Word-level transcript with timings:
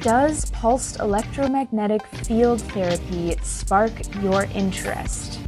Does 0.00 0.50
pulsed 0.52 0.98
electromagnetic 0.98 2.06
field 2.06 2.62
therapy 2.62 3.36
spark 3.42 3.92
your 4.22 4.44
interest? 4.44 5.38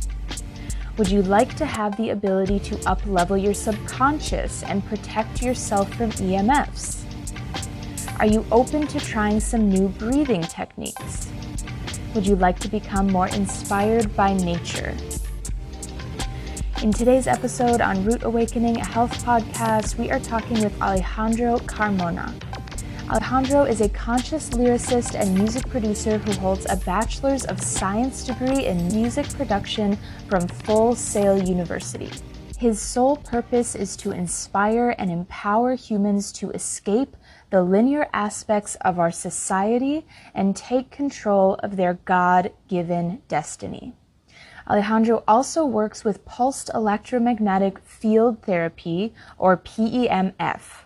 Would 0.98 1.08
you 1.08 1.22
like 1.22 1.56
to 1.56 1.64
have 1.64 1.96
the 1.96 2.10
ability 2.10 2.60
to 2.60 2.74
uplevel 2.84 3.42
your 3.42 3.54
subconscious 3.54 4.62
and 4.64 4.84
protect 4.84 5.40
yourself 5.40 5.90
from 5.94 6.10
EMFs? 6.10 7.02
Are 8.20 8.26
you 8.26 8.44
open 8.52 8.86
to 8.88 9.00
trying 9.00 9.40
some 9.40 9.70
new 9.70 9.88
breathing 9.88 10.42
techniques? 10.42 11.30
Would 12.14 12.26
you 12.26 12.36
like 12.36 12.58
to 12.58 12.68
become 12.68 13.06
more 13.06 13.28
inspired 13.28 14.14
by 14.14 14.34
nature? 14.34 14.94
In 16.82 16.92
today's 16.92 17.26
episode 17.26 17.80
on 17.80 18.04
Root 18.04 18.22
Awakening, 18.24 18.76
a 18.76 18.84
health 18.84 19.24
podcast, 19.24 19.96
we 19.96 20.10
are 20.10 20.20
talking 20.20 20.60
with 20.60 20.78
Alejandro 20.82 21.56
Carmona. 21.60 22.51
Alejandro 23.12 23.64
is 23.64 23.82
a 23.82 23.90
conscious 23.90 24.48
lyricist 24.54 25.14
and 25.14 25.34
music 25.34 25.68
producer 25.68 26.16
who 26.16 26.32
holds 26.40 26.64
a 26.70 26.76
Bachelor's 26.76 27.44
of 27.44 27.60
Science 27.60 28.24
degree 28.24 28.64
in 28.64 28.88
music 28.88 29.28
production 29.34 29.98
from 30.30 30.48
Full 30.48 30.94
Sail 30.94 31.38
University. 31.38 32.08
His 32.56 32.80
sole 32.80 33.18
purpose 33.18 33.74
is 33.74 33.96
to 33.98 34.12
inspire 34.12 34.94
and 34.96 35.10
empower 35.10 35.74
humans 35.74 36.32
to 36.32 36.52
escape 36.52 37.14
the 37.50 37.62
linear 37.62 38.08
aspects 38.14 38.76
of 38.76 38.98
our 38.98 39.12
society 39.12 40.06
and 40.34 40.56
take 40.56 40.90
control 40.90 41.56
of 41.56 41.76
their 41.76 41.98
God 42.06 42.50
given 42.66 43.20
destiny. 43.28 43.92
Alejandro 44.66 45.22
also 45.28 45.66
works 45.66 46.02
with 46.02 46.24
pulsed 46.24 46.70
electromagnetic 46.72 47.78
field 47.80 48.40
therapy, 48.40 49.12
or 49.36 49.58
PEMF 49.58 50.81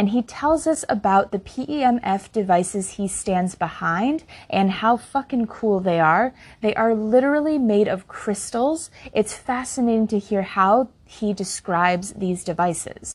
and 0.00 0.08
he 0.08 0.22
tells 0.22 0.66
us 0.66 0.82
about 0.88 1.30
the 1.30 1.38
PEMF 1.38 2.32
devices 2.32 2.92
he 2.92 3.06
stands 3.06 3.54
behind 3.54 4.24
and 4.48 4.70
how 4.70 4.96
fucking 4.96 5.46
cool 5.46 5.78
they 5.78 6.00
are. 6.00 6.32
They 6.62 6.74
are 6.74 6.94
literally 6.94 7.58
made 7.58 7.86
of 7.86 8.08
crystals. 8.08 8.90
It's 9.12 9.36
fascinating 9.36 10.06
to 10.06 10.18
hear 10.18 10.40
how 10.40 10.88
he 11.04 11.34
describes 11.34 12.14
these 12.14 12.44
devices. 12.44 13.14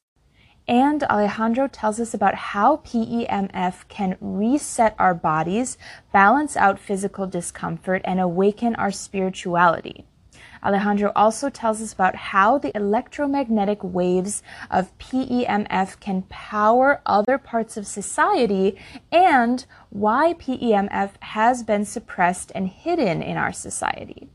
And 0.67 1.03
Alejandro 1.05 1.67
tells 1.69 1.99
us 1.99 2.13
about 2.13 2.35
how 2.35 2.77
PEMF 2.85 3.87
can 3.87 4.15
reset 4.21 4.93
our 4.99 5.15
bodies, 5.15 5.79
balance 6.13 6.55
out 6.55 6.77
physical 6.77 7.25
discomfort, 7.25 8.03
and 8.05 8.19
awaken 8.19 8.75
our 8.75 8.91
spirituality. 8.91 10.05
Alejandro 10.65 11.11
also 11.15 11.49
tells 11.49 11.79
us 11.79 11.93
about 11.93 12.15
how 12.15 12.57
the 12.57 12.75
electromagnetic 12.75 13.83
waves 13.83 14.41
of 14.71 14.97
PEMF 14.97 15.99
can 15.99 16.23
power 16.23 17.01
other 17.05 17.37
parts 17.37 17.77
of 17.77 17.85
society 17.85 18.75
and 19.11 19.67
why 19.91 20.33
PEMF 20.33 21.11
has 21.21 21.61
been 21.61 21.85
suppressed 21.85 22.51
and 22.55 22.67
hidden 22.67 23.21
in 23.21 23.37
our 23.37 23.53
society. 23.53 24.27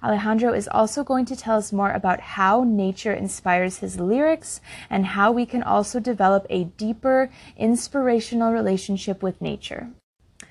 Alejandro 0.00 0.52
is 0.52 0.68
also 0.68 1.02
going 1.02 1.24
to 1.24 1.34
tell 1.34 1.58
us 1.58 1.72
more 1.72 1.90
about 1.90 2.20
how 2.20 2.62
nature 2.62 3.12
inspires 3.12 3.78
his 3.78 3.98
lyrics 3.98 4.60
and 4.88 5.06
how 5.06 5.32
we 5.32 5.44
can 5.44 5.64
also 5.64 5.98
develop 5.98 6.46
a 6.48 6.64
deeper 6.64 7.30
inspirational 7.56 8.52
relationship 8.52 9.24
with 9.24 9.42
nature. 9.42 9.90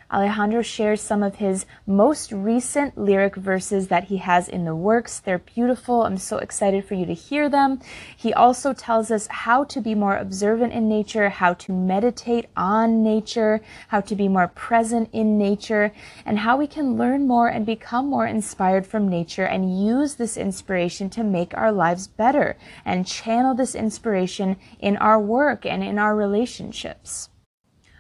Alejandro 0.09 0.61
shares 0.61 1.01
some 1.01 1.21
of 1.21 1.35
his 1.35 1.65
most 1.85 2.31
recent 2.31 2.97
lyric 2.97 3.35
verses 3.35 3.89
that 3.89 4.05
he 4.05 4.17
has 4.17 4.47
in 4.47 4.63
the 4.63 4.73
works. 4.75 5.19
They're 5.19 5.37
beautiful. 5.37 6.03
I'm 6.03 6.17
so 6.17 6.37
excited 6.37 6.85
for 6.85 6.93
you 6.93 7.05
to 7.05 7.13
hear 7.13 7.49
them. 7.49 7.81
He 8.15 8.33
also 8.33 8.71
tells 8.71 9.11
us 9.11 9.27
how 9.27 9.65
to 9.65 9.81
be 9.81 9.95
more 9.95 10.15
observant 10.15 10.71
in 10.71 10.87
nature, 10.87 11.27
how 11.27 11.55
to 11.55 11.73
meditate 11.73 12.45
on 12.55 13.03
nature, 13.03 13.59
how 13.89 13.99
to 13.99 14.15
be 14.15 14.29
more 14.29 14.47
present 14.47 15.09
in 15.11 15.37
nature, 15.37 15.91
and 16.25 16.39
how 16.39 16.55
we 16.55 16.67
can 16.67 16.95
learn 16.95 17.27
more 17.27 17.49
and 17.49 17.65
become 17.65 18.09
more 18.09 18.25
inspired 18.25 18.87
from 18.87 19.09
nature 19.09 19.45
and 19.45 19.85
use 19.85 20.15
this 20.15 20.37
inspiration 20.37 21.09
to 21.09 21.23
make 21.23 21.53
our 21.57 21.71
lives 21.71 22.07
better 22.07 22.55
and 22.85 23.05
channel 23.05 23.53
this 23.53 23.75
inspiration 23.75 24.55
in 24.79 24.95
our 24.97 25.19
work 25.19 25.65
and 25.65 25.83
in 25.83 25.99
our 25.99 26.15
relationships. 26.15 27.27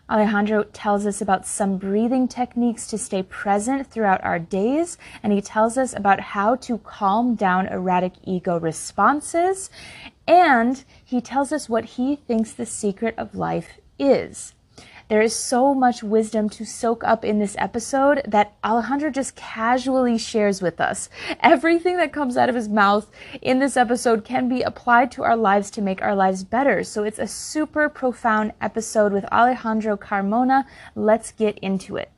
Alejandro 0.09 0.63
tells 0.63 1.05
us 1.05 1.21
about 1.21 1.45
some 1.45 1.77
breathing 1.77 2.27
techniques 2.27 2.87
to 2.87 2.97
stay 2.97 3.23
present 3.23 3.87
throughout 3.87 4.23
our 4.23 4.39
days, 4.39 4.97
and 5.21 5.33
he 5.33 5.41
tells 5.41 5.77
us 5.77 5.93
about 5.93 6.19
how 6.19 6.55
to 6.55 6.77
calm 6.77 7.35
down 7.35 7.67
erratic 7.67 8.13
ego 8.23 8.57
responses, 8.57 9.69
and 10.25 10.85
he 11.03 11.19
tells 11.19 11.51
us 11.51 11.67
what 11.67 11.85
he 11.85 12.15
thinks 12.15 12.53
the 12.53 12.65
secret 12.65 13.15
of 13.17 13.35
life 13.35 13.79
is. 13.99 14.53
There 15.09 15.21
is 15.21 15.33
so 15.33 15.73
much 15.73 16.03
wisdom 16.03 16.49
to 16.49 16.65
soak 16.65 17.01
up 17.05 17.23
in 17.23 17.39
this 17.39 17.55
episode 17.57 18.21
that 18.27 18.57
Alejandro 18.61 19.09
just 19.09 19.37
casually 19.37 20.17
shares 20.17 20.61
with 20.61 20.81
us. 20.81 21.07
Everything 21.39 21.95
that 21.95 22.11
comes 22.11 22.35
out 22.35 22.49
of 22.49 22.55
his 22.55 22.67
mouth 22.67 23.09
in 23.41 23.59
this 23.59 23.77
episode 23.77 24.25
can 24.25 24.49
be 24.49 24.63
applied 24.63 25.09
to 25.11 25.23
our 25.23 25.37
lives 25.37 25.71
to 25.71 25.81
make 25.81 26.01
our 26.01 26.13
lives 26.13 26.43
better. 26.43 26.83
So 26.83 27.05
it's 27.05 27.19
a 27.19 27.27
super 27.27 27.87
profound 27.87 28.51
episode 28.59 29.13
with 29.13 29.23
Alejandro 29.31 29.95
Carmona. 29.95 30.65
Let's 30.93 31.31
get 31.31 31.57
into 31.59 31.95
it. 31.95 32.11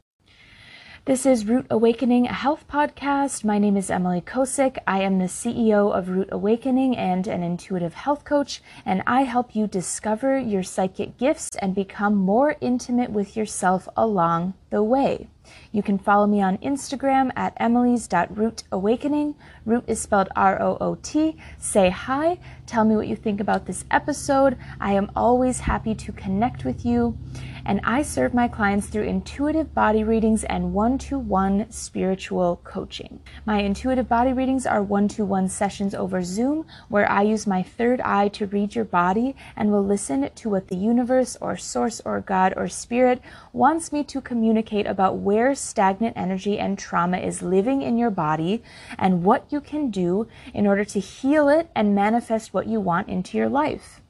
This 1.05 1.25
is 1.25 1.45
Root 1.45 1.65
Awakening, 1.69 2.27
a 2.27 2.33
health 2.33 2.65
podcast. 2.67 3.45
My 3.45 3.57
name 3.57 3.77
is 3.77 3.89
Emily 3.89 4.19
Ciosek. 4.21 4.77
I 4.85 5.01
am 5.01 5.17
the 5.17 5.25
CEO 5.25 5.91
of 5.97 6.09
Root 6.09 6.27
Awakening 6.31 6.95
and 6.97 7.25
an 7.25 7.41
intuitive 7.41 7.93
health 7.93 8.25
coach, 8.25 8.61
and 8.85 9.01
I 9.07 9.23
help 9.23 9.55
you 9.55 9.65
discover 9.65 10.37
your 10.37 10.61
psychic 10.61 11.17
gifts 11.17 11.51
and 11.61 11.73
become 11.73 12.15
more 12.15 12.57
intimate 12.59 13.11
with 13.11 13.37
yourself 13.37 13.87
along 13.95 14.55
the 14.71 14.83
way. 14.83 15.29
You 15.71 15.83
can 15.83 15.99
follow 15.99 16.25
me 16.25 16.41
on 16.41 16.57
Instagram 16.59 17.31
at 17.35 17.53
emily's.rootawakening. 17.57 19.35
Root 19.65 19.83
is 19.85 20.01
spelled 20.01 20.29
R 20.35 20.59
O 20.59 20.77
O 20.81 20.95
T. 20.95 21.37
Say 21.59 21.91
hi. 21.91 22.39
Tell 22.65 22.85
me 22.85 22.95
what 22.95 23.07
you 23.07 23.15
think 23.15 23.39
about 23.39 23.67
this 23.67 23.85
episode. 23.91 24.57
I 24.79 24.93
am 24.93 25.11
always 25.15 25.59
happy 25.59 25.93
to 25.93 26.11
connect 26.11 26.65
with 26.65 26.85
you 26.85 27.17
and 27.65 27.81
I 27.83 28.01
serve 28.01 28.33
my 28.33 28.47
clients 28.47 28.87
through 28.87 29.03
intuitive 29.03 29.75
body 29.75 30.03
readings 30.03 30.43
and 30.43 30.73
one 30.73 30.97
to 30.99 31.19
one 31.19 31.69
spiritual 31.69 32.61
coaching. 32.63 33.19
My 33.45 33.61
intuitive 33.61 34.09
body 34.09 34.33
readings 34.33 34.65
are 34.65 34.81
one 34.81 35.07
to 35.09 35.23
one 35.23 35.49
sessions 35.49 35.93
over 35.93 36.23
Zoom 36.23 36.65
where 36.87 37.07
I 37.07 37.21
use 37.21 37.45
my 37.45 37.61
third 37.61 38.01
eye 38.01 38.29
to 38.29 38.47
read 38.47 38.73
your 38.73 38.85
body 38.85 39.35
and 39.55 39.71
will 39.71 39.85
listen 39.85 40.29
to 40.33 40.49
what 40.49 40.69
the 40.69 40.77
universe 40.77 41.37
or 41.41 41.57
source 41.57 42.01
or 42.03 42.21
God 42.21 42.53
or 42.57 42.67
spirit 42.67 43.21
wants 43.53 43.91
me 43.91 44.03
to 44.05 44.19
communicate 44.19 44.87
about 44.87 45.17
where 45.17 45.53
stagnant 45.59 46.17
energy 46.17 46.57
and 46.57 46.77
trauma 46.77 47.17
is 47.17 47.41
living 47.41 47.81
in 47.81 47.97
your 47.97 48.09
body 48.09 48.63
and 48.97 49.23
what 49.23 49.45
you 49.49 49.61
can 49.61 49.91
do 49.91 50.27
in 50.53 50.65
order 50.65 50.85
to 50.85 50.99
heal 50.99 51.49
it 51.49 51.69
and 51.75 51.93
manifest 51.93 52.53
what 52.53 52.67
you 52.67 52.79
want 52.79 53.09
into 53.09 53.37
your 53.37 53.49
life. 53.49 54.01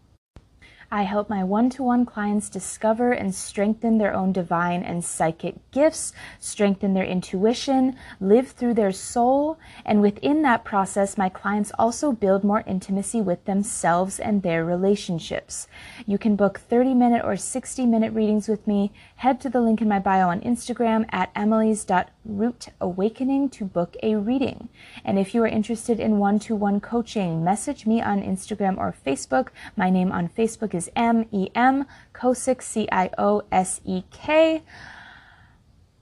I 0.92 1.04
help 1.04 1.30
my 1.30 1.44
one 1.44 1.70
to 1.72 1.84
one 1.84 2.04
clients 2.04 2.50
discover 2.50 3.12
and 3.12 3.36
strengthen 3.36 4.00
their 4.00 4.12
own 4.12 4.32
divine 4.32 4.82
and 4.82 5.06
psychic 5.06 5.70
gifts, 5.70 6.14
strengthen 6.40 6.96
their 6.96 7.06
intuition, 7.06 7.96
live 8.20 8.48
through 8.48 8.74
their 8.74 8.92
soul, 8.92 9.60
and 9.86 10.02
within 10.02 10.42
that 10.42 10.66
process, 10.66 11.16
my 11.16 11.30
clients 11.30 11.72
also 11.78 12.12
build 12.12 12.44
more 12.44 12.64
intimacy 12.66 13.22
with 13.22 13.46
themselves 13.46 14.20
and 14.20 14.42
their 14.42 14.66
relationships. 14.66 15.68
You 16.08 16.18
can 16.18 16.36
book 16.36 16.60
30 16.60 16.96
minute 16.96 17.22
or 17.24 17.38
60 17.38 17.86
minute 17.86 18.12
readings 18.14 18.48
with 18.48 18.66
me. 18.66 18.92
Head 19.20 19.42
to 19.42 19.50
the 19.50 19.60
link 19.60 19.82
in 19.82 19.90
my 19.90 20.00
bio 20.00 20.30
on 20.30 20.40
Instagram 20.40 21.06
at 21.10 21.30
emily's.rootawakening 21.36 23.52
to 23.52 23.66
book 23.66 23.98
a 24.02 24.16
reading. 24.16 24.70
And 25.04 25.20
if 25.20 25.36
you 25.36 25.44
are 25.44 25.48
interested 25.48 26.00
in 26.00 26.20
one 26.20 26.40
to 26.40 26.56
one 26.56 26.80
coaching, 26.80 27.44
message 27.44 27.86
me 27.86 28.02
on 28.02 28.22
Instagram 28.22 28.78
or 28.78 28.96
Facebook. 29.06 29.50
My 29.76 29.90
name 29.90 30.14
on 30.14 30.30
Facebook 30.30 30.74
is 30.74 30.90
M 30.96 31.26
E 31.34 31.50
M, 31.54 31.86
Ciosek, 32.16 32.62
C 32.62 32.88
I 32.94 33.10
O 33.18 33.42
S 33.52 33.82
E 33.84 34.04
K. 34.10 34.64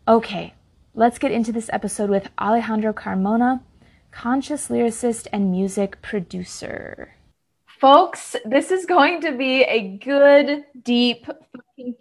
Okay, 0.08 0.54
let's 0.94 1.18
get 1.18 1.32
into 1.32 1.52
this 1.52 1.72
episode 1.74 2.12
with 2.12 2.30
Alejandro 2.40 2.94
Carmona, 2.94 3.62
conscious 4.12 4.68
lyricist 4.68 5.26
and 5.34 5.50
music 5.50 6.04
producer. 6.04 7.16
Folks, 7.66 8.36
this 8.46 8.70
is 8.70 8.86
going 8.86 9.22
to 9.22 9.36
be 9.36 9.64
a 9.64 9.98
good, 9.98 10.66
deep, 10.84 11.26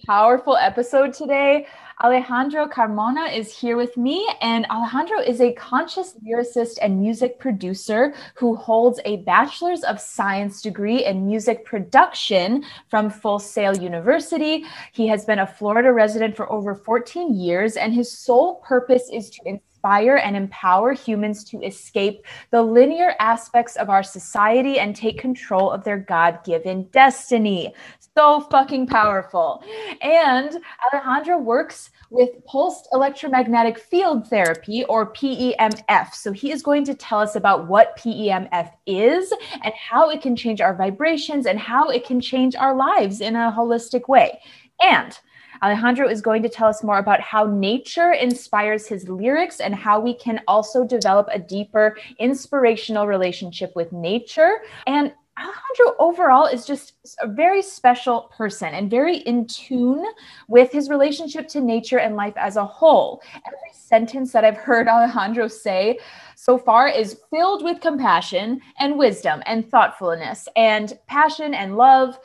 powerful 0.06 0.56
episode 0.56 1.12
today. 1.12 1.66
Alejandro 2.02 2.66
Carmona 2.66 3.34
is 3.36 3.52
here 3.52 3.76
with 3.76 3.94
me, 3.96 4.26
and 4.40 4.64
Alejandro 4.70 5.20
is 5.20 5.40
a 5.40 5.52
conscious 5.52 6.14
lyricist 6.26 6.78
and 6.80 6.98
music 6.98 7.38
producer 7.38 8.14
who 8.36 8.56
holds 8.56 9.00
a 9.04 9.18
Bachelor's 9.18 9.82
of 9.84 10.00
Science 10.00 10.62
degree 10.62 11.04
in 11.04 11.26
music 11.26 11.64
production 11.66 12.64
from 12.88 13.10
Full 13.10 13.38
Sail 13.38 13.76
University. 13.76 14.64
He 14.92 15.06
has 15.08 15.26
been 15.26 15.40
a 15.40 15.46
Florida 15.46 15.92
resident 15.92 16.36
for 16.36 16.50
over 16.50 16.74
14 16.74 17.34
years, 17.34 17.76
and 17.76 17.92
his 17.92 18.10
sole 18.10 18.62
purpose 18.66 19.10
is 19.12 19.28
to 19.30 19.40
inspire 19.44 19.75
and 19.86 20.36
empower 20.36 20.92
humans 20.92 21.44
to 21.44 21.62
escape 21.62 22.24
the 22.50 22.60
linear 22.60 23.14
aspects 23.20 23.76
of 23.76 23.88
our 23.88 24.02
society 24.02 24.78
and 24.78 24.96
take 24.96 25.18
control 25.18 25.70
of 25.70 25.84
their 25.84 25.98
God 25.98 26.42
given 26.44 26.84
destiny. 26.88 27.72
So 28.16 28.40
fucking 28.40 28.86
powerful. 28.88 29.62
And 30.00 30.58
Alejandro 30.92 31.38
works 31.38 31.90
with 32.10 32.30
pulsed 32.46 32.88
electromagnetic 32.92 33.78
field 33.78 34.28
therapy 34.28 34.84
or 34.84 35.12
PEMF. 35.12 36.14
So 36.14 36.32
he 36.32 36.50
is 36.50 36.62
going 36.62 36.84
to 36.84 36.94
tell 36.94 37.20
us 37.20 37.36
about 37.36 37.68
what 37.68 37.96
PEMF 37.98 38.72
is 38.86 39.32
and 39.62 39.74
how 39.74 40.10
it 40.10 40.22
can 40.22 40.34
change 40.34 40.60
our 40.60 40.74
vibrations 40.74 41.46
and 41.46 41.58
how 41.58 41.88
it 41.88 42.04
can 42.04 42.20
change 42.20 42.56
our 42.56 42.74
lives 42.74 43.20
in 43.20 43.36
a 43.36 43.54
holistic 43.56 44.08
way. 44.08 44.40
And 44.82 45.18
Alejandro 45.62 46.08
is 46.08 46.20
going 46.20 46.42
to 46.42 46.48
tell 46.48 46.68
us 46.68 46.82
more 46.82 46.98
about 46.98 47.20
how 47.20 47.46
nature 47.46 48.12
inspires 48.12 48.86
his 48.86 49.08
lyrics 49.08 49.60
and 49.60 49.74
how 49.74 50.00
we 50.00 50.14
can 50.14 50.40
also 50.48 50.84
develop 50.84 51.28
a 51.32 51.38
deeper 51.38 51.96
inspirational 52.18 53.06
relationship 53.06 53.72
with 53.74 53.92
nature. 53.92 54.62
And 54.86 55.12
Alejandro 55.38 55.96
overall 55.98 56.46
is 56.46 56.64
just 56.64 56.94
a 57.20 57.28
very 57.28 57.60
special 57.60 58.32
person 58.34 58.72
and 58.72 58.90
very 58.90 59.18
in 59.18 59.46
tune 59.46 60.02
with 60.48 60.72
his 60.72 60.88
relationship 60.88 61.46
to 61.48 61.60
nature 61.60 61.98
and 61.98 62.16
life 62.16 62.32
as 62.36 62.56
a 62.56 62.64
whole. 62.64 63.20
Every 63.46 63.58
sentence 63.72 64.32
that 64.32 64.44
I've 64.46 64.56
heard 64.56 64.88
Alejandro 64.88 65.48
say 65.48 65.98
so 66.36 66.56
far 66.56 66.88
is 66.88 67.20
filled 67.30 67.62
with 67.62 67.82
compassion 67.82 68.62
and 68.78 68.96
wisdom 68.98 69.42
and 69.44 69.70
thoughtfulness 69.70 70.48
and 70.56 70.98
passion 71.06 71.52
and 71.52 71.76
love. 71.76 72.18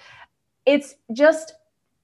It's 0.65 0.95
just 1.11 1.55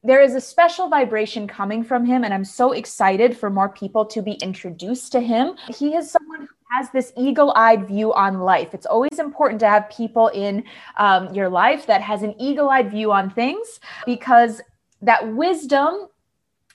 there 0.07 0.21
is 0.21 0.35
a 0.35 0.41
special 0.41 0.87
vibration 0.87 1.47
coming 1.47 1.83
from 1.83 2.05
him 2.05 2.23
and 2.23 2.33
i'm 2.33 2.45
so 2.45 2.71
excited 2.71 3.37
for 3.37 3.49
more 3.49 3.69
people 3.69 4.05
to 4.05 4.21
be 4.21 4.33
introduced 4.33 5.11
to 5.11 5.19
him. 5.19 5.55
He 5.75 5.95
is 5.95 6.09
someone 6.09 6.41
who 6.41 6.47
has 6.71 6.89
this 6.91 7.11
eagle-eyed 7.17 7.87
view 7.87 8.13
on 8.13 8.39
life. 8.39 8.73
It's 8.73 8.85
always 8.85 9.19
important 9.19 9.59
to 9.61 9.69
have 9.69 9.89
people 9.89 10.27
in 10.29 10.63
um, 10.97 11.33
your 11.33 11.49
life 11.49 11.85
that 11.87 12.01
has 12.01 12.23
an 12.23 12.39
eagle-eyed 12.39 12.89
view 12.89 13.11
on 13.11 13.29
things 13.29 13.79
because 14.05 14.61
that 15.01 15.27
wisdom 15.35 16.07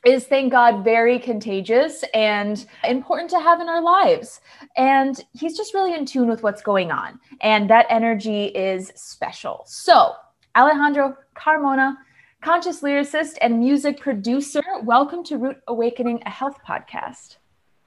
is 0.05 0.25
thank 0.27 0.51
god 0.51 0.85
very 0.85 1.19
contagious 1.19 2.05
and 2.13 2.67
important 2.85 3.31
to 3.31 3.39
have 3.39 3.61
in 3.61 3.69
our 3.69 3.83
lives. 3.83 4.41
And 4.77 5.23
he's 5.33 5.57
just 5.57 5.75
really 5.75 5.95
in 5.95 6.05
tune 6.05 6.29
with 6.29 6.43
what's 6.43 6.63
going 6.63 6.91
on 6.91 7.19
and 7.41 7.71
that 7.71 7.87
energy 7.89 8.47
is 8.47 8.93
special. 8.95 9.63
So 9.67 10.15
alejandro 10.55 11.17
carmona 11.35 11.97
conscious 12.43 12.81
lyricist 12.81 13.39
and 13.41 13.61
music 13.61 14.01
producer. 14.01 14.63
Welcome 14.83 15.23
to 15.25 15.39
Root 15.39 15.59
Awakening, 15.69 16.23
a 16.27 16.31
health 16.31 16.59
podcast. 16.67 17.37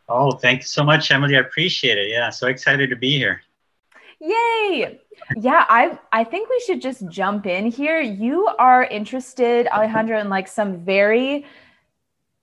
Oh, 0.07 0.31
thank 0.31 0.61
you 0.61 0.65
so 0.65 0.83
much, 0.83 1.11
Emily. 1.11 1.35
I 1.35 1.41
appreciate 1.41 1.97
it. 1.97 2.09
Yeah, 2.09 2.29
so 2.29 2.47
excited 2.47 2.89
to 2.89 2.95
be 2.95 3.17
here. 3.17 3.41
Yay! 4.21 4.99
Yeah, 5.35 5.65
I 5.67 5.99
I 6.13 6.23
think 6.23 6.49
we 6.49 6.59
should 6.65 6.81
just 6.81 7.07
jump 7.09 7.45
in 7.45 7.69
here. 7.69 7.99
You 7.99 8.47
are 8.57 8.85
interested, 8.85 9.67
Alejandro, 9.67 10.19
in 10.19 10.29
like 10.29 10.47
some 10.47 10.77
very 10.77 11.45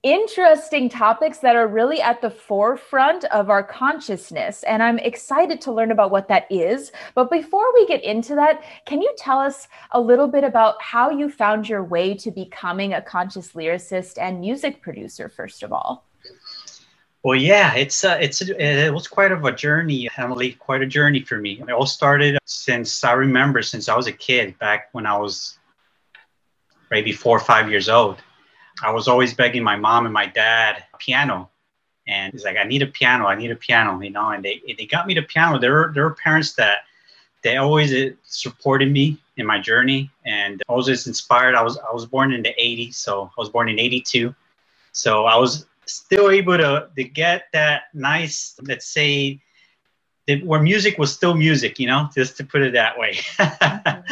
interesting 0.03 0.89
topics 0.89 1.37
that 1.39 1.55
are 1.55 1.67
really 1.67 2.01
at 2.01 2.21
the 2.21 2.29
forefront 2.29 3.23
of 3.25 3.49
our 3.49 3.63
consciousness. 3.63 4.63
And 4.63 4.83
I'm 4.83 4.99
excited 4.99 5.61
to 5.61 5.71
learn 5.71 5.91
about 5.91 6.11
what 6.11 6.27
that 6.27 6.45
is. 6.51 6.91
But 7.15 7.31
before 7.31 7.73
we 7.73 7.87
get 7.87 8.03
into 8.03 8.35
that, 8.35 8.63
can 8.85 9.01
you 9.01 9.13
tell 9.17 9.39
us 9.39 9.69
a 9.91 9.99
little 9.99 10.27
bit 10.27 10.43
about 10.43 10.81
how 10.81 11.09
you 11.09 11.29
found 11.29 11.69
your 11.69 11.83
way 11.83 12.13
to 12.15 12.31
becoming 12.31 12.93
a 12.93 13.01
conscious 13.01 13.53
lyricist 13.53 14.21
and 14.21 14.41
music 14.41 14.81
producer, 14.81 15.29
first 15.29 15.63
of 15.63 15.71
all? 15.71 16.05
Well, 17.23 17.35
yeah, 17.35 17.73
it's 17.75 18.03
uh, 18.03 18.17
it's 18.19 18.41
it 18.41 18.93
was 18.93 19.07
quite 19.07 19.31
of 19.31 19.45
a 19.45 19.53
journey, 19.53 20.09
Emily. 20.17 20.51
Quite 20.51 20.81
a 20.81 20.85
journey 20.85 21.21
for 21.21 21.37
me. 21.37 21.61
It 21.61 21.71
all 21.71 21.85
started 21.85 22.37
since 22.43 23.01
I 23.05 23.13
remember, 23.13 23.61
since 23.61 23.87
I 23.87 23.95
was 23.95 24.07
a 24.07 24.11
kid, 24.11 24.59
back 24.59 24.89
when 24.91 25.05
I 25.05 25.17
was 25.17 25.57
maybe 26.91 27.13
four 27.13 27.37
or 27.37 27.39
five 27.39 27.69
years 27.69 27.87
old 27.87 28.21
I 28.81 28.91
was 28.91 29.07
always 29.07 29.33
begging 29.33 29.63
my 29.63 29.75
mom 29.75 30.05
and 30.05 30.13
my 30.13 30.25
dad 30.25 30.83
piano. 30.99 31.49
And 32.07 32.33
he's 32.33 32.43
like, 32.43 32.57
I 32.57 32.63
need 32.63 32.81
a 32.81 32.87
piano. 32.87 33.27
I 33.27 33.35
need 33.35 33.51
a 33.51 33.55
piano, 33.55 33.99
you 34.01 34.09
know. 34.09 34.29
And 34.29 34.43
they, 34.43 34.61
they 34.77 34.85
got 34.85 35.07
me 35.07 35.13
the 35.13 35.21
piano. 35.21 35.59
There 35.59 35.71
were, 35.71 35.91
there 35.93 36.03
were 36.03 36.15
parents 36.15 36.53
that 36.53 36.79
they 37.43 37.57
always 37.57 38.13
supported 38.23 38.91
me 38.91 39.17
in 39.37 39.45
my 39.45 39.59
journey 39.59 40.09
and 40.25 40.61
I 40.69 40.73
was 40.73 40.85
just 40.85 41.07
inspired. 41.07 41.55
I 41.55 41.61
was 41.61 41.77
I 41.77 41.93
was 41.93 42.05
born 42.05 42.33
in 42.33 42.41
the 42.41 42.53
80s, 42.59 42.95
so 42.95 43.31
I 43.37 43.41
was 43.41 43.49
born 43.49 43.69
in 43.69 43.79
82. 43.79 44.33
So 44.91 45.25
I 45.25 45.37
was 45.37 45.65
still 45.85 46.29
able 46.29 46.57
to, 46.57 46.89
to 46.95 47.03
get 47.03 47.45
that 47.53 47.83
nice, 47.93 48.55
let's 48.61 48.87
say, 48.87 49.41
where 50.43 50.61
music 50.61 50.97
was 50.97 51.13
still 51.13 51.33
music, 51.33 51.79
you 51.79 51.87
know, 51.87 52.09
just 52.15 52.37
to 52.37 52.45
put 52.45 52.61
it 52.61 52.73
that 52.73 52.97
way. 52.97 53.19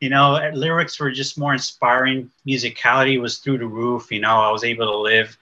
You 0.00 0.10
know, 0.10 0.50
lyrics 0.52 1.00
were 1.00 1.10
just 1.10 1.38
more 1.38 1.52
inspiring. 1.52 2.30
Musicality 2.46 3.20
was 3.20 3.38
through 3.38 3.58
the 3.58 3.66
roof. 3.66 4.10
You 4.10 4.20
know, 4.20 4.36
I 4.36 4.50
was 4.50 4.64
able 4.64 4.86
to 4.86 4.98
live 4.98 5.36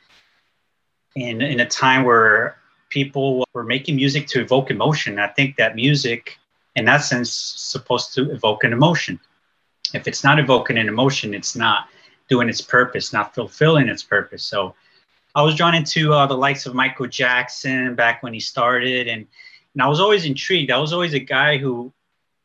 in 1.17 1.43
in 1.43 1.61
a 1.61 1.67
time 1.67 2.05
where 2.05 2.57
people 2.89 3.45
were 3.53 3.65
making 3.65 3.97
music 3.97 4.27
to 4.29 4.41
evoke 4.41 4.71
emotion. 4.71 5.19
I 5.19 5.29
think 5.29 5.57
that 5.57 5.75
music, 5.75 6.39
in 6.77 6.85
that 6.85 6.99
sense, 6.99 7.33
supposed 7.33 8.15
to 8.15 8.31
evoke 8.31 8.65
an 8.65 8.73
emotion. 8.73 9.19
If 9.93 10.07
it's 10.07 10.23
not 10.23 10.39
evoking 10.39 10.79
an 10.79 10.89
emotion, 10.89 11.35
it's 11.35 11.57
not 11.57 11.89
doing 12.29 12.49
its 12.49 12.61
purpose, 12.61 13.13
not 13.13 13.35
fulfilling 13.35 13.89
its 13.89 14.03
purpose. 14.03 14.45
So, 14.45 14.75
I 15.35 15.43
was 15.43 15.57
drawn 15.57 15.75
into 15.75 16.13
uh, 16.13 16.27
the 16.27 16.37
likes 16.37 16.65
of 16.67 16.75
Michael 16.75 17.09
Jackson 17.09 17.97
back 17.97 18.23
when 18.23 18.33
he 18.33 18.41
started, 18.41 19.09
and 19.09 19.27
and 19.75 19.83
I 19.83 19.89
was 19.89 20.01
always 20.01 20.25
intrigued. 20.25 20.71
I 20.71 20.79
was 20.79 20.93
always 20.93 21.15
a 21.15 21.19
guy 21.19 21.59
who 21.59 21.93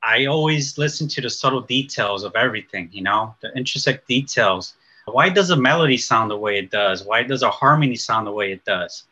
I 0.01 0.25
always 0.25 0.77
listen 0.77 1.07
to 1.09 1.21
the 1.21 1.29
subtle 1.29 1.61
details 1.61 2.23
of 2.23 2.35
everything, 2.35 2.89
you 2.91 3.01
know, 3.01 3.35
the 3.41 3.51
intersect 3.53 4.07
details. 4.07 4.75
Why 5.05 5.29
does 5.29 5.49
a 5.49 5.57
melody 5.57 5.97
sound 5.97 6.31
the 6.31 6.37
way 6.37 6.59
it 6.59 6.69
does? 6.69 7.03
Why 7.03 7.23
does 7.23 7.43
a 7.43 7.49
harmony 7.49 7.95
sound 7.95 8.27
the 8.27 8.31
way 8.31 8.51
it 8.51 8.63
does? 8.63 9.03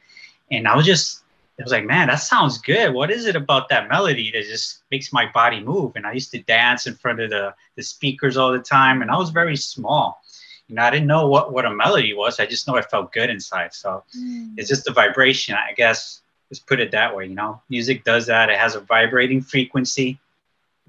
And 0.51 0.67
I 0.67 0.75
was 0.75 0.85
just, 0.85 1.23
I 1.59 1.63
was 1.63 1.71
like, 1.71 1.85
man, 1.85 2.07
that 2.07 2.15
sounds 2.15 2.59
good. 2.59 2.93
What 2.93 3.11
is 3.11 3.25
it 3.25 3.35
about 3.35 3.67
that 3.69 3.89
melody 3.89 4.31
that 4.31 4.43
just 4.43 4.83
makes 4.91 5.11
my 5.11 5.29
body 5.31 5.59
move? 5.59 5.93
And 5.95 6.05
I 6.05 6.13
used 6.13 6.31
to 6.31 6.39
dance 6.43 6.87
in 6.87 6.95
front 6.95 7.19
of 7.19 7.31
the, 7.31 7.53
the 7.75 7.83
speakers 7.83 8.37
all 8.37 8.51
the 8.51 8.59
time. 8.59 9.01
And 9.01 9.09
I 9.09 9.17
was 9.17 9.31
very 9.31 9.57
small. 9.57 10.21
You 10.67 10.75
know, 10.75 10.83
I 10.83 10.91
didn't 10.91 11.07
know 11.07 11.27
what, 11.27 11.51
what 11.51 11.65
a 11.65 11.71
melody 11.71 12.13
was. 12.13 12.39
I 12.39 12.45
just 12.45 12.67
know 12.67 12.75
I 12.75 12.81
felt 12.81 13.11
good 13.11 13.29
inside. 13.29 13.73
So 13.73 14.03
mm. 14.17 14.53
it's 14.55 14.69
just 14.69 14.85
the 14.85 14.93
vibration. 14.93 15.55
I 15.55 15.73
guess 15.73 16.21
Let's 16.49 16.59
put 16.59 16.79
it 16.79 16.91
that 16.91 17.15
way. 17.15 17.25
You 17.25 17.35
know, 17.35 17.61
music 17.69 18.03
does 18.03 18.25
that. 18.27 18.49
It 18.49 18.57
has 18.57 18.75
a 18.75 18.79
vibrating 18.79 19.41
frequency 19.41 20.19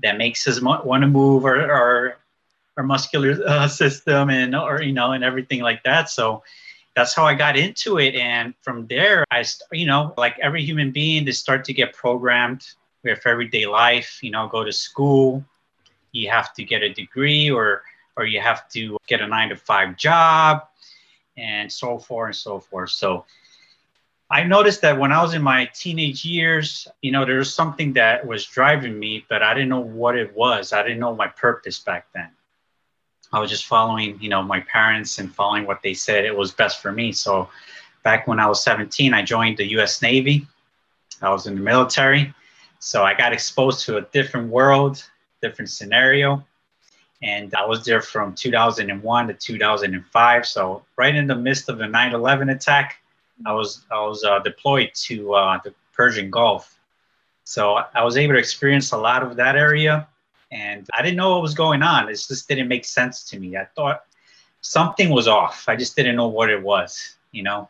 that 0.03 0.19
makes 0.19 0.47
us 0.47 0.61
want 0.61 1.03
to 1.03 1.09
move 1.09 1.45
our, 1.45 1.71
our, 1.71 2.17
our 2.77 2.85
muscular 2.85 3.39
uh, 3.47 3.69
system 3.83 4.31
and 4.31 4.55
or 4.55 4.83
you 4.83 4.93
know 4.93 5.13
and 5.13 5.25
everything 5.25 5.61
like 5.61 5.83
that. 5.85 6.09
So 6.11 6.43
that's 6.95 7.15
how 7.15 7.25
I 7.25 7.35
got 7.35 7.57
into 7.57 7.99
it. 7.99 8.15
And 8.15 8.55
from 8.61 8.87
there, 8.87 9.25
I 9.31 9.45
you 9.73 9.87
know 9.87 10.15
like 10.17 10.39
every 10.41 10.65
human 10.65 10.91
being, 10.91 11.25
they 11.25 11.33
start 11.33 11.65
to 11.67 11.73
get 11.73 11.93
programmed 11.95 12.67
with 13.03 13.27
everyday 13.27 13.67
life. 13.67 14.19
You 14.23 14.31
know, 14.31 14.49
go 14.49 14.65
to 14.65 14.73
school. 14.73 15.45
You 16.13 16.31
have 16.31 16.55
to 16.55 16.65
get 16.65 16.83
a 16.83 16.93
degree 16.93 17.51
or 17.51 17.83
or 18.17 18.27
you 18.27 18.41
have 18.41 18.69
to 18.71 18.97
get 19.07 19.21
a 19.21 19.27
nine 19.27 19.51
to 19.51 19.57
five 19.57 19.97
job 19.97 20.67
and 21.37 21.71
so 21.71 21.99
forth 21.99 22.29
and 22.29 22.37
so 22.37 22.59
forth. 22.59 22.91
So 22.91 23.25
I 24.31 24.43
noticed 24.43 24.83
that 24.83 24.99
when 24.99 25.11
I 25.11 25.23
was 25.23 25.33
in 25.33 25.43
my 25.43 25.71
teenage 25.75 26.25
years, 26.25 26.87
you 27.01 27.13
know, 27.13 27.25
there 27.25 27.39
was 27.39 27.55
something 27.55 27.95
that 27.95 28.27
was 28.27 28.45
driving 28.45 28.99
me, 28.99 29.25
but 29.29 29.43
I 29.43 29.55
didn't 29.55 29.71
know 29.71 29.81
what 29.81 30.17
it 30.17 30.37
was. 30.37 30.73
I 30.73 30.83
didn't 30.83 30.99
know 30.99 31.15
my 31.15 31.29
purpose 31.29 31.79
back 31.79 32.07
then. 32.15 32.31
I 33.33 33.41
was 33.41 33.51
just 33.51 33.67
following, 33.67 34.19
you 34.21 34.29
know, 34.29 34.43
my 34.43 34.61
parents 34.61 35.19
and 35.19 35.35
following 35.35 35.67
what 35.67 35.83
they 35.83 35.95
said 35.95 36.25
it 36.25 36.37
was 36.37 36.53
best 36.53 36.83
for 36.83 36.93
me. 36.93 37.13
So 37.13 37.49
back 38.03 38.27
when 38.27 38.39
I 38.39 38.47
was 38.47 38.63
17, 38.63 39.15
I 39.15 39.23
joined 39.23 39.57
the 39.57 39.67
US 39.79 40.03
Navy. 40.03 40.47
I 41.23 41.31
was 41.31 41.47
in 41.47 41.55
the 41.55 41.63
military. 41.63 42.35
So 42.81 43.05
I 43.05 43.15
got 43.15 43.33
exposed 43.33 43.85
to 43.87 43.97
a 43.97 44.03
different 44.03 44.51
world, 44.51 45.05
different 45.41 45.71
scenario. 45.71 46.45
And 47.23 47.55
I 47.55 47.65
was 47.65 47.85
there 47.85 48.03
from 48.03 48.35
2001 48.35 49.27
to 49.29 49.35
2005. 49.35 50.47
So 50.47 50.85
right 50.97 51.15
in 51.15 51.27
the 51.27 51.35
midst 51.35 51.69
of 51.69 51.79
the 51.79 51.87
9 51.87 52.15
11 52.15 52.51
attack, 52.51 52.99
I 53.47 53.53
was 53.53 53.85
I 53.91 54.01
was 54.01 54.25
uh, 54.25 54.41
deployed 54.41 54.91
to 55.07 55.35
uh, 55.35 55.61
the 55.65 55.75
Persian 55.93 56.31
Gulf, 56.31 56.79
so 57.45 57.81
I 57.95 58.03
was 58.05 58.17
able 58.17 58.35
to 58.35 58.39
experience 58.39 58.93
a 58.93 58.99
lot 58.99 59.23
of 59.23 59.37
that 59.37 59.57
area, 59.57 60.07
and 60.51 60.87
I 60.95 61.03
didn't 61.03 61.17
know 61.17 61.31
what 61.35 61.43
was 61.43 61.55
going 61.55 61.83
on. 61.83 62.09
It 62.09 62.13
just 62.15 62.49
didn't 62.49 62.69
make 62.69 62.85
sense 62.85 63.25
to 63.31 63.39
me. 63.39 63.57
I 63.57 63.65
thought 63.77 64.05
something 64.61 65.11
was 65.11 65.29
off. 65.29 65.65
I 65.69 65.77
just 65.77 65.97
didn't 65.97 66.17
know 66.17 66.29
what 66.29 66.51
it 66.51 66.63
was, 66.63 67.17
you 67.33 67.43
know. 67.43 67.69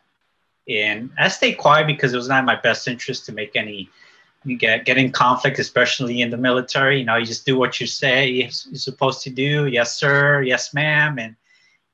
And 0.67 1.11
I 1.17 1.27
stayed 1.29 1.55
quiet 1.55 1.87
because 1.87 2.13
it 2.13 2.17
was 2.17 2.27
not 2.27 2.39
in 2.39 2.45
my 2.45 2.59
best 2.59 2.87
interest 2.87 3.25
to 3.25 3.31
make 3.31 3.55
any 3.55 3.89
get 4.57 4.85
get 4.85 4.97
in 4.97 5.11
conflict, 5.11 5.59
especially 5.59 6.21
in 6.21 6.29
the 6.29 6.37
military. 6.37 6.99
You 6.99 7.05
know, 7.05 7.15
you 7.15 7.25
just 7.25 7.45
do 7.45 7.57
what 7.57 7.79
you 7.79 7.87
say 7.87 8.27
you're 8.27 8.51
supposed 8.51 9.23
to 9.23 9.29
do. 9.29 9.67
Yes, 9.67 9.97
sir. 9.97 10.41
Yes, 10.41 10.73
ma'am. 10.73 11.19
And 11.19 11.35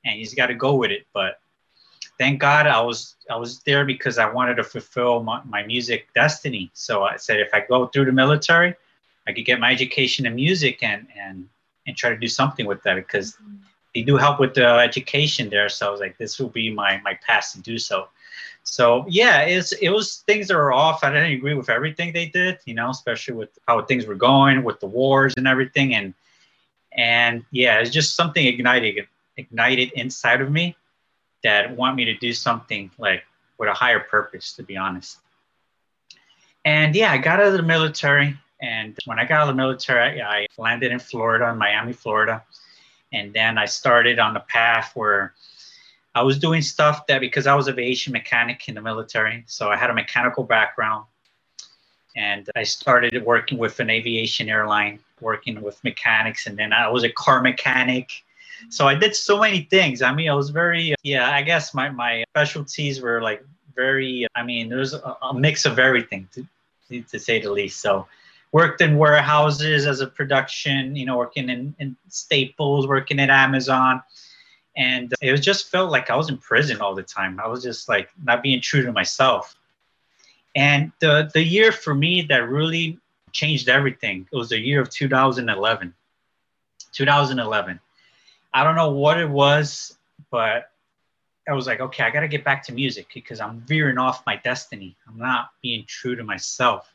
and 0.04 0.18
you 0.18 0.24
just 0.24 0.36
got 0.36 0.46
to 0.46 0.54
go 0.54 0.74
with 0.76 0.90
it. 0.90 1.06
But 1.12 1.40
thank 2.18 2.40
God 2.40 2.66
I 2.66 2.80
was 2.80 3.16
I 3.30 3.36
was 3.36 3.60
there 3.60 3.84
because 3.84 4.18
I 4.18 4.30
wanted 4.30 4.56
to 4.56 4.64
fulfill 4.64 5.22
my, 5.22 5.40
my 5.44 5.62
music 5.64 6.08
destiny. 6.14 6.70
So 6.74 7.04
I 7.04 7.16
said 7.16 7.40
if 7.40 7.52
I 7.52 7.60
go 7.60 7.86
through 7.86 8.06
the 8.06 8.12
military, 8.12 8.74
I 9.26 9.32
could 9.32 9.44
get 9.44 9.60
my 9.60 9.72
education 9.72 10.26
in 10.26 10.34
music 10.34 10.82
and 10.82 11.06
and 11.18 11.48
and 11.86 11.96
try 11.96 12.10
to 12.10 12.16
do 12.16 12.28
something 12.28 12.66
with 12.66 12.82
that 12.82 12.94
because 12.94 13.34
mm-hmm. 13.34 13.56
they 13.94 14.02
do 14.02 14.16
help 14.16 14.40
with 14.40 14.54
the 14.54 14.66
education 14.66 15.50
there. 15.50 15.68
So 15.68 15.86
I 15.86 15.90
was 15.90 16.00
like, 16.00 16.18
this 16.18 16.38
will 16.38 16.48
be 16.48 16.72
my 16.72 17.00
my 17.04 17.14
path 17.26 17.52
to 17.52 17.60
do 17.60 17.78
so. 17.78 18.08
So 18.64 19.04
yeah, 19.08 19.42
it's 19.42 19.72
it 19.72 19.90
was 19.90 20.24
things 20.26 20.48
that 20.48 20.56
were 20.56 20.72
off. 20.72 21.04
I 21.04 21.12
didn't 21.12 21.32
agree 21.32 21.54
with 21.54 21.70
everything 21.70 22.12
they 22.12 22.26
did, 22.26 22.58
you 22.64 22.74
know, 22.74 22.90
especially 22.90 23.34
with 23.34 23.50
how 23.68 23.82
things 23.82 24.06
were 24.06 24.16
going 24.16 24.64
with 24.64 24.80
the 24.80 24.86
wars 24.86 25.34
and 25.36 25.46
everything. 25.46 25.94
And 25.94 26.14
and 26.92 27.44
yeah, 27.50 27.78
it's 27.78 27.90
just 27.90 28.16
something 28.16 28.44
ignited 28.46 29.06
ignited 29.36 29.92
inside 29.92 30.40
of 30.40 30.50
me 30.50 30.74
that 31.46 31.76
want 31.76 31.94
me 31.94 32.04
to 32.04 32.14
do 32.16 32.32
something 32.32 32.90
like 32.98 33.22
with 33.56 33.68
a 33.68 33.72
higher 33.72 34.00
purpose, 34.00 34.52
to 34.54 34.64
be 34.64 34.76
honest. 34.76 35.18
And 36.64 36.94
yeah, 36.94 37.12
I 37.12 37.18
got 37.18 37.38
out 37.38 37.46
of 37.46 37.52
the 37.52 37.62
military. 37.62 38.36
And 38.60 38.96
when 39.04 39.20
I 39.20 39.24
got 39.24 39.42
out 39.42 39.48
of 39.48 39.54
the 39.54 39.62
military, 39.62 40.20
I 40.20 40.46
landed 40.58 40.90
in 40.90 40.98
Florida, 40.98 41.48
in 41.50 41.56
Miami, 41.56 41.92
Florida. 41.92 42.42
And 43.12 43.32
then 43.32 43.58
I 43.58 43.66
started 43.66 44.18
on 44.18 44.34
the 44.34 44.40
path 44.40 44.90
where 44.94 45.34
I 46.16 46.22
was 46.22 46.38
doing 46.38 46.62
stuff 46.62 47.06
that 47.06 47.20
because 47.20 47.46
I 47.46 47.54
was 47.54 47.68
an 47.68 47.74
aviation 47.74 48.12
mechanic 48.12 48.68
in 48.68 48.74
the 48.74 48.80
military, 48.80 49.44
so 49.46 49.68
I 49.68 49.76
had 49.76 49.90
a 49.90 49.94
mechanical 49.94 50.42
background. 50.42 51.04
And 52.16 52.48
I 52.56 52.64
started 52.64 53.22
working 53.24 53.58
with 53.58 53.78
an 53.78 53.90
aviation 53.90 54.48
airline, 54.48 54.98
working 55.20 55.60
with 55.60 55.82
mechanics. 55.84 56.46
And 56.46 56.58
then 56.58 56.72
I 56.72 56.88
was 56.88 57.04
a 57.04 57.10
car 57.10 57.42
mechanic. 57.42 58.24
So 58.70 58.86
I 58.86 58.94
did 58.94 59.14
so 59.14 59.40
many 59.40 59.62
things. 59.62 60.02
I 60.02 60.12
mean, 60.12 60.28
I 60.28 60.34
was 60.34 60.50
very, 60.50 60.94
yeah, 61.02 61.30
I 61.30 61.42
guess 61.42 61.74
my, 61.74 61.90
my 61.90 62.24
specialties 62.30 63.00
were 63.00 63.20
like 63.22 63.44
very, 63.74 64.26
I 64.34 64.42
mean, 64.42 64.68
there 64.68 64.78
was 64.78 64.94
a, 64.94 65.16
a 65.22 65.34
mix 65.34 65.66
of 65.66 65.78
everything 65.78 66.28
to, 66.32 67.02
to 67.02 67.18
say 67.18 67.40
the 67.40 67.50
least. 67.50 67.80
So 67.80 68.06
worked 68.52 68.80
in 68.80 68.96
warehouses 68.96 69.86
as 69.86 70.00
a 70.00 70.06
production, 70.06 70.96
you 70.96 71.06
know, 71.06 71.16
working 71.16 71.50
in, 71.50 71.74
in 71.78 71.96
Staples, 72.08 72.86
working 72.86 73.20
at 73.20 73.30
Amazon. 73.30 74.02
And 74.76 75.12
it 75.20 75.32
was 75.32 75.40
just 75.40 75.70
felt 75.70 75.90
like 75.90 76.10
I 76.10 76.16
was 76.16 76.28
in 76.28 76.38
prison 76.38 76.80
all 76.80 76.94
the 76.94 77.02
time. 77.02 77.40
I 77.40 77.48
was 77.48 77.62
just 77.62 77.88
like 77.88 78.10
not 78.22 78.42
being 78.42 78.60
true 78.60 78.82
to 78.82 78.92
myself. 78.92 79.54
And 80.54 80.92
the, 81.00 81.30
the 81.32 81.42
year 81.42 81.72
for 81.72 81.94
me 81.94 82.22
that 82.22 82.48
really 82.48 82.98
changed 83.32 83.68
everything, 83.68 84.26
it 84.32 84.36
was 84.36 84.48
the 84.48 84.58
year 84.58 84.80
of 84.80 84.90
2011. 84.90 85.94
2011. 86.92 87.80
I 88.52 88.64
don't 88.64 88.76
know 88.76 88.90
what 88.90 89.18
it 89.18 89.28
was, 89.28 89.96
but 90.30 90.70
I 91.48 91.52
was 91.52 91.66
like, 91.66 91.80
okay, 91.80 92.02
I 92.02 92.10
got 92.10 92.20
to 92.20 92.28
get 92.28 92.44
back 92.44 92.64
to 92.64 92.72
music 92.72 93.06
because 93.14 93.40
I'm 93.40 93.60
veering 93.60 93.98
off 93.98 94.26
my 94.26 94.36
destiny. 94.36 94.96
I'm 95.06 95.18
not 95.18 95.50
being 95.62 95.84
true 95.86 96.16
to 96.16 96.24
myself. 96.24 96.92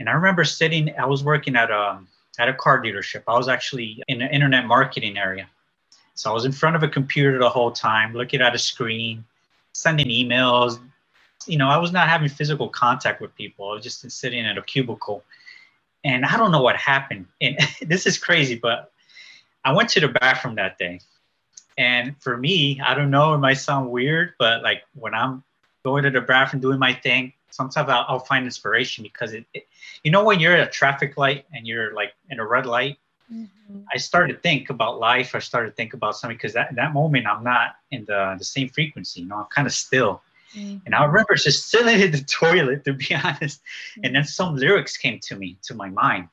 And 0.00 0.08
I 0.08 0.12
remember 0.12 0.44
sitting, 0.44 0.92
I 0.98 1.06
was 1.06 1.22
working 1.22 1.54
at 1.56 1.70
a, 1.70 2.00
at 2.38 2.48
a 2.48 2.54
car 2.54 2.82
dealership. 2.82 3.22
I 3.28 3.36
was 3.36 3.48
actually 3.48 4.02
in 4.08 4.18
the 4.18 4.34
internet 4.34 4.66
marketing 4.66 5.18
area. 5.18 5.46
So 6.14 6.30
I 6.30 6.34
was 6.34 6.44
in 6.44 6.52
front 6.52 6.74
of 6.74 6.82
a 6.82 6.88
computer 6.88 7.38
the 7.38 7.48
whole 7.48 7.70
time, 7.70 8.12
looking 8.14 8.40
at 8.40 8.54
a 8.54 8.58
screen, 8.58 9.24
sending 9.72 10.08
emails. 10.08 10.80
You 11.46 11.58
know, 11.58 11.68
I 11.68 11.78
was 11.78 11.92
not 11.92 12.08
having 12.08 12.28
physical 12.28 12.68
contact 12.68 13.20
with 13.20 13.34
people. 13.36 13.70
I 13.70 13.74
was 13.74 13.84
just 13.84 14.10
sitting 14.10 14.44
in 14.44 14.58
a 14.58 14.62
cubicle. 14.62 15.22
And 16.02 16.24
I 16.24 16.36
don't 16.36 16.50
know 16.50 16.62
what 16.62 16.76
happened. 16.76 17.26
And 17.40 17.58
this 17.82 18.06
is 18.06 18.18
crazy, 18.18 18.56
but 18.56 18.92
I 19.64 19.72
went 19.72 19.90
to 19.90 20.00
the 20.00 20.08
bathroom 20.08 20.56
that 20.56 20.78
day. 20.78 21.00
And 21.76 22.20
for 22.20 22.36
me, 22.36 22.80
I 22.80 22.94
don't 22.94 23.10
know, 23.10 23.34
it 23.34 23.38
might 23.38 23.54
sound 23.54 23.90
weird, 23.90 24.34
but 24.38 24.62
like 24.62 24.82
when 24.94 25.14
I'm 25.14 25.42
going 25.84 26.02
to 26.04 26.10
the 26.10 26.20
bathroom 26.20 26.60
doing 26.60 26.78
my 26.78 26.92
thing, 26.92 27.32
sometimes 27.50 27.88
I'll, 27.88 28.04
I'll 28.08 28.18
find 28.18 28.44
inspiration 28.44 29.02
because 29.02 29.32
it, 29.32 29.46
it, 29.54 29.66
you 30.04 30.10
know, 30.10 30.24
when 30.24 30.40
you're 30.40 30.54
at 30.54 30.68
a 30.68 30.70
traffic 30.70 31.16
light 31.16 31.46
and 31.52 31.66
you're 31.66 31.94
like 31.94 32.12
in 32.28 32.38
a 32.38 32.46
red 32.46 32.66
light, 32.66 32.98
mm-hmm. 33.32 33.78
I 33.92 33.98
started 33.98 34.34
to 34.34 34.40
think 34.40 34.70
about 34.70 34.98
life. 34.98 35.34
I 35.34 35.38
started 35.38 35.70
to 35.70 35.76
think 35.76 35.94
about 35.94 36.16
something 36.16 36.36
because 36.36 36.52
that, 36.54 36.74
that 36.74 36.92
moment 36.92 37.26
I'm 37.26 37.44
not 37.44 37.76
in 37.90 38.04
the, 38.04 38.34
the 38.38 38.44
same 38.44 38.68
frequency, 38.68 39.20
you 39.20 39.26
know, 39.26 39.36
I'm 39.36 39.46
kind 39.46 39.66
of 39.66 39.72
still. 39.72 40.22
Mm-hmm. 40.54 40.78
And 40.86 40.94
I 40.94 41.04
remember 41.04 41.34
just 41.36 41.70
sitting 41.70 42.00
in 42.00 42.10
the 42.10 42.22
toilet, 42.28 42.84
to 42.84 42.92
be 42.92 43.14
honest. 43.14 43.60
Mm-hmm. 43.60 44.00
And 44.04 44.14
then 44.16 44.24
some 44.24 44.56
lyrics 44.56 44.96
came 44.96 45.20
to 45.24 45.36
me, 45.36 45.58
to 45.62 45.74
my 45.74 45.88
mind. 45.90 46.28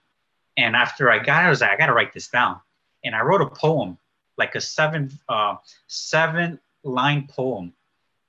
And 0.58 0.76
after 0.76 1.12
I 1.12 1.20
got 1.20 1.44
it, 1.44 1.48
I 1.48 1.50
was 1.50 1.62
like, 1.62 1.70
I 1.70 1.78
got 1.78 1.86
to 1.88 1.94
write 1.94 2.14
this 2.14 2.28
down. 2.28 2.60
And 3.04 3.16
I 3.16 3.22
wrote 3.22 3.42
a 3.42 3.50
poem, 3.50 3.98
like 4.38 4.56
a 4.56 4.62
seven, 4.62 5.12
uh, 5.30 5.56
seven 5.88 6.60
line 6.84 7.28
poem 7.28 7.74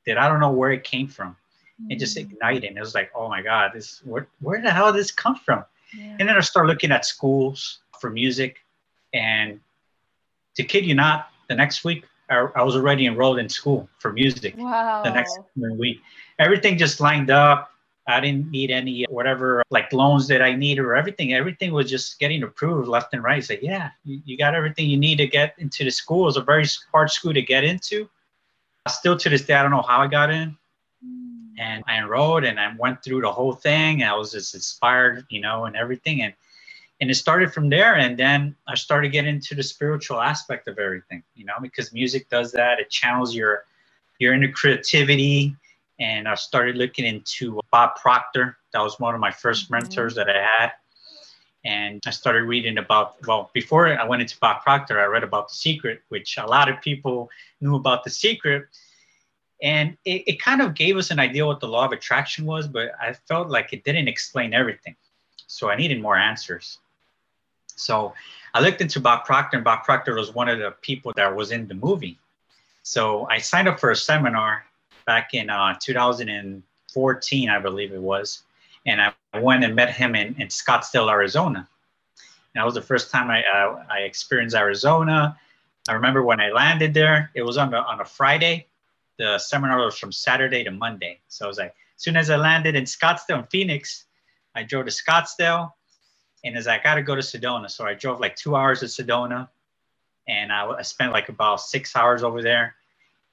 that 0.07 0.19
I 0.19 0.29
don't 0.29 0.41
know 0.41 0.51
where 0.51 0.73
it 0.73 0.85
came 0.85 1.09
from 1.09 1.37
mm-hmm. 1.81 1.91
and 1.91 2.01
just 2.01 2.17
mm. 2.17 2.23
igniting. 2.23 2.77
It 2.77 2.81
was 2.81 2.95
like, 2.95 3.11
oh 3.15 3.29
my 3.29 3.43
God, 3.43 3.73
this 3.75 4.01
where, 4.05 4.29
where 4.41 4.61
the 4.61 4.71
hell 4.71 4.93
did 4.93 5.01
this 5.01 5.11
come 5.11 5.37
from? 5.37 5.65
Yeah. 5.97 6.17
And 6.19 6.29
then 6.29 6.37
I 6.37 6.41
started 6.41 6.69
looking 6.69 6.93
at 6.93 7.05
schools 7.05 7.79
for 8.01 8.11
music. 8.11 8.59
And 9.13 9.61
to 10.57 10.65
kid 10.65 10.85
you 10.85 10.95
not, 10.95 11.31
the 11.49 11.55
next 11.55 11.85
week 11.85 12.05
I, 12.29 12.47
I 12.57 12.63
was 12.63 12.77
already 12.77 13.07
enrolled 13.07 13.39
in 13.39 13.49
school 13.49 13.89
for 13.99 14.13
music. 14.13 14.55
Wow. 14.57 15.03
The 15.03 15.11
next 15.11 15.39
week, 15.57 16.01
everything 16.39 16.79
just 16.79 17.01
lined 17.01 17.31
up. 17.31 17.73
I 18.09 18.21
didn't 18.21 18.51
need 18.51 18.71
any 18.71 19.05
uh, 19.05 19.11
whatever 19.11 19.63
like 19.71 19.93
loans 19.93 20.27
that 20.29 20.43
I 20.43 20.55
needed 20.55 20.83
or 20.83 20.97
everything. 20.97 21.35
Everything 21.35 21.73
was 21.73 21.91
just 21.91 22.19
getting 22.19 22.43
approved 22.43 22.89
left 22.89 23.13
and 23.15 23.23
right. 23.23 23.45
Say, 23.45 23.59
yeah, 23.63 23.91
you, 24.05 24.21
you 24.25 24.37
got 24.37 24.55
everything 24.55 24.89
you 24.89 24.97
need 24.97 25.17
to 25.19 25.27
get 25.27 25.55
into 25.59 25.85
the 25.85 25.91
school. 25.91 26.23
It 26.23 26.27
was 26.27 26.37
a 26.37 26.43
very 26.43 26.67
hard 26.93 27.11
school 27.11 27.35
to 27.35 27.43
get 27.43 27.65
into. 27.65 28.09
Still 28.89 29.19
to 29.19 29.29
this 29.29 29.45
day, 29.45 29.55
I 29.55 29.63
don't 29.63 29.71
know 29.71 29.83
how 29.83 30.01
I 30.01 30.07
got 30.07 30.31
in 30.31 30.57
mm. 31.05 31.53
and 31.59 31.85
I 31.87 31.99
enrolled 31.99 32.45
and 32.45 32.59
I 32.59 32.75
went 32.79 33.05
through 33.05 33.21
the 33.21 33.33
whole 33.33 33.53
thing. 33.53 34.03
I 34.03 34.15
was 34.15 34.33
just 34.33 34.55
inspired, 34.55 35.27
you 35.29 35.41
know, 35.41 35.67
and 35.67 35.77
everything. 35.77 36.23
And 36.23 36.33
and 37.01 37.11
it 37.11 37.15
started 37.15 37.53
from 37.53 37.69
there. 37.69 37.95
And 37.95 38.19
then 38.19 38.57
I 38.67 38.75
started 38.75 39.13
getting 39.13 39.37
into 39.37 39.55
the 39.55 39.63
spiritual 39.63 40.21
aspect 40.21 40.67
of 40.67 40.79
everything, 40.79 41.23
you 41.35 41.45
know, 41.45 41.55
because 41.63 41.93
music 41.93 42.29
does 42.29 42.53
that. 42.53 42.81
It 42.81 42.91
channels 42.91 43.35
your 43.35 43.65
your 44.19 44.35
inner 44.35 44.51
creativity. 44.51 45.55
And 46.01 46.29
I 46.29 46.35
started 46.35 46.77
looking 46.77 47.05
into 47.05 47.61
Bob 47.73 47.97
Proctor. 47.97 48.57
That 48.73 48.83
was 48.83 49.01
one 49.01 49.15
of 49.15 49.21
my 49.21 49.31
first 49.31 49.65
mm-hmm. 49.65 49.75
mentors 49.75 50.15
that 50.15 50.29
I 50.29 50.41
had. 50.41 50.73
And 51.65 52.01
I 52.07 52.11
started 52.11 52.45
reading 52.45 52.79
about, 52.79 53.17
well, 53.27 53.51
before 53.53 53.89
I 53.89 54.05
went 54.05 54.23
into 54.23 54.39
Bob 54.39 54.63
Proctor, 54.63 55.01
I 55.01 55.07
read 55.07 55.25
about 55.25 55.49
The 55.49 55.55
Secret, 55.57 56.03
which 56.09 56.39
a 56.39 56.47
lot 56.47 56.69
of 56.69 56.81
people 56.81 57.29
knew 57.61 57.75
about 57.75 58.05
The 58.05 58.11
Secret 58.11 58.69
and 59.63 59.97
it, 60.05 60.23
it 60.27 60.41
kind 60.41 60.61
of 60.61 60.75
gave 60.75 60.97
us 60.97 61.11
an 61.11 61.19
idea 61.19 61.45
what 61.45 61.61
the 61.61 61.69
law 61.69 61.85
of 61.85 61.93
attraction 61.93 62.45
was 62.45 62.67
but 62.67 62.93
i 63.01 63.13
felt 63.13 63.49
like 63.49 63.73
it 63.73 63.85
didn't 63.85 64.09
explain 64.09 64.55
everything 64.55 64.95
so 65.47 65.69
i 65.69 65.77
needed 65.77 66.01
more 66.01 66.17
answers 66.17 66.79
so 67.75 68.13
i 68.55 68.61
looked 68.61 68.81
into 68.81 69.01
bob 69.01 69.25
proctor 69.25 69.57
and 69.57 69.65
bob 69.65 69.85
proctor 69.85 70.15
was 70.15 70.35
one 70.35 70.49
of 70.49 70.59
the 70.59 70.71
people 70.83 71.13
that 71.17 71.35
was 71.35 71.51
in 71.51 71.67
the 71.69 71.75
movie 71.75 72.19
so 72.83 73.27
i 73.31 73.39
signed 73.39 73.69
up 73.69 73.81
for 73.81 73.91
a 73.91 73.97
seminar 73.97 74.65
back 75.09 75.33
in 75.33 75.49
uh, 75.49 75.75
2014 75.81 77.49
i 77.49 77.59
believe 77.59 77.93
it 77.93 78.01
was. 78.01 78.43
And 78.87 79.01
i 79.01 79.13
went 79.41 79.65
and 79.65 79.75
met 79.75 79.91
him 79.91 80.15
in, 80.15 80.29
in 80.39 80.49
scottsdale 80.49 81.11
arizona. 81.11 81.61
And 81.61 82.61
that 82.61 82.67
was 82.67 82.75
the 82.75 82.83
first 82.83 83.11
time 83.11 83.31
i, 83.31 83.43
uh, 83.43 83.85
I 83.91 84.01
experienced 84.01 84.55
arizona. 84.55 85.35
I 85.89 85.93
remember 85.95 86.23
when 86.23 86.41
i 86.41 86.51
landed 86.51 86.93
there 86.93 87.31
it 87.35 87.43
was 87.43 87.57
on, 87.57 87.71
the, 87.71 87.79
on 87.79 88.01
a 88.01 88.05
friday. 88.05 88.67
The 89.19 89.39
seminar 89.39 89.79
was 89.85 89.99
from 89.99 90.13
Saturday 90.13 90.63
to 90.63 90.71
Monday. 90.71 91.21
So 91.29 91.47
I 91.47 91.49
was 91.49 91.59
like, 91.59 91.75
as 91.97 92.03
soon 92.05 92.17
as 92.17 92.31
I 92.31 92.37
landed 92.37 92.77
in 92.77 92.85
Scottsdale, 92.85 93.51
Phoenix, 93.51 94.05
I 94.55 94.63
drove 94.63 94.85
to 94.87 94.93
Scottsdale, 94.93 95.73
and 96.45 96.57
as 96.57 96.69
I 96.69 96.79
got 96.79 96.95
to 96.95 97.03
go 97.03 97.17
to 97.17 97.21
Sedona, 97.21 97.69
so 97.69 97.85
I 97.85 97.95
drove 97.95 98.21
like 98.21 98.37
two 98.37 98.55
hours 98.55 98.79
to 98.81 98.87
Sedona, 98.87 99.49
and 100.29 100.53
I, 100.53 100.61
I 100.71 100.83
spent 100.83 101.11
like 101.11 101.29
about 101.29 101.61
six 101.61 101.97
hours 101.97 102.23
over 102.23 102.41
there. 102.43 102.77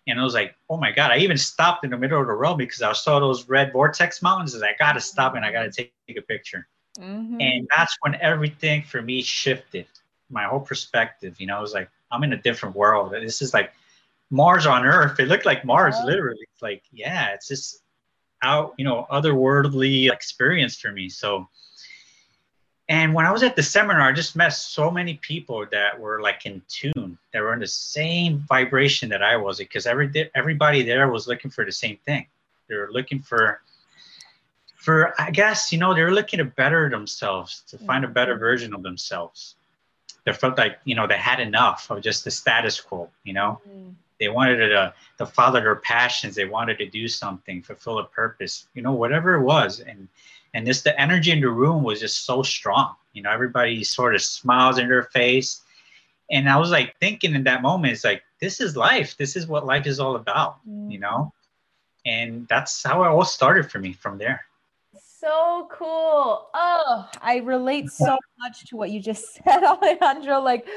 And 0.07 0.19
I 0.19 0.23
was 0.23 0.33
like, 0.33 0.55
oh 0.69 0.77
my 0.77 0.91
God, 0.91 1.11
I 1.11 1.17
even 1.17 1.37
stopped 1.37 1.83
in 1.83 1.89
the 1.89 1.97
middle 1.97 2.21
of 2.21 2.27
the 2.27 2.33
road 2.33 2.57
because 2.57 2.81
I 2.81 2.93
saw 2.93 3.19
those 3.19 3.47
red 3.49 3.71
vortex 3.73 4.21
mountains. 4.21 4.53
And 4.53 4.63
I 4.63 4.75
got 4.77 4.93
to 4.93 5.01
stop 5.01 5.35
and 5.35 5.43
I 5.43 5.51
got 5.51 5.63
to 5.63 5.71
take, 5.71 5.93
take, 6.07 6.17
a 6.17 6.21
picture. 6.21 6.67
Mm-hmm. 6.99 7.41
And 7.41 7.67
that's 7.75 7.95
when 8.01 8.15
everything 8.15 8.83
for 8.83 9.01
me 9.01 9.21
shifted, 9.21 9.87
my 10.29 10.43
whole 10.43 10.59
perspective. 10.59 11.35
You 11.39 11.47
know, 11.47 11.57
I 11.57 11.61
was 11.61 11.73
like, 11.73 11.89
I'm 12.11 12.23
in 12.23 12.33
a 12.33 12.41
different 12.41 12.75
world. 12.75 13.11
This 13.11 13.41
is 13.41 13.53
like 13.53 13.73
Mars 14.29 14.65
on 14.65 14.85
Earth. 14.85 15.19
It 15.19 15.27
looked 15.27 15.45
like 15.45 15.65
Mars, 15.65 15.95
oh. 15.97 16.05
literally. 16.05 16.47
It's 16.53 16.61
like, 16.61 16.83
yeah, 16.91 17.33
it's 17.33 17.47
just 17.47 17.81
out, 18.43 18.73
you 18.77 18.85
know, 18.85 19.07
otherworldly 19.11 20.11
experience 20.11 20.77
for 20.77 20.91
me. 20.91 21.09
So, 21.09 21.49
and 22.87 23.13
when 23.13 23.25
I 23.25 23.31
was 23.31 23.41
at 23.41 23.55
the 23.55 23.63
seminar, 23.63 24.01
I 24.01 24.11
just 24.11 24.35
met 24.35 24.49
so 24.49 24.91
many 24.91 25.15
people 25.15 25.65
that 25.71 25.99
were 25.99 26.21
like 26.21 26.45
in 26.45 26.61
tune, 26.67 27.17
that 27.33 27.41
were 27.41 27.53
in 27.53 27.59
the 27.59 27.67
same 27.67 28.45
vibration 28.47 29.09
that 29.09 29.23
I 29.23 29.37
was, 29.37 29.57
because 29.57 29.87
every 29.87 30.29
everybody 30.35 30.83
there 30.83 31.09
was 31.09 31.27
looking 31.27 31.49
for 31.49 31.65
the 31.65 31.71
same 31.71 31.97
thing. 32.05 32.27
They 32.69 32.75
were 32.75 32.89
looking 32.91 33.21
for, 33.21 33.61
for 34.75 35.19
I 35.19 35.31
guess 35.31 35.71
you 35.71 35.79
know, 35.79 35.95
they 35.95 36.03
were 36.03 36.11
looking 36.11 36.37
to 36.37 36.45
better 36.45 36.87
themselves, 36.89 37.63
to 37.69 37.79
find 37.79 38.05
a 38.05 38.07
better 38.07 38.37
version 38.37 38.73
of 38.75 38.83
themselves. 38.83 39.55
They 40.23 40.33
felt 40.33 40.57
like 40.57 40.77
you 40.85 40.95
know 40.95 41.07
they 41.07 41.17
had 41.17 41.39
enough 41.39 41.89
of 41.89 42.01
just 42.01 42.23
the 42.23 42.31
status 42.31 42.79
quo, 42.79 43.09
you 43.23 43.33
know. 43.33 43.61
Mm 43.67 43.95
they 44.19 44.29
wanted 44.29 44.69
to, 44.69 44.93
to 45.17 45.25
follow 45.25 45.59
their 45.59 45.75
passions 45.75 46.35
they 46.35 46.45
wanted 46.45 46.77
to 46.77 46.87
do 46.87 47.07
something 47.07 47.61
fulfill 47.61 47.99
a 47.99 48.05
purpose 48.05 48.67
you 48.73 48.81
know 48.81 48.93
whatever 48.93 49.35
it 49.35 49.41
was 49.41 49.79
and 49.79 50.07
and 50.55 50.65
this 50.65 50.81
the 50.81 50.99
energy 50.99 51.31
in 51.31 51.41
the 51.41 51.49
room 51.49 51.83
was 51.83 51.99
just 51.99 52.25
so 52.25 52.41
strong 52.41 52.95
you 53.13 53.21
know 53.21 53.31
everybody 53.31 53.83
sort 53.83 54.15
of 54.15 54.21
smiles 54.21 54.79
in 54.79 54.87
their 54.87 55.03
face 55.03 55.61
and 56.31 56.49
i 56.49 56.57
was 56.57 56.71
like 56.71 56.95
thinking 56.99 57.35
in 57.35 57.43
that 57.43 57.61
moment 57.61 57.93
it's 57.93 58.03
like 58.03 58.23
this 58.41 58.59
is 58.59 58.75
life 58.75 59.15
this 59.17 59.35
is 59.35 59.45
what 59.45 59.65
life 59.65 59.85
is 59.85 59.99
all 59.99 60.15
about 60.15 60.57
mm. 60.67 60.91
you 60.91 60.97
know 60.97 61.31
and 62.07 62.47
that's 62.47 62.81
how 62.81 63.03
it 63.03 63.07
all 63.07 63.25
started 63.25 63.69
for 63.69 63.77
me 63.79 63.93
from 63.93 64.17
there 64.17 64.41
so 65.25 65.67
cool. 65.71 66.49
Oh, 66.53 67.09
I 67.19 67.37
relate 67.37 67.89
so 67.89 68.15
much 68.39 68.65
to 68.67 68.77
what 68.77 68.91
you 68.91 68.99
just 68.99 69.33
said, 69.43 69.63
Alejandro. 69.63 70.39
Like, 70.39 70.67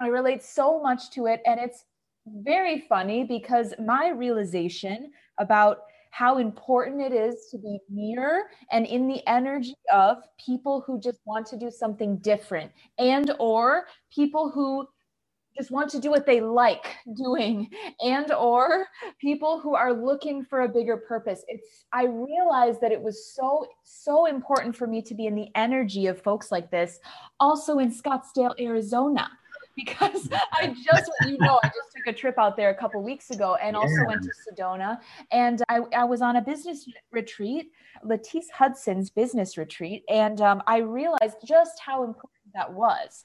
I 0.00 0.06
relate 0.06 0.42
so 0.42 0.80
much 0.80 1.10
to 1.10 1.26
it. 1.26 1.42
And 1.44 1.60
it's 1.60 1.84
very 2.26 2.86
funny 2.88 3.24
because 3.24 3.74
my 3.78 4.08
realization 4.08 5.12
about 5.36 5.82
how 6.10 6.38
important 6.38 7.00
it 7.00 7.12
is 7.12 7.48
to 7.50 7.58
be 7.58 7.78
near 7.88 8.44
and 8.70 8.86
in 8.86 9.06
the 9.08 9.26
energy 9.28 9.74
of 9.92 10.18
people 10.44 10.82
who 10.86 11.00
just 11.00 11.20
want 11.24 11.46
to 11.46 11.56
do 11.56 11.70
something 11.70 12.16
different 12.18 12.70
and 12.98 13.32
or 13.38 13.86
people 14.10 14.50
who 14.50 14.86
just 15.56 15.70
want 15.70 15.90
to 15.90 15.98
do 15.98 16.10
what 16.10 16.24
they 16.24 16.40
like 16.40 16.96
doing 17.16 17.68
and 18.00 18.32
or 18.32 18.86
people 19.20 19.60
who 19.60 19.74
are 19.74 19.92
looking 19.92 20.44
for 20.44 20.62
a 20.62 20.68
bigger 20.68 20.96
purpose. 20.96 21.44
It's 21.48 21.84
i 21.92 22.04
realized 22.04 22.80
that 22.80 22.92
it 22.92 23.00
was 23.00 23.34
so 23.34 23.66
so 23.82 24.26
important 24.26 24.76
for 24.76 24.86
me 24.86 25.02
to 25.02 25.14
be 25.14 25.26
in 25.26 25.34
the 25.34 25.48
energy 25.54 26.06
of 26.06 26.22
folks 26.22 26.52
like 26.52 26.70
this. 26.70 27.00
Also 27.40 27.78
in 27.78 27.92
scottsdale 27.92 28.54
arizona 28.60 29.28
because 29.78 30.28
I 30.52 30.74
just, 30.82 31.10
you 31.26 31.38
know, 31.38 31.60
I 31.62 31.68
just 31.68 31.92
took 31.96 32.06
a 32.08 32.12
trip 32.12 32.36
out 32.36 32.56
there 32.56 32.70
a 32.70 32.74
couple 32.74 33.02
weeks 33.02 33.30
ago 33.30 33.56
and 33.62 33.74
yeah. 33.74 33.80
also 33.80 34.04
went 34.06 34.22
to 34.22 34.30
Sedona. 34.42 34.98
And 35.30 35.62
I, 35.68 35.80
I 35.96 36.04
was 36.04 36.20
on 36.20 36.36
a 36.36 36.42
business 36.42 36.88
retreat, 37.12 37.70
Latisse 38.04 38.50
Hudson's 38.52 39.08
business 39.08 39.56
retreat. 39.56 40.02
And 40.08 40.40
um, 40.40 40.62
I 40.66 40.78
realized 40.78 41.36
just 41.44 41.78
how 41.80 42.04
important 42.04 42.52
that 42.54 42.72
was 42.72 43.24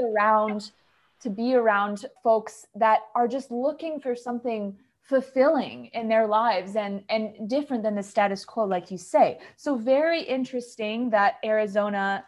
around 0.00 0.72
to 1.20 1.30
be 1.30 1.54
around 1.54 2.04
folks 2.22 2.66
that 2.74 3.02
are 3.14 3.28
just 3.28 3.52
looking 3.52 4.00
for 4.00 4.16
something 4.16 4.76
fulfilling 5.02 5.86
in 5.94 6.08
their 6.08 6.26
lives 6.26 6.76
and 6.76 7.02
and 7.10 7.48
different 7.48 7.82
than 7.82 7.96
the 7.96 8.02
status 8.02 8.44
quo 8.44 8.64
like 8.64 8.88
you 8.88 8.96
say 8.96 9.38
so 9.56 9.74
very 9.74 10.22
interesting 10.22 11.10
that 11.10 11.34
arizona 11.44 12.24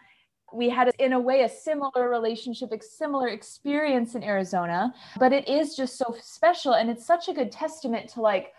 we 0.55 0.69
had 0.69 0.91
in 0.99 1.13
a 1.13 1.21
way 1.21 1.43
a 1.43 1.49
similar 1.49 2.09
relationship 2.09 2.73
a 2.73 2.83
similar 2.83 3.29
experience 3.29 4.15
in 4.15 4.23
arizona 4.23 4.93
but 5.19 5.33
it 5.33 5.49
is 5.49 5.77
just 5.77 5.97
so 5.97 6.15
special 6.21 6.75
and 6.75 6.91
it's 6.91 7.05
such 7.05 7.29
a 7.29 7.33
good 7.33 7.51
testament 7.51 8.09
to 8.09 8.21
like 8.21 8.53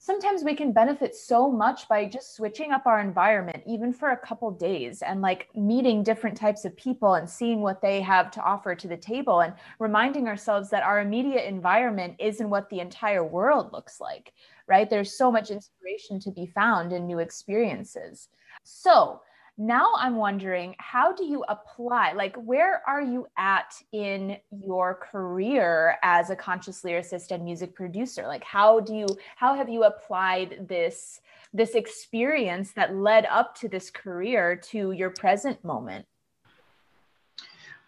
sometimes 0.00 0.44
we 0.44 0.54
can 0.54 0.72
benefit 0.72 1.14
so 1.14 1.50
much 1.50 1.88
by 1.88 2.04
just 2.04 2.36
switching 2.36 2.70
up 2.70 2.86
our 2.86 3.00
environment 3.00 3.62
even 3.66 3.92
for 3.92 4.10
a 4.10 4.16
couple 4.16 4.50
days 4.50 5.02
and 5.02 5.20
like 5.20 5.48
meeting 5.56 6.04
different 6.04 6.36
types 6.36 6.64
of 6.64 6.76
people 6.76 7.14
and 7.14 7.28
seeing 7.28 7.60
what 7.60 7.82
they 7.82 8.00
have 8.00 8.30
to 8.30 8.40
offer 8.42 8.74
to 8.76 8.86
the 8.86 8.96
table 8.96 9.40
and 9.40 9.52
reminding 9.80 10.28
ourselves 10.28 10.70
that 10.70 10.84
our 10.84 11.00
immediate 11.00 11.48
environment 11.48 12.14
isn't 12.20 12.48
what 12.48 12.70
the 12.70 12.78
entire 12.78 13.24
world 13.24 13.72
looks 13.72 14.00
like 14.00 14.32
right? 14.68 14.88
There's 14.88 15.16
so 15.16 15.32
much 15.32 15.50
inspiration 15.50 16.20
to 16.20 16.30
be 16.30 16.46
found 16.46 16.92
in 16.92 17.06
new 17.06 17.18
experiences. 17.18 18.28
So 18.62 19.22
now 19.58 19.88
i'm 19.98 20.14
wondering 20.14 20.74
how 20.78 21.12
do 21.12 21.24
you 21.24 21.44
apply 21.48 22.12
like 22.12 22.36
where 22.36 22.80
are 22.86 23.02
you 23.02 23.26
at 23.36 23.74
in 23.92 24.36
your 24.64 24.94
career 24.94 25.96
as 26.02 26.30
a 26.30 26.36
conscious 26.36 26.82
lyricist 26.82 27.32
and 27.32 27.44
music 27.44 27.74
producer? 27.74 28.26
Like 28.26 28.44
how 28.44 28.80
do 28.80 28.94
you 28.94 29.06
how 29.36 29.54
have 29.54 29.68
you 29.68 29.84
applied 29.84 30.66
this 30.68 31.20
this 31.52 31.74
experience 31.74 32.72
that 32.72 32.94
led 32.94 33.26
up 33.26 33.54
to 33.56 33.68
this 33.68 33.90
career 33.90 34.56
to 34.70 34.92
your 34.92 35.10
present 35.10 35.62
moment? 35.64 36.06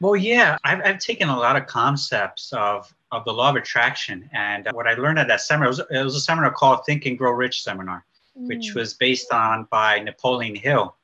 Well 0.01 0.17
yeah 0.17 0.57
i've, 0.65 0.81
I've 0.85 0.99
taken 0.99 1.29
a 1.29 1.39
lot 1.39 1.57
of 1.57 1.67
concepts 1.67 2.53
of 2.53 2.93
of 3.13 3.25
the 3.25 3.33
law 3.33 3.51
of 3.51 3.57
attraction 3.57 4.31
and 4.33 4.67
what 4.73 4.87
i 4.87 4.95
learned 4.95 5.19
at 5.19 5.29
that 5.29 5.43
seminar 5.43 5.67
it 5.67 5.71
was, 5.71 5.81
it 5.91 6.03
was 6.03 6.17
a 6.17 6.21
seminar 6.21 6.51
called 6.53 6.87
think 6.87 7.05
and 7.05 7.19
grow 7.19 7.33
rich 7.33 7.63
seminar 7.63 8.07
mm. 8.39 8.49
which 8.49 8.75
was 8.75 8.95
based 8.95 9.31
on 9.31 9.67
by 9.71 9.99
napoleon 9.99 10.55
hill 10.55 10.97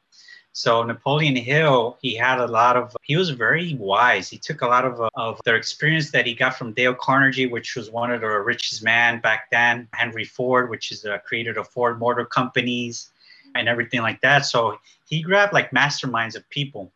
so 0.56 0.82
Napoleon 0.82 1.36
Hill, 1.36 1.98
he 2.00 2.14
had 2.14 2.40
a 2.40 2.46
lot 2.46 2.78
of, 2.78 2.96
he 3.02 3.14
was 3.14 3.28
very 3.28 3.74
wise. 3.74 4.30
He 4.30 4.38
took 4.38 4.62
a 4.62 4.66
lot 4.66 4.86
of, 4.86 4.98
uh, 5.02 5.10
of 5.14 5.38
their 5.44 5.56
experience 5.56 6.10
that 6.12 6.24
he 6.24 6.34
got 6.34 6.56
from 6.56 6.72
Dale 6.72 6.94
Carnegie, 6.94 7.44
which 7.44 7.76
was 7.76 7.90
one 7.90 8.10
of 8.10 8.22
the 8.22 8.40
richest 8.40 8.82
man 8.82 9.20
back 9.20 9.50
then, 9.50 9.86
Henry 9.92 10.24
Ford, 10.24 10.70
which 10.70 10.92
is 10.92 11.02
the 11.02 11.20
creator 11.26 11.50
of 11.60 11.68
Ford 11.68 11.98
Motor 11.98 12.24
Companies 12.24 13.10
and 13.54 13.68
everything 13.68 14.00
like 14.00 14.18
that. 14.22 14.46
So 14.46 14.78
he 15.06 15.20
grabbed 15.20 15.52
like 15.52 15.72
masterminds 15.72 16.36
of 16.36 16.48
people 16.48 16.90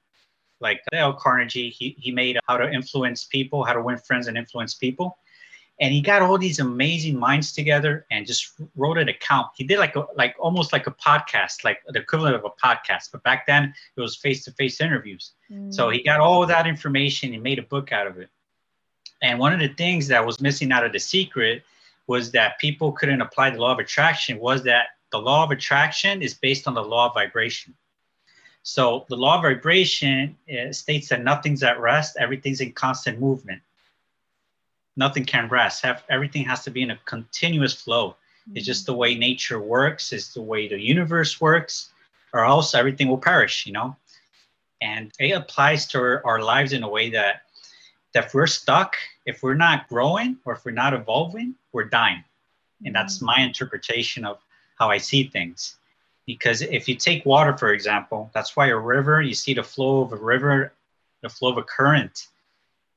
like 0.61 0.81
Dale 0.91 1.13
Carnegie. 1.13 1.69
He, 1.69 1.95
he 1.99 2.11
made 2.11 2.39
how 2.49 2.57
to 2.57 2.73
influence 2.73 3.27
people, 3.27 3.63
how 3.63 3.75
to 3.75 3.83
win 3.83 3.99
friends 3.99 4.27
and 4.27 4.39
influence 4.39 4.73
people 4.73 5.19
and 5.81 5.95
he 5.95 6.03
got 6.03 6.21
all 6.21 6.37
these 6.37 6.59
amazing 6.59 7.19
minds 7.19 7.53
together 7.53 8.05
and 8.11 8.27
just 8.27 8.53
wrote 8.77 8.99
an 8.99 9.09
account. 9.09 9.49
He 9.57 9.65
did 9.65 9.79
like 9.79 9.97
a, 9.97 10.05
like 10.15 10.37
almost 10.39 10.75
like 10.75 10.87
a 10.87 10.91
podcast, 10.91 11.65
like 11.65 11.79
the 11.89 12.01
equivalent 12.01 12.37
of 12.37 12.45
a 12.45 12.51
podcast, 12.51 13.11
but 13.11 13.23
back 13.23 13.47
then 13.47 13.73
it 13.97 14.01
was 14.01 14.15
face 14.15 14.45
to 14.45 14.53
face 14.53 14.83
interviews. 14.83 15.33
Mm. 15.51 15.73
So 15.73 15.89
he 15.89 16.03
got 16.03 16.21
all 16.21 16.45
that 16.47 16.67
information 16.67 17.33
and 17.33 17.43
made 17.43 17.59
a 17.59 17.63
book 17.63 17.93
out 17.93 18.07
of 18.07 18.19
it. 18.19 18.29
And 19.23 19.39
one 19.39 19.55
of 19.55 19.61
the 19.61 19.69
things 19.69 20.09
that 20.09 20.25
was 20.25 20.41
missing 20.41 20.71
out 20.71 20.85
of 20.85 20.93
the 20.93 20.99
secret 20.99 21.63
was 22.07 22.31
that 22.33 22.59
people 22.59 22.93
couldn't 22.93 23.23
apply 23.23 23.51
the 23.51 23.59
law 23.59 23.73
of 23.73 23.79
attraction. 23.79 24.39
Was 24.39 24.63
that 24.65 24.89
the 25.13 25.19
law 25.19 25.45
of 25.45 25.51
attraction 25.51 26.21
is 26.21 26.35
based 26.35 26.69
on 26.69 26.75
the 26.75 26.85
law 26.85 27.09
of 27.09 27.15
vibration. 27.15 27.75
So 28.63 29.07
the 29.09 29.17
law 29.17 29.37
of 29.37 29.43
vibration 29.43 30.37
uh, 30.51 30.73
states 30.73 31.09
that 31.09 31.25
nothing's 31.25 31.63
at 31.63 31.81
rest, 31.81 32.19
everything's 32.21 32.61
in 32.61 32.73
constant 32.73 33.19
movement 33.19 33.63
nothing 34.97 35.25
can 35.25 35.49
rest. 35.49 35.83
Have 35.85 36.05
everything 36.09 36.45
has 36.45 36.65
to 36.65 36.71
be 36.71 36.83
in 36.83 36.91
a 36.91 36.99
continuous 37.05 37.75
flow. 37.75 38.11
Mm-hmm. 38.11 38.57
It's 38.57 38.67
just 38.67 38.87
the 38.87 38.95
way 38.95 39.15
nature 39.15 39.61
works. 39.61 40.13
It's 40.13 40.35
the 40.35 40.43
way 40.43 40.69
the 40.69 40.81
universe 40.81 41.41
works, 41.41 41.91
or 42.33 42.45
else 42.45 42.75
everything 42.75 43.09
will 43.09 43.19
perish. 43.19 43.67
You 43.67 43.73
know, 43.73 43.97
and 44.81 45.13
it 45.19 45.33
applies 45.33 45.87
to 45.89 45.99
our, 45.99 46.23
our 46.27 46.43
lives 46.43 46.73
in 46.73 46.83
a 46.83 46.89
way 46.89 47.11
that 47.11 47.43
that 48.13 48.27
if 48.27 48.35
we're 48.35 48.47
stuck, 48.47 48.97
if 49.27 49.43
we're 49.43 49.55
not 49.55 49.89
growing, 49.89 50.37
or 50.45 50.55
if 50.55 50.65
we're 50.65 50.73
not 50.73 50.95
evolving, 50.95 51.55
we're 51.73 51.85
dying. 51.85 52.25
And 52.85 52.95
that's 52.95 53.19
mm-hmm. 53.19 53.27
my 53.27 53.41
interpretation 53.41 54.25
of 54.25 54.39
how 54.79 54.91
I 54.91 54.99
see 54.99 55.25
things. 55.25 55.77
Because 56.27 56.63
if 56.63 56.89
you 56.89 56.95
take 56.95 57.27
water, 57.27 57.57
for 57.57 57.73
example, 57.73 58.31
that's 58.35 58.57
why 58.57 58.69
a 58.69 58.77
river, 58.77 59.21
you 59.21 59.35
see 59.35 59.55
the 59.55 59.63
flow 59.63 60.03
of 60.03 60.13
a 60.13 60.17
river, 60.17 60.73
the 61.23 61.29
flow 61.29 61.51
of 61.51 61.59
a 61.59 61.63
current 61.63 62.29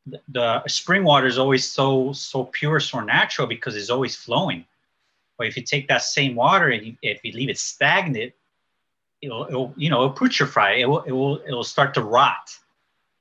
the 0.05 0.67
spring 0.67 1.03
water 1.03 1.27
is 1.27 1.37
always 1.37 1.69
so 1.69 2.13
so 2.13 2.45
pure, 2.45 2.79
so 2.79 2.99
natural 2.99 3.47
because 3.47 3.75
it's 3.75 3.89
always 3.89 4.15
flowing. 4.15 4.65
But 5.37 5.47
if 5.47 5.57
you 5.57 5.63
take 5.63 5.87
that 5.87 6.03
same 6.03 6.35
water 6.35 6.69
and 6.69 6.85
you, 6.85 6.97
if 7.01 7.23
you 7.23 7.31
leave 7.33 7.49
it 7.49 7.57
stagnant, 7.57 8.33
it'll, 9.21 9.45
it'll 9.45 9.73
you 9.77 9.89
know 9.89 10.03
it'll 10.03 10.15
putrefy. 10.15 10.79
It 10.79 10.85
will 10.85 11.01
it 11.03 11.11
will 11.11 11.37
it 11.37 11.51
will 11.51 11.63
start 11.63 11.93
to 11.95 12.01
rot, 12.01 12.57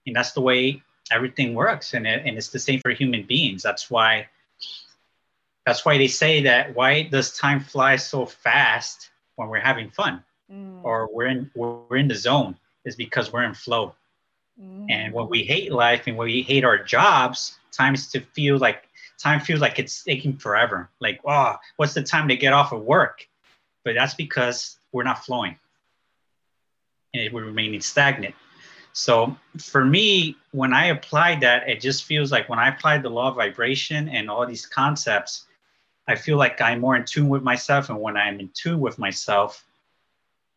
and 0.07 0.17
that's 0.17 0.33
the 0.33 0.41
way 0.41 0.83
everything 1.11 1.55
works. 1.55 1.95
And 1.95 2.07
it, 2.07 2.23
and 2.25 2.37
it's 2.37 2.49
the 2.49 2.59
same 2.59 2.81
for 2.81 2.91
human 2.91 3.25
beings. 3.25 3.63
That's 3.63 3.91
why 3.91 4.29
that's 5.65 5.85
why 5.85 5.99
they 5.99 6.09
say 6.09 6.43
that 6.43 6.75
why 6.75 7.03
does 7.03 7.37
time 7.37 7.61
fly 7.61 7.97
so 7.97 8.27
fast 8.27 9.11
when 9.37 9.49
we're 9.49 9.61
having 9.61 9.91
fun 9.91 10.23
mm. 10.53 10.81
or 10.83 11.09
we're 11.13 11.27
in 11.27 11.51
we're 11.55 11.97
in 11.97 12.09
the 12.09 12.15
zone 12.15 12.57
is 12.85 12.97
because 12.97 13.33
we're 13.33 13.45
in 13.45 13.55
flow 13.55 13.95
Mm. 14.61 14.91
And 14.91 15.13
when 15.13 15.29
we 15.29 15.43
hate 15.43 15.73
life 15.73 16.07
and 16.07 16.17
when 16.17 16.27
we 16.27 16.43
hate 16.43 16.65
our 16.65 16.83
jobs, 16.83 17.59
times 17.71 18.11
to 18.13 18.21
feel 18.21 18.59
like 18.59 18.89
time 19.19 19.41
feels 19.41 19.61
like 19.61 19.79
it's 19.79 20.03
taking 20.03 20.37
forever. 20.37 20.91
Like, 21.01 21.21
oh, 21.25 21.57
what's 21.77 21.95
the 21.95 22.03
time 22.03 22.29
to 22.29 22.37
get 22.37 22.53
off 22.53 22.73
of 22.73 22.83
work? 22.83 23.27
But 23.85 23.95
that's 23.95 24.15
because 24.15 24.79
we're 24.93 25.05
not 25.05 25.25
flowing 25.25 25.57
and 27.15 27.33
we're 27.33 27.45
remaining 27.45 27.81
stagnant. 27.81 28.35
So 28.93 29.37
for 29.59 29.85
me, 29.85 30.37
when 30.51 30.73
I 30.75 30.87
applied 30.87 31.41
that, 31.41 31.69
it 31.69 31.81
just 31.81 32.05
feels 32.05 32.31
like 32.31 32.49
when 32.49 32.59
I 32.59 32.69
applied 32.69 33.03
the 33.03 33.11
law 33.11 33.29
of 33.29 33.37
vibration 33.37 34.09
and 34.09 34.31
all 34.31 34.47
these 34.47 34.67
concepts, 34.67 35.47
I 36.07 36.15
feel 36.15 36.37
like 36.37 36.61
I'm 36.61 36.81
more 36.81 36.97
in 36.97 37.05
tune 37.05 37.29
with 37.29 37.43
myself. 37.43 37.89
And 37.89 38.01
when 38.01 38.17
I'm 38.17 38.39
in 38.39 38.51
tune 38.53 38.81
with 38.81 38.99
myself, 38.99 39.65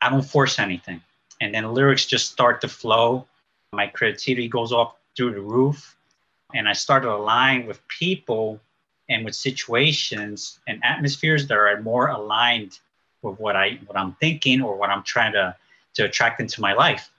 I 0.02 0.10
don't 0.10 0.26
force 0.26 0.60
anything. 0.60 1.02
And 1.40 1.54
then 1.54 1.74
lyrics 1.74 2.06
just 2.06 2.32
start 2.32 2.62
to 2.62 2.68
flow 2.68 3.28
my 3.76 3.88
creativity 3.88 4.48
goes 4.48 4.72
up 4.72 5.00
through 5.16 5.34
the 5.34 5.42
roof. 5.42 5.96
And 6.54 6.68
I 6.68 6.74
started 6.74 7.10
aligning 7.10 7.68
with 7.68 7.86
people 7.88 8.60
and 9.10 9.26
with 9.26 9.36
situations 9.36 10.60
and 10.68 10.84
atmospheres 10.84 11.48
that 11.48 11.58
are 11.58 11.82
more 11.82 12.08
aligned 12.08 12.80
with 13.22 13.40
what 13.40 13.56
I 13.56 13.80
what 13.86 13.98
I'm 13.98 14.14
thinking 14.14 14.62
or 14.62 14.76
what 14.76 14.90
I'm 14.90 15.04
trying 15.04 15.34
to 15.34 15.56
to 15.96 16.06
attract 16.06 16.40
into 16.40 16.62
my 16.62 16.74
life. 16.74 17.10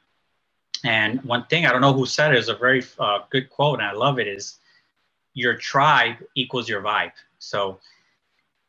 And 0.85 1.23
one 1.25 1.47
thing 1.47 1.67
I 1.67 1.73
don't 1.73 1.81
know 1.81 1.93
who 1.93 2.07
said 2.07 2.35
it 2.35 2.39
is 2.39 2.49
a 2.49 2.55
very 2.55 2.85
uh, 2.99 3.21
good 3.31 3.51
quote, 3.51 3.81
and 3.81 3.89
I 3.89 3.93
love 3.93 4.19
it. 4.19 4.29
Is 4.29 4.59
your 5.35 5.55
tribe 5.55 6.17
equals 6.35 6.69
your 6.69 6.83
vibe. 6.83 7.13
So 7.39 7.79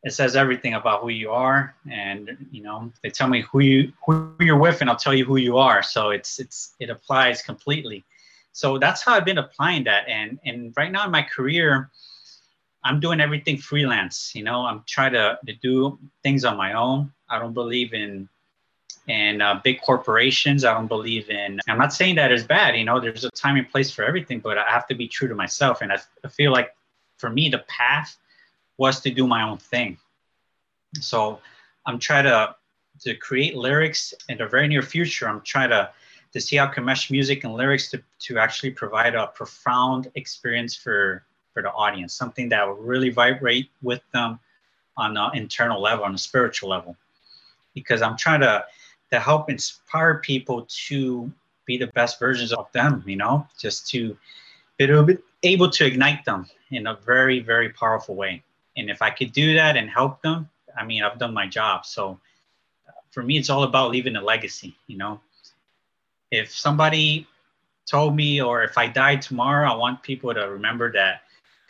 it 0.03 0.13
says 0.13 0.35
everything 0.35 0.75
about 0.75 1.01
who 1.01 1.09
you 1.09 1.31
are, 1.31 1.75
and 1.91 2.47
you 2.51 2.63
know 2.63 2.91
they 3.03 3.09
tell 3.09 3.27
me 3.27 3.41
who 3.41 3.59
you 3.59 3.93
who 4.05 4.33
you're 4.39 4.57
with, 4.57 4.81
and 4.81 4.89
I'll 4.89 4.95
tell 4.95 5.13
you 5.13 5.25
who 5.25 5.37
you 5.37 5.57
are. 5.57 5.81
So 5.81 6.11
it's 6.11 6.39
it's 6.39 6.75
it 6.79 6.89
applies 6.89 7.41
completely. 7.41 8.05
So 8.51 8.77
that's 8.77 9.03
how 9.03 9.13
I've 9.13 9.25
been 9.25 9.39
applying 9.39 9.83
that, 9.85 10.07
and 10.07 10.39
and 10.45 10.73
right 10.77 10.91
now 10.91 11.05
in 11.05 11.11
my 11.11 11.23
career, 11.23 11.89
I'm 12.83 12.99
doing 12.99 13.19
everything 13.19 13.57
freelance. 13.57 14.33
You 14.35 14.43
know, 14.43 14.65
I'm 14.65 14.83
trying 14.87 15.13
to, 15.13 15.37
to 15.45 15.53
do 15.53 15.99
things 16.23 16.45
on 16.45 16.57
my 16.57 16.73
own. 16.73 17.11
I 17.29 17.39
don't 17.39 17.53
believe 17.53 17.93
in 17.93 18.29
in 19.07 19.41
uh, 19.41 19.59
big 19.63 19.81
corporations. 19.81 20.63
I 20.63 20.73
don't 20.73 20.87
believe 20.87 21.29
in. 21.29 21.59
I'm 21.67 21.77
not 21.77 21.93
saying 21.93 22.15
that 22.15 22.31
is 22.31 22.43
bad. 22.43 22.75
You 22.75 22.85
know, 22.85 22.99
there's 22.99 23.23
a 23.23 23.31
time 23.31 23.55
and 23.55 23.69
place 23.69 23.89
for 23.89 24.03
everything, 24.03 24.39
but 24.39 24.57
I 24.57 24.69
have 24.69 24.87
to 24.87 24.95
be 24.95 25.07
true 25.07 25.27
to 25.27 25.35
myself. 25.35 25.81
And 25.81 25.91
I 25.91 25.99
feel 26.29 26.51
like 26.51 26.75
for 27.17 27.29
me, 27.29 27.49
the 27.49 27.63
path 27.67 28.17
was 28.77 29.01
to 29.01 29.09
do 29.09 29.27
my 29.27 29.43
own 29.43 29.57
thing. 29.57 29.97
So 30.99 31.39
I'm 31.85 31.99
trying 31.99 32.25
to 32.25 32.55
to 33.01 33.15
create 33.15 33.55
lyrics 33.55 34.13
in 34.27 34.39
the 34.39 34.47
very 34.47 34.67
near 34.67 34.81
future. 34.81 35.27
I'm 35.27 35.41
trying 35.41 35.69
to 35.69 35.89
to 36.33 36.41
see 36.41 36.57
how 36.57 36.67
can 36.67 36.85
mesh 36.85 37.09
music 37.09 37.43
and 37.43 37.53
lyrics 37.53 37.89
to, 37.91 38.01
to 38.19 38.37
actually 38.37 38.71
provide 38.71 39.15
a 39.15 39.27
profound 39.27 40.11
experience 40.15 40.75
for 40.75 41.23
for 41.53 41.63
the 41.63 41.71
audience, 41.71 42.13
something 42.13 42.49
that 42.49 42.67
will 42.67 42.75
really 42.75 43.09
vibrate 43.09 43.69
with 43.81 44.01
them 44.13 44.39
on 44.95 45.17
an 45.17 45.31
internal 45.33 45.81
level, 45.81 46.05
on 46.05 46.13
a 46.13 46.17
spiritual 46.17 46.69
level. 46.69 46.95
Because 47.73 48.01
I'm 48.01 48.17
trying 48.17 48.41
to 48.41 48.65
to 49.11 49.19
help 49.19 49.49
inspire 49.49 50.19
people 50.19 50.67
to 50.87 51.31
be 51.65 51.77
the 51.77 51.87
best 51.87 52.19
versions 52.19 52.53
of 52.53 52.71
them, 52.71 53.03
you 53.05 53.15
know, 53.15 53.47
just 53.57 53.89
to 53.89 54.17
be 54.77 55.17
able 55.43 55.69
to 55.69 55.85
ignite 55.85 56.25
them 56.25 56.45
in 56.71 56.87
a 56.87 56.95
very, 56.95 57.39
very 57.39 57.69
powerful 57.69 58.15
way. 58.15 58.43
And 58.77 58.89
if 58.89 59.01
I 59.01 59.09
could 59.09 59.33
do 59.33 59.55
that 59.55 59.75
and 59.75 59.89
help 59.89 60.21
them, 60.21 60.49
I 60.77 60.85
mean, 60.85 61.03
I've 61.03 61.17
done 61.19 61.33
my 61.33 61.47
job. 61.47 61.85
So 61.85 62.19
uh, 62.87 62.91
for 63.11 63.23
me, 63.23 63.37
it's 63.37 63.49
all 63.49 63.63
about 63.63 63.91
leaving 63.91 64.15
a 64.15 64.21
legacy, 64.21 64.75
you 64.85 64.97
know. 64.97 65.19
If 66.31 66.55
somebody 66.55 67.27
told 67.87 68.15
me, 68.15 68.41
or 68.41 68.63
if 68.63 68.77
I 68.77 68.87
die 68.87 69.15
tomorrow, 69.15 69.69
I 69.69 69.75
want 69.75 70.03
people 70.03 70.33
to 70.33 70.41
remember 70.41 70.91
that 70.91 71.21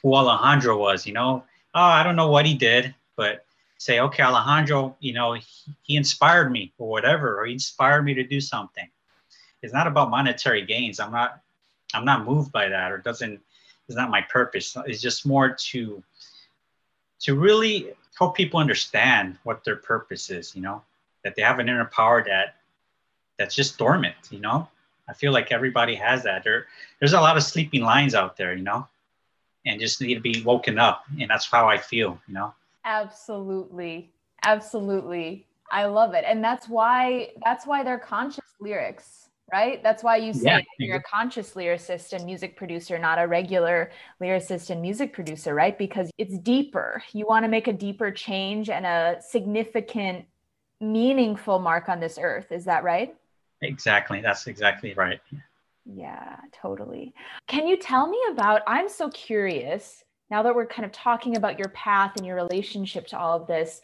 who 0.01 0.13
Alejandro 0.13 0.77
was, 0.77 1.07
you 1.07 1.13
know. 1.13 1.43
Oh, 1.73 1.81
I 1.81 2.03
don't 2.03 2.15
know 2.15 2.29
what 2.29 2.45
he 2.45 2.55
did, 2.55 2.93
but 3.15 3.45
say, 3.77 3.99
okay, 3.99 4.23
Alejandro, 4.23 4.97
you 4.99 5.13
know, 5.13 5.33
he, 5.33 5.43
he 5.83 5.95
inspired 5.95 6.51
me 6.51 6.73
or 6.77 6.89
whatever, 6.89 7.39
or 7.39 7.45
he 7.45 7.53
inspired 7.53 8.03
me 8.03 8.13
to 8.15 8.23
do 8.23 8.41
something. 8.41 8.89
It's 9.61 9.73
not 9.73 9.87
about 9.87 10.09
monetary 10.09 10.65
gains. 10.65 10.99
I'm 10.99 11.11
not, 11.11 11.41
I'm 11.93 12.05
not 12.05 12.25
moved 12.25 12.51
by 12.51 12.67
that, 12.67 12.91
or 12.91 12.97
doesn't, 12.97 13.39
it's 13.87 13.95
not 13.95 14.09
my 14.09 14.21
purpose. 14.21 14.75
It's 14.85 15.01
just 15.01 15.25
more 15.25 15.55
to, 15.71 16.03
to 17.21 17.35
really 17.35 17.93
help 18.17 18.35
people 18.35 18.59
understand 18.59 19.37
what 19.43 19.63
their 19.63 19.75
purpose 19.75 20.29
is. 20.29 20.55
You 20.55 20.61
know, 20.61 20.81
that 21.23 21.35
they 21.35 21.41
have 21.41 21.59
an 21.59 21.69
inner 21.69 21.85
power 21.85 22.23
that, 22.23 22.55
that's 23.37 23.55
just 23.55 23.77
dormant. 23.77 24.15
You 24.29 24.39
know, 24.39 24.67
I 25.07 25.13
feel 25.13 25.31
like 25.31 25.51
everybody 25.51 25.95
has 25.95 26.23
that. 26.23 26.43
There, 26.43 26.67
there's 26.99 27.13
a 27.13 27.21
lot 27.21 27.37
of 27.37 27.43
sleeping 27.43 27.81
lines 27.83 28.15
out 28.15 28.37
there. 28.37 28.53
You 28.55 28.63
know, 28.63 28.87
and 29.65 29.79
just 29.79 30.01
need 30.01 30.15
to 30.15 30.21
be 30.21 30.41
woken 30.43 30.79
up, 30.79 31.05
and 31.19 31.29
that's 31.29 31.49
how 31.49 31.67
I 31.67 31.77
feel. 31.77 32.19
You 32.27 32.33
know. 32.33 32.53
Absolutely. 32.85 34.09
Absolutely. 34.43 35.45
I 35.71 35.85
love 35.85 36.13
it. 36.13 36.23
And 36.25 36.43
that's 36.43 36.69
why 36.69 37.31
that's 37.43 37.67
why 37.67 37.83
they're 37.83 37.99
conscious 37.99 38.45
lyrics, 38.59 39.26
right? 39.51 39.81
That's 39.81 40.03
why 40.03 40.17
you 40.17 40.33
say 40.33 40.41
yeah. 40.43 40.61
you're 40.77 40.97
a 40.97 41.03
conscious 41.03 41.53
lyricist 41.53 42.13
and 42.13 42.25
music 42.25 42.57
producer, 42.57 42.97
not 42.97 43.19
a 43.19 43.27
regular 43.27 43.91
lyricist 44.21 44.69
and 44.69 44.81
music 44.81 45.13
producer, 45.13 45.53
right? 45.53 45.77
Because 45.77 46.11
it's 46.17 46.37
deeper. 46.39 47.01
You 47.13 47.25
want 47.25 47.45
to 47.45 47.49
make 47.49 47.67
a 47.67 47.73
deeper 47.73 48.11
change 48.11 48.69
and 48.69 48.85
a 48.85 49.17
significant 49.21 50.25
meaningful 50.81 51.59
mark 51.59 51.89
on 51.89 51.99
this 51.99 52.19
earth. 52.21 52.51
Is 52.51 52.65
that 52.65 52.83
right? 52.83 53.15
Exactly. 53.61 54.21
That's 54.21 54.47
exactly 54.47 54.93
right. 54.93 55.19
Yeah, 55.85 56.35
totally. 56.51 57.13
Can 57.47 57.67
you 57.67 57.77
tell 57.77 58.07
me 58.07 58.19
about 58.31 58.61
I'm 58.67 58.89
so 58.89 59.09
curious 59.09 60.03
now 60.29 60.43
that 60.43 60.53
we're 60.53 60.65
kind 60.65 60.85
of 60.85 60.91
talking 60.91 61.37
about 61.37 61.57
your 61.57 61.69
path 61.69 62.13
and 62.17 62.25
your 62.25 62.35
relationship 62.35 63.07
to 63.07 63.17
all 63.17 63.39
of 63.39 63.47
this, 63.47 63.81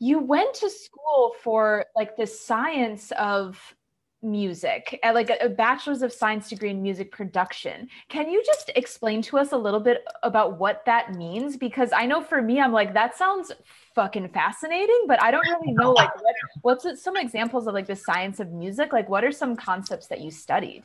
you 0.00 0.18
went 0.18 0.54
to 0.54 0.68
school 0.68 1.34
for 1.40 1.86
like 1.94 2.16
the 2.16 2.26
science 2.26 3.12
of 3.12 3.74
music 4.22 4.98
at 5.02 5.14
like 5.14 5.30
a, 5.40 5.48
bachelor's 5.48 6.02
of 6.02 6.12
science 6.12 6.48
degree 6.48 6.70
in 6.70 6.80
music 6.80 7.10
production 7.10 7.88
can 8.08 8.30
you 8.30 8.42
just 8.46 8.70
explain 8.76 9.20
to 9.20 9.36
us 9.36 9.52
a 9.52 9.56
little 9.56 9.80
bit 9.80 10.04
about 10.22 10.58
what 10.58 10.84
that 10.86 11.14
means 11.14 11.56
because 11.56 11.90
i 11.92 12.06
know 12.06 12.20
for 12.20 12.40
me 12.40 12.60
i'm 12.60 12.72
like 12.72 12.94
that 12.94 13.16
sounds 13.16 13.50
fucking 13.94 14.28
fascinating 14.28 15.04
but 15.08 15.20
i 15.22 15.30
don't 15.30 15.46
really 15.48 15.72
know 15.72 15.90
like 15.96 16.14
what, 16.22 16.34
what's 16.62 16.84
it, 16.84 16.98
some 16.98 17.16
examples 17.16 17.66
of 17.66 17.74
like 17.74 17.86
the 17.86 17.96
science 17.96 18.38
of 18.38 18.52
music 18.52 18.92
like 18.92 19.08
what 19.08 19.24
are 19.24 19.32
some 19.32 19.56
concepts 19.56 20.06
that 20.06 20.20
you 20.20 20.30
studied 20.30 20.84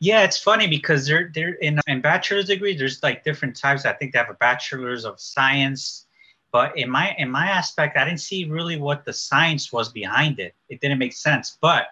yeah, 0.00 0.24
it's 0.24 0.38
funny 0.38 0.66
because 0.66 1.06
they're 1.06 1.30
they're 1.32 1.54
in 1.54 1.80
in 1.86 2.00
bachelor's 2.00 2.46
degree. 2.46 2.76
There's 2.76 3.02
like 3.02 3.24
different 3.24 3.56
types. 3.56 3.86
I 3.86 3.92
think 3.92 4.12
they 4.12 4.18
have 4.18 4.28
a 4.28 4.34
bachelor's 4.34 5.04
of 5.04 5.20
science, 5.20 6.06
but 6.52 6.76
in 6.76 6.90
my 6.90 7.14
in 7.18 7.30
my 7.30 7.46
aspect, 7.46 7.96
I 7.96 8.04
didn't 8.04 8.20
see 8.20 8.44
really 8.44 8.76
what 8.76 9.04
the 9.04 9.12
science 9.12 9.72
was 9.72 9.90
behind 9.90 10.40
it. 10.40 10.54
It 10.68 10.80
didn't 10.80 10.98
make 10.98 11.12
sense. 11.12 11.56
But 11.60 11.86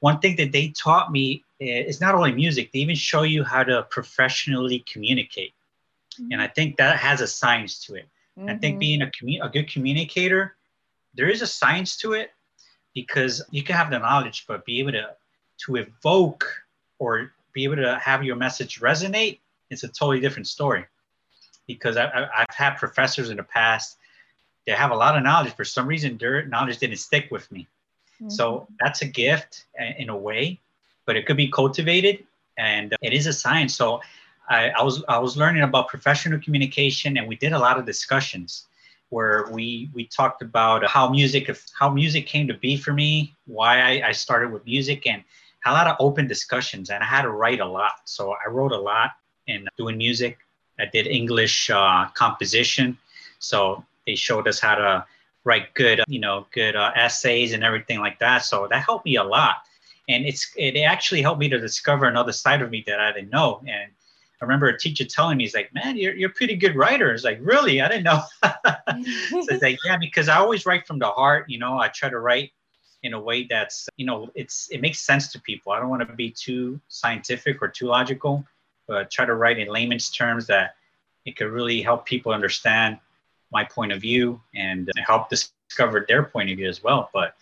one 0.00 0.18
thing 0.18 0.36
that 0.36 0.52
they 0.52 0.68
taught 0.68 1.12
me 1.12 1.44
is 1.58 2.00
not 2.00 2.14
only 2.14 2.32
music. 2.32 2.72
They 2.72 2.80
even 2.80 2.96
show 2.96 3.22
you 3.22 3.44
how 3.44 3.62
to 3.62 3.86
professionally 3.90 4.84
communicate, 4.90 5.52
mm-hmm. 6.14 6.32
and 6.32 6.42
I 6.42 6.48
think 6.48 6.76
that 6.76 6.98
has 6.98 7.20
a 7.20 7.26
science 7.26 7.84
to 7.86 7.94
it. 7.94 8.08
Mm-hmm. 8.38 8.48
I 8.48 8.56
think 8.56 8.74
mm-hmm. 8.74 8.78
being 8.80 9.02
a 9.02 9.06
commu- 9.06 9.44
a 9.44 9.48
good 9.48 9.70
communicator, 9.70 10.56
there 11.14 11.28
is 11.28 11.42
a 11.42 11.46
science 11.46 11.96
to 11.98 12.14
it 12.14 12.30
because 12.94 13.42
you 13.50 13.62
can 13.62 13.76
have 13.76 13.90
the 13.90 13.98
knowledge, 13.98 14.44
but 14.48 14.64
be 14.64 14.80
able 14.80 14.92
to 14.92 15.14
to 15.66 15.76
evoke 15.76 16.46
or 16.98 17.32
be 17.52 17.64
able 17.64 17.76
to 17.76 17.98
have 17.98 18.24
your 18.24 18.36
message 18.36 18.80
resonate, 18.80 19.38
it's 19.70 19.82
a 19.82 19.88
totally 19.88 20.20
different 20.20 20.46
story. 20.46 20.86
Because 21.66 21.96
I, 21.96 22.28
have 22.34 22.46
had 22.50 22.74
professors 22.76 23.30
in 23.30 23.36
the 23.36 23.42
past 23.42 23.98
that 24.66 24.78
have 24.78 24.90
a 24.90 24.96
lot 24.96 25.16
of 25.16 25.22
knowledge. 25.22 25.54
For 25.54 25.64
some 25.64 25.86
reason, 25.86 26.18
their 26.18 26.46
knowledge 26.46 26.78
didn't 26.78 26.96
stick 26.96 27.28
with 27.30 27.50
me. 27.52 27.68
Mm-hmm. 28.20 28.30
So 28.30 28.68
that's 28.78 29.02
a 29.02 29.06
gift 29.06 29.64
in 29.98 30.10
a 30.10 30.16
way, 30.16 30.60
but 31.06 31.16
it 31.16 31.26
could 31.26 31.36
be 31.36 31.48
cultivated, 31.48 32.24
and 32.58 32.94
it 33.02 33.12
is 33.12 33.26
a 33.26 33.32
science. 33.32 33.74
So 33.74 34.00
I, 34.48 34.70
I 34.70 34.82
was 34.82 35.02
I 35.08 35.18
was 35.18 35.36
learning 35.36 35.62
about 35.62 35.88
professional 35.88 36.38
communication, 36.40 37.16
and 37.16 37.26
we 37.26 37.36
did 37.36 37.52
a 37.52 37.58
lot 37.58 37.78
of 37.78 37.86
discussions 37.86 38.66
where 39.08 39.48
we 39.50 39.90
we 39.94 40.06
talked 40.06 40.42
about 40.42 40.86
how 40.86 41.08
music 41.08 41.50
how 41.78 41.88
music 41.88 42.26
came 42.26 42.46
to 42.48 42.54
be 42.54 42.76
for 42.76 42.92
me, 42.92 43.34
why 43.46 43.80
I, 43.80 44.08
I 44.08 44.12
started 44.12 44.52
with 44.52 44.64
music, 44.64 45.06
and 45.06 45.24
a 45.66 45.72
lot 45.72 45.86
of 45.86 45.96
open 46.00 46.26
discussions 46.26 46.90
and 46.90 47.02
I 47.02 47.06
had 47.06 47.22
to 47.22 47.30
write 47.30 47.60
a 47.60 47.66
lot. 47.66 47.92
So 48.04 48.32
I 48.32 48.48
wrote 48.48 48.72
a 48.72 48.78
lot 48.78 49.10
in 49.46 49.68
doing 49.76 49.98
music. 49.98 50.38
I 50.78 50.86
did 50.86 51.06
English 51.06 51.70
uh, 51.70 52.06
composition. 52.14 52.96
So 53.38 53.84
they 54.06 54.14
showed 54.14 54.48
us 54.48 54.60
how 54.60 54.76
to 54.76 55.04
write 55.44 55.72
good, 55.74 56.02
you 56.06 56.20
know, 56.20 56.46
good 56.52 56.76
uh, 56.76 56.92
essays 56.94 57.52
and 57.52 57.64
everything 57.64 58.00
like 58.00 58.18
that. 58.18 58.38
So 58.38 58.66
that 58.70 58.82
helped 58.82 59.04
me 59.04 59.16
a 59.16 59.24
lot. 59.24 59.58
And 60.08 60.26
it's 60.26 60.52
it 60.56 60.76
actually 60.78 61.22
helped 61.22 61.40
me 61.40 61.48
to 61.48 61.58
discover 61.58 62.06
another 62.06 62.32
side 62.32 62.62
of 62.62 62.70
me 62.70 62.82
that 62.86 63.00
I 63.00 63.12
didn't 63.12 63.30
know. 63.30 63.60
And 63.60 63.90
I 64.40 64.44
remember 64.44 64.68
a 64.68 64.78
teacher 64.78 65.04
telling 65.04 65.36
me, 65.36 65.44
he's 65.44 65.54
like, 65.54 65.72
man, 65.74 65.96
you're, 65.96 66.14
you're 66.14 66.30
pretty 66.30 66.56
good 66.56 66.74
writer. 66.74 67.12
It's 67.12 67.24
like, 67.24 67.38
really? 67.42 67.80
I 67.80 67.88
didn't 67.88 68.04
know. 68.04 68.22
so 68.42 69.46
it's 69.48 69.62
like, 69.62 69.78
yeah, 69.84 69.98
because 69.98 70.28
I 70.28 70.36
always 70.36 70.66
write 70.66 70.86
from 70.86 70.98
the 70.98 71.10
heart. 71.10 71.48
You 71.48 71.58
know, 71.58 71.78
I 71.78 71.88
try 71.88 72.08
to 72.08 72.18
write 72.18 72.50
in 73.02 73.14
a 73.14 73.20
way 73.20 73.44
that's 73.44 73.88
you 73.96 74.04
know 74.04 74.30
it's 74.34 74.68
it 74.70 74.80
makes 74.80 75.00
sense 75.00 75.32
to 75.32 75.40
people. 75.40 75.72
I 75.72 75.80
don't 75.80 75.88
want 75.88 76.06
to 76.06 76.14
be 76.14 76.30
too 76.30 76.80
scientific 76.88 77.62
or 77.62 77.68
too 77.68 77.86
logical, 77.86 78.44
but 78.86 79.10
try 79.10 79.24
to 79.24 79.34
write 79.34 79.58
in 79.58 79.68
layman's 79.68 80.10
terms 80.10 80.46
that 80.48 80.74
it 81.24 81.36
could 81.36 81.48
really 81.48 81.82
help 81.82 82.06
people 82.06 82.32
understand 82.32 82.98
my 83.52 83.64
point 83.64 83.92
of 83.92 84.00
view 84.00 84.40
and 84.54 84.90
help 85.06 85.28
discover 85.28 86.04
their 86.08 86.24
point 86.24 86.50
of 86.50 86.56
view 86.56 86.68
as 86.68 86.82
well. 86.82 87.10
But 87.12 87.34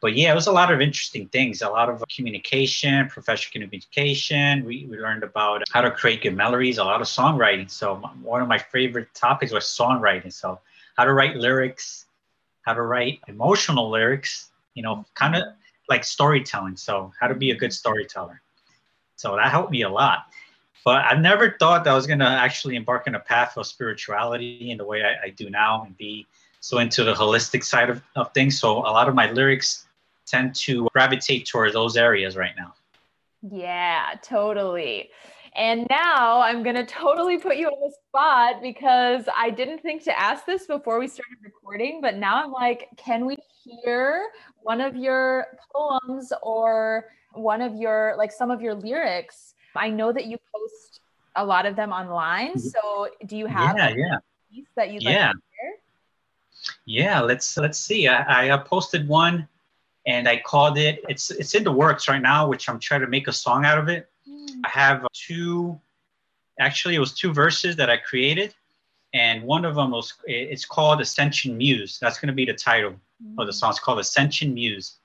but 0.00 0.16
yeah, 0.16 0.32
it 0.32 0.34
was 0.34 0.46
a 0.46 0.52
lot 0.52 0.72
of 0.72 0.80
interesting 0.80 1.28
things, 1.28 1.60
a 1.60 1.68
lot 1.68 1.90
of 1.90 2.02
communication, 2.14 3.06
professional 3.08 3.52
communication. 3.52 4.64
We, 4.64 4.86
we 4.90 4.96
learned 4.98 5.22
about 5.22 5.62
how 5.70 5.82
to 5.82 5.90
create 5.90 6.22
good 6.22 6.34
melodies, 6.34 6.78
a 6.78 6.84
lot 6.84 7.02
of 7.02 7.06
songwriting. 7.06 7.70
So 7.70 7.96
one 8.22 8.40
of 8.40 8.48
my 8.48 8.56
favorite 8.56 9.08
topics 9.14 9.52
was 9.52 9.64
songwriting. 9.64 10.32
So 10.32 10.58
how 10.96 11.04
to 11.04 11.12
write 11.12 11.36
lyrics, 11.36 12.06
how 12.62 12.72
to 12.72 12.82
write 12.82 13.20
emotional 13.28 13.90
lyrics, 13.90 14.50
you 14.74 14.82
know, 14.82 15.04
kind 15.14 15.36
of 15.36 15.42
like 15.90 16.04
storytelling. 16.04 16.76
So 16.76 17.12
how 17.20 17.28
to 17.28 17.34
be 17.34 17.50
a 17.50 17.54
good 17.54 17.72
storyteller. 17.72 18.40
So 19.16 19.36
that 19.36 19.50
helped 19.50 19.70
me 19.70 19.82
a 19.82 19.88
lot. 19.90 20.20
But 20.84 21.04
I 21.04 21.14
never 21.14 21.56
thought 21.58 21.84
that 21.84 21.90
I 21.90 21.94
was 21.94 22.06
going 22.06 22.20
to 22.20 22.28
actually 22.28 22.76
embark 22.76 23.06
on 23.06 23.14
a 23.14 23.20
path 23.20 23.56
of 23.56 23.66
spirituality 23.66 24.70
in 24.70 24.78
the 24.78 24.84
way 24.84 25.02
I, 25.02 25.26
I, 25.26 25.30
do 25.30 25.50
now 25.50 25.84
and 25.84 25.96
be 25.98 26.26
so 26.60 26.78
into 26.78 27.04
the 27.04 27.12
holistic 27.12 27.64
side 27.64 27.90
of, 27.90 28.02
of 28.16 28.32
things. 28.32 28.58
So 28.58 28.78
a 28.78 28.92
lot 28.92 29.08
of 29.08 29.14
my 29.14 29.30
lyrics 29.30 29.86
tend 30.26 30.54
to 30.54 30.88
gravitate 30.92 31.46
towards 31.46 31.74
those 31.74 31.96
areas 31.96 32.36
right 32.36 32.54
now. 32.56 32.74
Yeah, 33.42 34.14
totally. 34.22 35.10
And 35.56 35.86
now 35.90 36.40
I'm 36.40 36.62
going 36.62 36.76
to 36.76 36.86
totally 36.86 37.38
put 37.38 37.56
you 37.56 37.66
on 37.66 37.80
the 37.80 37.94
spot 38.08 38.62
because 38.62 39.24
I 39.36 39.50
didn't 39.50 39.80
think 39.80 40.04
to 40.04 40.18
ask 40.18 40.46
this 40.46 40.66
before 40.66 40.98
we 40.98 41.08
started 41.08 41.38
recording, 41.42 42.00
but 42.00 42.16
now 42.16 42.42
I'm 42.42 42.52
like, 42.52 42.88
can 42.96 43.26
we 43.26 43.36
hear 43.64 44.28
one 44.62 44.80
of 44.80 44.96
your 44.96 45.58
poems 45.74 46.32
or 46.42 47.06
one 47.32 47.60
of 47.60 47.74
your, 47.74 48.14
like 48.16 48.32
some 48.32 48.50
of 48.50 48.62
your 48.62 48.74
lyrics? 48.74 49.54
I 49.76 49.90
know 49.90 50.12
that 50.12 50.26
you 50.26 50.38
post 50.54 51.00
a 51.36 51.44
lot 51.44 51.66
of 51.66 51.76
them 51.76 51.92
online. 51.92 52.50
Mm-hmm. 52.50 52.68
So 52.68 53.08
do 53.26 53.36
you 53.36 53.46
have 53.46 53.76
yeah, 53.76 53.90
yeah. 53.96 54.16
piece 54.52 54.66
that 54.76 54.92
you'd 54.92 55.02
yeah. 55.02 55.28
like 55.28 55.36
to 55.36 55.42
share? 55.60 56.72
Yeah, 56.86 57.20
let's 57.20 57.56
let's 57.56 57.78
see. 57.78 58.08
I, 58.08 58.54
I 58.54 58.56
posted 58.58 59.08
one 59.08 59.48
and 60.06 60.28
I 60.28 60.40
called 60.40 60.78
it 60.78 61.02
it's 61.08 61.30
it's 61.30 61.54
in 61.54 61.64
the 61.64 61.72
works 61.72 62.08
right 62.08 62.22
now, 62.22 62.48
which 62.48 62.68
I'm 62.68 62.78
trying 62.78 63.00
to 63.02 63.06
make 63.06 63.28
a 63.28 63.32
song 63.32 63.64
out 63.64 63.78
of 63.78 63.88
it. 63.88 64.08
Mm. 64.28 64.60
I 64.64 64.68
have 64.70 65.06
two 65.12 65.80
actually 66.58 66.94
it 66.94 66.98
was 66.98 67.14
two 67.14 67.32
verses 67.32 67.76
that 67.76 67.88
I 67.88 67.96
created 67.96 68.54
and 69.12 69.42
one 69.42 69.64
of 69.64 69.74
them 69.74 69.90
was 69.90 70.14
it's 70.24 70.64
called 70.64 71.00
Ascension 71.00 71.56
Muse. 71.56 71.98
That's 71.98 72.18
going 72.18 72.28
to 72.28 72.34
be 72.34 72.44
the 72.44 72.54
title 72.54 72.94
mm. 73.22 73.34
of 73.38 73.46
the 73.46 73.52
song. 73.52 73.70
It's 73.70 73.80
called 73.80 73.98
Ascension 73.98 74.54
Muse, 74.54 74.96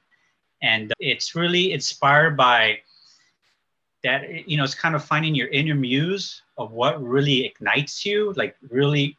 and 0.62 0.94
it's 1.00 1.36
really 1.36 1.74
inspired 1.74 2.38
by 2.38 2.80
that. 4.06 4.48
You 4.48 4.58
know, 4.58 4.64
it's 4.64 4.76
kind 4.76 4.96
of 4.96 5.04
finding 5.04 5.36
your 5.36 5.50
inner 5.50 5.76
muse 5.76 6.42
of 6.58 6.72
what 6.72 7.04
really 7.04 7.46
ignites 7.46 8.06
you, 8.06 8.34
like 8.34 8.56
really 8.70 9.18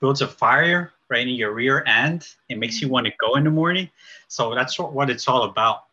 builds 0.00 0.22
a 0.22 0.28
fire 0.28 0.92
right 1.08 1.26
in 1.26 1.34
your 1.34 1.52
rear 1.52 1.84
end. 1.86 2.28
It 2.48 2.58
makes 2.58 2.80
you 2.80 2.88
mm. 2.88 2.92
want 2.92 3.06
to 3.06 3.12
go 3.18 3.36
in 3.36 3.44
the 3.44 3.50
morning. 3.50 3.88
So 4.28 4.54
that's 4.54 4.78
what, 4.78 4.92
what 4.92 5.10
it's 5.10 5.28
all 5.28 5.44
about. 5.44 5.84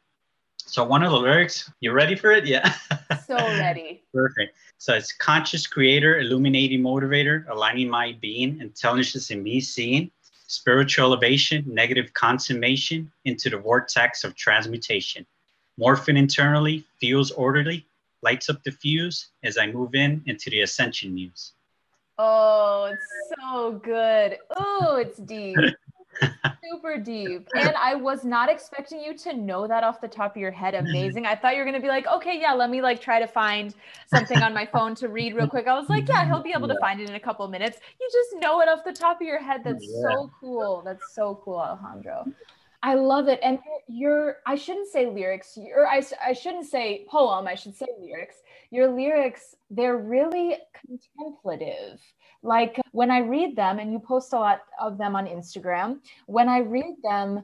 So 0.58 0.84
one 0.84 1.04
of 1.04 1.12
the 1.12 1.18
lyrics, 1.18 1.70
you 1.80 1.92
ready 1.92 2.16
for 2.16 2.32
it? 2.32 2.46
Yeah. 2.46 2.74
So 3.28 3.38
ready. 3.38 4.02
Perfect. 4.14 4.56
So 4.78 4.94
it's 4.94 5.14
conscious 5.14 5.66
creator, 5.66 6.20
illuminating 6.20 6.82
motivator, 6.82 7.48
aligning 7.50 7.90
my 7.90 8.18
being, 8.20 8.60
intelligence 8.60 9.32
in 9.32 9.42
me 9.42 9.62
seeing, 9.62 10.12
spiritual 10.48 11.06
elevation, 11.06 11.64
negative 11.66 12.14
consummation 12.14 13.10
into 13.24 13.50
the 13.50 13.58
vortex 13.58 14.26
of 14.26 14.36
transmutation. 14.36 15.26
Morphing 15.80 16.18
internally, 16.18 16.84
feels 17.00 17.32
orderly, 17.32 17.86
lights 18.24 18.50
up 18.50 18.64
the 18.64 18.72
fuse 18.72 19.30
as 19.44 19.58
I 19.58 19.68
move 19.68 19.96
in 19.96 20.24
into 20.26 20.50
the 20.50 20.62
ascension 20.62 21.14
muse. 21.14 21.54
Oh, 22.18 22.92
it's 22.92 23.42
so 23.42 23.80
good. 23.84 24.38
Oh, 24.56 24.98
it's 24.98 25.18
deep. 25.18 25.58
Super 26.72 26.98
deep. 26.98 27.48
And 27.56 27.74
I 27.76 27.96
was 27.96 28.24
not 28.24 28.50
expecting 28.50 29.02
you 29.02 29.18
to 29.20 29.34
know 29.34 29.68
that 29.68 29.84
off 29.84 30.02
the 30.02 30.08
top 30.08 30.36
of 30.36 30.42
your 30.42 30.52
head. 30.52 30.76
Amazing. 30.76 31.26
I 31.26 31.36
thought 31.36 31.54
you 31.54 31.60
were 31.60 31.66
going 31.66 31.76
to 31.76 31.82
be 31.82 31.88
like, 31.88 32.06
okay, 32.08 32.40
yeah, 32.40 32.54
let 32.54 32.70
me 32.70 32.82
like 32.82 33.02
try 33.02 33.20
to 33.20 33.28
find 33.28 33.74
something 34.08 34.42
on 34.42 34.54
my 34.54 34.66
phone 34.66 34.94
to 34.96 35.08
read 35.08 35.36
real 35.36 35.48
quick. 35.48 35.68
I 35.68 35.74
was 35.80 35.90
like, 35.90 36.08
yeah, 36.08 36.26
he'll 36.26 36.44
be 36.44 36.54
able 36.56 36.68
to 36.68 36.78
find 36.80 37.00
it 37.00 37.10
in 37.10 37.16
a 37.16 37.20
couple 37.20 37.48
minutes. 37.48 37.80
You 38.00 38.10
just 38.12 38.42
know 38.42 38.62
it 38.62 38.70
off 38.70 38.84
the 38.84 38.94
top 38.94 39.22
of 39.22 39.28
your 39.28 39.42
head. 39.42 39.62
That's 39.64 39.86
yeah. 39.88 40.02
so 40.12 40.32
cool. 40.40 40.82
That's 40.86 41.16
so 41.16 41.42
cool, 41.44 41.60
Alejandro. 41.60 42.26
I 42.84 42.96
love 42.96 43.28
it. 43.28 43.40
And 43.44 43.60
your, 43.88 44.38
I 44.46 44.56
shouldn't 44.56 44.92
say 44.92 45.06
lyrics, 45.06 45.58
or 45.76 45.88
I, 45.88 46.02
I 46.26 46.34
shouldn't 46.34 46.66
say 46.66 47.06
poem, 47.10 47.48
I 47.48 47.56
should 47.56 47.76
say 47.76 47.88
lyrics. 48.00 48.38
Your 48.72 48.92
lyrics, 48.92 49.56
they're 49.70 49.98
really 49.98 50.58
contemplative. 50.74 52.00
Like 52.44 52.80
when 52.92 53.12
I 53.12 53.20
read 53.20 53.56
them, 53.56 53.78
and 53.80 53.92
you 53.92 54.00
post 54.00 54.34
a 54.34 54.40
lot 54.40 54.62
of 54.80 54.98
them 54.98 55.16
on 55.16 55.28
Instagram, 55.28 56.00
when 56.26 56.50
I 56.50 56.60
read 56.60 56.96
them, 57.04 57.44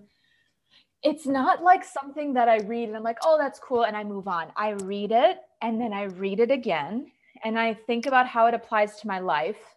it's 1.04 1.28
not 1.28 1.62
like 1.62 1.84
something 1.84 2.34
that 2.34 2.50
I 2.50 2.58
read 2.58 2.88
and 2.88 2.98
I'm 2.98 3.04
like, 3.04 3.20
oh, 3.24 3.38
that's 3.38 3.60
cool, 3.60 3.84
and 3.84 3.96
I 3.96 4.04
move 4.04 4.28
on. 4.28 4.52
I 4.56 4.72
read 4.72 5.12
it 5.12 5.38
and 5.62 5.80
then 5.80 5.94
I 5.94 6.06
read 6.06 6.40
it 6.40 6.52
again 6.52 7.12
and 7.44 7.60
I 7.60 7.74
think 7.74 8.06
about 8.06 8.28
how 8.28 8.48
it 8.48 8.54
applies 8.54 9.00
to 9.02 9.08
my 9.08 9.20
life. 9.20 9.77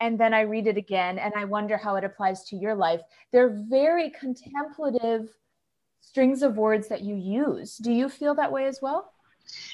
And 0.00 0.18
then 0.18 0.32
I 0.32 0.42
read 0.42 0.66
it 0.66 0.76
again 0.76 1.18
and 1.18 1.34
I 1.34 1.44
wonder 1.44 1.76
how 1.76 1.96
it 1.96 2.04
applies 2.04 2.44
to 2.44 2.56
your 2.56 2.74
life. 2.74 3.00
They're 3.32 3.48
very 3.68 4.10
contemplative 4.10 5.28
strings 6.00 6.42
of 6.42 6.56
words 6.56 6.88
that 6.88 7.02
you 7.02 7.16
use. 7.16 7.76
Do 7.76 7.92
you 7.92 8.08
feel 8.08 8.34
that 8.36 8.52
way 8.52 8.66
as 8.66 8.80
well? 8.80 9.12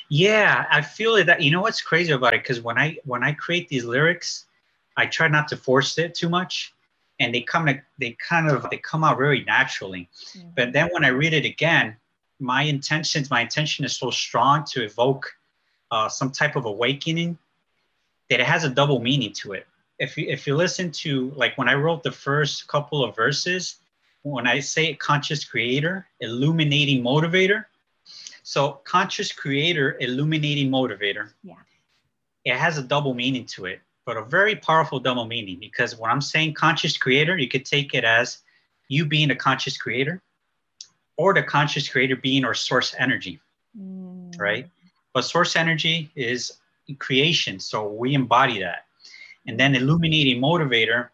Yeah, 0.09 0.67
I 0.71 0.83
feel 0.83 1.23
that. 1.25 1.43
You 1.43 1.51
know 1.51 1.61
what's 1.61 1.83
crazy 1.83 2.13
about 2.13 2.35
it? 2.35 2.43
Because 2.43 2.61
when 2.61 2.79
I 2.79 2.97
when 3.05 3.23
I 3.25 3.33
create 3.33 3.69
these 3.69 3.85
lyrics, 3.85 4.47
I 4.97 5.07
try 5.07 5.29
not 5.29 5.49
to 5.49 5.57
force 5.57 5.99
it 5.99 6.15
too 6.15 6.29
much, 6.29 6.73
and 7.19 7.35
they 7.35 7.41
come 7.41 7.69
they 7.99 8.17
kind 8.29 8.49
of 8.49 8.69
they 8.71 8.77
come 8.79 9.03
out 9.03 9.19
very 9.19 9.45
naturally. 9.45 10.09
Mm-hmm. 10.37 10.49
But 10.55 10.73
then 10.73 10.89
when 10.93 11.05
I 11.05 11.09
read 11.09 11.33
it 11.33 11.45
again, 11.45 11.97
my 12.39 12.63
intentions 12.63 13.31
my 13.31 13.41
intention 13.41 13.85
is 13.85 13.97
so 13.97 14.11
strong 14.11 14.65
to 14.73 14.85
evoke 14.85 15.35
uh, 15.91 16.09
some 16.09 16.31
type 16.31 16.57
of 16.57 16.65
awakening 16.67 17.39
that 18.31 18.41
it 18.41 18.47
has 18.47 18.65
a 18.65 18.71
double 18.71 19.01
meaning 19.01 19.33
to 19.33 19.53
it. 19.53 19.67
If 19.99 20.19
you 20.19 20.27
if 20.29 20.47
you 20.47 20.57
listen 20.57 20.91
to 20.91 21.31
like 21.37 21.57
when 21.57 21.69
I 21.69 21.75
wrote 21.75 22.03
the 22.03 22.13
first 22.13 22.67
couple 22.67 23.05
of 23.05 23.15
verses, 23.15 23.77
when 24.23 24.47
I 24.47 24.61
say 24.61 24.95
conscious 24.95 25.45
creator, 25.45 26.07
illuminating 26.21 27.03
motivator. 27.03 27.67
So 28.43 28.81
conscious 28.85 29.33
creator, 29.33 29.97
illuminating 30.01 30.71
motivator. 30.71 31.31
Yeah. 31.43 31.55
It 32.45 32.57
has 32.57 32.77
a 32.77 32.83
double 32.83 33.15
meaning 33.15 33.47
to 33.47 33.65
it 33.67 33.81
but 34.05 34.17
a 34.17 34.23
very 34.23 34.57
powerful 34.57 35.01
double 35.01 35.25
meaning 35.25 35.59
because 35.59 35.97
when 35.99 36.11
I'm 36.11 36.21
saying 36.21 36.55
conscious 36.55 36.97
creator, 36.97 37.37
you 37.37 37.49
could 37.49 37.65
take 37.65 37.95
it 37.95 38.05
as 38.05 38.39
you 38.89 39.07
being 39.07 39.31
a 39.31 39.37
conscious 39.37 39.77
creator 39.77 40.23
or 41.17 41.33
the 41.33 41.43
conscious 41.43 41.89
creator 41.89 42.17
being 42.17 42.45
or 42.45 42.55
source 42.55 42.95
energy, 42.99 43.41
mm. 43.79 44.39
right? 44.39 44.69
But 45.13 45.23
source 45.23 45.57
energy 45.57 46.11
is 46.15 46.59
creation, 46.99 47.61
so 47.61 47.89
we 47.89 48.15
embody 48.15 48.61
that. 48.61 48.84
And 49.47 49.59
then 49.59 49.75
illuminating 49.75 50.41
motivator 50.41 51.09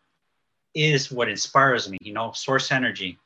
is 0.75 1.11
what 1.11 1.29
inspires 1.29 1.88
me, 1.88 1.99
you 2.01 2.12
know, 2.12 2.33
source 2.33 2.71
energy. 2.71 3.19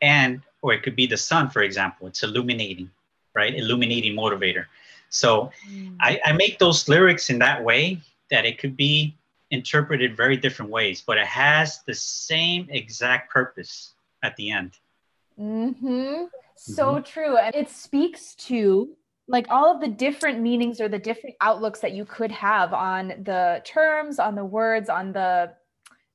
And, 0.00 0.42
or 0.62 0.72
it 0.72 0.82
could 0.82 0.96
be 0.96 1.06
the 1.06 1.16
sun, 1.16 1.50
for 1.50 1.62
example, 1.62 2.06
it's 2.06 2.22
illuminating, 2.22 2.90
right? 3.34 3.54
Illuminating 3.54 4.16
motivator. 4.16 4.66
So 5.10 5.52
mm. 5.70 5.96
I, 6.00 6.20
I 6.24 6.32
make 6.32 6.58
those 6.58 6.88
lyrics 6.88 7.30
in 7.30 7.38
that 7.40 7.62
way 7.62 8.00
that 8.30 8.44
it 8.44 8.58
could 8.58 8.76
be 8.76 9.14
interpreted 9.50 10.16
very 10.16 10.36
different 10.36 10.70
ways, 10.70 11.02
but 11.04 11.18
it 11.18 11.26
has 11.26 11.82
the 11.82 11.94
same 11.94 12.68
exact 12.70 13.30
purpose 13.30 13.94
at 14.22 14.36
the 14.36 14.50
end. 14.50 14.72
Mm-hmm. 15.38 16.24
So 16.56 16.94
mm-hmm. 16.94 17.02
true. 17.04 17.36
And 17.36 17.54
it 17.54 17.68
speaks 17.68 18.34
to 18.36 18.90
like 19.30 19.46
all 19.48 19.72
of 19.72 19.80
the 19.80 19.88
different 19.88 20.40
meanings 20.40 20.80
or 20.80 20.88
the 20.88 20.98
different 20.98 21.36
outlooks 21.40 21.80
that 21.80 21.92
you 21.92 22.04
could 22.04 22.32
have 22.32 22.72
on 22.72 23.08
the 23.22 23.62
terms, 23.64 24.18
on 24.18 24.34
the 24.34 24.44
words, 24.44 24.88
on 24.88 25.12
the 25.12 25.52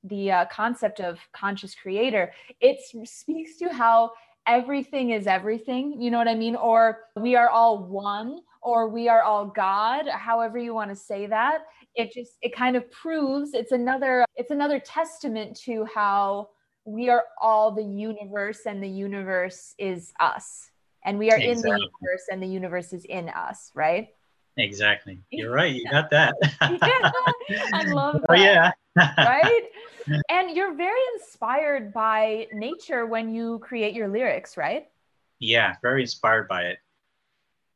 the 0.04 0.32
uh, 0.32 0.46
concept 0.52 1.00
of 1.00 1.18
conscious 1.34 1.74
creator. 1.74 2.32
It 2.60 2.78
speaks 3.08 3.58
to 3.58 3.70
how 3.70 4.12
everything 4.46 5.10
is 5.12 5.26
everything. 5.26 6.00
You 6.00 6.12
know 6.12 6.20
what 6.20 6.28
I 6.28 6.36
mean? 6.36 6.56
Or 6.56 7.06
we 7.16 7.36
are 7.36 7.50
all 7.50 7.84
one 7.84 8.42
or 8.62 8.88
we 8.90 9.08
are 9.08 9.24
all 9.24 9.46
God, 9.48 10.08
however 10.08 10.60
you 10.60 10.76
want 10.76 10.92
to 10.92 10.96
say 10.96 11.26
that 11.26 11.64
it 11.96 12.12
just 12.12 12.34
it 12.42 12.56
kind 12.56 12.76
of 12.76 12.90
proves 12.92 13.54
it's 13.54 13.72
another 13.72 14.26
it's 14.36 14.52
another 14.52 14.80
testament 14.80 15.56
to 15.56 15.86
how 15.86 16.50
we 16.84 17.10
are 17.10 17.26
all 17.42 17.72
the 17.72 17.84
universe 17.84 18.62
and 18.66 18.84
the 18.84 18.88
universe 18.88 19.74
is 19.80 20.14
us 20.20 20.70
and 21.06 21.18
we 21.18 21.32
are 21.32 21.38
exactly. 21.38 21.52
in 21.52 21.62
the 21.62 21.70
universe 21.70 22.26
and 22.32 22.44
the 22.44 22.48
universe 22.48 22.94
is 22.94 23.06
in 23.06 23.30
us 23.30 23.72
right? 23.74 24.10
Exactly. 24.58 25.20
You're 25.32 25.52
right. 25.52 25.74
You 25.74 25.86
got 25.90 26.10
that. 26.12 26.34
Yeah, 27.48 27.60
i 27.74 27.84
love 27.84 28.14
that 28.14 28.26
oh 28.30 28.34
yeah. 28.34 28.72
right? 28.98 29.64
And 30.30 30.56
you're 30.56 30.74
very 30.74 31.00
inspired 31.16 31.94
by 31.94 32.48
nature 32.54 33.06
when 33.06 33.34
you 33.34 33.60
create 33.60 33.94
your 33.94 34.08
lyrics 34.08 34.58
right? 34.58 34.88
Yeah 35.40 35.76
very 35.82 36.02
inspired 36.02 36.48
by 36.48 36.64
it. 36.64 36.80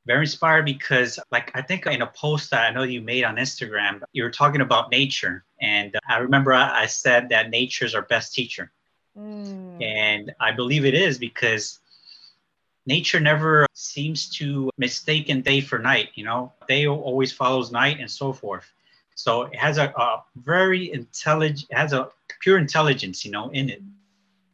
Very 0.06 0.22
inspired 0.22 0.66
because 0.66 1.20
like 1.32 1.52
i 1.54 1.62
think 1.62 1.86
in 1.86 2.02
a 2.02 2.08
post 2.08 2.50
that 2.52 2.66
i 2.66 2.74
know 2.74 2.84
you 2.84 3.02
made 3.02 3.24
on 3.24 3.36
instagram 3.36 4.02
you 4.14 4.24
were 4.24 4.32
talking 4.32 4.62
about 4.62 4.90
nature. 4.90 5.46
And 5.62 5.96
i 6.10 6.18
remember 6.18 6.54
i, 6.54 6.86
said 6.86 7.30
that 7.30 7.50
nature 7.50 7.86
is 7.86 7.94
our 7.94 8.04
best 8.04 8.34
teacher. 8.34 8.72
Mm. 9.18 9.84
and 9.84 10.32
i 10.40 10.52
believe 10.52 10.86
it 10.86 10.94
is 10.94 11.18
because 11.18 11.79
nature 12.86 13.20
never 13.20 13.66
seems 13.74 14.30
to 14.30 14.70
mistake 14.78 15.30
in 15.30 15.42
day 15.42 15.62
for 15.62 15.80
night 15.80 16.10
you 16.16 16.24
know? 16.24 16.52
Day 16.68 16.88
always 16.88 17.32
follows 17.32 17.72
night 17.72 18.00
and 18.00 18.10
so 18.10 18.34
forth. 18.34 18.72
So 19.16 19.44
it 19.44 19.56
has 19.56 19.78
a, 19.78 19.88
a 19.98 20.24
very 20.38 20.92
intelligent 20.94 21.72
has 21.72 21.94
a 21.94 22.10
pure 22.42 22.58
intelligence 22.58 23.26
you 23.26 23.32
know 23.32 23.50
in 23.50 23.70
it. 23.70 23.82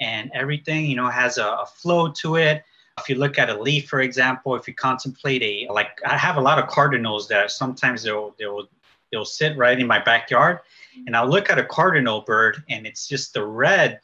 And 0.02 0.32
everything 0.34 0.86
you 0.86 0.96
know 0.96 1.10
has 1.10 1.38
a, 1.38 1.46
a 1.46 1.66
flow 1.66 2.12
to 2.12 2.36
it. 2.36 2.64
If 2.98 3.10
you 3.10 3.16
look 3.16 3.38
at 3.38 3.50
a 3.50 3.62
leaf, 3.62 3.90
for 3.90 4.00
example, 4.00 4.56
if 4.56 4.68
you 4.68 4.74
contemplate 4.74 5.44
a 5.44 5.72
like 5.72 6.00
I 6.06 6.18
have 6.18 6.38
a 6.38 6.42
lot 6.42 6.60
of 6.60 6.68
cardinals 6.68 7.28
that 7.28 7.52
sometimes 7.52 8.04
they'll 8.04 8.36
they'll 8.40 8.68
they'll 9.12 9.26
sit 9.26 9.56
right 9.58 9.80
in 9.80 9.88
my 9.88 10.00
backyard, 10.00 10.60
and 11.06 11.16
I'll 11.16 11.30
look 11.30 11.50
at 11.50 11.60
a 11.60 11.64
cardinal 11.64 12.22
bird 12.22 12.64
and 12.70 12.88
it's 12.88 13.08
just 13.08 13.34
the 13.34 13.46
red 13.46 14.00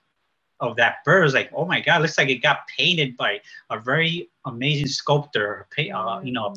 of 0.62 0.76
that 0.78 1.04
bird 1.06 1.26
is 1.26 1.34
like, 1.34 1.52
oh 1.54 1.66
my 1.66 1.82
god, 1.82 2.02
looks 2.02 2.18
like 2.18 2.30
it 2.30 2.42
got 2.44 2.68
painted 2.68 3.18
by 3.18 3.42
a 3.70 3.80
very 3.80 4.30
amazing 4.46 4.88
sculptor, 4.88 5.68
uh, 5.78 6.22
you 6.24 6.32
know. 6.32 6.56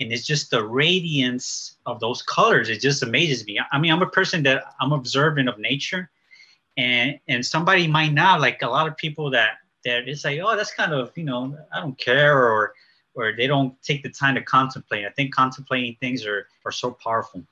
And 0.00 0.12
it's 0.12 0.26
just 0.26 0.50
the 0.50 0.64
radiance 0.64 1.76
of 1.86 2.00
those 2.00 2.22
colors. 2.22 2.68
It 2.70 2.80
just 2.80 3.02
amazes 3.02 3.46
me. 3.46 3.60
I 3.72 3.78
mean, 3.78 3.92
I'm 3.92 4.02
a 4.02 4.10
person 4.10 4.42
that 4.44 4.64
I'm 4.80 4.92
observant 4.92 5.48
of 5.48 5.58
nature, 5.58 6.10
and 6.76 7.18
and 7.28 7.44
somebody 7.44 7.86
might 7.88 8.12
not 8.12 8.40
like 8.40 8.62
a 8.62 8.68
lot 8.68 8.88
of 8.88 8.96
people 8.96 9.30
that 9.32 9.58
that 9.84 10.08
it's 10.08 10.24
like, 10.24 10.40
oh, 10.42 10.56
that's 10.56 10.74
kind 10.74 10.92
of, 10.92 11.12
you 11.16 11.24
know, 11.24 11.56
I 11.72 11.80
don't 11.80 11.98
care, 11.98 12.38
or 12.38 12.74
or 13.14 13.32
they 13.36 13.46
don't 13.46 13.80
take 13.82 14.02
the 14.02 14.10
time 14.10 14.34
to 14.36 14.42
contemplate. 14.42 15.06
I 15.06 15.10
think 15.10 15.34
contemplating 15.34 15.96
things 16.00 16.24
are 16.26 16.48
are 16.64 16.72
so 16.72 16.92
powerful. 16.92 17.44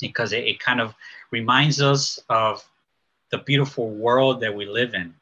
because 0.00 0.32
it, 0.32 0.44
it 0.44 0.60
kind 0.60 0.80
of 0.80 0.94
reminds 1.30 1.80
us 1.82 2.18
of 2.28 2.64
the 3.30 3.38
beautiful 3.38 3.90
world 3.90 4.40
that 4.40 4.54
we 4.54 4.66
live 4.66 4.94
in. 4.94 5.14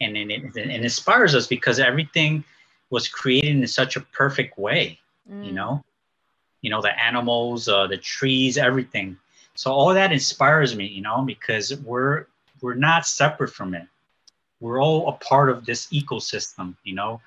And, 0.00 0.16
and 0.16 0.30
it, 0.30 0.56
it 0.56 0.70
inspires 0.70 1.34
us 1.34 1.46
because 1.46 1.78
everything 1.80 2.44
was 2.90 3.08
created 3.08 3.50
in 3.50 3.66
such 3.66 3.96
a 3.96 4.00
perfect 4.00 4.58
way, 4.58 4.98
mm. 5.30 5.44
you 5.44 5.52
know? 5.52 5.84
You 6.62 6.70
know, 6.70 6.82
the 6.82 6.98
animals, 7.02 7.68
uh, 7.68 7.86
the 7.86 7.96
trees, 7.96 8.58
everything. 8.58 9.16
So 9.54 9.72
all 9.72 9.92
that 9.94 10.12
inspires 10.12 10.74
me, 10.74 10.86
you 10.86 11.02
know, 11.02 11.22
because 11.22 11.76
we're 11.82 12.26
we're 12.60 12.74
not 12.74 13.06
separate 13.06 13.52
from 13.52 13.74
it. 13.74 13.86
We're 14.60 14.82
all 14.82 15.08
a 15.08 15.12
part 15.12 15.50
of 15.50 15.64
this 15.64 15.86
ecosystem, 15.88 16.74
you 16.82 16.94
know. 16.94 17.20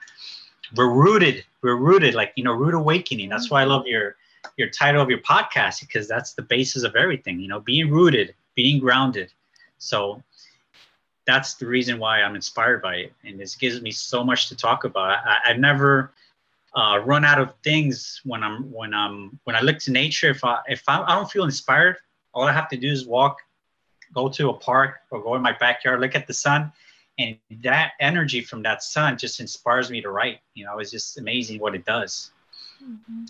We're 0.75 0.91
rooted. 0.91 1.45
We're 1.61 1.75
rooted, 1.75 2.15
like 2.15 2.33
you 2.35 2.43
know, 2.43 2.53
root 2.53 2.73
awakening. 2.73 3.29
That's 3.29 3.49
why 3.49 3.61
I 3.61 3.65
love 3.65 3.87
your 3.87 4.15
your 4.57 4.69
title 4.69 5.01
of 5.01 5.09
your 5.09 5.19
podcast 5.19 5.81
because 5.81 6.07
that's 6.07 6.33
the 6.33 6.41
basis 6.41 6.83
of 6.83 6.95
everything. 6.95 7.39
You 7.39 7.47
know, 7.47 7.59
being 7.59 7.89
rooted, 7.89 8.33
being 8.55 8.79
grounded. 8.79 9.31
So 9.81 10.21
that's 11.25 11.55
the 11.55 11.65
reason 11.65 11.97
why 11.97 12.21
I'm 12.21 12.35
inspired 12.35 12.83
by 12.83 12.95
it, 12.97 13.13
and 13.25 13.39
this 13.39 13.55
gives 13.55 13.81
me 13.81 13.91
so 13.91 14.23
much 14.23 14.47
to 14.49 14.55
talk 14.55 14.83
about. 14.83 15.25
I, 15.25 15.49
have 15.49 15.57
never 15.57 16.13
uh, 16.75 17.01
run 17.03 17.25
out 17.25 17.39
of 17.39 17.53
things 17.63 18.21
when 18.23 18.43
I'm 18.43 18.71
when 18.71 18.93
I'm 18.93 19.39
when 19.43 19.55
I 19.55 19.61
look 19.61 19.79
to 19.79 19.91
nature. 19.91 20.29
If 20.29 20.43
I 20.43 20.59
if 20.67 20.83
I, 20.87 21.01
I 21.01 21.15
don't 21.15 21.29
feel 21.29 21.45
inspired, 21.45 21.97
all 22.33 22.43
I 22.43 22.53
have 22.53 22.69
to 22.69 22.77
do 22.77 22.89
is 22.89 23.07
walk, 23.07 23.37
go 24.13 24.29
to 24.29 24.49
a 24.49 24.53
park 24.53 24.97
or 25.09 25.21
go 25.21 25.33
in 25.33 25.41
my 25.41 25.53
backyard, 25.53 25.99
look 25.99 26.15
at 26.15 26.27
the 26.27 26.33
sun, 26.33 26.71
and 27.17 27.37
that 27.63 27.93
energy 27.99 28.41
from 28.41 28.61
that 28.61 28.83
sun 28.83 29.17
just 29.17 29.39
inspires 29.39 29.89
me 29.89 29.99
to 30.01 30.11
write. 30.11 30.39
You 30.53 30.65
know, 30.65 30.77
it's 30.77 30.91
just 30.91 31.17
amazing 31.17 31.59
what 31.59 31.73
it 31.73 31.85
does. 31.85 32.31
Mm-hmm. 32.83 33.25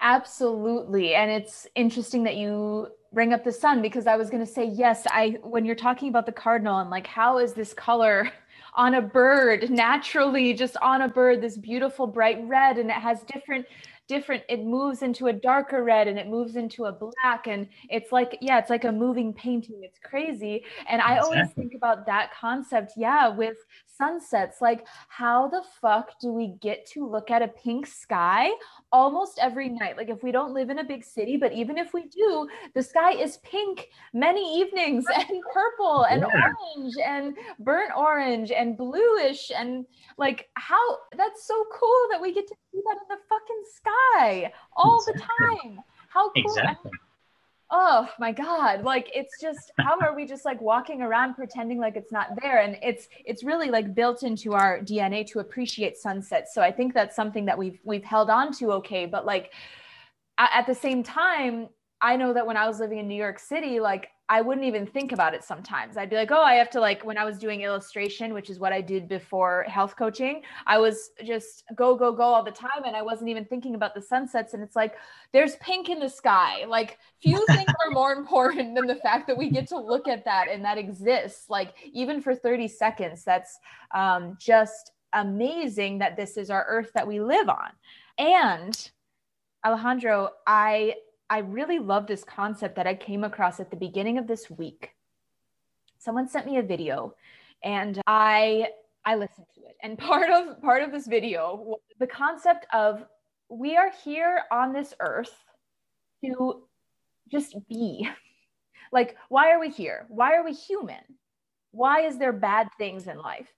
Absolutely. 0.00 1.14
And 1.14 1.30
it's 1.30 1.66
interesting 1.74 2.24
that 2.24 2.36
you 2.36 2.90
bring 3.16 3.32
up 3.32 3.42
the 3.42 3.50
sun 3.50 3.80
because 3.80 4.06
I 4.06 4.14
was 4.14 4.28
going 4.28 4.44
to 4.44 4.52
say, 4.52 4.66
yes, 4.66 5.04
I, 5.10 5.38
when 5.42 5.64
you're 5.64 5.74
talking 5.74 6.10
about 6.10 6.26
the 6.26 6.32
cardinal 6.32 6.80
and 6.80 6.90
like, 6.90 7.06
how 7.06 7.38
is 7.38 7.54
this 7.54 7.72
color 7.72 8.30
on 8.74 8.92
a 8.92 9.00
bird 9.00 9.70
naturally 9.70 10.52
just 10.52 10.76
on 10.82 11.00
a 11.00 11.08
bird, 11.08 11.40
this 11.40 11.56
beautiful 11.56 12.06
bright 12.06 12.38
red, 12.46 12.76
and 12.76 12.90
it 12.90 12.96
has 12.96 13.22
different 13.22 13.64
different 14.08 14.44
it 14.48 14.62
moves 14.62 15.02
into 15.02 15.26
a 15.26 15.32
darker 15.32 15.82
red 15.82 16.06
and 16.06 16.16
it 16.16 16.28
moves 16.28 16.54
into 16.54 16.84
a 16.84 16.92
black 16.92 17.48
and 17.48 17.66
it's 17.90 18.12
like 18.12 18.38
yeah 18.40 18.56
it's 18.56 18.70
like 18.70 18.84
a 18.84 18.92
moving 18.92 19.32
painting. 19.32 19.80
It's 19.82 19.98
crazy. 19.98 20.62
And 20.88 21.02
i 21.02 21.18
always 21.18 21.50
think 21.56 21.74
about 21.74 22.06
that 22.06 22.30
concept 22.32 22.92
yeah 22.96 23.26
with 23.26 23.56
sunsets. 23.96 24.58
Like, 24.60 24.86
how 25.08 25.48
the 25.48 25.62
fuck 25.80 26.18
do 26.20 26.32
we 26.32 26.54
get 26.60 26.86
to 26.90 27.08
look 27.08 27.30
at 27.30 27.42
a 27.42 27.48
pink 27.48 27.86
sky 27.86 28.50
almost 28.92 29.38
every 29.40 29.68
night? 29.68 29.96
Like, 29.96 30.08
if 30.08 30.22
we 30.22 30.32
don't 30.32 30.54
live 30.54 30.70
in 30.70 30.78
a 30.78 30.84
big 30.84 31.04
city, 31.04 31.36
but 31.36 31.52
even 31.52 31.78
if 31.78 31.92
we 31.92 32.06
do, 32.06 32.48
the 32.74 32.82
sky 32.82 33.12
is 33.12 33.38
pink 33.38 33.88
many 34.12 34.60
evenings 34.60 35.04
and 35.14 35.42
purple 35.52 36.04
and 36.04 36.22
yeah. 36.22 36.52
orange 36.76 36.94
and 37.04 37.36
burnt 37.60 37.92
orange 37.96 38.50
and 38.50 38.76
bluish. 38.76 39.50
And 39.54 39.86
like, 40.18 40.48
how 40.54 40.98
that's 41.16 41.46
so 41.46 41.66
cool 41.78 42.08
that 42.10 42.20
we 42.20 42.32
get 42.32 42.46
to 42.48 42.54
see 42.72 42.80
that 42.84 42.98
in 43.02 43.08
the 43.08 43.18
fucking 43.28 43.62
sky 43.74 44.52
all 44.76 45.02
the 45.06 45.12
time. 45.12 45.80
How 46.08 46.30
cool. 46.30 46.42
Exactly 46.44 46.90
oh 47.70 48.08
my 48.20 48.30
god 48.30 48.84
like 48.84 49.10
it's 49.12 49.40
just 49.40 49.72
how 49.78 49.98
are 50.00 50.14
we 50.14 50.24
just 50.24 50.44
like 50.44 50.60
walking 50.60 51.02
around 51.02 51.34
pretending 51.34 51.80
like 51.80 51.96
it's 51.96 52.12
not 52.12 52.28
there? 52.40 52.60
And 52.60 52.78
it's 52.82 53.08
it's 53.24 53.42
really 53.42 53.70
like 53.70 53.94
built 53.94 54.22
into 54.22 54.52
our 54.52 54.78
dna 54.80 55.26
to 55.28 55.40
appreciate 55.40 55.96
sunsets. 55.96 56.54
So 56.54 56.62
i 56.62 56.70
think 56.70 56.94
that's 56.94 57.16
something 57.16 57.44
that 57.46 57.58
we've 57.58 57.80
we've 57.84 58.04
held 58.04 58.30
on 58.30 58.52
to 58.54 58.72
okay 58.72 59.06
but 59.06 59.26
like 59.26 59.52
at 60.38 60.66
the 60.66 60.74
same 60.74 61.02
time 61.02 61.68
i 62.00 62.16
know 62.16 62.32
that 62.32 62.46
when 62.46 62.56
i 62.56 62.66
was 62.66 62.80
living 62.80 62.98
in 62.98 63.08
new 63.08 63.14
york 63.14 63.38
city 63.38 63.80
like 63.80 64.10
I 64.28 64.40
wouldn't 64.40 64.66
even 64.66 64.86
think 64.86 65.12
about 65.12 65.34
it 65.34 65.44
sometimes. 65.44 65.96
I'd 65.96 66.10
be 66.10 66.16
like, 66.16 66.32
oh, 66.32 66.42
I 66.42 66.54
have 66.54 66.68
to 66.70 66.80
like 66.80 67.04
when 67.04 67.16
I 67.16 67.24
was 67.24 67.38
doing 67.38 67.60
illustration, 67.60 68.34
which 68.34 68.50
is 68.50 68.58
what 68.58 68.72
I 68.72 68.80
did 68.80 69.06
before 69.06 69.64
health 69.68 69.94
coaching, 69.96 70.42
I 70.66 70.78
was 70.78 71.10
just 71.24 71.62
go, 71.76 71.94
go, 71.94 72.10
go 72.10 72.24
all 72.24 72.42
the 72.42 72.50
time. 72.50 72.82
And 72.84 72.96
I 72.96 73.02
wasn't 73.02 73.30
even 73.30 73.44
thinking 73.44 73.76
about 73.76 73.94
the 73.94 74.02
sunsets. 74.02 74.52
And 74.52 74.64
it's 74.64 74.74
like, 74.74 74.96
there's 75.32 75.54
pink 75.56 75.88
in 75.90 76.00
the 76.00 76.08
sky. 76.08 76.64
Like 76.66 76.98
few 77.22 77.44
things 77.50 77.70
are 77.84 77.92
more 77.92 78.12
important 78.12 78.74
than 78.74 78.88
the 78.88 78.96
fact 78.96 79.28
that 79.28 79.38
we 79.38 79.48
get 79.48 79.68
to 79.68 79.78
look 79.78 80.08
at 80.08 80.24
that 80.24 80.48
and 80.50 80.64
that 80.64 80.76
exists. 80.76 81.48
Like 81.48 81.74
even 81.92 82.20
for 82.20 82.34
30 82.34 82.66
seconds, 82.66 83.22
that's 83.22 83.60
um, 83.94 84.36
just 84.40 84.90
amazing 85.12 85.98
that 85.98 86.16
this 86.16 86.36
is 86.36 86.50
our 86.50 86.66
earth 86.68 86.90
that 86.94 87.06
we 87.06 87.20
live 87.20 87.48
on. 87.48 87.70
And 88.18 88.90
Alejandro, 89.64 90.30
I 90.48 90.94
I 91.28 91.38
really 91.38 91.78
love 91.78 92.06
this 92.06 92.24
concept 92.24 92.76
that 92.76 92.86
I 92.86 92.94
came 92.94 93.24
across 93.24 93.58
at 93.58 93.70
the 93.70 93.76
beginning 93.76 94.18
of 94.18 94.26
this 94.26 94.48
week. 94.48 94.90
Someone 95.98 96.28
sent 96.28 96.46
me 96.46 96.58
a 96.58 96.62
video 96.62 97.14
and 97.64 98.00
I 98.06 98.68
I 99.04 99.16
listened 99.16 99.46
to 99.54 99.60
it. 99.62 99.76
And 99.82 99.98
part 100.10 100.30
of 100.30 100.60
part 100.62 100.82
of 100.82 100.92
this 100.92 101.06
video 101.06 101.76
the 101.98 102.06
concept 102.06 102.66
of 102.72 103.04
we 103.48 103.76
are 103.76 103.90
here 104.04 104.42
on 104.52 104.72
this 104.72 104.94
earth 105.00 105.34
to 106.24 106.64
just 107.30 107.56
be. 107.68 108.08
Like 108.92 109.16
why 109.28 109.50
are 109.50 109.58
we 109.58 109.68
here? 109.68 110.06
Why 110.08 110.34
are 110.36 110.44
we 110.44 110.52
human? 110.52 111.02
Why 111.72 112.02
is 112.02 112.18
there 112.18 112.32
bad 112.32 112.68
things 112.78 113.08
in 113.08 113.18
life? 113.18 113.52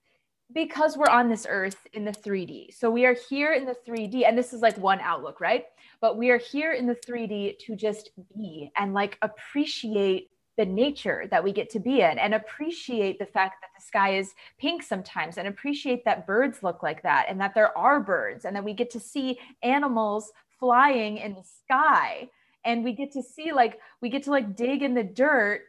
Because 0.53 0.97
we're 0.97 1.09
on 1.09 1.29
this 1.29 1.45
earth 1.47 1.87
in 1.93 2.05
the 2.05 2.11
3D. 2.11 2.73
So 2.73 2.89
we 2.89 3.05
are 3.05 3.15
here 3.29 3.53
in 3.53 3.65
the 3.65 3.75
3D, 3.87 4.27
and 4.27 4.37
this 4.37 4.53
is 4.53 4.61
like 4.61 4.77
one 4.77 4.99
outlook, 5.01 5.39
right? 5.39 5.65
But 6.01 6.17
we 6.17 6.31
are 6.31 6.37
here 6.37 6.73
in 6.73 6.87
the 6.87 6.95
3D 6.95 7.59
to 7.59 7.75
just 7.75 8.11
be 8.35 8.71
and 8.75 8.93
like 8.93 9.17
appreciate 9.21 10.31
the 10.57 10.65
nature 10.65 11.25
that 11.31 11.41
we 11.41 11.53
get 11.53 11.69
to 11.69 11.79
be 11.79 12.01
in 12.01 12.19
and 12.19 12.33
appreciate 12.33 13.17
the 13.17 13.25
fact 13.25 13.61
that 13.61 13.69
the 13.77 13.81
sky 13.81 14.17
is 14.17 14.33
pink 14.57 14.83
sometimes 14.83 15.37
and 15.37 15.47
appreciate 15.47 16.03
that 16.03 16.27
birds 16.27 16.61
look 16.63 16.83
like 16.83 17.01
that 17.01 17.27
and 17.29 17.39
that 17.39 17.55
there 17.55 17.75
are 17.77 18.01
birds 18.01 18.43
and 18.43 18.53
that 18.53 18.63
we 18.63 18.73
get 18.73 18.89
to 18.91 18.99
see 18.99 19.39
animals 19.63 20.33
flying 20.59 21.15
in 21.15 21.33
the 21.33 21.45
sky 21.63 22.27
and 22.65 22.83
we 22.83 22.91
get 22.91 23.11
to 23.13 23.23
see 23.23 23.53
like 23.53 23.79
we 24.01 24.09
get 24.09 24.23
to 24.23 24.31
like 24.31 24.57
dig 24.57 24.83
in 24.83 24.93
the 24.93 25.03
dirt 25.03 25.61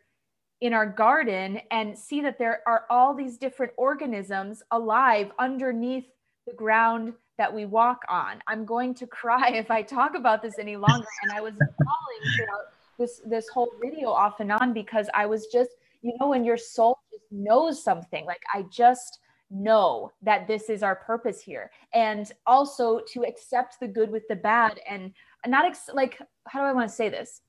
in 0.60 0.74
our 0.74 0.86
garden 0.86 1.60
and 1.70 1.98
see 1.98 2.20
that 2.20 2.38
there 2.38 2.60
are 2.66 2.84
all 2.90 3.14
these 3.14 3.38
different 3.38 3.72
organisms 3.76 4.62
alive 4.70 5.30
underneath 5.38 6.06
the 6.46 6.52
ground 6.52 7.14
that 7.38 7.52
we 7.52 7.64
walk 7.64 8.02
on. 8.08 8.42
I'm 8.46 8.64
going 8.66 8.94
to 8.94 9.06
cry 9.20 9.50
if 9.50 9.70
I 9.70 9.82
talk 9.82 10.14
about 10.14 10.42
this 10.42 10.58
any 10.58 10.76
longer. 10.76 11.06
And 11.22 11.32
I 11.32 11.40
was 11.40 11.54
falling 11.54 12.36
throughout 12.36 12.66
this 12.98 13.22
this 13.24 13.48
whole 13.48 13.72
video 13.82 14.10
off 14.10 14.40
and 14.40 14.52
on 14.52 14.74
because 14.74 15.08
I 15.14 15.24
was 15.24 15.46
just, 15.46 15.70
you 16.02 16.12
know, 16.20 16.28
when 16.28 16.44
your 16.44 16.58
soul 16.58 16.98
just 17.10 17.24
knows 17.30 17.82
something, 17.82 18.26
like 18.26 18.42
I 18.54 18.66
just 18.70 19.20
know 19.50 20.12
that 20.22 20.46
this 20.46 20.68
is 20.68 20.82
our 20.82 20.94
purpose 20.94 21.40
here. 21.40 21.70
And 21.94 22.30
also 22.46 23.00
to 23.12 23.24
accept 23.24 23.80
the 23.80 23.88
good 23.88 24.10
with 24.10 24.28
the 24.28 24.36
bad 24.36 24.80
and 24.88 25.12
not 25.46 25.64
ex- 25.64 25.90
like, 25.92 26.20
how 26.46 26.60
do 26.60 26.66
I 26.66 26.72
want 26.72 26.88
to 26.88 26.94
say 26.94 27.08
this? 27.08 27.40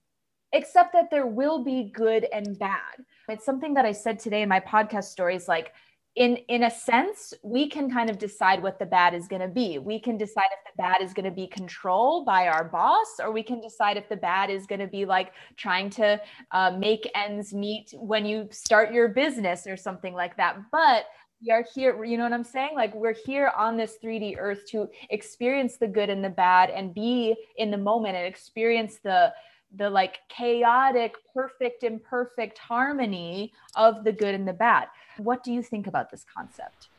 Except 0.53 0.93
that 0.93 1.09
there 1.09 1.27
will 1.27 1.63
be 1.63 1.91
good 1.93 2.27
and 2.33 2.57
bad. 2.59 3.05
It's 3.29 3.45
something 3.45 3.73
that 3.75 3.85
I 3.85 3.91
said 3.91 4.19
today 4.19 4.41
in 4.41 4.49
my 4.49 4.59
podcast 4.59 5.05
stories 5.05 5.47
like 5.47 5.73
in 6.15 6.35
in 6.49 6.63
a 6.63 6.69
sense 6.69 7.33
we 7.41 7.69
can 7.69 7.89
kind 7.89 8.09
of 8.09 8.17
decide 8.17 8.61
what 8.61 8.77
the 8.77 8.85
bad 8.85 9.13
is 9.13 9.27
going 9.27 9.41
to 9.41 9.47
be. 9.47 9.77
We 9.79 9.99
can 9.99 10.17
decide 10.17 10.49
if 10.51 10.59
the 10.65 10.81
bad 10.81 11.01
is 11.01 11.13
going 11.13 11.25
to 11.25 11.31
be 11.31 11.47
control 11.47 12.25
by 12.25 12.47
our 12.47 12.65
boss 12.65 13.19
or 13.19 13.31
we 13.31 13.43
can 13.43 13.61
decide 13.61 13.95
if 13.95 14.09
the 14.09 14.17
bad 14.17 14.49
is 14.49 14.65
going 14.65 14.81
to 14.81 14.87
be 14.87 15.05
like 15.05 15.31
trying 15.55 15.89
to 15.91 16.19
uh, 16.51 16.71
make 16.77 17.09
ends 17.15 17.53
meet 17.53 17.93
when 17.95 18.25
you 18.25 18.49
start 18.51 18.91
your 18.91 19.07
business 19.07 19.65
or 19.65 19.77
something 19.77 20.13
like 20.13 20.35
that. 20.35 20.57
But 20.71 21.05
we 21.41 21.51
are 21.51 21.65
here 21.73 22.03
you 22.03 22.17
know 22.17 22.23
what 22.23 22.33
i'm 22.33 22.43
saying? 22.43 22.75
Like 22.75 22.93
we're 22.93 23.15
here 23.25 23.51
on 23.57 23.77
this 23.77 23.97
3d 24.03 24.35
earth 24.37 24.65
to 24.71 24.89
experience 25.09 25.77
the 25.77 25.87
good 25.87 26.09
and 26.09 26.23
the 26.23 26.29
bad 26.29 26.69
and 26.71 26.93
be 26.93 27.35
in 27.55 27.71
the 27.71 27.77
moment 27.77 28.17
and 28.17 28.27
experience 28.27 28.99
the 29.01 29.31
the 29.75 29.89
like 29.89 30.19
chaotic, 30.29 31.15
perfect, 31.33 31.83
imperfect 31.83 32.57
harmony 32.57 33.53
of 33.75 34.03
the 34.03 34.11
good 34.11 34.35
and 34.35 34.47
the 34.47 34.53
bad. 34.53 34.87
What 35.17 35.43
do 35.43 35.51
you 35.51 35.63
think 35.63 35.87
about 35.87 36.11
this 36.11 36.25
concept? 36.33 36.89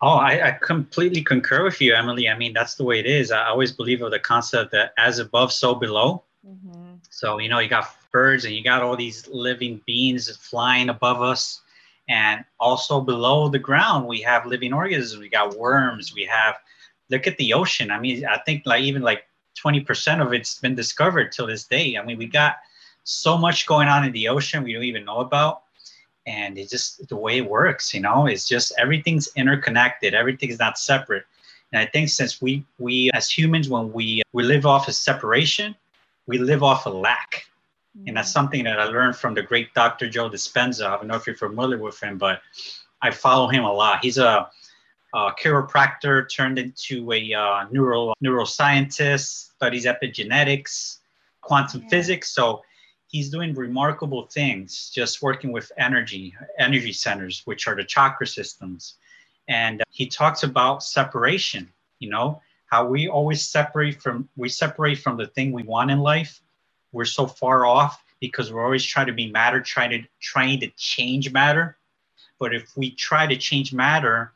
Oh, 0.00 0.16
I, 0.16 0.48
I, 0.48 0.58
completely 0.60 1.22
concur 1.22 1.62
with 1.62 1.80
you, 1.80 1.94
Emily. 1.94 2.28
I 2.28 2.36
mean, 2.36 2.52
that's 2.52 2.74
the 2.74 2.82
way 2.82 2.98
it 2.98 3.06
is. 3.06 3.30
I 3.30 3.46
always 3.46 3.70
believe 3.70 4.02
of 4.02 4.10
the 4.10 4.18
concept 4.18 4.72
that 4.72 4.92
as 4.98 5.20
above, 5.20 5.52
so 5.52 5.76
below. 5.76 6.24
Mm-hmm. 6.44 6.94
So, 7.08 7.38
you 7.38 7.48
know, 7.48 7.60
you 7.60 7.68
got 7.68 7.94
birds 8.10 8.44
and 8.44 8.52
you 8.52 8.64
got 8.64 8.82
all 8.82 8.96
these 8.96 9.28
living 9.28 9.80
beings 9.86 10.36
flying 10.36 10.88
above 10.88 11.22
us. 11.22 11.60
And 12.08 12.44
also 12.58 13.00
below 13.00 13.48
the 13.48 13.60
ground, 13.60 14.08
we 14.08 14.20
have 14.22 14.44
living 14.44 14.72
organisms. 14.72 15.20
We 15.20 15.28
got 15.28 15.56
worms. 15.56 16.12
We 16.12 16.24
have, 16.24 16.56
look 17.08 17.28
at 17.28 17.36
the 17.36 17.54
ocean. 17.54 17.92
I 17.92 18.00
mean, 18.00 18.26
I 18.26 18.38
think 18.38 18.64
like 18.66 18.82
even 18.82 19.02
like 19.02 19.24
20% 19.54 20.24
of 20.24 20.32
it's 20.32 20.58
been 20.58 20.74
discovered 20.74 21.32
till 21.32 21.46
this 21.46 21.64
day. 21.64 21.96
I 21.96 22.04
mean, 22.04 22.18
we 22.18 22.26
got 22.26 22.56
so 23.04 23.36
much 23.36 23.66
going 23.66 23.88
on 23.88 24.04
in 24.04 24.12
the 24.12 24.28
ocean 24.28 24.62
we 24.62 24.72
don't 24.72 24.84
even 24.84 25.04
know 25.04 25.18
about. 25.18 25.62
And 26.26 26.56
it's 26.56 26.70
just 26.70 27.08
the 27.08 27.16
way 27.16 27.38
it 27.38 27.48
works, 27.48 27.92
you 27.92 28.00
know, 28.00 28.26
it's 28.26 28.46
just 28.46 28.72
everything's 28.78 29.28
interconnected, 29.34 30.14
everything's 30.14 30.60
not 30.60 30.78
separate. 30.78 31.24
And 31.72 31.80
I 31.80 31.86
think 31.86 32.10
since 32.10 32.40
we 32.40 32.64
we 32.78 33.10
as 33.12 33.28
humans, 33.28 33.68
when 33.68 33.92
we 33.92 34.22
we 34.32 34.44
live 34.44 34.64
off 34.64 34.86
of 34.86 34.94
separation, 34.94 35.74
we 36.26 36.38
live 36.38 36.62
off 36.62 36.86
of 36.86 36.94
lack. 36.94 37.46
And 38.06 38.16
that's 38.16 38.30
mm. 38.30 38.34
something 38.34 38.64
that 38.64 38.78
I 38.78 38.84
learned 38.84 39.16
from 39.16 39.34
the 39.34 39.42
great 39.42 39.74
Dr. 39.74 40.08
Joe 40.08 40.30
Dispenza. 40.30 40.86
I 40.86 40.96
don't 40.96 41.08
know 41.08 41.16
if 41.16 41.26
you're 41.26 41.36
familiar 41.36 41.78
with 41.78 42.00
him, 42.00 42.18
but 42.18 42.40
I 43.02 43.10
follow 43.10 43.48
him 43.48 43.64
a 43.64 43.72
lot. 43.72 43.98
He's 44.02 44.18
a, 44.18 44.48
a 45.14 45.30
chiropractor 45.32 46.28
turned 46.28 46.58
into 46.58 47.12
a 47.12 47.34
uh, 47.34 47.64
neuro 47.70 48.14
neuroscientist, 48.24 49.54
studies 49.54 49.86
epigenetics, 49.86 50.98
quantum 51.40 51.82
yeah. 51.82 51.88
physics. 51.88 52.30
So 52.30 52.62
he's 53.08 53.30
doing 53.30 53.54
remarkable 53.54 54.26
things, 54.26 54.90
just 54.94 55.22
working 55.22 55.52
with 55.52 55.70
energy, 55.76 56.34
energy 56.58 56.92
centers, 56.92 57.42
which 57.44 57.66
are 57.68 57.76
the 57.76 57.84
chakra 57.84 58.26
systems. 58.26 58.94
And 59.48 59.82
he 59.90 60.06
talks 60.06 60.42
about 60.42 60.82
separation. 60.82 61.68
You 61.98 62.10
know 62.10 62.40
how 62.66 62.86
we 62.86 63.08
always 63.08 63.46
separate 63.46 64.00
from 64.00 64.28
we 64.36 64.48
separate 64.48 64.98
from 64.98 65.16
the 65.16 65.26
thing 65.26 65.52
we 65.52 65.62
want 65.62 65.90
in 65.90 66.00
life 66.00 66.40
we're 66.92 67.06
so 67.06 67.26
far 67.26 67.66
off 67.66 68.04
because 68.20 68.52
we're 68.52 68.64
always 68.64 68.84
trying 68.84 69.06
to 69.06 69.12
be 69.12 69.30
matter, 69.30 69.60
trying 69.60 69.90
to 69.90 70.08
trying 70.20 70.60
to 70.60 70.68
change 70.76 71.32
matter. 71.32 71.76
But 72.38 72.54
if 72.54 72.76
we 72.76 72.90
try 72.90 73.26
to 73.26 73.36
change 73.36 73.72
matter 73.72 74.32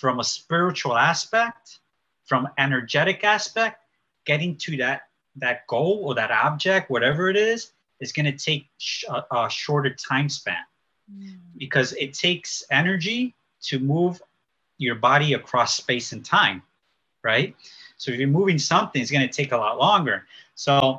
from 0.00 0.18
a 0.18 0.24
spiritual 0.24 0.96
aspect, 0.96 1.78
from 2.24 2.48
energetic 2.58 3.22
aspect, 3.22 3.84
getting 4.24 4.56
to 4.56 4.76
that 4.78 5.02
that 5.36 5.66
goal 5.66 6.02
or 6.04 6.14
that 6.14 6.30
object, 6.30 6.90
whatever 6.90 7.28
it 7.28 7.36
is, 7.36 7.72
is 8.00 8.12
going 8.12 8.26
to 8.26 8.32
take 8.32 8.66
sh- 8.78 9.04
a, 9.08 9.22
a, 9.30 9.48
shorter 9.48 9.94
time 9.94 10.28
span 10.28 10.56
mm. 11.12 11.36
because 11.56 11.92
it 11.92 12.14
takes 12.14 12.64
energy 12.70 13.34
to 13.62 13.78
move 13.78 14.20
your 14.78 14.96
body 14.96 15.34
across 15.34 15.76
space 15.76 16.12
and 16.12 16.24
time, 16.24 16.62
right? 17.22 17.54
So 17.96 18.10
if 18.10 18.18
you're 18.18 18.28
moving 18.28 18.58
something, 18.58 19.00
it's 19.00 19.10
going 19.10 19.26
to 19.26 19.32
take 19.32 19.52
a 19.52 19.56
lot 19.56 19.78
longer. 19.78 20.26
So 20.56 20.98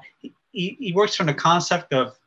he, 0.52 0.78
he 0.80 0.94
works 0.94 1.16
from 1.16 1.26
the 1.26 1.34
concept 1.34 1.92
of 1.92 2.18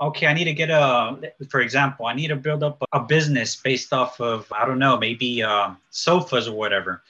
okay 0.00 0.26
i 0.26 0.32
need 0.32 0.44
to 0.44 0.52
get 0.52 0.70
a 0.70 1.32
for 1.48 1.60
example 1.60 2.06
i 2.06 2.14
need 2.14 2.28
to 2.28 2.36
build 2.36 2.62
up 2.62 2.82
a 2.92 3.00
business 3.00 3.56
based 3.56 3.92
off 3.92 4.20
of 4.20 4.50
i 4.52 4.64
don't 4.64 4.78
know 4.78 4.96
maybe 4.96 5.42
uh, 5.42 5.70
sofas 5.90 6.48
or 6.48 6.56
whatever. 6.56 7.02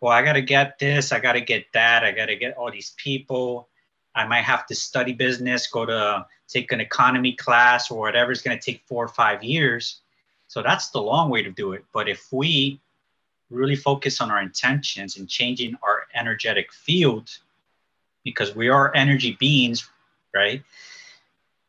Well 0.00 0.12
i 0.12 0.22
got 0.22 0.34
to 0.34 0.42
get 0.42 0.78
this 0.78 1.12
i 1.12 1.18
got 1.20 1.32
to 1.32 1.40
get 1.40 1.66
that 1.74 2.04
i 2.04 2.12
got 2.12 2.26
to 2.26 2.36
get 2.36 2.56
all 2.56 2.70
these 2.70 2.94
people. 2.96 3.68
I 4.14 4.26
might 4.26 4.42
have 4.42 4.66
to 4.66 4.74
study 4.74 5.12
business 5.12 5.68
go 5.68 5.86
to 5.86 6.26
take 6.48 6.72
an 6.72 6.80
economy 6.80 7.32
class 7.32 7.90
or 7.90 8.00
whatever 8.00 8.32
it's 8.32 8.42
going 8.42 8.58
to 8.58 8.64
take 8.64 8.82
four 8.86 9.04
or 9.04 9.08
five 9.08 9.44
years. 9.44 10.00
So 10.48 10.62
that's 10.62 10.88
the 10.88 11.00
long 11.00 11.30
way 11.30 11.42
to 11.42 11.50
do 11.50 11.72
it. 11.72 11.84
But 11.92 12.08
if 12.08 12.32
we 12.32 12.80
really 13.50 13.76
focus 13.76 14.20
on 14.20 14.30
our 14.30 14.40
intentions 14.40 15.18
and 15.18 15.28
changing 15.28 15.76
our 15.82 16.06
energetic 16.14 16.72
field 16.72 17.30
because 18.24 18.56
we 18.56 18.68
are 18.68 18.94
energy 18.94 19.36
beings 19.38 19.88
right, 20.34 20.62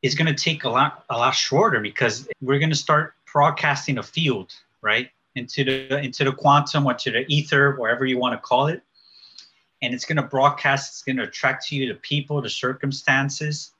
is 0.01 0.15
going 0.15 0.33
to 0.33 0.43
take 0.43 0.63
a 0.63 0.69
lot 0.69 1.03
a 1.09 1.17
lot 1.17 1.31
shorter 1.31 1.79
because 1.79 2.27
we're 2.41 2.59
going 2.59 2.69
to 2.69 2.75
start 2.75 3.13
broadcasting 3.31 3.97
a 3.97 4.03
field, 4.03 4.53
right, 4.81 5.09
into 5.35 5.63
the 5.63 5.99
into 5.99 6.23
the 6.23 6.31
quantum 6.31 6.85
or 6.85 6.93
to 6.93 7.11
the 7.11 7.25
ether, 7.27 7.75
wherever 7.75 8.05
you 8.05 8.17
want 8.17 8.33
to 8.33 8.39
call 8.39 8.67
it, 8.67 8.81
and 9.81 9.93
it's 9.93 10.05
going 10.05 10.17
to 10.17 10.23
broadcast. 10.23 10.91
It's 10.91 11.03
going 11.03 11.17
to 11.17 11.23
attract 11.23 11.67
to 11.67 11.75
you 11.75 11.87
the 11.93 11.99
people, 11.99 12.41
the 12.41 12.49
circumstances 12.49 13.71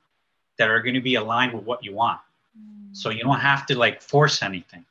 that 0.58 0.68
are 0.68 0.82
going 0.82 0.94
to 0.94 1.00
be 1.00 1.14
aligned 1.14 1.54
with 1.54 1.64
what 1.64 1.82
you 1.84 1.94
want. 1.94 2.20
Mm. 2.58 2.94
So 2.94 3.10
you 3.10 3.22
don't 3.22 3.40
have 3.40 3.66
to 3.66 3.78
like 3.78 4.02
force 4.02 4.42
anything. 4.42 4.84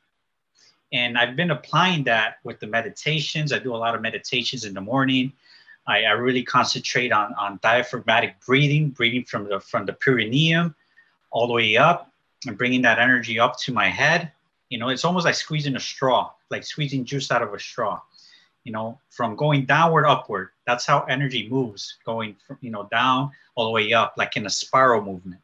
And 0.92 1.16
I've 1.16 1.36
been 1.36 1.52
applying 1.52 2.02
that 2.04 2.38
with 2.42 2.58
the 2.58 2.66
meditations. 2.66 3.52
I 3.52 3.60
do 3.60 3.74
a 3.74 3.78
lot 3.78 3.94
of 3.94 4.02
meditations 4.02 4.64
in 4.64 4.74
the 4.74 4.80
morning. 4.80 5.32
I, 5.86 6.02
I 6.02 6.10
really 6.12 6.42
concentrate 6.42 7.12
on, 7.12 7.32
on 7.34 7.60
diaphragmatic 7.62 8.44
breathing, 8.44 8.88
breathing 8.88 9.24
from 9.24 9.44
the, 9.48 9.60
from 9.60 9.86
the 9.86 9.92
perineum 9.92 10.74
all 11.30 11.46
the 11.46 11.52
way 11.52 11.76
up 11.76 12.10
and 12.46 12.56
bringing 12.56 12.82
that 12.82 12.98
energy 12.98 13.38
up 13.38 13.58
to 13.60 13.72
my 13.72 13.88
head. 13.88 14.32
You 14.68 14.78
know, 14.78 14.88
it's 14.88 15.04
almost 15.04 15.24
like 15.24 15.34
squeezing 15.34 15.76
a 15.76 15.80
straw, 15.80 16.30
like 16.50 16.64
squeezing 16.64 17.04
juice 17.04 17.30
out 17.30 17.42
of 17.42 17.52
a 17.54 17.58
straw. 17.58 18.00
You 18.64 18.72
know, 18.72 18.98
from 19.08 19.36
going 19.36 19.64
downward, 19.64 20.06
upward. 20.06 20.50
That's 20.66 20.84
how 20.84 21.00
energy 21.04 21.48
moves, 21.48 21.96
going 22.04 22.36
from, 22.46 22.58
you 22.60 22.70
know, 22.70 22.88
down 22.90 23.30
all 23.54 23.64
the 23.64 23.70
way 23.70 23.92
up, 23.92 24.14
like 24.18 24.36
in 24.36 24.44
a 24.46 24.50
spiral 24.50 25.02
movement. 25.02 25.40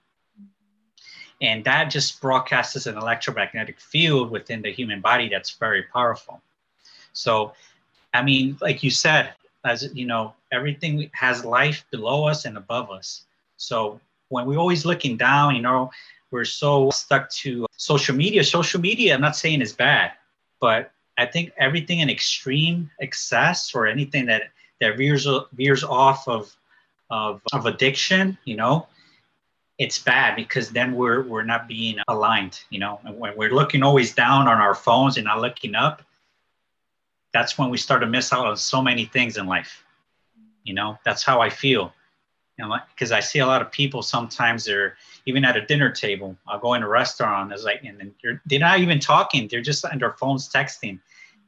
And 1.40 1.64
that 1.64 1.90
just 1.90 2.20
broadcasts 2.20 2.86
an 2.86 2.96
electromagnetic 2.96 3.80
field 3.80 4.30
within 4.30 4.62
the 4.62 4.72
human 4.72 5.00
body 5.00 5.28
that's 5.28 5.50
very 5.50 5.82
powerful. 5.82 6.40
So, 7.12 7.52
I 8.14 8.22
mean, 8.22 8.58
like 8.60 8.82
you 8.82 8.90
said, 8.90 9.32
as 9.64 9.90
you 9.94 10.06
know, 10.06 10.34
everything 10.52 11.10
has 11.12 11.44
life 11.44 11.84
below 11.90 12.26
us 12.26 12.44
and 12.44 12.56
above 12.56 12.90
us. 12.90 13.24
So 13.56 14.00
when 14.28 14.46
we're 14.46 14.58
always 14.58 14.84
looking 14.84 15.16
down, 15.16 15.54
you 15.54 15.62
know, 15.62 15.90
we're 16.30 16.44
so 16.44 16.90
stuck 16.90 17.30
to 17.30 17.66
social 17.76 18.14
media. 18.14 18.42
Social 18.42 18.80
media, 18.80 19.14
I'm 19.14 19.20
not 19.20 19.36
saying 19.36 19.60
is 19.60 19.72
bad, 19.72 20.12
but 20.60 20.92
I 21.18 21.26
think 21.26 21.52
everything 21.56 22.00
in 22.00 22.10
extreme 22.10 22.90
excess 23.00 23.74
or 23.74 23.86
anything 23.86 24.26
that 24.26 24.50
that 24.80 24.96
veers 24.96 25.26
veers 25.52 25.84
off 25.84 26.28
of 26.28 26.54
of, 27.08 27.40
of 27.52 27.66
addiction, 27.66 28.36
you 28.44 28.56
know, 28.56 28.88
it's 29.78 29.98
bad 29.98 30.36
because 30.36 30.70
then 30.70 30.94
we're 30.94 31.22
we're 31.22 31.44
not 31.44 31.68
being 31.68 31.98
aligned, 32.08 32.60
you 32.70 32.80
know. 32.80 33.00
When 33.04 33.36
we're 33.36 33.54
looking 33.54 33.82
always 33.82 34.14
down 34.14 34.48
on 34.48 34.58
our 34.58 34.74
phones 34.74 35.16
and 35.16 35.24
not 35.24 35.40
looking 35.40 35.74
up, 35.74 36.02
that's 37.32 37.58
when 37.58 37.70
we 37.70 37.76
start 37.76 38.00
to 38.00 38.06
miss 38.06 38.32
out 38.32 38.46
on 38.46 38.56
so 38.56 38.82
many 38.82 39.04
things 39.04 39.36
in 39.36 39.46
life. 39.46 39.84
You 40.64 40.74
know, 40.74 40.98
that's 41.04 41.22
how 41.22 41.40
I 41.40 41.50
feel. 41.50 41.92
Know, 42.58 42.74
because 42.94 43.12
I 43.12 43.20
see 43.20 43.40
a 43.40 43.46
lot 43.46 43.60
of 43.60 43.70
people 43.70 44.00
sometimes 44.00 44.64
they're 44.64 44.96
even 45.26 45.44
at 45.44 45.58
a 45.58 45.66
dinner 45.66 45.90
table. 45.90 46.34
I'll 46.48 46.58
go 46.58 46.72
in 46.72 46.82
a 46.82 46.88
restaurant, 46.88 47.52
it's 47.52 47.64
like, 47.64 47.84
and 47.84 48.14
they're, 48.22 48.40
they're 48.46 48.58
not 48.58 48.80
even 48.80 48.98
talking, 48.98 49.46
they're 49.46 49.60
just 49.60 49.84
on 49.84 49.98
their 49.98 50.12
phones 50.12 50.48
texting. 50.48 50.98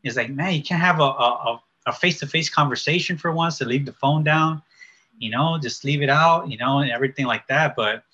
It's 0.05 0.19
like, 0.19 0.29
man, 0.29 0.53
you 0.53 0.63
can't 0.63 0.83
have 0.83 1.01
a, 1.01 1.05
a, 1.05 1.63
a 1.87 1.93
face-to-face 1.95 2.51
conversation 2.51 3.17
for 3.17 3.33
once 3.33 3.57
to 3.59 3.65
leave 3.65 3.87
the 3.87 3.95
phone 3.95 4.23
down, 4.23 4.61
you 5.19 5.31
know, 5.31 5.59
just 5.59 5.83
leave 5.83 6.03
it 6.03 6.11
out, 6.11 6.51
you 6.51 6.59
know, 6.59 6.81
and 6.81 6.91
everything 6.91 7.25
like 7.25 7.47
that. 7.47 7.75
But 7.75 8.05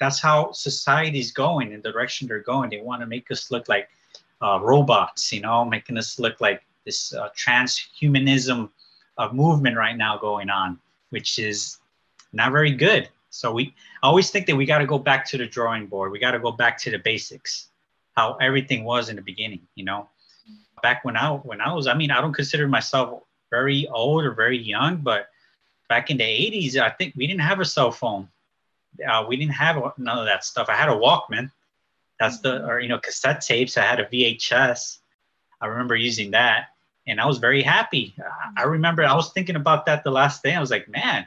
that's 0.00 0.20
how 0.20 0.50
society's 0.50 1.30
going 1.30 1.70
in 1.70 1.82
the 1.82 1.92
direction 1.92 2.26
they're 2.26 2.40
going. 2.40 2.68
They 2.68 2.80
want 2.80 3.00
to 3.00 3.06
make 3.06 3.30
us 3.30 3.52
look 3.52 3.68
like 3.68 3.88
uh, 4.42 4.58
robots, 4.60 5.32
you 5.32 5.40
know, 5.40 5.64
making 5.64 5.98
us 5.98 6.18
look 6.18 6.40
like 6.40 6.64
this 6.84 7.14
uh, 7.14 7.28
transhumanism 7.36 8.70
of 9.18 9.34
movement 9.34 9.76
right 9.76 9.96
now 9.96 10.18
going 10.18 10.50
on, 10.50 10.80
which 11.10 11.38
is 11.38 11.78
not 12.34 12.52
very 12.52 12.72
good. 12.72 13.08
So 13.30 13.52
we 13.52 13.74
I 14.02 14.06
always 14.06 14.30
think 14.30 14.46
that 14.46 14.56
we 14.56 14.66
got 14.66 14.78
to 14.78 14.86
go 14.86 14.98
back 14.98 15.26
to 15.26 15.38
the 15.38 15.46
drawing 15.46 15.86
board. 15.86 16.12
We 16.12 16.18
got 16.18 16.32
to 16.32 16.38
go 16.38 16.52
back 16.52 16.78
to 16.78 16.90
the 16.90 16.98
basics, 16.98 17.68
how 18.16 18.34
everything 18.34 18.84
was 18.84 19.08
in 19.08 19.16
the 19.16 19.22
beginning. 19.22 19.62
You 19.74 19.84
know, 19.84 20.08
back 20.82 21.04
when 21.04 21.16
I 21.16 21.30
when 21.30 21.60
I 21.60 21.72
was, 21.72 21.86
I 21.86 21.94
mean, 21.94 22.10
I 22.10 22.20
don't 22.20 22.32
consider 22.32 22.68
myself 22.68 23.22
very 23.50 23.86
old 23.88 24.24
or 24.24 24.32
very 24.32 24.58
young, 24.58 24.96
but 24.98 25.28
back 25.88 26.10
in 26.10 26.16
the 26.16 26.24
80s, 26.24 26.76
I 26.76 26.90
think 26.90 27.14
we 27.16 27.26
didn't 27.26 27.42
have 27.42 27.60
a 27.60 27.64
cell 27.64 27.92
phone. 27.92 28.28
Uh, 29.08 29.24
we 29.28 29.36
didn't 29.36 29.52
have 29.54 29.76
none 29.98 30.18
of 30.18 30.26
that 30.26 30.44
stuff. 30.44 30.68
I 30.68 30.74
had 30.74 30.88
a 30.88 30.92
Walkman. 30.92 31.50
That's 32.18 32.38
the, 32.40 32.64
or, 32.64 32.80
you 32.80 32.88
know, 32.88 32.98
cassette 32.98 33.40
tapes. 33.40 33.76
I 33.76 33.82
had 33.82 34.00
a 34.00 34.06
VHS. 34.06 34.98
I 35.60 35.66
remember 35.66 35.96
using 35.96 36.30
that 36.32 36.68
and 37.06 37.20
I 37.20 37.26
was 37.26 37.38
very 37.38 37.62
happy. 37.62 38.14
I 38.56 38.62
remember 38.62 39.04
I 39.04 39.14
was 39.14 39.32
thinking 39.32 39.56
about 39.56 39.86
that 39.86 40.04
the 40.04 40.10
last 40.10 40.42
day. 40.42 40.54
I 40.54 40.60
was 40.60 40.70
like, 40.70 40.88
man, 40.88 41.26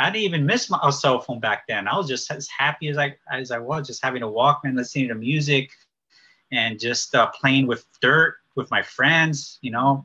I 0.00 0.10
didn't 0.10 0.24
even 0.24 0.46
miss 0.46 0.70
my 0.70 0.90
cell 0.90 1.20
phone 1.20 1.40
back 1.40 1.66
then. 1.68 1.88
I 1.88 1.96
was 1.96 2.08
just 2.08 2.30
as 2.30 2.48
happy 2.48 2.88
as 2.88 2.98
I 2.98 3.16
as 3.30 3.50
I 3.50 3.58
was, 3.58 3.86
just 3.86 4.04
having 4.04 4.22
a 4.22 4.26
Walkman, 4.26 4.76
listening 4.76 5.08
to 5.08 5.14
music, 5.14 5.70
and 6.52 6.78
just 6.78 7.14
uh, 7.14 7.26
playing 7.28 7.66
with 7.66 7.84
dirt 8.00 8.36
with 8.56 8.70
my 8.70 8.82
friends. 8.82 9.58
You 9.62 9.72
know, 9.72 10.04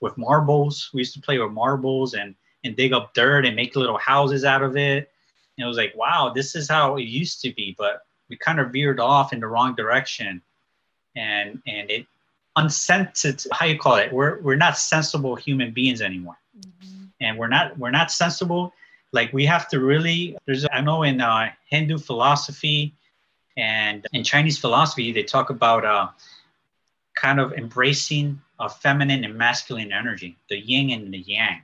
with 0.00 0.16
marbles. 0.18 0.90
We 0.92 1.00
used 1.00 1.14
to 1.14 1.20
play 1.20 1.38
with 1.38 1.52
marbles 1.52 2.14
and 2.14 2.34
and 2.64 2.76
dig 2.76 2.92
up 2.92 3.14
dirt 3.14 3.46
and 3.46 3.56
make 3.56 3.76
little 3.76 3.98
houses 3.98 4.44
out 4.44 4.62
of 4.62 4.76
it. 4.76 5.10
And 5.56 5.64
it 5.64 5.68
was 5.68 5.78
like, 5.78 5.94
wow, 5.96 6.32
this 6.34 6.54
is 6.54 6.68
how 6.68 6.96
it 6.96 7.04
used 7.04 7.40
to 7.42 7.52
be. 7.54 7.74
But 7.78 8.02
we 8.28 8.36
kind 8.36 8.60
of 8.60 8.70
veered 8.70 9.00
off 9.00 9.32
in 9.32 9.40
the 9.40 9.46
wrong 9.46 9.74
direction, 9.74 10.42
and 11.16 11.62
and 11.66 11.90
it 11.90 12.06
unsensitive 12.56 13.50
how 13.52 13.64
you 13.64 13.78
call 13.78 13.94
it 13.94 14.12
we're 14.12 14.40
we're 14.40 14.56
not 14.56 14.76
sensible 14.76 15.36
human 15.36 15.70
beings 15.70 16.02
anymore 16.02 16.36
mm-hmm. 16.58 17.04
and 17.20 17.38
we're 17.38 17.46
not 17.46 17.78
we're 17.78 17.92
not 17.92 18.10
sensible 18.10 18.72
like 19.12 19.32
we 19.32 19.44
have 19.44 19.68
to 19.68 19.80
really 19.80 20.36
there's 20.46 20.66
i 20.72 20.80
know 20.80 21.02
in 21.02 21.20
uh, 21.20 21.50
hindu 21.68 21.98
philosophy 21.98 22.94
and 23.56 24.06
in 24.12 24.22
chinese 24.24 24.58
philosophy 24.58 25.12
they 25.12 25.22
talk 25.22 25.50
about 25.50 25.84
uh, 25.84 26.08
kind 27.14 27.40
of 27.40 27.52
embracing 27.52 28.40
a 28.60 28.68
feminine 28.68 29.24
and 29.24 29.34
masculine 29.36 29.92
energy 29.92 30.36
the 30.48 30.58
yin 30.58 30.90
and 30.90 31.12
the 31.12 31.18
yang. 31.18 31.62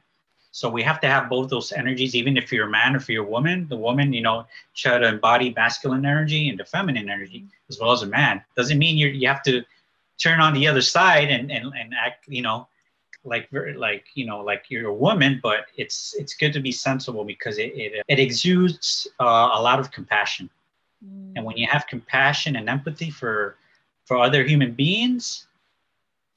So 0.50 0.70
we 0.70 0.82
have 0.82 1.00
to 1.02 1.06
have 1.06 1.28
both 1.28 1.50
those 1.50 1.70
energies 1.72 2.14
even 2.14 2.38
if 2.38 2.50
you're 2.50 2.66
a 2.66 2.70
man 2.70 2.94
or 2.94 2.98
if 2.98 3.08
you're 3.08 3.24
a 3.24 3.28
woman 3.28 3.66
the 3.68 3.76
woman 3.76 4.12
you 4.12 4.22
know 4.22 4.46
try 4.74 4.98
to 4.98 5.06
embody 5.06 5.52
masculine 5.54 6.06
energy 6.06 6.48
and 6.48 6.58
the 6.58 6.64
feminine 6.64 7.10
energy 7.10 7.44
as 7.68 7.78
well 7.78 7.92
as 7.92 8.02
a 8.02 8.06
man. 8.06 8.42
Doesn't 8.56 8.78
mean 8.78 8.96
you 8.96 9.08
you 9.08 9.28
have 9.28 9.42
to 9.44 9.64
turn 10.18 10.40
on 10.40 10.54
the 10.54 10.66
other 10.66 10.82
side 10.82 11.28
and, 11.28 11.50
and, 11.50 11.72
and 11.74 11.94
act, 11.94 12.24
you 12.28 12.42
know, 12.42 12.68
like 13.26 13.50
very 13.50 13.74
like 13.74 14.04
you 14.14 14.24
know 14.24 14.40
like 14.40 14.64
you're 14.68 14.88
a 14.88 14.94
woman 14.94 15.40
but 15.42 15.66
it's 15.76 16.14
it's 16.18 16.34
good 16.34 16.52
to 16.52 16.60
be 16.60 16.72
sensible 16.72 17.24
because 17.24 17.58
it 17.58 17.72
it, 17.74 18.04
it 18.08 18.18
exudes 18.18 19.08
uh, 19.20 19.50
a 19.54 19.60
lot 19.60 19.78
of 19.78 19.90
compassion 19.90 20.48
mm. 21.04 21.32
and 21.34 21.44
when 21.44 21.56
you 21.56 21.66
have 21.66 21.86
compassion 21.86 22.56
and 22.56 22.68
empathy 22.68 23.10
for 23.10 23.56
for 24.04 24.16
other 24.18 24.44
human 24.44 24.72
beings 24.72 25.46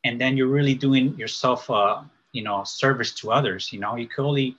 and 0.04 0.20
then 0.20 0.36
you're 0.36 0.48
really 0.48 0.74
doing 0.74 1.16
yourself 1.18 1.70
uh 1.70 2.02
you 2.32 2.44
know 2.44 2.64
service 2.64 3.12
to 3.14 3.32
others 3.32 3.72
you 3.72 3.80
know 3.80 3.96
you 3.96 4.08
can 4.08 4.26
only 4.26 4.58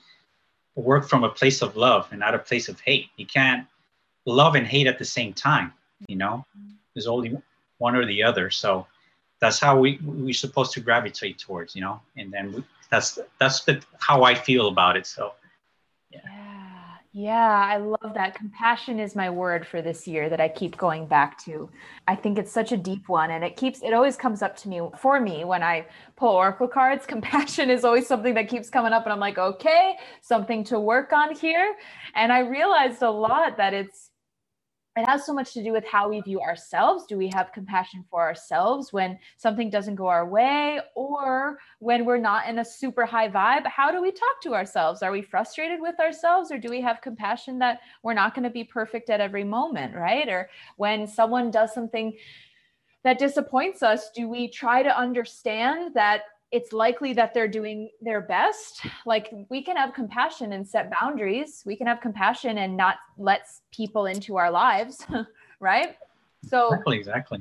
work 0.76 1.08
from 1.08 1.24
a 1.24 1.28
place 1.28 1.62
of 1.62 1.76
love 1.76 2.06
and 2.12 2.20
not 2.20 2.34
a 2.34 2.38
place 2.38 2.68
of 2.68 2.78
hate 2.80 3.08
you 3.16 3.26
can't 3.26 3.66
love 4.24 4.54
and 4.54 4.66
hate 4.66 4.86
at 4.86 4.98
the 4.98 5.04
same 5.04 5.32
time 5.32 5.72
you 6.06 6.16
know 6.16 6.44
mm. 6.56 6.72
there's 6.94 7.08
only 7.08 7.36
one 7.78 7.96
or 7.96 8.06
the 8.06 8.22
other 8.22 8.50
so 8.50 8.86
that's 9.40 9.58
how 9.58 9.78
we 9.78 9.98
we're 10.04 10.32
supposed 10.32 10.72
to 10.72 10.80
gravitate 10.80 11.38
towards 11.38 11.74
you 11.74 11.80
know? 11.80 12.00
And 12.16 12.32
then 12.32 12.52
we, 12.52 12.64
that's 12.90 13.18
that's 13.38 13.64
the, 13.64 13.80
how 13.98 14.24
i 14.24 14.34
feel 14.34 14.68
about 14.68 14.96
it 14.96 15.06
so 15.06 15.32
yeah. 16.10 16.20
yeah 16.24 16.94
yeah 17.12 17.66
i 17.66 17.76
love 17.76 18.14
that. 18.14 18.34
Compassion 18.34 19.00
is 19.00 19.16
my 19.16 19.30
word 19.30 19.66
for 19.66 19.80
this 19.80 20.06
year 20.06 20.28
that 20.28 20.40
i 20.40 20.48
keep 20.48 20.76
going 20.76 21.06
back 21.06 21.42
to. 21.44 21.68
I 22.06 22.16
think 22.16 22.38
it's 22.38 22.52
such 22.52 22.72
a 22.72 22.76
deep 22.76 23.08
one 23.08 23.30
and 23.30 23.42
it 23.44 23.56
keeps 23.56 23.82
it 23.82 23.92
always 23.92 24.16
comes 24.16 24.42
up 24.42 24.56
to 24.58 24.68
me 24.68 24.80
for 24.98 25.20
me 25.20 25.44
when 25.44 25.62
i 25.62 25.86
pull 26.16 26.34
oracle 26.34 26.68
cards 26.68 27.06
compassion 27.14 27.70
is 27.70 27.84
always 27.84 28.06
something 28.06 28.34
that 28.34 28.48
keeps 28.48 28.68
coming 28.68 28.92
up 28.92 29.04
and 29.04 29.12
i'm 29.12 29.20
like 29.20 29.38
okay 29.38 29.96
something 30.20 30.64
to 30.64 30.78
work 30.78 31.12
on 31.12 31.34
here. 31.34 31.76
And 32.14 32.32
i 32.32 32.40
realized 32.40 33.02
a 33.02 33.10
lot 33.10 33.56
that 33.56 33.72
it's 33.72 34.09
it 35.00 35.08
has 35.08 35.24
so 35.24 35.32
much 35.32 35.52
to 35.54 35.62
do 35.62 35.72
with 35.72 35.84
how 35.84 36.08
we 36.08 36.20
view 36.20 36.40
ourselves. 36.40 37.06
Do 37.06 37.16
we 37.16 37.28
have 37.34 37.52
compassion 37.52 38.04
for 38.10 38.20
ourselves 38.20 38.92
when 38.92 39.18
something 39.36 39.70
doesn't 39.70 39.94
go 39.94 40.08
our 40.08 40.28
way 40.28 40.80
or 40.94 41.58
when 41.78 42.04
we're 42.04 42.18
not 42.18 42.48
in 42.48 42.58
a 42.58 42.64
super 42.64 43.06
high 43.06 43.28
vibe? 43.28 43.66
How 43.66 43.90
do 43.90 44.02
we 44.02 44.12
talk 44.12 44.40
to 44.42 44.54
ourselves? 44.54 45.02
Are 45.02 45.12
we 45.12 45.22
frustrated 45.22 45.80
with 45.80 45.98
ourselves 45.98 46.52
or 46.52 46.58
do 46.58 46.68
we 46.68 46.80
have 46.82 47.00
compassion 47.00 47.58
that 47.60 47.80
we're 48.02 48.14
not 48.14 48.34
going 48.34 48.44
to 48.44 48.50
be 48.50 48.64
perfect 48.64 49.10
at 49.10 49.20
every 49.20 49.44
moment, 49.44 49.94
right? 49.94 50.28
Or 50.28 50.50
when 50.76 51.06
someone 51.06 51.50
does 51.50 51.72
something 51.72 52.16
that 53.02 53.18
disappoints 53.18 53.82
us, 53.82 54.10
do 54.10 54.28
we 54.28 54.48
try 54.48 54.82
to 54.82 54.98
understand 54.98 55.94
that 55.94 56.22
it's 56.52 56.72
likely 56.72 57.12
that 57.12 57.32
they're 57.32 57.48
doing 57.48 57.90
their 58.00 58.20
best. 58.20 58.84
Like 59.06 59.32
we 59.48 59.62
can 59.62 59.76
have 59.76 59.94
compassion 59.94 60.52
and 60.52 60.66
set 60.66 60.90
boundaries. 60.90 61.62
We 61.64 61.76
can 61.76 61.86
have 61.86 62.00
compassion 62.00 62.58
and 62.58 62.76
not 62.76 62.96
let 63.18 63.42
people 63.72 64.06
into 64.06 64.36
our 64.36 64.50
lives, 64.50 65.06
right? 65.60 65.96
So 66.48 66.68
exactly, 66.68 66.98
exactly. 66.98 67.38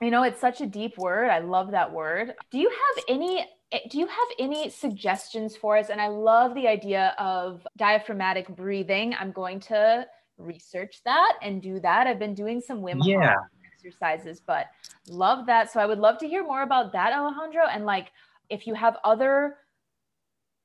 You 0.00 0.10
know, 0.10 0.22
it's 0.22 0.40
such 0.40 0.60
a 0.60 0.66
deep 0.66 0.98
word. 0.98 1.30
I 1.30 1.38
love 1.38 1.70
that 1.70 1.90
word. 1.90 2.34
Do 2.50 2.58
you 2.58 2.70
have 2.70 3.04
any 3.08 3.46
eh, 3.72 3.80
do 3.90 3.98
you 3.98 4.06
have 4.06 4.28
any 4.38 4.70
suggestions 4.70 5.56
for 5.56 5.76
us? 5.76 5.90
And 5.90 6.00
I 6.00 6.08
love 6.08 6.54
the 6.54 6.68
idea 6.68 7.14
of 7.18 7.66
diaphragmatic 7.76 8.48
breathing. 8.48 9.14
I'm 9.18 9.32
going 9.32 9.60
to 9.60 10.06
research 10.38 11.00
that 11.04 11.34
and 11.42 11.62
do 11.62 11.80
that. 11.80 12.06
I've 12.06 12.18
been 12.18 12.34
doing 12.34 12.60
some 12.60 12.80
Wim 12.80 13.00
yeah. 13.02 13.36
exercises, 13.74 14.40
but 14.40 14.66
love 15.08 15.46
that. 15.46 15.72
So 15.72 15.80
I 15.80 15.86
would 15.86 15.98
love 15.98 16.18
to 16.18 16.28
hear 16.28 16.42
more 16.42 16.62
about 16.62 16.92
that, 16.92 17.12
Alejandro. 17.12 17.66
And 17.66 17.86
like, 17.86 18.12
if 18.50 18.66
you 18.66 18.74
have 18.74 18.96
other 19.04 19.56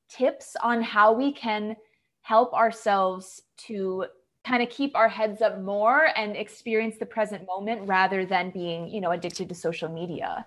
tips 0.09 0.55
on 0.61 0.81
how 0.81 1.13
we 1.13 1.31
can 1.31 1.75
help 2.21 2.53
ourselves 2.53 3.41
to 3.57 4.05
kind 4.43 4.63
of 4.63 4.69
keep 4.69 4.95
our 4.95 5.07
heads 5.07 5.41
up 5.41 5.61
more 5.61 6.09
and 6.15 6.35
experience 6.35 6.97
the 6.97 7.05
present 7.05 7.45
moment 7.45 7.87
rather 7.87 8.25
than 8.25 8.49
being 8.51 8.87
you 8.87 9.01
know 9.01 9.11
addicted 9.11 9.49
to 9.49 9.55
social 9.55 9.89
media? 9.89 10.45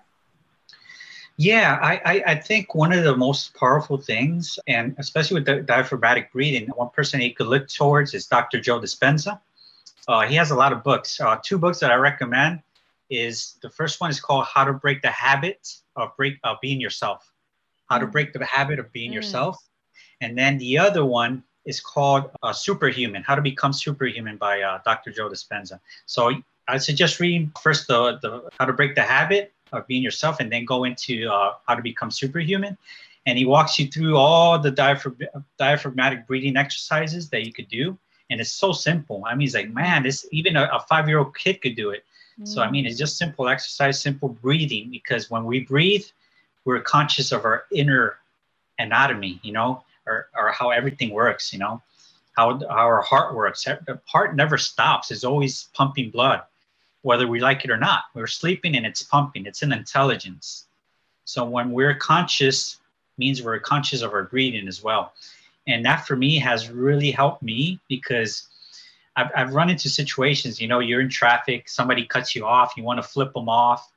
Yeah 1.37 1.79
I, 1.81 2.01
I, 2.05 2.23
I 2.27 2.35
think 2.35 2.75
one 2.75 2.93
of 2.93 3.03
the 3.03 3.15
most 3.15 3.55
powerful 3.55 3.97
things 3.97 4.59
and 4.67 4.95
especially 4.99 5.35
with 5.35 5.45
the 5.45 5.61
diaphragmatic 5.61 6.31
breathing 6.31 6.67
one 6.75 6.89
person 6.89 7.21
you 7.21 7.33
could 7.33 7.47
look 7.47 7.67
towards 7.67 8.13
is 8.13 8.27
dr 8.27 8.59
joe 8.61 8.79
dispenza. 8.79 9.39
Uh, 10.07 10.21
he 10.21 10.35
has 10.35 10.51
a 10.51 10.55
lot 10.55 10.71
of 10.71 10.83
books. 10.83 11.19
Uh, 11.19 11.37
two 11.43 11.57
books 11.57 11.79
that 11.79 11.91
i 11.91 11.95
recommend 11.95 12.61
is 13.09 13.57
the 13.61 13.69
first 13.69 14.01
one 14.01 14.09
is 14.09 14.19
called 14.19 14.45
how 14.45 14.63
to 14.63 14.73
break 14.73 15.01
the 15.01 15.11
habit 15.11 15.67
of 15.95 16.15
break 16.17 16.37
of 16.43 16.57
being 16.61 16.81
yourself. 16.81 17.31
How 17.89 17.99
to 17.99 18.07
mm. 18.07 18.11
break 18.11 18.33
the 18.33 18.43
habit 18.45 18.79
of 18.79 18.91
being 18.91 19.11
mm. 19.11 19.15
yourself. 19.15 19.57
And 20.21 20.37
then 20.37 20.57
the 20.57 20.77
other 20.77 21.05
one 21.05 21.43
is 21.65 21.79
called 21.79 22.29
uh, 22.43 22.53
superhuman 22.53 23.23
how 23.23 23.35
to 23.35 23.41
become 23.41 23.73
superhuman 23.73 24.37
by 24.37 24.61
uh, 24.61 24.79
dr 24.85 25.11
joe 25.11 25.29
dispenza. 25.29 25.79
So 26.05 26.31
i 26.67 26.77
suggest 26.77 27.19
reading 27.19 27.51
first 27.61 27.87
the, 27.87 28.19
the 28.21 28.49
how 28.57 28.65
to 28.65 28.73
break 28.73 28.95
the 28.95 29.01
habit 29.01 29.53
of 29.71 29.87
being 29.87 30.03
yourself 30.03 30.39
and 30.39 30.51
then 30.51 30.63
go 30.65 30.83
into 30.83 31.27
uh, 31.29 31.53
how 31.67 31.75
to 31.75 31.81
become 31.81 32.11
superhuman. 32.11 32.77
And 33.25 33.37
he 33.37 33.45
walks 33.45 33.79
you 33.79 33.87
through 33.87 34.15
all 34.17 34.59
the 34.59 34.71
diaphrag- 34.71 35.27
diaphragmatic 35.57 36.27
breathing 36.27 36.55
exercises 36.55 37.29
that 37.29 37.43
you 37.43 37.51
could 37.51 37.67
do. 37.67 37.97
And 38.29 38.39
it's 38.39 38.51
so 38.51 38.71
simple. 38.71 39.23
I 39.25 39.33
mean 39.33 39.41
he's 39.41 39.55
like 39.55 39.69
man 39.69 40.03
this 40.03 40.25
even 40.31 40.55
a, 40.55 40.69
a 40.71 40.79
five 40.87 41.07
year 41.07 41.19
old 41.19 41.35
kid 41.35 41.61
could 41.61 41.75
do 41.75 41.89
it 41.89 42.05
so 42.43 42.61
I 42.61 42.69
mean, 42.69 42.85
it's 42.85 42.97
just 42.97 43.17
simple 43.17 43.47
exercise, 43.47 44.01
simple 44.01 44.29
breathing, 44.29 44.91
because 44.91 45.29
when 45.29 45.45
we 45.45 45.61
breathe, 45.61 46.05
we're 46.65 46.81
conscious 46.81 47.31
of 47.31 47.45
our 47.45 47.63
inner 47.71 48.17
anatomy, 48.77 49.39
you 49.43 49.53
know, 49.53 49.83
or, 50.05 50.27
or 50.37 50.51
how 50.51 50.71
everything 50.71 51.11
works, 51.11 51.53
you 51.53 51.59
know, 51.59 51.81
how, 52.35 52.59
how 52.59 52.65
our 52.67 53.01
heart 53.01 53.35
works. 53.35 53.63
The 53.63 53.99
heart 54.05 54.35
never 54.35 54.57
stops, 54.57 55.11
it's 55.11 55.23
always 55.23 55.69
pumping 55.73 56.09
blood, 56.09 56.41
whether 57.03 57.27
we 57.27 57.39
like 57.39 57.63
it 57.63 57.71
or 57.71 57.77
not. 57.77 58.03
We're 58.13 58.27
sleeping 58.27 58.75
and 58.75 58.85
it's 58.85 59.03
pumping, 59.03 59.45
it's 59.45 59.61
an 59.61 59.71
intelligence. 59.71 60.65
So 61.23 61.45
when 61.45 61.71
we're 61.71 61.95
conscious, 61.95 62.79
means 63.17 63.41
we're 63.41 63.59
conscious 63.59 64.01
of 64.01 64.11
our 64.11 64.23
breathing 64.23 64.67
as 64.67 64.83
well. 64.83 65.13
And 65.67 65.85
that 65.85 66.05
for 66.05 66.15
me 66.15 66.37
has 66.39 66.69
really 66.69 67.11
helped 67.11 67.41
me 67.41 67.79
because 67.87 68.49
I've, 69.15 69.31
I've 69.35 69.53
run 69.53 69.69
into 69.69 69.89
situations, 69.89 70.59
you 70.59 70.67
know, 70.67 70.79
you're 70.79 71.01
in 71.01 71.09
traffic, 71.09 71.69
somebody 71.69 72.05
cuts 72.05 72.35
you 72.35 72.45
off, 72.45 72.73
you 72.75 72.83
want 72.83 73.01
to 73.01 73.07
flip 73.07 73.33
them 73.33 73.47
off 73.47 73.91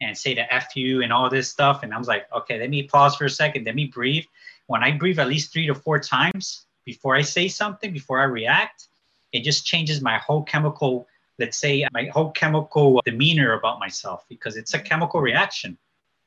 and 0.00 0.16
say 0.16 0.34
the 0.34 0.52
F 0.52 0.76
you 0.76 1.02
and 1.02 1.12
all 1.12 1.28
this 1.28 1.50
stuff. 1.50 1.82
And 1.82 1.92
I 1.92 1.98
was 1.98 2.08
like, 2.08 2.26
okay, 2.32 2.58
let 2.58 2.70
me 2.70 2.84
pause 2.84 3.16
for 3.16 3.24
a 3.24 3.30
second, 3.30 3.64
let 3.64 3.74
me 3.74 3.86
breathe. 3.86 4.24
When 4.66 4.82
I 4.82 4.92
breathe 4.92 5.18
at 5.18 5.28
least 5.28 5.52
three 5.52 5.66
to 5.66 5.74
four 5.74 5.98
times 5.98 6.66
before 6.84 7.16
I 7.16 7.22
say 7.22 7.48
something, 7.48 7.92
before 7.92 8.20
I 8.20 8.24
react, 8.24 8.88
it 9.32 9.42
just 9.42 9.66
changes 9.66 10.00
my 10.00 10.18
whole 10.18 10.42
chemical, 10.42 11.06
let's 11.38 11.58
say 11.58 11.86
my 11.92 12.06
whole 12.06 12.30
chemical 12.30 13.02
demeanor 13.04 13.52
about 13.52 13.78
myself 13.78 14.24
because 14.28 14.56
it's 14.56 14.74
a 14.74 14.78
chemical 14.78 15.20
reaction. 15.20 15.76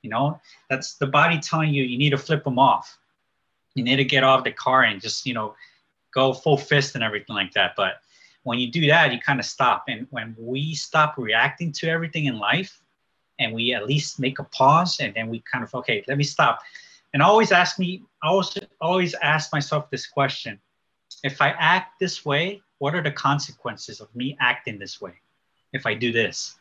You 0.02 0.10
know, 0.10 0.40
that's 0.70 0.96
the 0.96 1.08
body 1.08 1.40
telling 1.40 1.74
you 1.74 1.84
you 1.84 1.98
need 1.98 2.12
to 2.12 2.18
flip 2.18 2.44
them 2.44 2.60
off. 2.60 2.98
You 3.76 3.84
need 3.84 3.98
to 3.98 4.06
get 4.06 4.24
off 4.24 4.44
the 4.44 4.52
car 4.52 4.84
and 4.84 5.02
just, 5.02 5.26
you 5.26 5.34
know, 5.34 5.56
go 6.14 6.34
full 6.34 6.58
fist 6.58 6.96
and 6.96 7.04
everything 7.04 7.36
like 7.36 7.54
that. 7.54 7.74
But 7.76 8.02
when 8.44 8.60
you 8.60 8.72
do 8.72 8.88
that, 8.88 9.12
you 9.12 9.20
kind 9.20 9.40
of 9.40 9.46
stop. 9.46 9.86
And 9.88 10.08
when 10.10 10.36
we 10.38 10.74
stop 10.74 11.18
reacting 11.18 11.72
to 11.74 11.90
everything 11.90 12.26
in 12.26 12.40
life 12.40 12.82
and 13.40 13.54
we 13.54 13.74
at 13.74 13.86
least 13.86 14.20
make 14.20 14.40
a 14.40 14.44
pause 14.44 15.00
and 15.00 15.14
then 15.14 15.30
we 15.30 15.44
kind 15.52 15.64
of, 15.64 15.74
okay, 15.76 16.04
let 16.08 16.18
me 16.18 16.24
stop. 16.24 16.60
And 17.14 17.24
always 17.24 17.52
ask 17.52 17.80
me, 17.80 18.04
I 18.24 18.28
always, 18.28 18.58
always 18.80 19.14
ask 19.16 19.52
myself 19.52 19.90
this 19.90 20.08
question 20.08 20.60
if 21.24 21.42
I 21.42 21.50
act 21.50 22.00
this 22.00 22.26
way, 22.26 22.62
what 22.78 22.96
are 22.96 23.02
the 23.02 23.12
consequences 23.12 24.00
of 24.00 24.14
me 24.16 24.38
acting 24.40 24.80
this 24.80 25.02
way 25.02 25.14
if 25.74 25.86
I 25.86 25.94
do 25.94 26.12
this? 26.12 26.58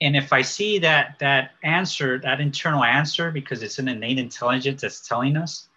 And 0.00 0.16
if 0.16 0.32
I 0.32 0.42
see 0.42 0.78
that 0.80 1.18
that 1.20 1.52
answer, 1.62 2.18
that 2.18 2.40
internal 2.40 2.84
answer, 2.84 3.30
because 3.30 3.62
it's 3.62 3.78
an 3.78 3.88
innate 3.88 4.18
intelligence 4.18 4.82
that's 4.82 5.06
telling 5.06 5.36
us, 5.36 5.68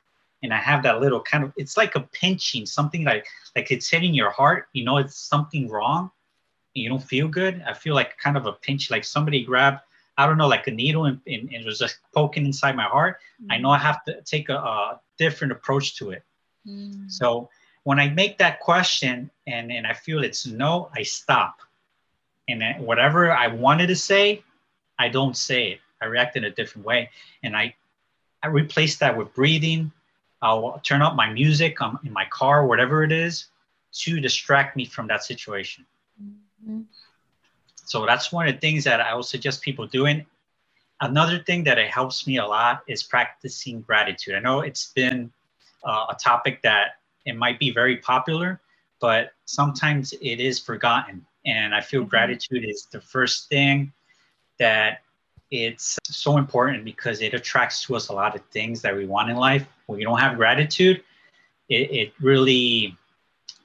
and 0.43 0.53
I 0.53 0.57
have 0.57 0.83
that 0.83 1.01
little 1.01 1.21
kind 1.21 1.43
of 1.43 1.53
it's 1.57 1.77
like 1.77 1.95
a 1.95 2.01
pinching, 2.01 2.65
something 2.65 3.03
like 3.03 3.25
like 3.55 3.71
it's 3.71 3.89
hitting 3.89 4.13
your 4.13 4.31
heart. 4.31 4.67
You 4.73 4.85
know, 4.85 4.97
it's 4.97 5.17
something 5.17 5.69
wrong. 5.69 6.11
You 6.73 6.89
don't 6.89 7.03
feel 7.03 7.27
good. 7.27 7.63
I 7.67 7.73
feel 7.73 7.95
like 7.95 8.17
kind 8.17 8.37
of 8.37 8.45
a 8.45 8.53
pinch, 8.53 8.91
like 8.91 9.03
somebody 9.03 9.43
grabbed, 9.43 9.81
I 10.17 10.25
don't 10.25 10.37
know, 10.37 10.47
like 10.47 10.67
a 10.67 10.71
needle 10.71 11.05
and, 11.05 11.19
and, 11.27 11.49
and 11.49 11.63
it 11.63 11.65
was 11.65 11.79
just 11.79 11.97
poking 12.13 12.45
inside 12.45 12.75
my 12.75 12.83
heart. 12.83 13.17
Mm. 13.43 13.47
I 13.53 13.57
know 13.57 13.71
I 13.71 13.79
have 13.79 14.03
to 14.05 14.21
take 14.21 14.49
a, 14.49 14.55
a 14.55 15.01
different 15.17 15.51
approach 15.51 15.97
to 15.97 16.11
it. 16.11 16.23
Mm. 16.67 17.11
So 17.11 17.49
when 17.83 17.99
I 17.99 18.09
make 18.09 18.37
that 18.37 18.59
question 18.59 19.31
and, 19.47 19.71
and 19.71 19.87
I 19.87 19.93
feel 19.93 20.23
it's 20.23 20.45
no, 20.45 20.89
I 20.95 21.03
stop. 21.03 21.59
And 22.47 22.63
whatever 22.85 23.31
I 23.31 23.47
wanted 23.47 23.87
to 23.87 23.95
say, 23.95 24.43
I 24.97 25.09
don't 25.09 25.37
say 25.37 25.73
it. 25.73 25.79
I 26.01 26.05
react 26.05 26.35
in 26.35 26.45
a 26.45 26.51
different 26.51 26.85
way. 26.85 27.09
And 27.43 27.55
I, 27.55 27.75
I 28.41 28.47
replace 28.47 28.97
that 28.97 29.15
with 29.17 29.33
breathing, 29.33 29.91
I'll 30.41 30.79
turn 30.83 31.01
up 31.01 31.15
my 31.15 31.31
music 31.31 31.81
um, 31.81 31.99
in 32.03 32.13
my 32.13 32.25
car, 32.25 32.65
whatever 32.65 33.03
it 33.03 33.11
is, 33.11 33.47
to 33.91 34.19
distract 34.19 34.75
me 34.75 34.85
from 34.85 35.07
that 35.07 35.23
situation. 35.23 35.85
Mm-hmm. 36.21 36.81
So 37.85 38.05
that's 38.05 38.31
one 38.31 38.47
of 38.47 38.53
the 38.53 38.59
things 38.59 38.83
that 38.83 39.01
I 39.01 39.15
would 39.15 39.25
suggest 39.25 39.61
people 39.61 39.87
doing. 39.87 40.25
Another 41.01 41.39
thing 41.39 41.63
that 41.63 41.77
it 41.77 41.89
helps 41.89 42.27
me 42.27 42.37
a 42.37 42.45
lot 42.45 42.83
is 42.87 43.03
practicing 43.03 43.81
gratitude. 43.81 44.35
I 44.35 44.39
know 44.39 44.61
it's 44.61 44.91
been 44.93 45.31
uh, 45.83 46.05
a 46.09 46.15
topic 46.15 46.61
that 46.61 46.99
it 47.25 47.35
might 47.35 47.57
be 47.59 47.71
very 47.71 47.97
popular, 47.97 48.61
but 48.99 49.31
sometimes 49.45 50.13
it 50.13 50.39
is 50.39 50.59
forgotten. 50.59 51.25
And 51.45 51.73
I 51.73 51.81
feel 51.81 52.01
mm-hmm. 52.01 52.09
gratitude 52.09 52.65
is 52.65 52.87
the 52.91 53.01
first 53.01 53.49
thing 53.49 53.91
that 54.59 55.01
it's 55.51 55.97
so 56.03 56.37
important 56.37 56.85
because 56.85 57.21
it 57.21 57.33
attracts 57.33 57.83
to 57.83 57.95
us 57.95 58.09
a 58.09 58.13
lot 58.13 58.35
of 58.35 58.41
things 58.51 58.81
that 58.81 58.95
we 58.95 59.05
want 59.05 59.29
in 59.29 59.35
life. 59.35 59.65
When 59.87 59.99
you 59.99 60.05
don't 60.05 60.19
have 60.19 60.37
gratitude, 60.37 61.03
it, 61.69 61.91
it 61.91 62.13
really 62.21 62.95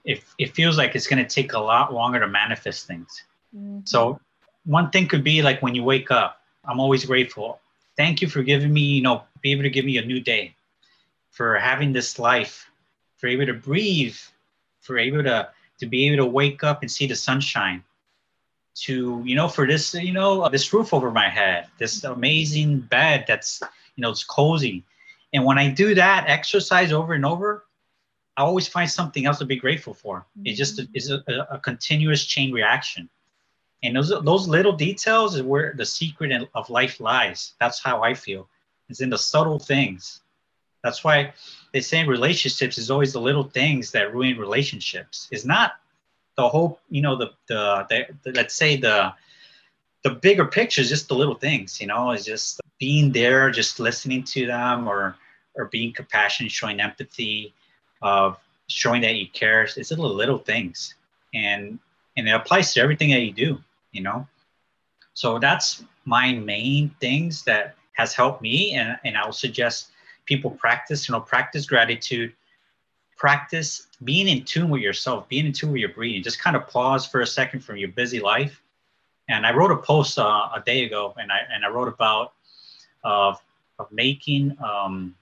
it, 0.04 0.22
it 0.38 0.54
feels 0.54 0.76
like 0.76 0.94
it's 0.94 1.06
going 1.06 1.24
to 1.24 1.28
take 1.28 1.54
a 1.54 1.58
lot 1.58 1.92
longer 1.92 2.20
to 2.20 2.28
manifest 2.28 2.86
things. 2.86 3.24
Mm-hmm. 3.56 3.80
So 3.84 4.20
one 4.64 4.90
thing 4.90 5.08
could 5.08 5.24
be 5.24 5.42
like 5.42 5.62
when 5.62 5.74
you 5.74 5.82
wake 5.82 6.10
up, 6.10 6.40
I'm 6.64 6.80
always 6.80 7.04
grateful. 7.04 7.60
Thank 7.96 8.20
you 8.22 8.28
for 8.28 8.42
giving 8.42 8.72
me, 8.72 8.80
you 8.80 9.02
know, 9.02 9.22
be 9.40 9.52
able 9.52 9.62
to 9.62 9.70
give 9.70 9.84
me 9.84 9.98
a 9.98 10.04
new 10.04 10.20
day, 10.20 10.54
for 11.30 11.56
having 11.58 11.92
this 11.92 12.18
life, 12.18 12.70
for 13.18 13.28
able 13.28 13.46
to 13.46 13.54
breathe, 13.54 14.16
for 14.80 14.98
able 14.98 15.22
to 15.22 15.48
to 15.80 15.86
be 15.86 16.06
able 16.06 16.24
to 16.24 16.30
wake 16.30 16.62
up 16.62 16.82
and 16.82 16.90
see 16.90 17.06
the 17.06 17.16
sunshine, 17.16 17.82
to 18.74 19.22
you 19.24 19.36
know, 19.36 19.48
for 19.48 19.66
this, 19.66 19.94
you 19.94 20.12
know, 20.12 20.48
this 20.48 20.72
roof 20.72 20.92
over 20.92 21.10
my 21.10 21.28
head, 21.28 21.68
this 21.78 22.04
amazing 22.04 22.80
bed 22.80 23.24
that's 23.28 23.62
you 23.96 24.02
know, 24.02 24.10
it's 24.10 24.24
cozy. 24.24 24.84
And 25.32 25.44
when 25.44 25.58
I 25.58 25.70
do 25.70 25.94
that 25.94 26.28
exercise 26.28 26.92
over 26.92 27.14
and 27.14 27.24
over, 27.24 27.64
I 28.36 28.42
always 28.42 28.66
find 28.66 28.90
something 28.90 29.26
else 29.26 29.38
to 29.38 29.44
be 29.44 29.56
grateful 29.56 29.94
for. 29.94 30.26
Mm-hmm. 30.38 30.46
It 30.46 30.54
just 30.54 30.80
is 30.94 31.10
a, 31.10 31.22
a, 31.50 31.58
continuous 31.58 32.24
chain 32.24 32.52
reaction. 32.52 33.08
And 33.82 33.96
those, 33.96 34.08
those 34.08 34.48
little 34.48 34.72
details 34.72 35.36
is 35.36 35.42
where 35.42 35.74
the 35.76 35.86
secret 35.86 36.48
of 36.54 36.70
life 36.70 37.00
lies. 37.00 37.54
That's 37.60 37.82
how 37.82 38.02
I 38.02 38.14
feel. 38.14 38.48
It's 38.88 39.00
in 39.00 39.10
the 39.10 39.18
subtle 39.18 39.58
things. 39.58 40.20
That's 40.82 41.04
why 41.04 41.32
they 41.72 41.80
say 41.80 42.04
relationships 42.04 42.78
is 42.78 42.90
always 42.90 43.12
the 43.12 43.20
little 43.20 43.44
things 43.44 43.90
that 43.92 44.14
ruin 44.14 44.38
relationships. 44.38 45.28
It's 45.30 45.44
not 45.44 45.74
the 46.36 46.48
whole, 46.48 46.80
you 46.90 47.02
know, 47.02 47.16
the, 47.16 47.30
the, 47.48 47.86
the, 47.88 48.06
the 48.22 48.32
let's 48.32 48.54
say 48.54 48.76
the, 48.76 49.12
the 50.02 50.10
bigger 50.10 50.44
picture 50.44 50.80
is 50.80 50.88
just 50.88 51.08
the 51.08 51.14
little 51.14 51.34
things, 51.34 51.80
you 51.80 51.86
know, 51.86 52.10
it's 52.10 52.24
just 52.24 52.60
being 52.78 53.12
there, 53.12 53.50
just 53.50 53.80
listening 53.80 54.22
to 54.24 54.46
them 54.46 54.86
or, 54.88 55.16
or 55.54 55.66
being 55.66 55.92
compassionate, 55.92 56.52
showing 56.52 56.80
empathy, 56.80 57.54
of 58.04 58.38
showing 58.68 59.02
that 59.02 59.16
you 59.16 59.26
care. 59.28 59.62
It's 59.62 59.90
little 59.90 60.14
little 60.14 60.38
things, 60.38 60.94
and 61.32 61.78
and 62.16 62.28
it 62.28 62.30
applies 62.30 62.72
to 62.74 62.80
everything 62.80 63.10
that 63.10 63.20
you 63.20 63.32
do. 63.32 63.58
You 63.92 64.02
know, 64.02 64.28
so 65.14 65.38
that's 65.38 65.82
my 66.04 66.32
main 66.32 66.90
things 67.00 67.42
that 67.44 67.76
has 67.94 68.14
helped 68.14 68.42
me, 68.42 68.74
and 68.74 68.98
and 69.04 69.16
I 69.16 69.24
will 69.24 69.32
suggest 69.32 69.90
people 70.26 70.50
practice. 70.50 71.08
You 71.08 71.14
know, 71.14 71.20
practice 71.20 71.66
gratitude, 71.66 72.32
practice 73.16 73.86
being 74.02 74.28
in 74.28 74.44
tune 74.44 74.70
with 74.70 74.82
yourself, 74.82 75.28
being 75.28 75.46
in 75.46 75.52
tune 75.52 75.72
with 75.72 75.80
your 75.80 75.90
breathing. 75.90 76.22
Just 76.22 76.40
kind 76.40 76.56
of 76.56 76.66
pause 76.68 77.06
for 77.06 77.20
a 77.20 77.26
second 77.26 77.60
from 77.60 77.76
your 77.76 77.90
busy 77.90 78.20
life. 78.20 78.60
And 79.28 79.46
I 79.46 79.54
wrote 79.54 79.70
a 79.70 79.76
post 79.76 80.18
uh, 80.18 80.48
a 80.54 80.62
day 80.64 80.84
ago, 80.84 81.14
and 81.16 81.32
I 81.32 81.38
and 81.52 81.64
I 81.64 81.68
wrote 81.68 81.88
about 81.88 82.32
of 83.02 83.40
of 83.78 83.90
making 83.90 84.56
um, 84.62 85.14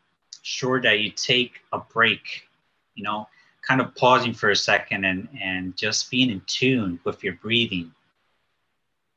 sure 0.42 0.80
that 0.80 1.00
you 1.00 1.10
take 1.10 1.60
a 1.72 1.78
break 1.78 2.48
you 2.94 3.04
know, 3.04 3.28
kind 3.66 3.80
of 3.80 3.94
pausing 3.94 4.34
for 4.34 4.50
a 4.50 4.56
second 4.56 5.04
and, 5.04 5.28
and 5.40 5.76
just 5.76 6.10
being 6.10 6.30
in 6.30 6.42
tune 6.46 6.98
with 7.04 7.22
your 7.22 7.34
breathing. 7.34 7.92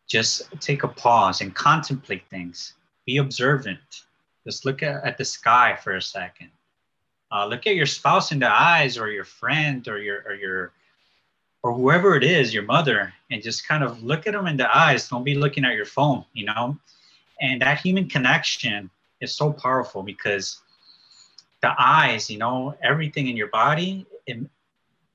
Just 0.08 0.44
take 0.60 0.84
a 0.84 0.88
pause 0.88 1.42
and 1.42 1.54
contemplate 1.54 2.28
things. 2.30 2.74
Be 3.06 3.18
observant. 3.18 4.04
Just 4.46 4.66
look 4.66 4.84
at, 4.84 5.04
at 5.04 5.18
the 5.18 5.26
sky 5.26 5.78
for 5.84 5.96
a 5.96 6.02
second. 6.02 6.50
Uh, 7.36 7.46
look 7.46 7.68
at 7.68 7.76
your 7.76 7.86
spouse 7.86 8.32
in 8.32 8.40
the 8.40 8.50
eyes 8.50 8.98
or 8.98 9.12
your 9.12 9.26
friend 9.26 9.86
or 9.90 9.98
your 9.98 10.24
or 10.26 10.36
your 10.36 10.72
or 11.64 11.74
whoever 11.74 12.16
it 12.16 12.24
is, 12.24 12.54
your 12.54 12.64
mother, 12.64 13.14
and 13.30 13.44
just 13.44 13.68
kind 13.68 13.84
of 13.84 14.02
look 14.04 14.26
at 14.26 14.32
them 14.34 14.48
in 14.48 14.56
the 14.56 14.78
eyes. 14.78 15.10
Don't 15.10 15.26
be 15.26 15.36
looking 15.36 15.66
at 15.66 15.76
your 15.76 15.86
phone, 15.86 16.24
you 16.32 16.46
know. 16.46 16.78
And 17.42 17.62
that 17.62 17.82
human 17.82 18.08
connection 18.08 18.90
is 19.20 19.36
so 19.36 19.52
powerful 19.52 20.02
because 20.02 20.62
the 21.62 21.74
eyes, 21.78 22.30
you 22.30 22.38
know, 22.38 22.78
everything 22.82 23.28
in 23.28 23.36
your 23.36 23.48
body 23.50 24.06
em- 24.30 24.50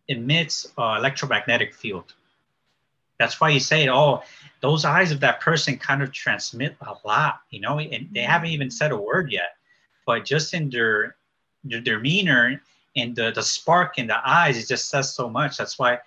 emits 0.08 0.70
uh, 0.76 0.96
electromagnetic 0.98 1.72
field. 1.72 2.12
That's 3.18 3.40
why 3.40 3.48
you 3.50 3.60
say, 3.60 3.88
oh, 3.88 4.22
those 4.60 4.84
eyes 4.84 5.10
of 5.10 5.20
that 5.20 5.40
person 5.40 5.78
kind 5.78 6.02
of 6.02 6.12
transmit 6.12 6.76
a 6.82 6.94
lot, 7.06 7.40
you 7.48 7.60
know, 7.60 7.78
and 7.78 8.08
they 8.12 8.22
haven't 8.22 8.50
even 8.50 8.70
said 8.70 8.92
a 8.92 8.96
word 8.96 9.32
yet, 9.32 9.56
but 10.04 10.26
just 10.26 10.52
in 10.52 10.68
their 10.68 11.16
their 11.64 11.80
demeanor 11.80 12.60
and 12.96 13.14
the, 13.14 13.32
the 13.32 13.42
spark 13.42 13.98
in 13.98 14.06
the 14.06 14.28
eyes, 14.28 14.56
it 14.56 14.66
just 14.66 14.88
says 14.88 15.14
so 15.14 15.28
much. 15.28 15.56
That's 15.56 15.78
why 15.78 15.98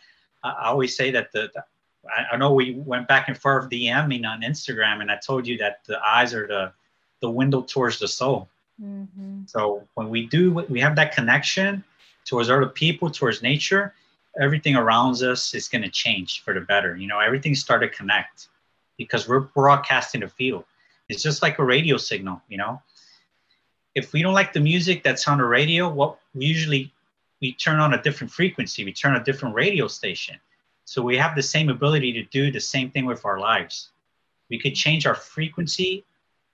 I 0.44 0.68
always 0.68 0.96
say 0.96 1.12
that 1.12 1.32
the, 1.32 1.50
the 1.54 1.64
I, 2.06 2.34
I 2.34 2.38
know 2.38 2.54
we 2.54 2.74
went 2.74 3.08
back 3.08 3.28
and 3.28 3.38
forth 3.38 3.70
DMing 3.70 4.28
on 4.28 4.42
Instagram, 4.42 5.02
and 5.02 5.10
I 5.10 5.18
told 5.18 5.48
you 5.48 5.58
that 5.60 5.84
the 5.86 6.00
eyes 6.06 6.34
are 6.34 6.48
the 6.48 6.74
the 7.22 7.30
window 7.30 7.62
towards 7.62 8.00
the 8.00 8.08
soul. 8.08 8.50
Mm-hmm. 8.82 9.44
So 9.46 9.88
when 9.94 10.10
we 10.10 10.26
do, 10.26 10.52
we 10.70 10.82
have 10.82 10.96
that 10.98 11.16
connection 11.16 11.84
towards 12.26 12.50
other 12.50 12.66
people, 12.66 13.10
towards 13.10 13.42
nature, 13.42 13.94
everything 14.40 14.76
around 14.76 15.22
us 15.24 15.54
is 15.54 15.70
going 15.70 15.84
to 15.84 15.90
change 15.90 16.44
for 16.44 16.54
the 16.54 16.62
better. 16.62 16.98
You 16.98 17.08
know, 17.08 17.20
everything 17.20 17.56
started 17.56 17.92
to 17.92 17.98
connect 17.98 18.48
because 18.98 19.28
we're 19.28 19.40
broadcasting 19.40 20.24
a 20.24 20.28
field. 20.28 20.66
It's 21.08 21.24
just 21.24 21.42
like 21.42 21.60
a 21.60 21.64
radio 21.64 21.98
signal, 21.98 22.42
you 22.50 22.58
know. 22.58 22.82
If 23.96 24.14
we 24.14 24.22
don't 24.22 24.34
like 24.34 24.54
the 24.54 24.60
music 24.60 25.04
that's 25.04 25.28
on 25.28 25.38
the 25.38 25.46
radio, 25.46 25.90
what 25.90 26.18
we 26.34 26.46
usually 26.46 26.92
we 27.42 27.54
turn 27.54 27.80
on 27.80 27.94
a 27.94 28.02
different 28.02 28.32
frequency, 28.32 28.86
we 28.86 28.94
turn 28.94 29.16
a 29.16 29.24
different 29.24 29.54
radio 29.54 29.88
station. 29.88 30.38
So 30.86 31.02
we 31.02 31.18
have 31.18 31.36
the 31.36 31.44
same 31.44 31.70
ability 31.70 32.14
to 32.14 32.24
do 32.24 32.52
the 32.52 32.60
same 32.60 32.90
thing 32.90 33.06
with 33.06 33.26
our 33.26 33.40
lives. 33.40 33.90
We 34.50 34.60
could 34.60 34.76
change 34.76 35.06
our 35.06 35.16
frequency 35.16 36.06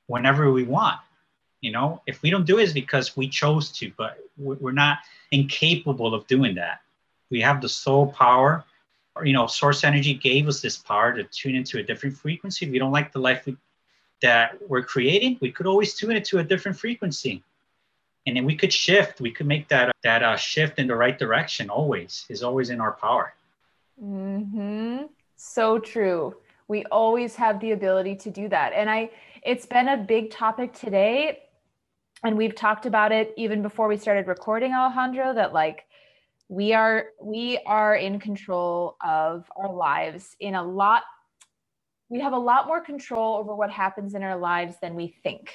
whenever 0.07 0.51
we 0.51 0.63
want 0.63 0.99
you 1.61 1.71
know 1.71 2.01
if 2.07 2.21
we 2.21 2.29
don't 2.29 2.45
do 2.45 2.57
it 2.59 2.63
it's 2.63 2.73
because 2.73 3.17
we 3.17 3.27
chose 3.27 3.71
to 3.71 3.91
but 3.97 4.17
we're 4.37 4.71
not 4.71 4.99
incapable 5.31 6.13
of 6.13 6.25
doing 6.27 6.55
that 6.55 6.81
we 7.29 7.41
have 7.41 7.61
the 7.61 7.69
soul 7.69 8.07
power 8.07 8.63
or, 9.15 9.25
you 9.25 9.33
know 9.33 9.47
source 9.47 9.83
energy 9.83 10.13
gave 10.13 10.47
us 10.47 10.61
this 10.61 10.77
power 10.77 11.13
to 11.13 11.23
tune 11.25 11.55
into 11.55 11.79
a 11.79 11.83
different 11.83 12.15
frequency 12.15 12.65
if 12.65 12.71
we 12.71 12.79
don't 12.79 12.91
like 12.91 13.11
the 13.11 13.19
life 13.19 13.45
we, 13.45 13.55
that 14.21 14.57
we're 14.67 14.83
creating 14.83 15.37
we 15.41 15.51
could 15.51 15.65
always 15.65 15.93
tune 15.93 16.11
it 16.11 16.25
to 16.25 16.39
a 16.39 16.43
different 16.43 16.77
frequency. 16.77 17.43
And 18.27 18.35
then 18.35 18.45
we 18.45 18.55
could 18.55 18.73
shift 18.73 19.21
we 19.21 19.31
could 19.31 19.47
make 19.47 19.67
that 19.69 19.95
that 20.03 20.23
uh, 20.23 20.35
shift 20.35 20.79
in 20.79 20.87
the 20.87 20.95
right 20.95 21.17
direction 21.17 21.69
always 21.69 22.25
is 22.29 22.43
always 22.43 22.69
in 22.69 22.79
our 22.81 22.93
power. 22.93 23.33
Mm-hmm. 24.01 25.05
so 25.35 25.79
true. 25.79 26.35
We 26.67 26.85
always 26.85 27.35
have 27.35 27.59
the 27.59 27.71
ability 27.71 28.15
to 28.17 28.29
do 28.29 28.47
that. 28.49 28.73
And 28.73 28.89
i 28.89 29.09
it's 29.43 29.65
been 29.65 29.87
a 29.87 29.97
big 29.97 30.31
topic 30.31 30.73
today 30.73 31.39
and 32.23 32.37
we've 32.37 32.55
talked 32.55 32.85
about 32.85 33.11
it 33.11 33.33
even 33.37 33.61
before 33.61 33.87
we 33.87 33.97
started 33.97 34.27
recording 34.27 34.73
alejandro 34.73 35.33
that 35.33 35.53
like 35.53 35.85
we 36.49 36.73
are 36.73 37.07
we 37.21 37.59
are 37.65 37.95
in 37.95 38.19
control 38.19 38.97
of 39.05 39.49
our 39.55 39.71
lives 39.71 40.35
in 40.39 40.55
a 40.55 40.63
lot 40.63 41.03
we 42.09 42.19
have 42.19 42.33
a 42.33 42.37
lot 42.37 42.67
more 42.67 42.81
control 42.81 43.35
over 43.35 43.55
what 43.55 43.69
happens 43.69 44.15
in 44.15 44.23
our 44.23 44.37
lives 44.37 44.75
than 44.81 44.95
we 44.95 45.15
think 45.23 45.53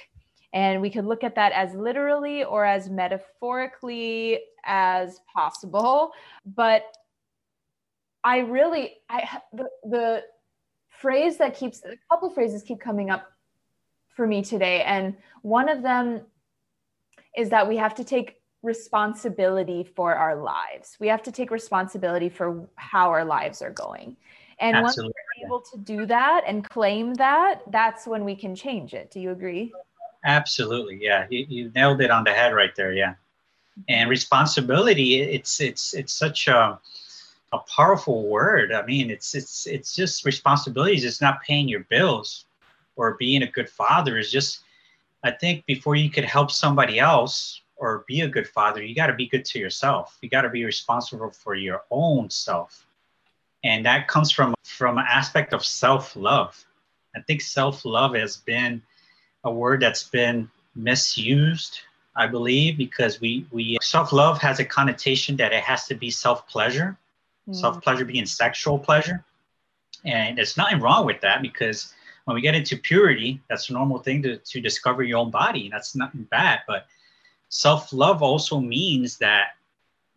and 0.53 0.81
we 0.81 0.89
could 0.89 1.05
look 1.05 1.25
at 1.25 1.35
that 1.35 1.53
as 1.53 1.75
literally 1.75 2.45
or 2.45 2.65
as 2.65 2.89
metaphorically 2.89 4.41
as 4.65 5.21
possible 5.33 6.13
but 6.47 6.85
i 8.23 8.39
really 8.39 8.95
i 9.11 9.39
the, 9.53 9.69
the 9.85 10.23
phrase 10.89 11.37
that 11.39 11.57
keeps 11.57 11.83
a 11.85 11.97
couple 12.11 12.31
phrases 12.31 12.63
keep 12.63 12.81
coming 12.81 13.11
up 13.11 13.31
for 14.17 14.27
me 14.27 14.43
today 14.43 14.83
and 14.83 15.17
one 15.43 15.69
of 15.69 15.83
them 15.83 16.21
is 17.37 17.51
that 17.51 17.69
we 17.69 17.77
have 17.77 17.95
to 17.97 18.05
take 18.05 18.37
responsibility 18.65 19.85
for 19.85 20.15
our 20.15 20.35
lives. 20.35 20.97
We 20.99 21.09
have 21.09 21.23
to 21.25 21.33
take 21.33 21.51
responsibility 21.51 22.29
for 22.31 22.69
how 22.77 23.11
our 23.11 23.25
lives 23.25 23.61
are 23.61 23.71
going. 23.71 24.17
And 24.59 24.77
Absolutely. 24.77 25.05
once 25.05 25.15
we're 25.39 25.47
able 25.47 25.61
to 25.61 25.79
do 25.79 26.07
that 26.07 26.45
and 26.47 26.69
claim 26.69 27.15
that, 27.15 27.63
that's 27.71 28.07
when 28.07 28.25
we 28.25 28.37
can 28.37 28.55
change 28.55 28.95
it. 28.95 29.11
Do 29.11 29.21
you 29.21 29.31
agree? 29.31 29.73
Absolutely. 30.25 30.99
Yeah. 31.03 31.27
You, 31.31 31.47
you 31.49 31.73
nailed 31.75 32.01
it 32.01 32.11
on 32.11 32.25
the 32.25 32.33
head 32.33 32.55
right 32.55 32.75
there. 32.77 32.93
Yeah. 32.93 33.15
And 33.89 34.09
responsibility, 34.09 35.21
it's 35.21 35.61
it's 35.61 35.95
it's 35.95 36.13
such 36.13 36.47
a 36.47 36.79
a 37.53 37.59
powerful 37.59 38.29
word. 38.29 38.73
I 38.73 38.85
mean, 38.87 39.11
it's 39.11 39.35
it's 39.35 39.67
it's 39.67 39.95
just 39.95 40.25
responsibilities. 40.25 41.05
It's 41.05 41.21
not 41.21 41.43
paying 41.43 41.69
your 41.69 41.81
bills 41.91 42.47
or 42.97 43.15
being 43.15 43.43
a 43.43 43.51
good 43.51 43.69
father. 43.69 44.17
Is 44.17 44.31
just 44.31 44.61
I 45.25 45.31
think 45.33 45.67
before 45.67 45.97
you 45.97 46.09
could 46.11 46.25
help 46.25 46.51
somebody 46.51 47.01
else 47.01 47.63
or 47.77 48.05
be 48.07 48.21
a 48.21 48.29
good 48.29 48.47
father, 48.47 48.83
you 48.83 48.95
got 48.95 49.09
to 49.09 49.15
be 49.15 49.27
good 49.27 49.45
to 49.47 49.59
yourself. 49.59 50.19
You 50.21 50.29
got 50.29 50.43
to 50.43 50.51
be 50.51 50.65
responsible 50.65 51.31
for 51.31 51.55
your 51.55 51.83
own 51.91 52.31
self. 52.31 52.84
And 53.65 53.85
that 53.87 54.07
comes 54.09 54.31
from 54.31 54.55
from 54.63 54.99
an 54.99 55.07
aspect 55.09 55.53
of 55.53 55.65
self-love. 55.65 56.65
I 57.17 57.21
think 57.23 57.41
self-love 57.41 58.15
has 58.15 58.37
been 58.37 58.83
a 59.45 59.51
word 59.51 59.81
that's 59.81 60.05
been 60.05 60.51
misused, 60.75 61.81
I 62.15 62.27
believe, 62.27 62.77
because 62.77 63.21
we 63.21 63.47
we 63.51 63.79
self-love 63.81 64.39
has 64.39 64.61
a 64.61 64.65
connotation 64.65 65.37
that 65.37 65.53
it 65.53 65.63
has 65.63 65.87
to 65.87 65.95
be 65.95 66.11
self-pleasure, 66.11 66.97
mm. 67.49 67.55
self-pleasure 67.55 68.05
being 68.05 68.27
sexual 68.27 68.79
pleasure. 68.79 69.25
And 70.05 70.37
there's 70.37 70.57
nothing 70.57 70.81
wrong 70.81 71.07
with 71.07 71.21
that 71.23 71.41
because 71.41 71.95
when 72.27 72.35
we 72.35 72.43
get 72.43 72.55
into 72.55 72.77
purity, 72.77 73.41
that's 73.49 73.71
a 73.71 73.73
normal 73.73 73.99
thing 73.99 74.23
to, 74.23 74.37
to 74.37 74.61
discover 74.61 75.03
your 75.03 75.19
own 75.19 75.31
body. 75.31 75.65
And 75.65 75.73
that's 75.73 75.95
nothing 75.95 76.25
bad. 76.25 76.61
But 76.67 76.87
self 77.49 77.93
love 77.93 78.23
also 78.23 78.61
means 78.61 79.17
that 79.19 79.57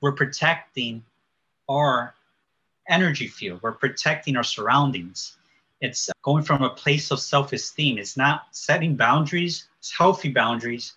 we're 0.02 0.12
protecting 0.12 1.04
our 1.70 2.14
energy 2.90 3.28
field, 3.28 3.62
we're 3.62 3.74
protecting 3.74 4.36
our 4.36 4.44
surroundings. 4.44 5.38
It's 5.82 6.10
going 6.24 6.44
from 6.44 6.64
a 6.64 6.70
place 6.70 7.12
of 7.12 7.20
self 7.20 7.54
esteem. 7.54 7.98
It's 7.98 8.18
not 8.18 8.48
setting 8.52 8.96
boundaries, 8.96 9.68
it's 9.80 9.92
healthy 9.92 10.32
boundaries. 10.32 10.94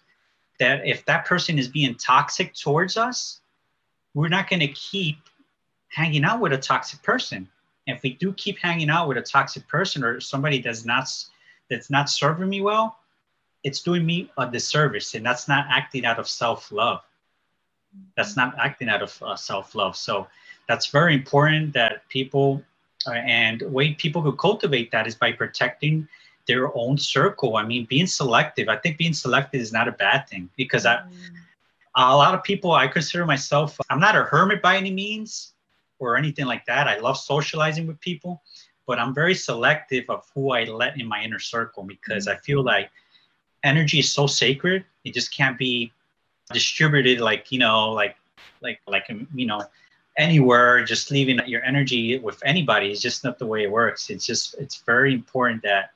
That 0.59 0.87
if 0.87 1.05
that 1.07 1.25
person 1.25 1.59
is 1.59 1.69
being 1.69 1.95
toxic 1.95 2.55
towards 2.55 2.97
us, 2.97 3.41
we're 4.15 4.29
not 4.29 4.49
going 4.49 4.61
to 4.61 4.69
keep 4.69 5.17
hanging 5.89 6.25
out 6.25 6.41
with 6.41 6.53
a 6.53 6.59
toxic 6.59 7.03
person 7.03 7.49
if 7.91 8.03
we 8.03 8.15
do 8.15 8.33
keep 8.33 8.59
hanging 8.59 8.91
out 8.91 9.09
with 9.09 9.19
a 9.19 9.23
toxic 9.23 9.67
person 9.69 10.05
or 10.05 10.21
somebody 10.21 10.61
that's 10.61 10.85
not 10.85 11.09
that's 11.69 11.91
not 11.91 12.11
serving 12.11 12.49
me 12.49 12.63
well, 12.63 12.99
it's 13.63 13.81
doing 13.81 14.05
me 14.05 14.31
a 14.39 14.51
disservice, 14.51 15.15
and 15.15 15.25
that's 15.25 15.47
not 15.47 15.67
acting 15.71 16.05
out 16.05 16.19
of 16.19 16.29
self-love. 16.29 17.03
That's 18.17 18.37
not 18.37 18.59
acting 18.59 18.89
out 18.89 19.03
of 19.03 19.23
uh, 19.23 19.37
self-love. 19.37 19.97
So 19.97 20.27
that's 20.71 20.87
very 20.87 21.15
important 21.15 21.73
that 21.73 22.09
people 22.09 22.63
uh, 23.05 23.11
and 23.11 23.61
way 23.63 23.93
people 23.95 24.23
could 24.23 24.39
cultivate 24.39 24.93
that 24.93 25.05
is 25.09 25.17
by 25.17 25.33
protecting 25.33 26.07
their 26.47 26.65
own 26.77 26.97
circle. 26.97 27.57
I 27.57 27.65
mean, 27.65 27.87
being 27.87 28.07
selective. 28.07 28.69
I 28.69 28.77
think 28.77 28.97
being 28.97 29.13
selective 29.13 29.61
is 29.61 29.73
not 29.73 29.89
a 29.89 29.93
bad 29.93 30.29
thing 30.29 30.49
because 30.57 30.87
I, 30.87 31.03
a 31.97 32.17
lot 32.17 32.35
of 32.37 32.45
people, 32.45 32.71
I 32.71 32.87
consider 32.87 33.27
myself. 33.27 33.77
I'm 33.91 33.99
not 33.99 34.15
a 34.15 34.23
hermit 34.23 34.63
by 34.63 34.77
any 34.77 34.93
means 34.93 35.55
or 35.99 36.17
anything 36.17 36.47
like 36.47 36.65
that. 36.67 36.87
I 36.87 36.99
love 36.99 37.19
socializing 37.19 37.89
with 37.89 38.01
people, 38.01 38.41
but 38.87 39.01
I'm 39.01 39.13
very 39.13 39.35
selective 39.35 40.05
of 40.09 40.25
who 40.33 40.53
I 40.53 40.65
let 40.65 41.01
in 41.01 41.07
my 41.09 41.21
inner 41.21 41.41
circle 41.41 41.83
because 41.83 42.29
I 42.29 42.37
feel 42.37 42.63
like 42.63 42.91
energy 43.65 43.99
is 43.99 44.13
so 44.13 44.29
sacred. 44.29 44.85
It 45.05 45.15
just 45.15 45.35
can't 45.35 45.59
be 45.59 45.93
distributed 46.53 47.21
like, 47.21 47.51
you 47.51 47.59
know, 47.59 47.91
like, 47.91 48.15
like, 48.63 48.81
like, 48.87 49.11
you 49.35 49.47
know, 49.47 49.63
anywhere, 50.21 50.85
just 50.85 51.11
leaving 51.11 51.41
your 51.47 51.65
energy 51.65 52.19
with 52.19 52.41
anybody 52.45 52.93
is 52.93 53.01
just 53.01 53.25
not 53.25 53.39
the 53.39 53.47
way 53.47 53.65
it 53.65 53.71
works. 53.71 54.11
It's 54.11 54.27
just, 54.27 54.55
it's 54.55 54.83
very 54.83 55.13
important 55.13 55.63
that, 55.63 55.91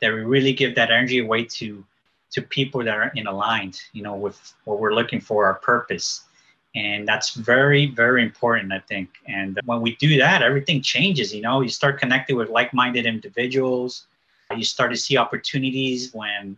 that 0.00 0.12
we 0.12 0.20
really 0.20 0.52
give 0.52 0.74
that 0.74 0.90
energy 0.90 1.20
away 1.20 1.44
to, 1.44 1.84
to 2.32 2.42
people 2.42 2.82
that 2.82 2.96
are 2.96 3.12
in 3.14 3.26
aligned, 3.26 3.80
you 3.92 4.02
know, 4.02 4.16
with 4.16 4.54
what 4.64 4.80
we're 4.80 4.94
looking 4.94 5.20
for, 5.20 5.44
our 5.44 5.54
purpose 5.54 6.24
and 6.74 7.06
that's 7.06 7.34
very 7.34 7.86
very 7.86 8.22
important 8.22 8.72
i 8.72 8.78
think 8.78 9.10
and 9.26 9.58
when 9.64 9.80
we 9.80 9.94
do 9.96 10.16
that 10.18 10.42
everything 10.42 10.80
changes 10.80 11.34
you 11.34 11.42
know 11.42 11.60
you 11.60 11.68
start 11.68 12.00
connecting 12.00 12.36
with 12.36 12.48
like-minded 12.48 13.04
individuals 13.06 14.06
you 14.56 14.64
start 14.64 14.90
to 14.90 14.96
see 14.96 15.16
opportunities 15.16 16.12
when 16.12 16.56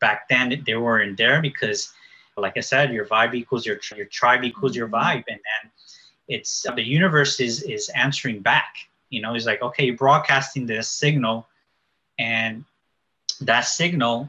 back 0.00 0.28
then 0.28 0.62
they 0.66 0.74
weren't 0.76 1.16
there 1.16 1.40
because 1.40 1.92
like 2.36 2.56
i 2.56 2.60
said 2.60 2.92
your 2.92 3.06
vibe 3.06 3.34
equals 3.34 3.64
your 3.64 3.78
your 3.96 4.06
tribe 4.06 4.44
equals 4.44 4.76
your 4.76 4.88
mm-hmm. 4.88 5.18
vibe 5.18 5.24
and 5.28 5.40
then 5.48 5.70
it's 6.28 6.66
the 6.74 6.82
universe 6.82 7.40
is 7.40 7.62
is 7.62 7.88
answering 7.90 8.40
back 8.40 8.76
you 9.10 9.20
know 9.20 9.34
it's 9.34 9.46
like 9.46 9.62
okay 9.62 9.86
you're 9.86 9.96
broadcasting 9.96 10.66
this 10.66 10.88
signal 10.88 11.46
and 12.18 12.64
that 13.40 13.62
signal 13.62 14.28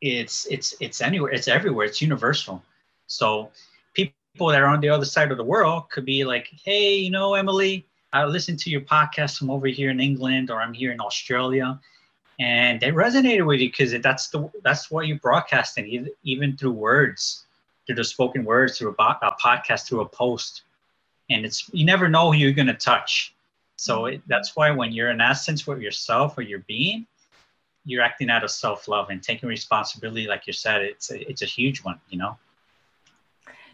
it's 0.00 0.46
it's 0.50 0.74
it's 0.80 1.00
anywhere 1.00 1.32
it's 1.32 1.48
everywhere 1.48 1.86
it's 1.86 2.02
universal 2.02 2.62
so 3.06 3.50
people 4.34 4.48
that 4.48 4.60
are 4.60 4.66
on 4.66 4.80
the 4.80 4.88
other 4.88 5.04
side 5.04 5.30
of 5.30 5.38
the 5.38 5.44
world 5.44 5.88
could 5.90 6.04
be 6.04 6.24
like, 6.24 6.50
hey, 6.64 6.96
you 6.96 7.10
know, 7.10 7.34
Emily, 7.34 7.86
I 8.12 8.24
listened 8.24 8.58
to 8.60 8.70
your 8.70 8.80
podcast 8.80 9.38
from 9.38 9.48
over 9.48 9.68
here 9.68 9.90
in 9.90 10.00
England 10.00 10.50
or 10.50 10.60
I'm 10.60 10.74
here 10.74 10.92
in 10.92 11.00
Australia. 11.00 11.78
And 12.40 12.80
they 12.80 12.90
resonated 12.90 13.46
with 13.46 13.60
you 13.60 13.68
because 13.68 13.94
that's 14.02 14.28
the 14.28 14.50
that's 14.64 14.90
what 14.90 15.06
you're 15.06 15.20
broadcasting, 15.20 16.08
even 16.24 16.56
through 16.56 16.72
words, 16.72 17.44
through 17.86 17.94
the 17.94 18.02
spoken 18.02 18.44
words, 18.44 18.76
through 18.76 18.96
a, 18.98 19.02
a 19.22 19.36
podcast, 19.40 19.86
through 19.86 20.00
a 20.00 20.08
post. 20.08 20.62
And 21.30 21.44
it's 21.44 21.70
you 21.72 21.84
never 21.84 22.08
know 22.08 22.32
who 22.32 22.38
you're 22.38 22.52
gonna 22.52 22.74
touch. 22.74 23.34
So 23.76 24.02
mm-hmm. 24.02 24.14
it, 24.14 24.22
that's 24.26 24.54
why 24.56 24.70
when 24.70 24.92
you're 24.92 25.10
in 25.10 25.20
essence 25.20 25.66
with 25.66 25.80
yourself 25.80 26.36
or 26.38 26.42
your 26.42 26.60
being, 26.60 27.06
you're 27.84 28.02
acting 28.02 28.30
out 28.30 28.44
of 28.44 28.50
self-love 28.50 29.10
and 29.10 29.22
taking 29.22 29.48
responsibility, 29.48 30.26
like 30.26 30.46
you 30.46 30.52
said, 30.52 30.82
it's 30.82 31.10
a, 31.10 31.28
it's 31.28 31.42
a 31.42 31.46
huge 31.46 31.82
one, 31.82 32.00
you 32.08 32.18
know. 32.18 32.36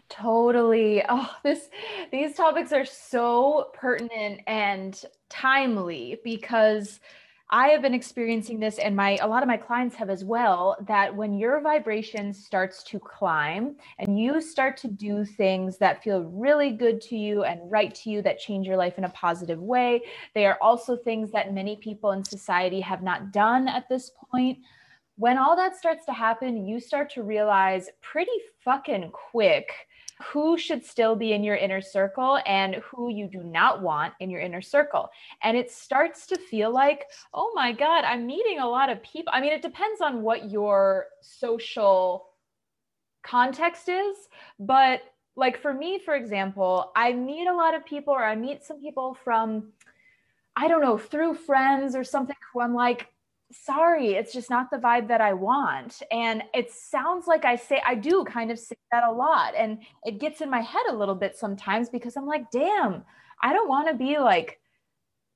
Totally. 0.09 1.01
Oh, 1.07 1.33
this 1.41 1.69
these 2.11 2.35
topics 2.35 2.73
are 2.73 2.83
so 2.83 3.69
pertinent 3.73 4.41
and 4.45 5.01
timely 5.29 6.19
because 6.25 6.99
I 7.53 7.67
have 7.67 7.81
been 7.81 7.93
experiencing 7.93 8.61
this 8.61 8.79
and 8.79 8.95
my 8.95 9.17
a 9.17 9.27
lot 9.27 9.43
of 9.43 9.47
my 9.47 9.57
clients 9.57 9.93
have 9.97 10.09
as 10.09 10.23
well 10.23 10.77
that 10.87 11.13
when 11.13 11.37
your 11.37 11.59
vibration 11.59 12.33
starts 12.33 12.81
to 12.83 12.97
climb 12.99 13.75
and 13.99 14.17
you 14.17 14.39
start 14.39 14.77
to 14.77 14.87
do 14.87 15.25
things 15.25 15.77
that 15.79 16.01
feel 16.01 16.23
really 16.23 16.71
good 16.71 17.01
to 17.01 17.17
you 17.17 17.43
and 17.43 17.59
right 17.69 17.93
to 17.95 18.09
you 18.09 18.21
that 18.21 18.39
change 18.39 18.65
your 18.65 18.77
life 18.77 18.97
in 18.97 19.03
a 19.03 19.09
positive 19.09 19.59
way, 19.59 20.01
they 20.33 20.45
are 20.45 20.57
also 20.61 20.95
things 20.95 21.29
that 21.31 21.53
many 21.53 21.75
people 21.75 22.11
in 22.11 22.23
society 22.23 22.79
have 22.79 23.03
not 23.03 23.33
done 23.33 23.67
at 23.67 23.89
this 23.89 24.11
point. 24.31 24.59
When 25.17 25.37
all 25.37 25.57
that 25.57 25.75
starts 25.75 26.05
to 26.05 26.13
happen, 26.13 26.65
you 26.65 26.79
start 26.79 27.09
to 27.11 27.23
realize 27.23 27.89
pretty 28.01 28.31
fucking 28.63 29.11
quick 29.11 29.73
who 30.23 30.57
should 30.57 30.85
still 30.85 31.15
be 31.15 31.33
in 31.33 31.43
your 31.43 31.55
inner 31.55 31.81
circle 31.81 32.39
and 32.45 32.75
who 32.75 33.09
you 33.09 33.27
do 33.27 33.43
not 33.43 33.81
want 33.81 34.13
in 34.19 34.29
your 34.29 34.41
inner 34.41 34.61
circle. 34.61 35.09
And 35.43 35.57
it 35.57 35.71
starts 35.71 36.27
to 36.27 36.37
feel 36.37 36.71
like, 36.71 37.05
oh 37.33 37.51
my 37.55 37.71
God, 37.71 38.03
I'm 38.03 38.25
meeting 38.25 38.59
a 38.59 38.67
lot 38.67 38.89
of 38.89 39.01
people. 39.03 39.31
I 39.33 39.41
mean, 39.41 39.53
it 39.53 39.61
depends 39.61 40.01
on 40.01 40.21
what 40.21 40.49
your 40.49 41.07
social 41.21 42.27
context 43.23 43.89
is, 43.89 44.15
but 44.59 45.01
like 45.35 45.61
for 45.61 45.73
me, 45.73 45.99
for 45.99 46.15
example, 46.15 46.91
I 46.95 47.13
meet 47.13 47.47
a 47.47 47.55
lot 47.55 47.73
of 47.73 47.85
people 47.85 48.13
or 48.13 48.23
I 48.23 48.35
meet 48.35 48.63
some 48.63 48.81
people 48.81 49.17
from, 49.23 49.71
I 50.55 50.67
don't 50.67 50.81
know, 50.81 50.97
through 50.97 51.35
friends 51.35 51.95
or 51.95 52.03
something 52.03 52.35
who 52.53 52.61
I'm 52.61 52.75
like, 52.75 53.07
sorry, 53.51 54.13
it's 54.13 54.33
just 54.33 54.49
not 54.49 54.71
the 54.71 54.77
vibe 54.77 55.07
that 55.07 55.21
I 55.21 55.33
want. 55.33 56.01
And 56.11 56.43
it 56.53 56.71
sounds 56.71 57.27
like 57.27 57.45
I 57.45 57.55
say, 57.55 57.81
I 57.85 57.95
do 57.95 58.23
kind 58.23 58.51
of 58.51 58.59
say 58.59 58.75
that 58.91 59.03
a 59.03 59.11
lot. 59.11 59.53
And 59.55 59.79
it 60.05 60.19
gets 60.19 60.41
in 60.41 60.49
my 60.49 60.61
head 60.61 60.83
a 60.89 60.95
little 60.95 61.15
bit 61.15 61.37
sometimes 61.37 61.89
because 61.89 62.17
I'm 62.17 62.27
like, 62.27 62.49
damn, 62.51 63.03
I 63.41 63.53
don't 63.53 63.69
want 63.69 63.87
to 63.87 63.93
be 63.93 64.17
like, 64.17 64.59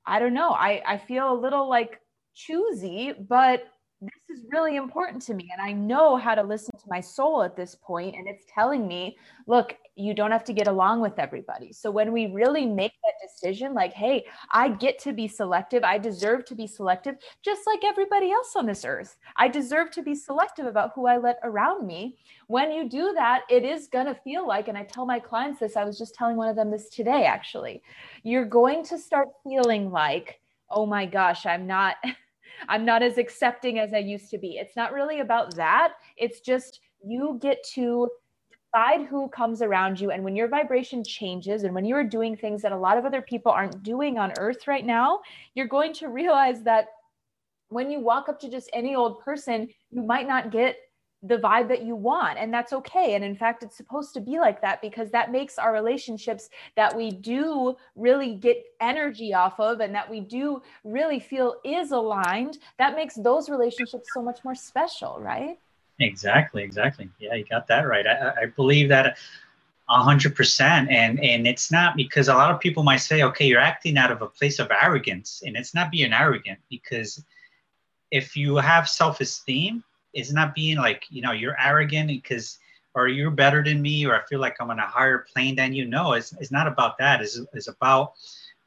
I 0.04 0.18
don't 0.18 0.34
know. 0.34 0.50
I, 0.50 0.82
I 0.86 0.98
feel 0.98 1.32
a 1.32 1.40
little 1.40 1.68
like 1.68 2.00
choosy, 2.34 3.12
but 3.12 3.64
this 4.02 4.38
is 4.38 4.44
really 4.50 4.76
important 4.76 5.22
to 5.22 5.34
me 5.34 5.48
and 5.52 5.62
i 5.62 5.72
know 5.72 6.16
how 6.16 6.34
to 6.34 6.42
listen 6.42 6.76
to 6.78 6.84
my 6.88 7.00
soul 7.00 7.42
at 7.42 7.56
this 7.56 7.74
point 7.82 8.14
and 8.14 8.28
it's 8.28 8.44
telling 8.54 8.86
me 8.86 9.16
look 9.46 9.74
you 9.96 10.12
don't 10.12 10.30
have 10.30 10.44
to 10.44 10.52
get 10.52 10.68
along 10.68 11.00
with 11.00 11.18
everybody. 11.18 11.72
So 11.72 11.90
when 11.90 12.12
we 12.12 12.26
really 12.26 12.66
make 12.66 12.92
that 13.02 13.14
decision 13.26 13.72
like 13.72 13.92
hey 13.94 14.26
i 14.52 14.68
get 14.68 14.98
to 15.00 15.12
be 15.12 15.26
selective 15.26 15.82
i 15.82 15.98
deserve 15.98 16.44
to 16.44 16.54
be 16.54 16.66
selective 16.66 17.16
just 17.42 17.62
like 17.66 17.82
everybody 17.84 18.30
else 18.30 18.54
on 18.56 18.66
this 18.66 18.84
earth. 18.84 19.16
I 19.36 19.48
deserve 19.48 19.90
to 19.92 20.02
be 20.02 20.14
selective 20.14 20.66
about 20.66 20.92
who 20.94 21.06
i 21.06 21.16
let 21.16 21.38
around 21.42 21.86
me. 21.86 22.18
When 22.46 22.70
you 22.70 22.88
do 22.88 23.14
that 23.14 23.42
it 23.48 23.64
is 23.64 23.88
going 23.88 24.06
to 24.06 24.14
feel 24.14 24.46
like 24.46 24.68
and 24.68 24.76
i 24.76 24.84
tell 24.84 25.06
my 25.06 25.18
clients 25.18 25.60
this 25.60 25.76
i 25.76 25.84
was 25.84 25.98
just 25.98 26.14
telling 26.14 26.36
one 26.36 26.48
of 26.48 26.56
them 26.56 26.70
this 26.70 26.90
today 26.90 27.24
actually 27.24 27.82
you're 28.22 28.44
going 28.44 28.84
to 28.84 28.98
start 28.98 29.28
feeling 29.44 29.90
like 29.90 30.40
oh 30.70 30.84
my 30.84 31.06
gosh 31.06 31.46
i'm 31.46 31.66
not 31.66 31.96
I'm 32.68 32.84
not 32.84 33.02
as 33.02 33.18
accepting 33.18 33.78
as 33.78 33.92
I 33.92 33.98
used 33.98 34.30
to 34.30 34.38
be. 34.38 34.58
It's 34.58 34.76
not 34.76 34.92
really 34.92 35.20
about 35.20 35.54
that. 35.56 35.94
It's 36.16 36.40
just 36.40 36.80
you 37.04 37.38
get 37.40 37.62
to 37.74 38.08
decide 38.50 39.06
who 39.06 39.28
comes 39.28 39.62
around 39.62 40.00
you. 40.00 40.10
And 40.10 40.22
when 40.22 40.36
your 40.36 40.48
vibration 40.48 41.02
changes 41.04 41.64
and 41.64 41.74
when 41.74 41.84
you 41.84 41.94
are 41.94 42.04
doing 42.04 42.36
things 42.36 42.62
that 42.62 42.72
a 42.72 42.76
lot 42.76 42.98
of 42.98 43.04
other 43.04 43.22
people 43.22 43.52
aren't 43.52 43.82
doing 43.82 44.18
on 44.18 44.32
earth 44.38 44.66
right 44.66 44.84
now, 44.84 45.20
you're 45.54 45.66
going 45.66 45.92
to 45.94 46.08
realize 46.08 46.62
that 46.62 46.86
when 47.68 47.90
you 47.90 48.00
walk 48.00 48.28
up 48.28 48.38
to 48.40 48.50
just 48.50 48.70
any 48.72 48.94
old 48.94 49.20
person, 49.20 49.68
you 49.90 50.02
might 50.02 50.28
not 50.28 50.50
get 50.50 50.76
the 51.26 51.38
vibe 51.38 51.68
that 51.68 51.82
you 51.82 51.94
want 51.94 52.38
and 52.38 52.52
that's 52.52 52.72
okay. 52.72 53.14
And 53.14 53.24
in 53.24 53.36
fact 53.36 53.62
it's 53.62 53.76
supposed 53.76 54.14
to 54.14 54.20
be 54.20 54.38
like 54.38 54.60
that 54.62 54.80
because 54.80 55.10
that 55.10 55.32
makes 55.32 55.58
our 55.58 55.72
relationships 55.72 56.50
that 56.76 56.96
we 56.96 57.10
do 57.10 57.76
really 57.94 58.34
get 58.34 58.64
energy 58.80 59.34
off 59.34 59.58
of 59.58 59.80
and 59.80 59.94
that 59.94 60.10
we 60.10 60.20
do 60.20 60.62
really 60.84 61.18
feel 61.18 61.56
is 61.64 61.90
aligned 61.90 62.58
that 62.78 62.94
makes 62.94 63.14
those 63.14 63.48
relationships 63.48 64.08
so 64.12 64.22
much 64.22 64.44
more 64.44 64.54
special 64.54 65.18
right? 65.20 65.58
Exactly 65.98 66.62
exactly. 66.62 67.08
Yeah 67.18 67.34
you 67.34 67.44
got 67.44 67.66
that 67.68 67.82
right. 67.82 68.06
I, 68.06 68.42
I 68.42 68.46
believe 68.46 68.88
that 68.90 69.16
a 69.88 70.02
hundred 70.02 70.34
percent. 70.34 70.90
And 70.90 71.18
and 71.20 71.46
it's 71.46 71.70
not 71.70 71.96
because 71.96 72.28
a 72.28 72.34
lot 72.34 72.50
of 72.50 72.60
people 72.60 72.82
might 72.82 72.96
say 72.98 73.22
okay 73.22 73.46
you're 73.46 73.60
acting 73.60 73.96
out 73.96 74.10
of 74.10 74.22
a 74.22 74.26
place 74.26 74.58
of 74.58 74.70
arrogance. 74.70 75.42
And 75.44 75.56
it's 75.56 75.74
not 75.74 75.90
being 75.90 76.12
arrogant 76.12 76.58
because 76.68 77.24
if 78.10 78.36
you 78.36 78.56
have 78.56 78.88
self-esteem 78.88 79.82
it's 80.16 80.32
not 80.32 80.54
being 80.54 80.76
like 80.78 81.04
you 81.10 81.22
know 81.22 81.32
you're 81.32 81.56
arrogant 81.60 82.08
because 82.08 82.58
or 82.94 83.08
you're 83.08 83.30
better 83.30 83.62
than 83.62 83.80
me 83.82 84.06
or 84.06 84.16
i 84.16 84.24
feel 84.26 84.40
like 84.40 84.56
i'm 84.60 84.70
on 84.70 84.78
a 84.78 84.86
higher 84.86 85.26
plane 85.32 85.54
than 85.54 85.72
you. 85.72 85.84
Know 85.84 86.14
it's, 86.14 86.32
it's 86.40 86.50
not 86.50 86.66
about 86.66 86.98
that. 86.98 87.20
It's, 87.20 87.38
it's 87.52 87.68
about 87.68 88.14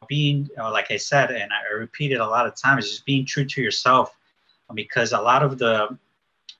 being 0.08 0.48
like 0.58 0.92
i 0.92 0.98
said 0.98 1.30
and 1.32 1.52
i 1.52 1.74
repeat 1.74 2.14
it 2.14 2.22
a 2.22 2.26
lot 2.26 2.48
of 2.48 2.56
times 2.56 2.90
just 2.90 3.06
being 3.06 3.26
true 3.26 3.46
to 3.46 3.62
yourself. 3.62 4.16
Because 4.74 5.14
a 5.14 5.20
lot 5.20 5.42
of 5.42 5.58
the 5.58 5.98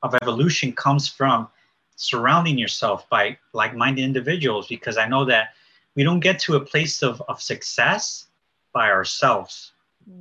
of 0.02 0.16
evolution 0.22 0.74
comes 0.74 1.08
from 1.08 1.48
surrounding 1.96 2.58
yourself 2.58 3.08
by 3.10 3.38
like-minded 3.54 4.04
individuals 4.04 4.68
because 4.68 4.98
i 4.98 5.08
know 5.08 5.24
that 5.26 5.50
we 5.96 6.04
don't 6.04 6.22
get 6.22 6.40
to 6.40 6.56
a 6.56 6.60
place 6.60 7.04
of, 7.04 7.22
of 7.28 7.42
success 7.42 8.28
by 8.74 8.90
ourselves. 8.90 9.74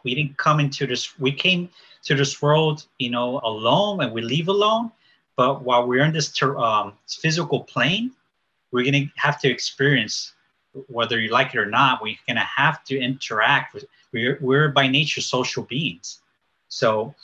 We 0.02 0.14
didn't 0.14 0.36
come 0.36 0.58
into 0.60 0.86
this 0.86 1.18
we 1.18 1.32
came 1.32 1.70
to 2.04 2.14
this 2.14 2.40
world 2.40 2.86
you 2.98 3.10
know 3.10 3.40
alone 3.44 4.02
and 4.02 4.12
we 4.12 4.22
leave 4.22 4.48
alone. 4.48 4.90
But 5.36 5.62
while 5.62 5.86
we're 5.86 6.04
in 6.04 6.12
this 6.12 6.32
ter- 6.32 6.58
um, 6.58 6.94
physical 7.06 7.60
plane 7.60 8.12
we're 8.70 8.84
going 8.84 9.08
to 9.08 9.10
have 9.16 9.40
to 9.40 9.48
experience 9.48 10.32
whether 10.88 11.18
you 11.18 11.30
like 11.30 11.54
it 11.54 11.58
or 11.58 11.66
not. 11.66 12.02
We're 12.02 12.16
going 12.26 12.36
to 12.36 12.42
have 12.42 12.84
to 12.84 12.98
interact 12.98 13.74
with 13.74 13.84
we're, 14.12 14.38
we're 14.40 14.68
by 14.68 14.86
nature 14.86 15.20
social 15.20 15.64
beings. 15.64 16.20
So 16.68 17.14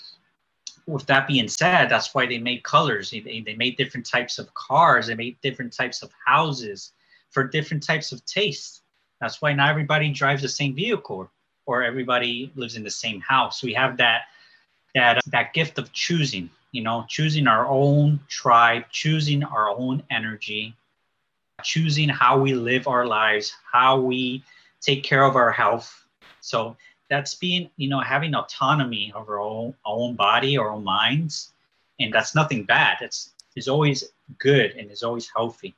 with 0.86 1.06
that 1.06 1.26
being 1.26 1.48
said 1.48 1.88
that's 1.88 2.14
why 2.14 2.26
they 2.26 2.38
made 2.38 2.62
colors. 2.62 3.10
They, 3.10 3.20
they 3.20 3.54
made 3.54 3.76
different 3.76 4.06
types 4.06 4.38
of 4.38 4.52
cars. 4.54 5.06
They 5.06 5.14
made 5.14 5.40
different 5.42 5.72
types 5.72 6.02
of 6.02 6.10
houses 6.24 6.92
for 7.30 7.44
different 7.44 7.82
types 7.82 8.12
of 8.12 8.24
tastes. 8.26 8.82
That's 9.20 9.40
why 9.40 9.52
not 9.52 9.70
everybody 9.70 10.10
drives 10.10 10.42
the 10.42 10.48
same 10.48 10.74
vehicle 10.74 11.30
or 11.66 11.82
everybody 11.82 12.52
lives 12.56 12.76
in 12.76 12.84
the 12.84 12.90
same 12.90 13.20
house. 13.20 13.62
We 13.62 13.72
have 13.74 13.96
that 13.96 14.22
that 14.94 15.20
that 15.26 15.52
gift 15.52 15.78
of 15.78 15.92
choosing 15.92 16.50
you 16.72 16.82
know 16.82 17.04
choosing 17.08 17.46
our 17.46 17.66
own 17.66 18.20
tribe 18.28 18.84
choosing 18.90 19.42
our 19.42 19.68
own 19.68 20.02
energy 20.10 20.74
choosing 21.62 22.08
how 22.08 22.38
we 22.38 22.54
live 22.54 22.88
our 22.88 23.06
lives, 23.06 23.54
how 23.70 24.00
we 24.00 24.44
take 24.80 25.02
care 25.02 25.24
of 25.24 25.36
our 25.36 25.52
health. 25.52 26.06
So 26.40 26.76
that's 27.08 27.34
being, 27.34 27.70
you 27.76 27.88
know, 27.88 28.00
having 28.00 28.34
autonomy 28.34 29.12
of 29.14 29.28
our 29.28 29.40
own, 29.40 29.74
our 29.84 29.96
own 29.96 30.14
body, 30.14 30.56
our 30.58 30.70
own 30.70 30.84
minds. 30.84 31.52
And 32.00 32.12
that's 32.12 32.34
nothing 32.34 32.64
bad. 32.64 32.98
It's, 33.00 33.32
it's 33.54 33.68
always 33.68 34.04
good 34.38 34.72
and 34.72 34.90
is 34.90 35.02
always 35.02 35.30
healthy. 35.34 35.74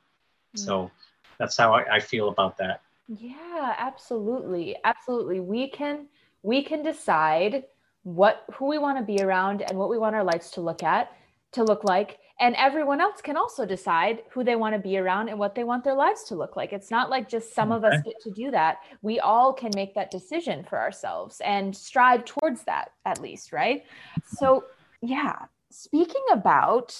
Mm. 0.55 0.59
So 0.59 0.91
that's 1.37 1.57
how 1.57 1.73
I, 1.73 1.95
I 1.95 1.99
feel 1.99 2.29
about 2.29 2.57
that. 2.57 2.81
Yeah, 3.07 3.75
absolutely. 3.77 4.75
Absolutely. 4.83 5.39
We 5.39 5.69
can 5.69 6.07
we 6.43 6.63
can 6.63 6.83
decide 6.83 7.63
what 8.07 8.45
who 8.53 8.67
we 8.67 8.77
want 8.77 8.97
to 8.97 9.03
be 9.03 9.21
around 9.21 9.61
and 9.61 9.77
what 9.77 9.89
we 9.89 9.97
want 9.97 10.15
our 10.15 10.23
lives 10.23 10.51
to 10.51 10.61
look 10.61 10.83
at 10.83 11.11
to 11.53 11.63
look 11.63 11.83
like. 11.83 12.19
And 12.39 12.55
everyone 12.55 13.01
else 13.01 13.19
can 13.19 13.35
also 13.35 13.65
decide 13.65 14.21
who 14.29 14.43
they 14.43 14.55
want 14.55 14.75
to 14.75 14.79
be 14.79 14.97
around 14.97 15.29
and 15.29 15.39
what 15.39 15.55
they 15.55 15.63
want 15.63 15.83
their 15.83 15.95
lives 15.95 16.23
to 16.25 16.35
look 16.35 16.55
like. 16.55 16.71
It's 16.71 16.91
not 16.91 17.09
like 17.09 17.27
just 17.27 17.55
some 17.55 17.71
okay. 17.71 17.87
of 17.87 17.93
us 17.93 18.01
get 18.03 18.21
to 18.21 18.31
do 18.31 18.51
that. 18.51 18.77
We 19.01 19.19
all 19.19 19.53
can 19.53 19.71
make 19.73 19.95
that 19.95 20.11
decision 20.11 20.63
for 20.69 20.77
ourselves 20.77 21.41
and 21.43 21.75
strive 21.75 22.25
towards 22.25 22.63
that 22.65 22.91
at 23.05 23.19
least 23.19 23.51
right? 23.51 23.83
So 24.25 24.65
yeah 25.01 25.37
speaking 25.69 26.23
about 26.31 26.97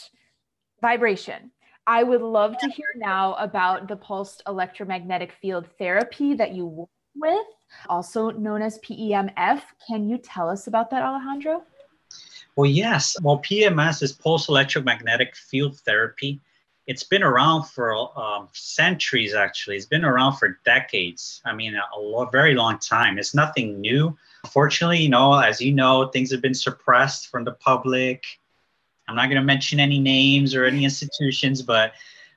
vibration 0.81 1.51
i 1.87 2.03
would 2.03 2.21
love 2.21 2.57
to 2.57 2.69
hear 2.69 2.85
now 2.95 3.33
about 3.35 3.87
the 3.87 3.95
pulsed 3.95 4.43
electromagnetic 4.47 5.31
field 5.41 5.67
therapy 5.79 6.33
that 6.33 6.53
you 6.53 6.65
work 6.65 6.89
with 7.15 7.47
also 7.89 8.31
known 8.31 8.61
as 8.61 8.79
PEMF 8.79 9.61
can 9.85 10.07
you 10.07 10.17
tell 10.17 10.49
us 10.49 10.67
about 10.67 10.89
that 10.89 11.03
alejandro 11.03 11.63
well, 12.57 12.69
yes. 12.69 13.15
Well, 13.21 13.37
PEMF 13.37 14.01
is 14.01 14.11
pulse 14.11 14.49
electromagnetic 14.49 15.35
field 15.35 15.77
therapy. 15.81 16.41
It's 16.87 17.03
been 17.03 17.21
around 17.21 17.65
for 17.65 17.93
um, 18.19 18.49
centuries, 18.51 19.35
actually. 19.35 19.75
It's 19.75 19.85
been 19.85 20.03
around 20.03 20.37
for 20.37 20.59
decades. 20.65 21.39
I 21.45 21.53
mean, 21.53 21.75
a, 21.75 21.99
a 21.99 22.29
very 22.31 22.55
long 22.55 22.79
time. 22.79 23.19
It's 23.19 23.35
nothing 23.35 23.79
new. 23.79 24.17
Unfortunately, 24.43 24.97
you 24.97 25.09
know, 25.09 25.37
as 25.37 25.61
you 25.61 25.71
know, 25.71 26.07
things 26.07 26.31
have 26.31 26.41
been 26.41 26.55
suppressed 26.55 27.27
from 27.27 27.43
the 27.43 27.51
public. 27.51 28.23
I'm 29.07 29.15
not 29.15 29.27
going 29.27 29.39
to 29.39 29.45
mention 29.45 29.79
any 29.79 29.99
names 29.99 30.55
or 30.55 30.65
any 30.65 30.83
institutions, 30.83 31.61
but 31.61 31.93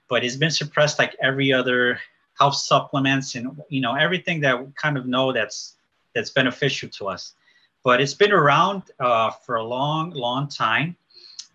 but 0.08 0.22
it's 0.22 0.36
been 0.36 0.50
suppressed 0.50 0.98
like 0.98 1.16
every 1.22 1.50
other 1.50 1.98
health 2.40 2.56
supplements 2.56 3.34
and 3.36 3.60
you 3.68 3.80
know 3.80 3.94
everything 3.94 4.40
that 4.40 4.58
we 4.58 4.66
kind 4.74 4.96
of 4.96 5.06
know 5.06 5.32
that's 5.32 5.76
that's 6.14 6.30
beneficial 6.30 6.88
to 6.88 7.06
us 7.06 7.34
but 7.82 8.00
it's 8.00 8.14
been 8.14 8.32
around 8.32 8.82
uh, 9.00 9.30
for 9.30 9.56
a 9.56 9.64
long, 9.64 10.10
long 10.10 10.48
time. 10.48 10.96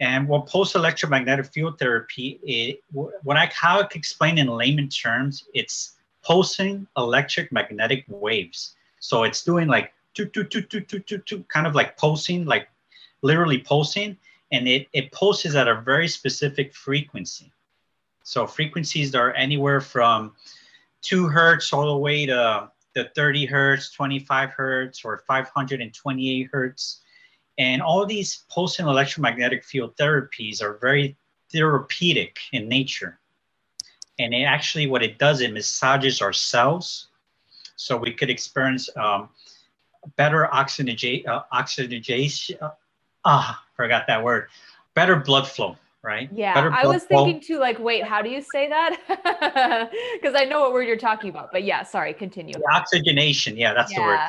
And 0.01 0.27
what 0.27 0.47
pulse 0.47 0.75
electromagnetic 0.75 1.45
field 1.45 1.79
therapy, 1.79 2.39
it, 2.43 2.83
I 3.29 3.51
how 3.53 3.79
I 3.79 3.83
can 3.83 3.99
explain 3.99 4.37
in 4.37 4.47
layman 4.47 4.89
terms, 4.89 5.45
it's 5.53 5.93
pulsing 6.23 6.87
electric 6.97 7.51
magnetic 7.51 8.03
waves. 8.07 8.75
So 8.99 9.23
it's 9.23 9.43
doing 9.43 9.67
like 9.67 9.93
two, 10.13 10.25
two, 10.25 10.43
two, 10.43 10.61
two, 10.61 10.81
two, 10.81 10.99
two, 10.99 11.19
two, 11.19 11.43
kind 11.43 11.67
of 11.67 11.75
like 11.75 11.95
pulsing, 11.97 12.45
like 12.45 12.67
literally 13.21 13.59
pulsing, 13.59 14.17
and 14.51 14.67
it, 14.67 14.87
it 14.91 15.11
pulses 15.11 15.55
at 15.55 15.67
a 15.67 15.81
very 15.81 16.07
specific 16.07 16.73
frequency. 16.73 17.51
So 18.23 18.47
frequencies 18.47 19.13
are 19.15 19.33
anywhere 19.33 19.79
from 19.79 20.33
two 21.05 21.27
hertz 21.27 21.71
all 21.71 21.87
the 21.87 21.97
way 21.97 22.25
to 22.25 22.69
the 22.95 23.09
30 23.15 23.45
hertz, 23.45 23.91
25 23.91 24.49
hertz, 24.51 25.05
or 25.05 25.23
528 25.27 26.49
hertz. 26.51 27.01
And 27.57 27.81
all 27.81 28.05
these 28.05 28.43
pulsing 28.49 28.87
electromagnetic 28.87 29.63
field 29.63 29.95
therapies 29.97 30.61
are 30.61 30.77
very 30.81 31.15
therapeutic 31.51 32.39
in 32.51 32.67
nature. 32.67 33.19
And 34.17 34.33
it 34.33 34.43
actually, 34.43 34.87
what 34.87 35.03
it 35.03 35.17
does, 35.19 35.41
it 35.41 35.53
massages 35.53 36.21
our 36.21 36.33
cells 36.33 37.07
so 37.75 37.97
we 37.97 38.11
could 38.11 38.29
experience 38.29 38.89
um, 38.97 39.29
better 40.15 40.53
oxygenation, 40.53 41.27
uh. 41.29 41.41
Uh, 42.65 42.69
ah, 43.25 43.63
forgot 43.75 44.07
that 44.07 44.23
word. 44.23 44.47
Better 44.93 45.17
blood 45.17 45.47
flow 45.47 45.75
right? 46.05 46.29
Yeah, 46.31 46.71
I 46.73 46.85
was 46.85 47.03
thinking 47.03 47.41
too, 47.41 47.59
like, 47.59 47.79
wait, 47.79 48.03
how 48.03 48.21
do 48.21 48.29
you 48.29 48.41
say 48.41 48.69
that? 48.69 49.91
Because 50.21 50.35
I 50.35 50.45
know 50.45 50.61
what 50.61 50.73
word 50.73 50.87
you're 50.87 50.97
talking 50.97 51.29
about, 51.29 51.51
but 51.51 51.63
yeah, 51.63 51.83
sorry, 51.83 52.13
continue. 52.13 52.53
The 52.53 52.69
oxygenation, 52.71 53.57
yeah, 53.57 53.73
that's 53.73 53.91
yeah. 53.91 53.99
the 53.99 54.03
word. 54.03 54.19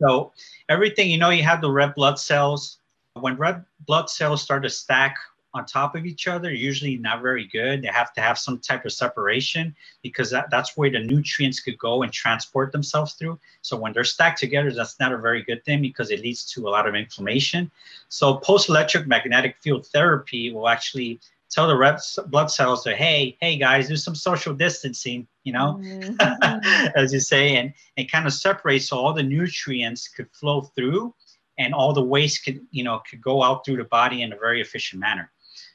So 0.00 0.32
everything, 0.68 1.10
you 1.10 1.18
know, 1.18 1.30
you 1.30 1.42
have 1.42 1.60
the 1.60 1.70
red 1.70 1.94
blood 1.94 2.18
cells. 2.18 2.78
When 3.14 3.36
red 3.36 3.64
blood 3.86 4.10
cells 4.10 4.42
start 4.42 4.62
to 4.64 4.70
stack 4.70 5.16
on 5.54 5.64
top 5.64 5.94
of 5.94 6.04
each 6.04 6.26
other, 6.26 6.52
usually 6.52 6.96
not 6.96 7.22
very 7.22 7.46
good. 7.46 7.82
They 7.82 7.88
have 7.88 8.12
to 8.14 8.20
have 8.20 8.38
some 8.38 8.58
type 8.58 8.84
of 8.84 8.92
separation 8.92 9.74
because 10.02 10.28
that, 10.30 10.50
that's 10.50 10.76
where 10.76 10.90
the 10.90 10.98
nutrients 10.98 11.60
could 11.60 11.78
go 11.78 12.02
and 12.02 12.12
transport 12.12 12.72
themselves 12.72 13.14
through. 13.14 13.38
So 13.62 13.76
when 13.76 13.92
they're 13.92 14.04
stacked 14.04 14.40
together, 14.40 14.72
that's 14.72 14.98
not 14.98 15.12
a 15.12 15.18
very 15.18 15.42
good 15.42 15.64
thing 15.64 15.80
because 15.80 16.10
it 16.10 16.20
leads 16.20 16.44
to 16.52 16.66
a 16.66 16.70
lot 16.70 16.88
of 16.88 16.96
inflammation. 16.96 17.70
So 18.08 18.34
post 18.34 18.68
electric 18.68 19.06
magnetic 19.06 19.56
field 19.62 19.86
therapy 19.86 20.52
will 20.52 20.68
actually 20.68 21.20
tell 21.50 21.68
the 21.68 21.76
red 21.76 21.98
blood 22.26 22.50
cells 22.50 22.82
to, 22.82 22.96
hey, 22.96 23.36
hey 23.40 23.56
guys, 23.56 23.86
do 23.86 23.96
some 23.96 24.16
social 24.16 24.54
distancing, 24.54 25.26
you 25.44 25.52
know, 25.52 25.80
mm-hmm. 25.80 26.90
as 26.96 27.12
you 27.12 27.20
say, 27.20 27.56
and 27.56 27.72
it 27.96 28.10
kind 28.10 28.26
of 28.26 28.32
separates 28.32 28.88
so 28.88 28.98
all 28.98 29.12
the 29.12 29.22
nutrients 29.22 30.08
could 30.08 30.28
flow 30.32 30.62
through 30.62 31.14
and 31.58 31.72
all 31.72 31.92
the 31.92 32.02
waste 32.02 32.44
could, 32.44 32.60
you 32.72 32.82
know, 32.82 33.00
could 33.08 33.22
go 33.22 33.42
out 33.42 33.64
through 33.64 33.76
the 33.76 33.84
body 33.84 34.22
in 34.22 34.32
a 34.32 34.36
very 34.36 34.60
efficient 34.60 35.00
manner. 35.00 35.30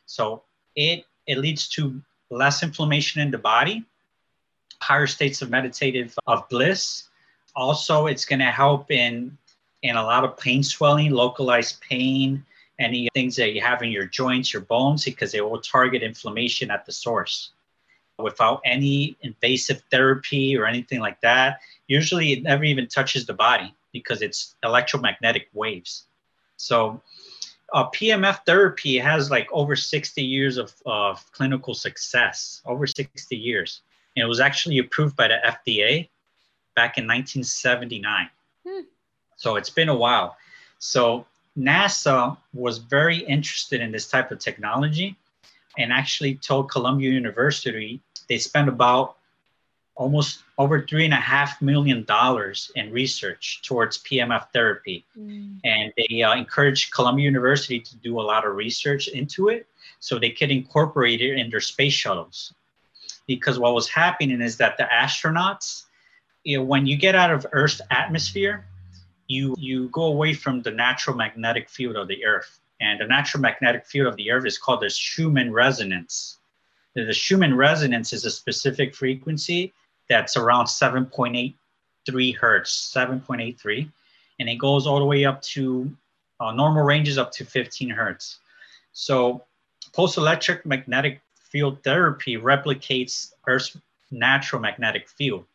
So 0.09 0.41
it 0.75 1.05
it 1.27 1.37
leads 1.37 1.67
to 1.69 2.01
less 2.31 2.63
inflammation 2.63 3.21
in 3.21 3.29
the 3.29 3.37
body, 3.37 3.85
higher 4.81 5.05
states 5.05 5.43
of 5.43 5.51
meditative 5.51 6.17
of 6.25 6.49
bliss. 6.49 7.09
Also, 7.55 8.07
it's 8.07 8.25
going 8.25 8.39
to 8.39 8.51
help 8.63 8.89
in 8.89 9.37
in 9.83 9.95
a 9.95 10.03
lot 10.03 10.23
of 10.25 10.35
pain 10.35 10.63
swelling, 10.63 11.11
localized 11.11 11.79
pain, 11.81 12.43
any 12.79 13.07
things 13.13 13.35
that 13.35 13.53
you 13.53 13.61
have 13.61 13.83
in 13.83 13.91
your 13.91 14.05
joints, 14.05 14.51
your 14.51 14.63
bones, 14.63 15.05
because 15.05 15.31
they 15.31 15.41
will 15.41 15.61
target 15.61 16.01
inflammation 16.01 16.71
at 16.71 16.85
the 16.87 16.91
source 16.91 17.51
without 18.17 18.61
any 18.65 19.15
invasive 19.21 19.83
therapy 19.91 20.57
or 20.57 20.65
anything 20.65 20.99
like 20.99 21.21
that. 21.21 21.59
Usually, 21.87 22.33
it 22.33 22.41
never 22.41 22.63
even 22.63 22.87
touches 22.87 23.27
the 23.27 23.33
body 23.33 23.75
because 23.93 24.23
it's 24.23 24.55
electromagnetic 24.63 25.49
waves. 25.53 26.05
So 26.57 27.01
uh, 27.73 27.89
PMF 27.91 28.45
therapy 28.45 28.97
has 28.97 29.29
like 29.29 29.47
over 29.51 29.75
60 29.75 30.21
years 30.21 30.57
of, 30.57 30.73
of 30.85 31.31
clinical 31.31 31.73
success, 31.73 32.61
over 32.65 32.87
60 32.87 33.35
years. 33.35 33.81
And 34.15 34.23
it 34.23 34.27
was 34.27 34.39
actually 34.39 34.79
approved 34.79 35.15
by 35.15 35.27
the 35.27 35.37
FDA 35.45 36.09
back 36.75 36.97
in 36.97 37.05
1979. 37.05 38.29
Hmm. 38.67 38.81
So 39.37 39.55
it's 39.55 39.69
been 39.69 39.89
a 39.89 39.95
while. 39.95 40.37
So 40.79 41.25
NASA 41.57 42.37
was 42.53 42.77
very 42.77 43.17
interested 43.17 43.81
in 43.81 43.91
this 43.91 44.07
type 44.07 44.31
of 44.31 44.39
technology 44.39 45.15
and 45.77 45.91
actually 45.91 46.35
told 46.35 46.71
Columbia 46.71 47.11
University 47.11 48.01
they 48.27 48.37
spent 48.37 48.69
about 48.69 49.17
almost 49.99 50.43
over 50.57 50.81
three 50.87 51.03
and 51.03 51.13
a 51.13 51.17
half 51.17 51.61
million 51.61 52.05
dollars 52.05 52.71
in 52.75 52.89
research 52.89 53.61
towards 53.63 53.97
PMF 53.97 54.47
therapy. 54.53 55.05
Mm. 55.19 55.59
And 55.65 55.91
they 55.97 56.23
uh, 56.23 56.35
encouraged 56.35 56.93
Columbia 56.93 57.25
University 57.25 57.81
to 57.81 57.97
do 57.97 58.19
a 58.19 58.23
lot 58.23 58.47
of 58.47 58.55
research 58.55 59.09
into 59.09 59.49
it 59.49 59.67
so 59.99 60.17
they 60.17 60.29
could 60.29 60.51
incorporate 60.51 61.21
it 61.21 61.37
in 61.37 61.49
their 61.49 61.59
space 61.59 61.91
shuttles. 61.91 62.53
Because 63.27 63.59
what 63.59 63.73
was 63.75 63.89
happening 63.89 64.41
is 64.41 64.55
that 64.57 64.77
the 64.77 64.87
astronauts, 64.91 65.83
you 66.45 66.57
know, 66.57 66.63
when 66.63 66.87
you 66.87 66.95
get 66.95 67.13
out 67.13 67.29
of 67.29 67.45
Earth's 67.51 67.81
atmosphere, 67.91 68.65
you 69.27 69.53
you 69.59 69.89
go 69.89 70.03
away 70.03 70.33
from 70.33 70.61
the 70.61 70.71
natural 70.71 71.15
magnetic 71.15 71.69
field 71.69 71.97
of 71.97 72.07
the 72.07 72.25
Earth. 72.25 72.61
And 72.79 73.01
the 73.01 73.05
natural 73.05 73.41
magnetic 73.41 73.85
field 73.85 74.07
of 74.07 74.15
the 74.15 74.31
Earth 74.31 74.45
is 74.45 74.57
called 74.57 74.79
the 74.79 74.89
Schumann 74.89 75.51
resonance. 75.51 76.37
The 76.95 77.13
Schumann 77.13 77.55
resonance 77.55 78.13
is 78.13 78.23
a 78.23 78.31
specific 78.31 78.95
frequency 78.95 79.73
that's 80.09 80.35
around 80.35 80.65
7.83 80.65 82.35
hertz, 82.35 82.93
7.83, 82.95 83.89
and 84.39 84.49
it 84.49 84.55
goes 84.55 84.87
all 84.87 84.99
the 84.99 85.05
way 85.05 85.25
up 85.25 85.41
to 85.43 85.91
uh, 86.39 86.51
normal 86.51 86.83
ranges 86.83 87.17
up 87.17 87.31
to 87.33 87.45
15 87.45 87.89
hertz. 87.89 88.39
So 88.91 89.45
post-electric 89.93 90.65
magnetic 90.65 91.21
field 91.35 91.83
therapy 91.83 92.37
replicates 92.37 93.33
Earth's 93.47 93.77
natural 94.11 94.61
magnetic 94.61 95.07
field. 95.09 95.45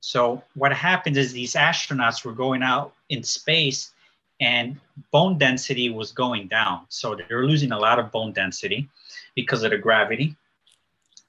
So 0.00 0.42
what 0.54 0.72
happens 0.72 1.16
is 1.18 1.32
these 1.32 1.54
astronauts 1.54 2.24
were 2.24 2.32
going 2.32 2.62
out 2.62 2.94
in 3.10 3.22
space 3.22 3.92
and 4.40 4.80
bone 5.10 5.36
density 5.36 5.90
was 5.90 6.12
going 6.12 6.48
down. 6.48 6.86
So 6.88 7.14
they're 7.14 7.44
losing 7.44 7.72
a 7.72 7.78
lot 7.78 7.98
of 7.98 8.10
bone 8.10 8.32
density 8.32 8.88
because 9.34 9.62
of 9.62 9.70
the 9.70 9.78
gravity. 9.78 10.34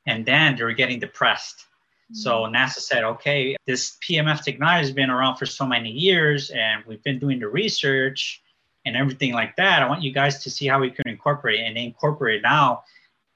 And 0.07 0.26
then 0.26 0.55
they 0.55 0.64
were 0.64 0.72
getting 0.72 0.99
depressed. 0.99 1.66
So 2.14 2.41
mm-hmm. 2.41 2.55
NASA 2.55 2.80
said, 2.80 3.03
okay, 3.03 3.55
this 3.66 3.97
PEMF 4.07 4.43
technology 4.43 4.88
has 4.88 4.91
been 4.91 5.09
around 5.09 5.38
for 5.38 5.45
so 5.45 5.66
many 5.66 5.89
years 5.89 6.49
and 6.49 6.84
we've 6.86 7.03
been 7.03 7.20
doing 7.20 7.39
the 7.39 7.47
research 7.47 8.41
and 8.86 8.95
everything 8.95 9.34
like 9.34 9.55
that. 9.57 9.82
I 9.82 9.88
want 9.88 10.01
you 10.01 10.12
guys 10.12 10.43
to 10.43 10.49
see 10.49 10.68
how 10.68 10.80
we 10.80 10.89
can 10.89 11.07
incorporate 11.07 11.59
it. 11.59 11.64
And 11.64 11.78
they 11.78 11.84
incorporate 11.84 12.39
it 12.39 12.43
now. 12.43 12.84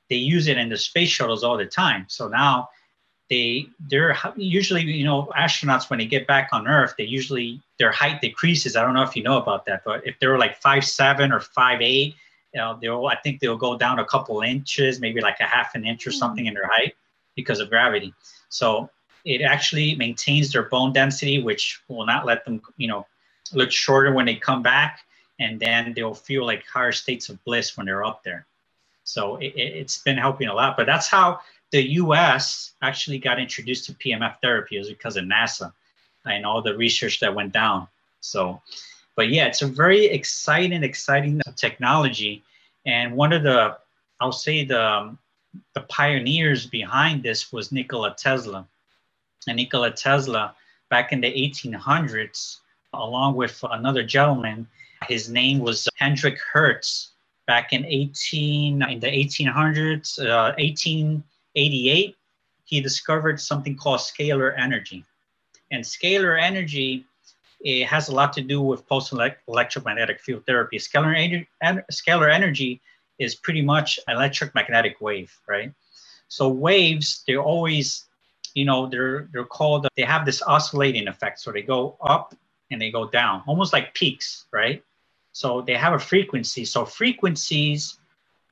They 0.10 0.18
use 0.18 0.48
it 0.48 0.58
in 0.58 0.70
the 0.70 0.78
space 0.78 1.10
shuttles 1.10 1.44
all 1.44 1.58
the 1.58 1.66
time. 1.66 2.06
So 2.10 2.28
now 2.28 2.70
they 3.30 3.68
they're 3.80 4.16
usually 4.36 4.84
you 4.84 5.04
know 5.04 5.32
astronauts 5.38 5.90
when 5.90 6.00
they 6.00 6.06
get 6.06 6.28
back 6.28 6.50
on 6.52 6.68
earth 6.68 6.94
they 6.98 7.04
usually 7.04 7.60
their 7.80 7.92
height 7.92 8.22
decreases 8.22 8.76
i 8.76 8.84
don't 8.84 8.94
know 8.94 9.02
if 9.02 9.16
you 9.16 9.24
know 9.24 9.38
about 9.38 9.66
that 9.66 9.82
but 9.84 10.06
if 10.06 10.20
they're 10.20 10.38
like 10.38 10.56
five 10.58 10.86
seven 10.86 11.32
or 11.32 11.40
five 11.40 11.82
eight 11.82 12.16
you 12.54 12.62
know 12.62 12.78
they'll 12.80 13.08
i 13.08 13.16
think 13.16 13.40
they'll 13.40 13.58
go 13.58 13.78
down 13.78 13.98
a 13.98 14.06
couple 14.06 14.42
inches 14.42 15.00
maybe 15.00 15.22
like 15.22 15.40
a 15.40 15.46
half 15.46 15.74
an 15.74 15.86
inch 15.86 16.06
or 16.06 16.12
hmm. 16.12 16.18
something 16.18 16.46
in 16.46 16.54
their 16.54 16.68
height 16.68 16.96
because 17.36 17.60
of 17.60 17.70
gravity. 17.70 18.14
So 18.50 18.90
it 19.26 19.42
actually 19.42 19.96
maintains 19.96 20.52
their 20.52 20.64
bone 20.64 20.94
density 20.94 21.42
which 21.42 21.82
will 21.88 22.06
not 22.06 22.26
let 22.26 22.46
them 22.46 22.62
you 22.78 22.88
know 22.88 23.06
look 23.54 23.72
shorter 23.72 24.14
when 24.14 24.26
they 24.26 24.36
come 24.36 24.62
back. 24.62 25.02
And 25.38 25.60
then 25.60 25.94
they'll 25.94 26.16
feel 26.16 26.46
like 26.46 26.66
higher 26.66 26.94
states 26.94 27.28
of 27.28 27.44
bliss 27.44 27.76
when 27.76 27.88
they're 27.88 28.06
up 28.06 28.24
there. 28.24 28.46
So 29.04 29.36
it, 29.36 29.54
it's 29.56 29.98
been 29.98 30.18
helping 30.18 30.48
a 30.48 30.54
lot. 30.54 30.78
But 30.78 30.86
that's 30.86 31.08
how 31.08 31.42
the 31.72 31.82
US 32.00 32.72
actually 32.82 33.20
got 33.20 33.38
introduced 33.38 33.86
to 33.86 33.94
PEMF 33.94 34.38
therapy. 34.42 34.78
Is 34.78 34.88
because 34.88 35.18
of 35.18 35.26
NASA 35.26 35.74
and 36.26 36.46
all 36.46 36.62
the 36.62 36.76
research 36.78 37.20
that 37.20 37.36
went 37.36 37.52
down. 37.52 37.88
So, 38.22 38.62
but 39.16 39.30
yeah, 39.30 39.46
it's 39.46 39.62
a 39.62 39.68
very 39.68 40.06
exciting, 40.06 40.84
exciting 40.84 41.42
technology. 41.56 42.44
And 42.86 43.16
one 43.16 43.34
of 43.34 43.44
the, 43.44 43.78
I'll 44.20 44.32
say 44.32 44.66
the, 44.66 44.84
um, 44.84 45.20
the 45.74 45.82
pioneers 45.82 46.66
behind 46.66 47.24
this 47.24 47.52
was 47.52 47.72
Nikola 47.72 48.16
Tesla. 48.16 48.68
And 49.48 49.58
Nikola 49.58 49.92
Tesla, 49.92 50.56
back 50.90 51.12
in 51.12 51.22
the 51.22 51.32
1800s, 51.32 52.58
along 52.94 53.36
with 53.36 53.64
another 53.70 54.04
gentleman, 54.04 54.68
his 55.08 55.30
name 55.30 55.60
was 55.60 55.88
Hendrik 55.96 56.40
Hertz. 56.52 57.12
Back 57.48 57.74
in 57.74 57.86
18 57.86 58.82
in 58.82 59.00
the 59.00 59.08
1800s, 59.08 60.26
uh, 60.26 60.56
18 60.58 61.24
88, 61.58 62.18
he 62.66 62.82
discovered 62.82 63.40
something 63.40 63.78
called 63.78 64.00
scalar 64.00 64.58
energy. 64.58 65.06
And 65.72 65.84
scalar 65.84 66.42
energy 66.42 67.06
it 67.66 67.88
has 67.88 68.10
a 68.10 68.16
lot 68.16 68.32
to 68.34 68.42
do 68.42 68.62
with 68.62 68.88
pulse 68.88 69.12
electromagnetic 69.48 70.22
field 70.22 70.46
therapy. 70.46 70.78
Scalar, 70.78 71.48
en- 71.62 71.84
scalar 71.92 72.32
energy 72.32 72.80
is 73.20 73.36
pretty 73.36 73.62
much 73.62 74.00
electromagnetic 74.08 75.00
wave, 75.02 75.36
right? 75.48 75.72
So 76.28 76.50
waves, 76.50 77.24
they're 77.28 77.42
always, 77.42 78.06
you 78.54 78.66
know, 78.66 78.88
they're 78.88 79.30
they're 79.32 79.46
called. 79.46 79.88
They 79.96 80.04
have 80.04 80.26
this 80.26 80.42
oscillating 80.42 81.08
effect. 81.08 81.40
So 81.40 81.52
they 81.52 81.62
go 81.62 81.98
up 82.02 82.36
and 82.72 82.82
they 82.82 82.92
go 82.92 83.08
down, 83.08 83.44
almost 83.48 83.74
like 83.74 83.94
peaks, 83.94 84.46
right? 84.52 84.84
So 85.32 85.62
they 85.62 85.76
have 85.76 85.94
a 85.94 86.00
frequency. 86.00 86.66
So 86.66 86.86
frequencies 86.86 88.00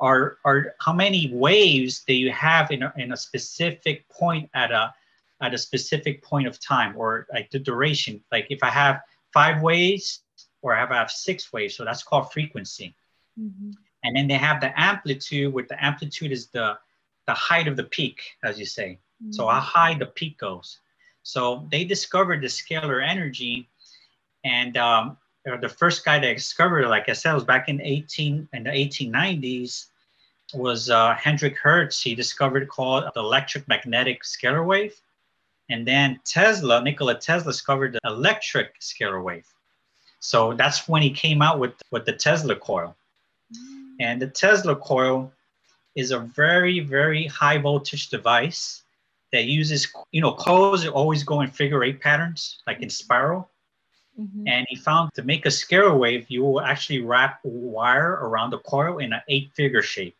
are, 0.03 0.37
are 0.43 0.75
how 0.79 0.93
many 0.93 1.31
waves 1.33 2.03
do 2.05 2.13
you 2.13 2.31
have 2.31 2.71
in 2.71 2.83
a, 2.83 2.93
in 2.97 3.13
a 3.13 3.17
specific 3.17 4.07
point 4.09 4.49
at 4.53 4.71
a 4.71 4.93
at 5.41 5.53
a 5.53 5.57
specific 5.57 6.21
point 6.23 6.47
of 6.47 6.59
time 6.59 6.93
or 6.97 7.25
like 7.33 7.49
the 7.51 7.59
duration 7.59 8.21
like 8.31 8.47
if 8.49 8.63
i 8.63 8.69
have 8.69 9.01
five 9.33 9.61
waves 9.61 10.21
or 10.61 10.75
i 10.75 10.79
have, 10.79 10.91
I 10.91 10.97
have 10.97 11.11
six 11.11 11.51
waves 11.51 11.75
so 11.75 11.83
that's 11.85 12.03
called 12.03 12.31
frequency 12.31 12.95
mm-hmm. 13.39 13.71
And 14.03 14.15
then 14.15 14.27
they 14.27 14.35
have 14.35 14.61
the 14.61 14.79
amplitude 14.79 15.53
where 15.53 15.65
the 15.67 15.83
amplitude 15.83 16.31
is 16.31 16.47
the 16.47 16.77
the 17.27 17.33
height 17.33 17.67
of 17.67 17.77
the 17.77 17.83
peak 17.83 18.21
as 18.43 18.59
you 18.59 18.65
say 18.65 18.99
mm-hmm. 19.21 19.31
so 19.31 19.47
how 19.47 19.59
high 19.59 19.93
the 19.93 20.05
peak 20.05 20.37
goes 20.37 20.79
so 21.23 21.67
they 21.71 21.83
discovered 21.83 22.41
the 22.41 22.47
scalar 22.47 23.05
energy 23.05 23.69
and 24.43 24.75
um, 24.77 25.17
the 25.61 25.69
first 25.69 26.05
guy 26.05 26.19
that 26.19 26.33
discovered 26.35 26.81
it, 26.81 26.87
like 26.87 27.09
I 27.09 27.13
said, 27.13 27.33
was 27.33 27.43
back 27.43 27.69
in 27.69 27.81
18 27.81 28.47
in 28.53 28.63
the 28.63 28.69
1890s 28.69 29.87
was 30.53 30.89
uh, 30.89 31.15
Hendrik 31.15 31.57
Hertz. 31.57 32.01
He 32.01 32.15
discovered 32.15 32.67
called 32.67 33.05
the 33.13 33.19
electric 33.19 33.67
magnetic 33.67 34.23
scalar 34.23 34.65
wave. 34.65 34.95
And 35.69 35.87
then 35.87 36.19
Tesla, 36.25 36.83
Nikola 36.83 37.15
Tesla 37.15 37.51
discovered 37.51 37.93
the 37.93 37.99
electric 38.05 38.79
scalar 38.79 39.23
wave. 39.23 39.47
So 40.19 40.53
that's 40.53 40.87
when 40.87 41.01
he 41.01 41.09
came 41.09 41.41
out 41.41 41.59
with, 41.59 41.73
with 41.91 42.05
the 42.05 42.13
Tesla 42.13 42.55
coil. 42.55 42.95
And 43.99 44.21
the 44.21 44.27
Tesla 44.27 44.75
coil 44.75 45.31
is 45.95 46.11
a 46.11 46.19
very, 46.19 46.79
very 46.79 47.27
high 47.27 47.57
voltage 47.57 48.09
device 48.09 48.83
that 49.31 49.45
uses, 49.45 49.87
you 50.11 50.21
know, 50.21 50.33
coils 50.33 50.87
always 50.87 51.23
go 51.23 51.41
in 51.41 51.49
figure 51.49 51.83
eight 51.83 52.01
patterns, 52.01 52.61
like 52.67 52.81
in 52.81 52.89
spiral. 52.89 53.49
Mm-hmm. 54.19 54.47
And 54.47 54.65
he 54.69 54.75
found 54.75 55.11
to 55.15 55.23
make 55.23 55.45
a 55.45 55.49
scalar 55.49 55.97
wave, 55.97 56.29
you 56.29 56.43
will 56.43 56.61
actually 56.61 57.01
wrap 57.01 57.39
wire 57.43 58.19
around 58.21 58.51
the 58.51 58.59
coil 58.59 58.99
in 58.99 59.13
an 59.13 59.21
eight 59.27 59.51
figure 59.55 59.81
shape 59.81 60.15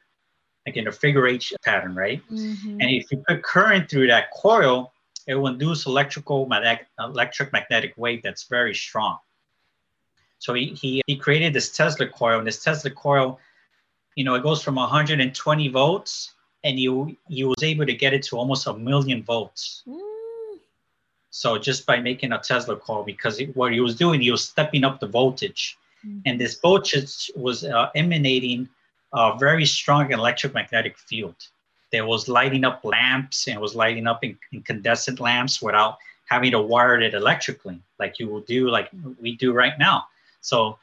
like 0.66 0.78
in 0.78 0.88
a 0.88 0.92
figure 0.92 1.28
eight 1.28 1.52
pattern, 1.64 1.96
right? 1.96 2.22
Mm-hmm. 2.30 2.80
And 2.80 2.90
if 2.90 3.12
you 3.12 3.24
put 3.28 3.44
current 3.44 3.90
through 3.90 4.08
that 4.08 4.32
coil, 4.32 4.94
it 5.28 5.36
will 5.36 5.48
induce 5.48 5.86
electrical 5.86 6.50
electric 7.00 7.54
magnetic 7.54 7.94
wave 7.98 8.22
that's 8.24 8.44
very 8.44 8.76
strong. 8.76 9.18
So 10.40 10.54
he, 10.54 10.68
he, 10.68 11.02
he 11.08 11.16
created 11.16 11.54
this 11.54 11.72
Tesla 11.72 12.08
coil, 12.08 12.40
and 12.40 12.48
this 12.48 12.64
Tesla 12.64 12.92
coil, 12.92 13.40
you 14.16 14.24
know, 14.24 14.36
it 14.36 14.44
goes 14.44 14.62
from 14.62 14.76
120 14.76 15.68
volts, 15.70 16.34
and 16.64 16.80
you 16.80 17.18
you 17.28 17.48
was 17.48 17.64
able 17.64 17.86
to 17.86 17.94
get 17.94 18.14
it 18.14 18.24
to 18.24 18.38
almost 18.38 18.68
a 18.68 18.74
million 18.74 19.24
volts. 19.24 19.84
Mm. 19.88 20.60
So 21.30 21.58
just 21.58 21.86
by 21.86 22.00
making 22.00 22.32
a 22.32 22.40
Tesla 22.40 22.76
coil, 22.76 23.04
because 23.04 23.40
it, 23.40 23.56
what 23.56 23.74
he 23.74 23.80
was 23.80 23.96
doing, 23.96 24.22
he 24.22 24.32
was 24.32 24.44
stepping 24.44 24.84
up 24.84 25.00
the 25.00 25.08
voltage, 25.08 25.78
mm. 26.06 26.22
and 26.26 26.40
this 26.40 26.60
voltage 26.60 27.32
was 27.36 27.64
uh, 27.64 27.90
emanating 27.96 28.70
a 29.14 29.38
very 29.38 29.66
strong 29.66 30.12
electromagnetic 30.12 30.98
field 30.98 31.36
that 31.92 32.06
was 32.06 32.28
lighting 32.28 32.66
up 32.66 32.84
lamps 32.84 33.48
and 33.48 33.62
was 33.62 33.76
lighting 33.76 34.08
up 34.08 34.24
in, 34.24 34.38
incandescent 34.52 35.20
lamps 35.20 35.62
without 35.62 35.98
having 36.28 36.52
to 36.52 36.60
wire 36.60 37.00
it 37.00 37.14
electrically 37.14 37.80
like 38.00 38.20
you 38.20 38.28
will 38.28 38.42
do 38.42 38.70
like 38.70 38.90
we 39.22 39.36
do 39.36 39.54
right 39.54 39.78
now 39.78 40.04
so 40.42 40.78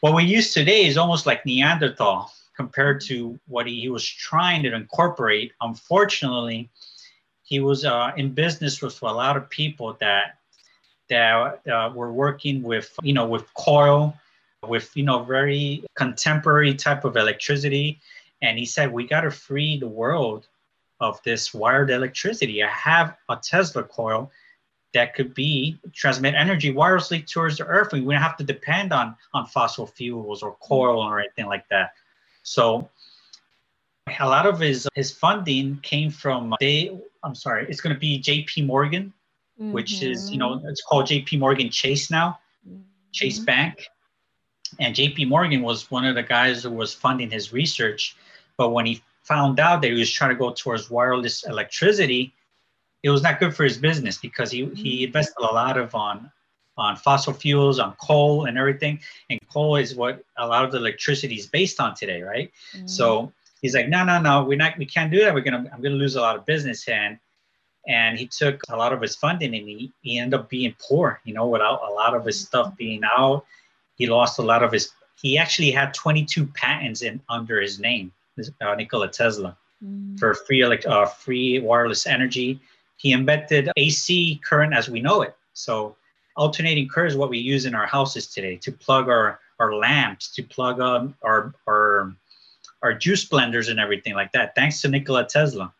what 0.00 0.14
we 0.14 0.24
use 0.24 0.54
today 0.54 0.86
is 0.86 0.96
almost 0.96 1.26
like 1.26 1.44
neanderthal 1.44 2.32
compared 2.58 3.00
to 3.00 3.38
what 3.46 3.66
he, 3.66 3.80
he 3.80 3.88
was 3.88 4.04
trying 4.04 4.62
to 4.64 4.74
incorporate. 4.74 5.52
Unfortunately 5.60 6.68
he 7.48 7.60
was 7.60 7.86
uh, 7.86 8.12
in 8.16 8.30
business 8.30 8.82
with 8.82 9.00
a 9.00 9.06
lot 9.06 9.36
of 9.36 9.48
people 9.48 9.96
that 10.00 10.38
that 11.08 11.66
uh, 11.66 11.90
were 11.94 12.12
working 12.12 12.62
with 12.62 12.94
you 13.02 13.14
know 13.14 13.26
with 13.26 13.52
coil 13.54 14.14
with 14.66 14.94
you 14.94 15.02
know 15.02 15.22
very 15.22 15.82
contemporary 15.94 16.74
type 16.74 17.04
of 17.04 17.16
electricity. 17.16 18.00
And 18.42 18.58
he 18.58 18.66
said 18.66 18.92
we 18.92 19.06
got 19.06 19.22
to 19.22 19.30
free 19.30 19.78
the 19.78 19.88
world 19.88 20.46
of 21.00 21.22
this 21.22 21.54
wired 21.54 21.90
electricity. 21.90 22.62
I 22.62 22.68
have 22.68 23.16
a 23.30 23.36
tesla 23.36 23.84
coil 23.84 24.30
that 24.92 25.14
could 25.14 25.32
be 25.32 25.78
transmit 25.94 26.34
energy 26.34 26.72
wirelessly 26.72 27.26
towards 27.30 27.58
the 27.58 27.66
earth. 27.66 27.92
We 27.92 28.00
wouldn't 28.00 28.22
have 28.22 28.36
to 28.38 28.44
depend 28.44 28.92
on 28.92 29.16
on 29.32 29.46
fossil 29.46 29.86
fuels 29.86 30.42
or 30.42 30.56
coal 30.60 30.98
or 30.98 31.18
anything 31.20 31.46
like 31.46 31.66
that 31.70 31.94
so 32.48 32.88
a 34.20 34.26
lot 34.26 34.46
of 34.46 34.58
his 34.58 34.88
his 34.94 35.10
funding 35.12 35.78
came 35.82 36.10
from 36.10 36.54
they 36.60 36.98
i'm 37.22 37.34
sorry 37.34 37.66
it's 37.68 37.80
going 37.80 37.94
to 37.94 38.00
be 38.00 38.20
jp 38.20 38.64
morgan 38.64 39.12
mm-hmm. 39.60 39.72
which 39.72 40.02
is 40.02 40.30
you 40.30 40.38
know 40.38 40.50
mm-hmm. 40.56 40.68
it's 40.68 40.82
called 40.82 41.04
jp 41.06 41.38
morgan 41.38 41.68
chase 41.70 42.10
now 42.10 42.38
mm-hmm. 42.66 42.80
chase 43.12 43.38
bank 43.38 43.88
and 44.78 44.94
JP 44.94 45.28
Morgan 45.28 45.62
was 45.62 45.90
one 45.90 46.04
of 46.04 46.14
the 46.14 46.22
guys 46.22 46.62
who 46.62 46.70
was 46.70 46.92
funding 46.92 47.30
his 47.30 47.52
research. 47.52 48.16
But 48.56 48.70
when 48.70 48.86
he 48.86 49.02
found 49.22 49.60
out 49.60 49.82
that 49.82 49.90
he 49.90 49.98
was 49.98 50.10
trying 50.10 50.30
to 50.30 50.36
go 50.36 50.52
towards 50.52 50.90
wireless 50.90 51.44
electricity, 51.44 52.34
it 53.02 53.10
was 53.10 53.22
not 53.22 53.40
good 53.40 53.54
for 53.54 53.64
his 53.64 53.78
business 53.78 54.18
because 54.18 54.50
he, 54.50 54.66
he 54.74 54.96
mm-hmm. 54.96 55.06
invested 55.06 55.34
a 55.38 55.54
lot 55.54 55.78
of 55.78 55.94
on 55.94 56.30
on 56.78 56.96
fossil 56.96 57.32
fuels, 57.32 57.78
on 57.78 57.94
coal 58.00 58.46
and 58.46 58.56
everything. 58.56 59.00
And 59.30 59.38
coal 59.52 59.76
is 59.76 59.94
what 59.94 60.24
a 60.36 60.46
lot 60.46 60.64
of 60.64 60.72
the 60.72 60.78
electricity 60.78 61.34
is 61.34 61.46
based 61.46 61.80
on 61.80 61.94
today, 61.94 62.22
right? 62.22 62.50
Mm. 62.74 62.88
So 62.88 63.32
he's 63.60 63.74
like, 63.74 63.88
no, 63.88 64.04
no, 64.04 64.20
no, 64.20 64.44
we're 64.44 64.56
not, 64.56 64.78
we 64.78 64.86
can't 64.86 65.10
do 65.10 65.20
that. 65.20 65.34
We're 65.34 65.42
gonna, 65.42 65.68
I'm 65.72 65.82
gonna 65.82 65.96
lose 65.96 66.16
a 66.16 66.20
lot 66.20 66.36
of 66.36 66.46
business. 66.46 66.88
And 66.88 67.18
and 67.88 68.18
he 68.18 68.26
took 68.26 68.62
a 68.68 68.76
lot 68.76 68.92
of 68.92 69.00
his 69.00 69.16
funding 69.16 69.54
and 69.54 69.66
he, 69.66 69.92
he 70.02 70.18
ended 70.18 70.38
up 70.38 70.50
being 70.50 70.74
poor, 70.78 71.20
you 71.24 71.32
know, 71.32 71.48
without 71.48 71.80
a 71.88 71.90
lot 71.92 72.14
of 72.14 72.24
his 72.24 72.38
stuff 72.38 72.76
being 72.76 73.02
out. 73.02 73.46
He 73.96 74.06
lost 74.06 74.38
a 74.38 74.42
lot 74.42 74.62
of 74.62 74.72
his, 74.72 74.90
he 75.20 75.38
actually 75.38 75.70
had 75.70 75.94
22 75.94 76.46
patents 76.48 77.02
in 77.02 77.20
under 77.30 77.60
his 77.60 77.80
name, 77.80 78.12
uh, 78.60 78.74
Nikola 78.74 79.08
Tesla, 79.08 79.56
mm. 79.82 80.18
for 80.18 80.34
free, 80.34 80.62
uh, 80.62 81.06
free 81.06 81.60
wireless 81.60 82.06
energy. 82.06 82.60
He 82.98 83.12
invented 83.12 83.70
AC 83.76 84.40
current 84.44 84.74
as 84.74 84.90
we 84.90 85.00
know 85.00 85.22
it. 85.22 85.34
So 85.54 85.96
alternating 86.38 86.88
current 86.88 87.10
is 87.10 87.16
what 87.16 87.28
we 87.28 87.38
use 87.38 87.66
in 87.66 87.74
our 87.74 87.86
houses 87.86 88.28
today 88.28 88.56
to 88.56 88.72
plug 88.72 89.08
our, 89.08 89.40
our 89.58 89.74
lamps, 89.74 90.34
to 90.36 90.42
plug 90.42 90.80
um, 90.80 91.14
our, 91.22 91.52
our, 91.66 92.14
our 92.82 92.94
juice 92.94 93.28
blenders 93.28 93.68
and 93.70 93.78
everything 93.78 94.14
like 94.14 94.32
that, 94.32 94.54
thanks 94.54 94.80
to 94.80 94.88
Nikola 94.88 95.26
Tesla. 95.26 95.74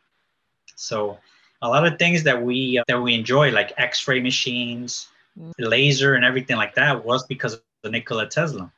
So 0.75 1.19
a 1.63 1.69
lot 1.69 1.87
of 1.87 1.99
things 1.99 2.23
that 2.25 2.43
we 2.43 2.79
uh, 2.79 2.85
that 2.89 3.01
we 3.01 3.15
enjoy, 3.15 3.51
like 3.51 3.73
X-ray 3.79 4.21
machines, 4.21 5.09
mm. 5.39 5.53
laser, 5.59 6.15
and 6.15 6.25
everything 6.25 6.57
like 6.57 6.75
that, 6.75 7.05
was 7.05 7.25
because 7.27 7.55
of 7.55 7.91
Nikola 7.91 8.27
Tesla. 8.29 8.71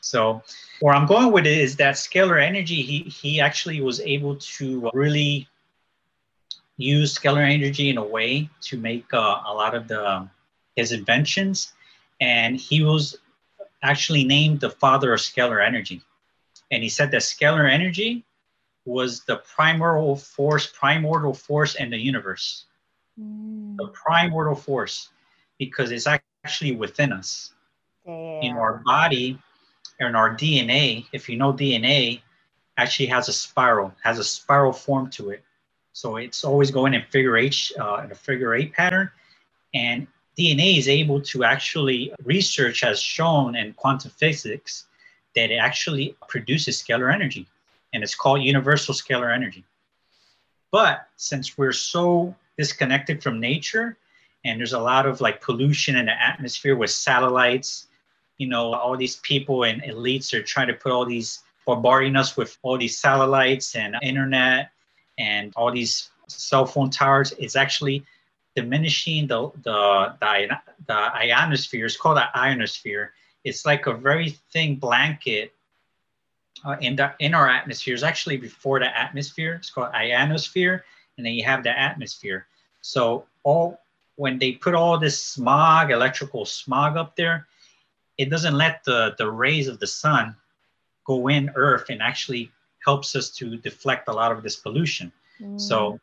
So 0.00 0.42
where 0.80 0.94
I'm 0.94 1.06
going 1.06 1.32
with 1.32 1.46
it 1.46 1.58
is 1.58 1.76
that 1.76 1.94
scalar 1.94 2.42
energy. 2.42 2.82
He 2.82 2.98
he 3.02 3.40
actually 3.40 3.80
was 3.80 4.00
able 4.00 4.36
to 4.58 4.90
really 4.92 5.48
use 6.76 7.16
scalar 7.16 7.44
energy 7.48 7.88
in 7.88 7.98
a 7.98 8.04
way 8.04 8.50
to 8.62 8.76
make 8.76 9.12
uh, 9.14 9.40
a 9.46 9.54
lot 9.54 9.74
of 9.74 9.86
the 9.86 10.28
his 10.76 10.92
inventions, 10.92 11.72
and 12.20 12.56
he 12.56 12.82
was 12.82 13.18
actually 13.82 14.24
named 14.24 14.60
the 14.60 14.70
father 14.70 15.12
of 15.12 15.20
scalar 15.20 15.64
energy. 15.64 16.02
And 16.70 16.82
he 16.82 16.88
said 16.88 17.10
that 17.10 17.20
scalar 17.20 17.70
energy 17.70 18.24
was 18.84 19.24
the 19.24 19.36
primordial 19.36 20.16
force, 20.16 20.66
primordial 20.66 21.34
force 21.34 21.74
in 21.76 21.90
the 21.90 21.98
universe. 21.98 22.64
Mm. 23.20 23.76
The 23.76 23.88
primordial 23.88 24.56
force, 24.56 25.10
because 25.58 25.90
it's 25.90 26.06
actually 26.06 26.74
within 26.74 27.12
us. 27.12 27.52
Damn. 28.04 28.42
In 28.42 28.56
our 28.56 28.82
body, 28.84 29.38
in 30.00 30.14
our 30.14 30.34
DNA, 30.34 31.06
if 31.12 31.28
you 31.28 31.36
know 31.36 31.52
DNA, 31.52 32.20
actually 32.76 33.06
has 33.06 33.28
a 33.28 33.32
spiral, 33.32 33.94
has 34.02 34.18
a 34.18 34.24
spiral 34.24 34.72
form 34.72 35.08
to 35.10 35.30
it. 35.30 35.42
So 35.92 36.16
it's 36.16 36.42
always 36.44 36.70
going 36.70 36.94
in 36.94 37.02
figure 37.10 37.36
eight, 37.36 37.70
uh, 37.78 38.02
in 38.04 38.10
a 38.10 38.14
figure 38.14 38.54
eight 38.54 38.72
pattern. 38.72 39.10
And 39.72 40.06
DNA 40.38 40.78
is 40.78 40.88
able 40.88 41.20
to 41.20 41.44
actually, 41.44 42.12
research 42.24 42.80
has 42.80 43.00
shown 43.00 43.54
in 43.54 43.72
quantum 43.74 44.10
physics 44.10 44.86
that 45.34 45.50
it 45.50 45.56
actually 45.56 46.16
produces 46.28 46.82
scalar 46.82 47.12
energy 47.12 47.46
and 47.92 48.02
it's 48.02 48.14
called 48.14 48.42
universal 48.42 48.94
scalar 48.94 49.32
energy. 49.32 49.64
But 50.70 51.06
since 51.16 51.56
we're 51.56 51.72
so 51.72 52.34
disconnected 52.58 53.22
from 53.22 53.38
nature, 53.38 53.96
and 54.44 54.58
there's 54.58 54.72
a 54.72 54.80
lot 54.80 55.06
of 55.06 55.20
like 55.20 55.40
pollution 55.40 55.96
in 55.96 56.06
the 56.06 56.22
atmosphere 56.22 56.76
with 56.76 56.90
satellites, 56.90 57.86
you 58.38 58.48
know, 58.48 58.74
all 58.74 58.96
these 58.96 59.16
people 59.16 59.64
and 59.64 59.80
elites 59.82 60.34
are 60.34 60.42
trying 60.42 60.66
to 60.66 60.74
put 60.74 60.92
all 60.92 61.06
these 61.06 61.44
bombarding 61.64 62.16
us 62.16 62.36
with 62.36 62.58
all 62.62 62.76
these 62.76 62.98
satellites 62.98 63.74
and 63.76 63.96
internet 64.02 64.70
and 65.18 65.52
all 65.56 65.72
these 65.72 66.10
cell 66.26 66.66
phone 66.66 66.90
towers. 66.90 67.32
It's 67.38 67.56
actually 67.56 68.04
diminishing 68.56 69.26
the 69.26 69.50
the 69.62 70.14
the, 70.20 70.58
the 70.86 70.94
ionosphere. 70.94 71.86
It's 71.86 71.96
called 71.96 72.18
the 72.18 72.36
ionosphere. 72.36 73.12
It's 73.44 73.66
like 73.66 73.86
a 73.86 73.94
very 73.94 74.30
thin 74.52 74.76
blanket 74.76 75.52
uh, 76.64 76.76
in, 76.80 76.96
the, 76.96 77.12
in 77.18 77.34
our 77.34 77.48
atmosphere 77.48 77.94
is 77.94 78.02
actually 78.02 78.38
before 78.38 78.78
the 78.78 78.98
atmosphere. 78.98 79.54
It's 79.54 79.70
called 79.70 79.90
ionosphere, 79.92 80.84
and 81.16 81.26
then 81.26 81.34
you 81.34 81.44
have 81.44 81.62
the 81.62 81.78
atmosphere. 81.78 82.46
So 82.80 83.26
all 83.42 83.80
when 84.16 84.38
they 84.38 84.52
put 84.52 84.74
all 84.74 84.96
this 84.98 85.22
smog, 85.22 85.90
electrical 85.90 86.44
smog 86.44 86.96
up 86.96 87.16
there, 87.16 87.46
it 88.16 88.30
doesn't 88.30 88.54
let 88.54 88.84
the, 88.84 89.14
the 89.18 89.28
rays 89.28 89.66
of 89.66 89.80
the 89.80 89.86
sun 89.86 90.36
go 91.04 91.28
in 91.28 91.50
Earth 91.56 91.90
and 91.90 92.00
actually 92.00 92.50
helps 92.84 93.16
us 93.16 93.30
to 93.30 93.56
deflect 93.56 94.08
a 94.08 94.12
lot 94.12 94.30
of 94.30 94.42
this 94.42 94.56
pollution. 94.56 95.10
Mm. 95.40 95.60
So 95.60 95.98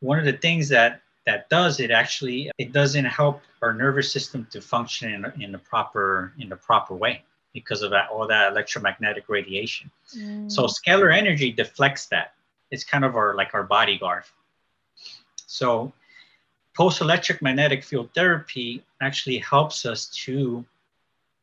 one 0.00 0.20
of 0.20 0.24
the 0.24 0.34
things 0.34 0.68
that 0.68 1.00
that 1.26 1.48
does 1.48 1.80
it 1.80 1.90
actually 1.90 2.50
it 2.58 2.72
doesn't 2.72 3.04
help 3.04 3.42
our 3.62 3.72
nervous 3.72 4.10
system 4.10 4.46
to 4.50 4.60
function 4.60 5.12
in, 5.14 5.42
in 5.42 5.52
the 5.52 5.58
proper 5.58 6.32
in 6.38 6.48
the 6.48 6.56
proper 6.56 6.94
way 6.94 7.22
because 7.52 7.82
of 7.82 7.90
that 7.90 8.08
all 8.10 8.26
that 8.26 8.52
electromagnetic 8.52 9.28
radiation. 9.28 9.90
Mm. 10.16 10.50
So 10.50 10.64
scalar 10.64 11.16
energy 11.16 11.52
deflects 11.52 12.06
that. 12.06 12.34
It's 12.70 12.84
kind 12.84 13.04
of 13.04 13.16
our 13.16 13.34
like 13.34 13.54
our 13.54 13.62
bodyguard. 13.62 14.24
So 15.46 15.92
post-electric 16.74 17.42
magnetic 17.42 17.84
field 17.84 18.08
therapy 18.14 18.82
actually 19.02 19.38
helps 19.38 19.84
us 19.84 20.06
to 20.24 20.64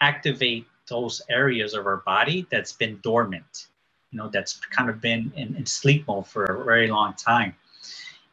activate 0.02 0.66
those 0.88 1.22
areas 1.30 1.74
of 1.74 1.86
our 1.86 1.98
body 1.98 2.48
that's 2.50 2.72
been 2.72 3.00
dormant, 3.04 3.68
you 4.12 4.18
know, 4.18 4.28
that's 4.28 4.56
kind 4.56 4.90
of 4.90 5.00
been 5.00 5.32
in, 5.36 5.56
in 5.56 5.66
sleep 5.66 6.08
mode 6.08 6.26
for 6.26 6.46
a 6.46 6.66
very 6.66 6.88
long 6.88 7.14
time. 7.14 7.54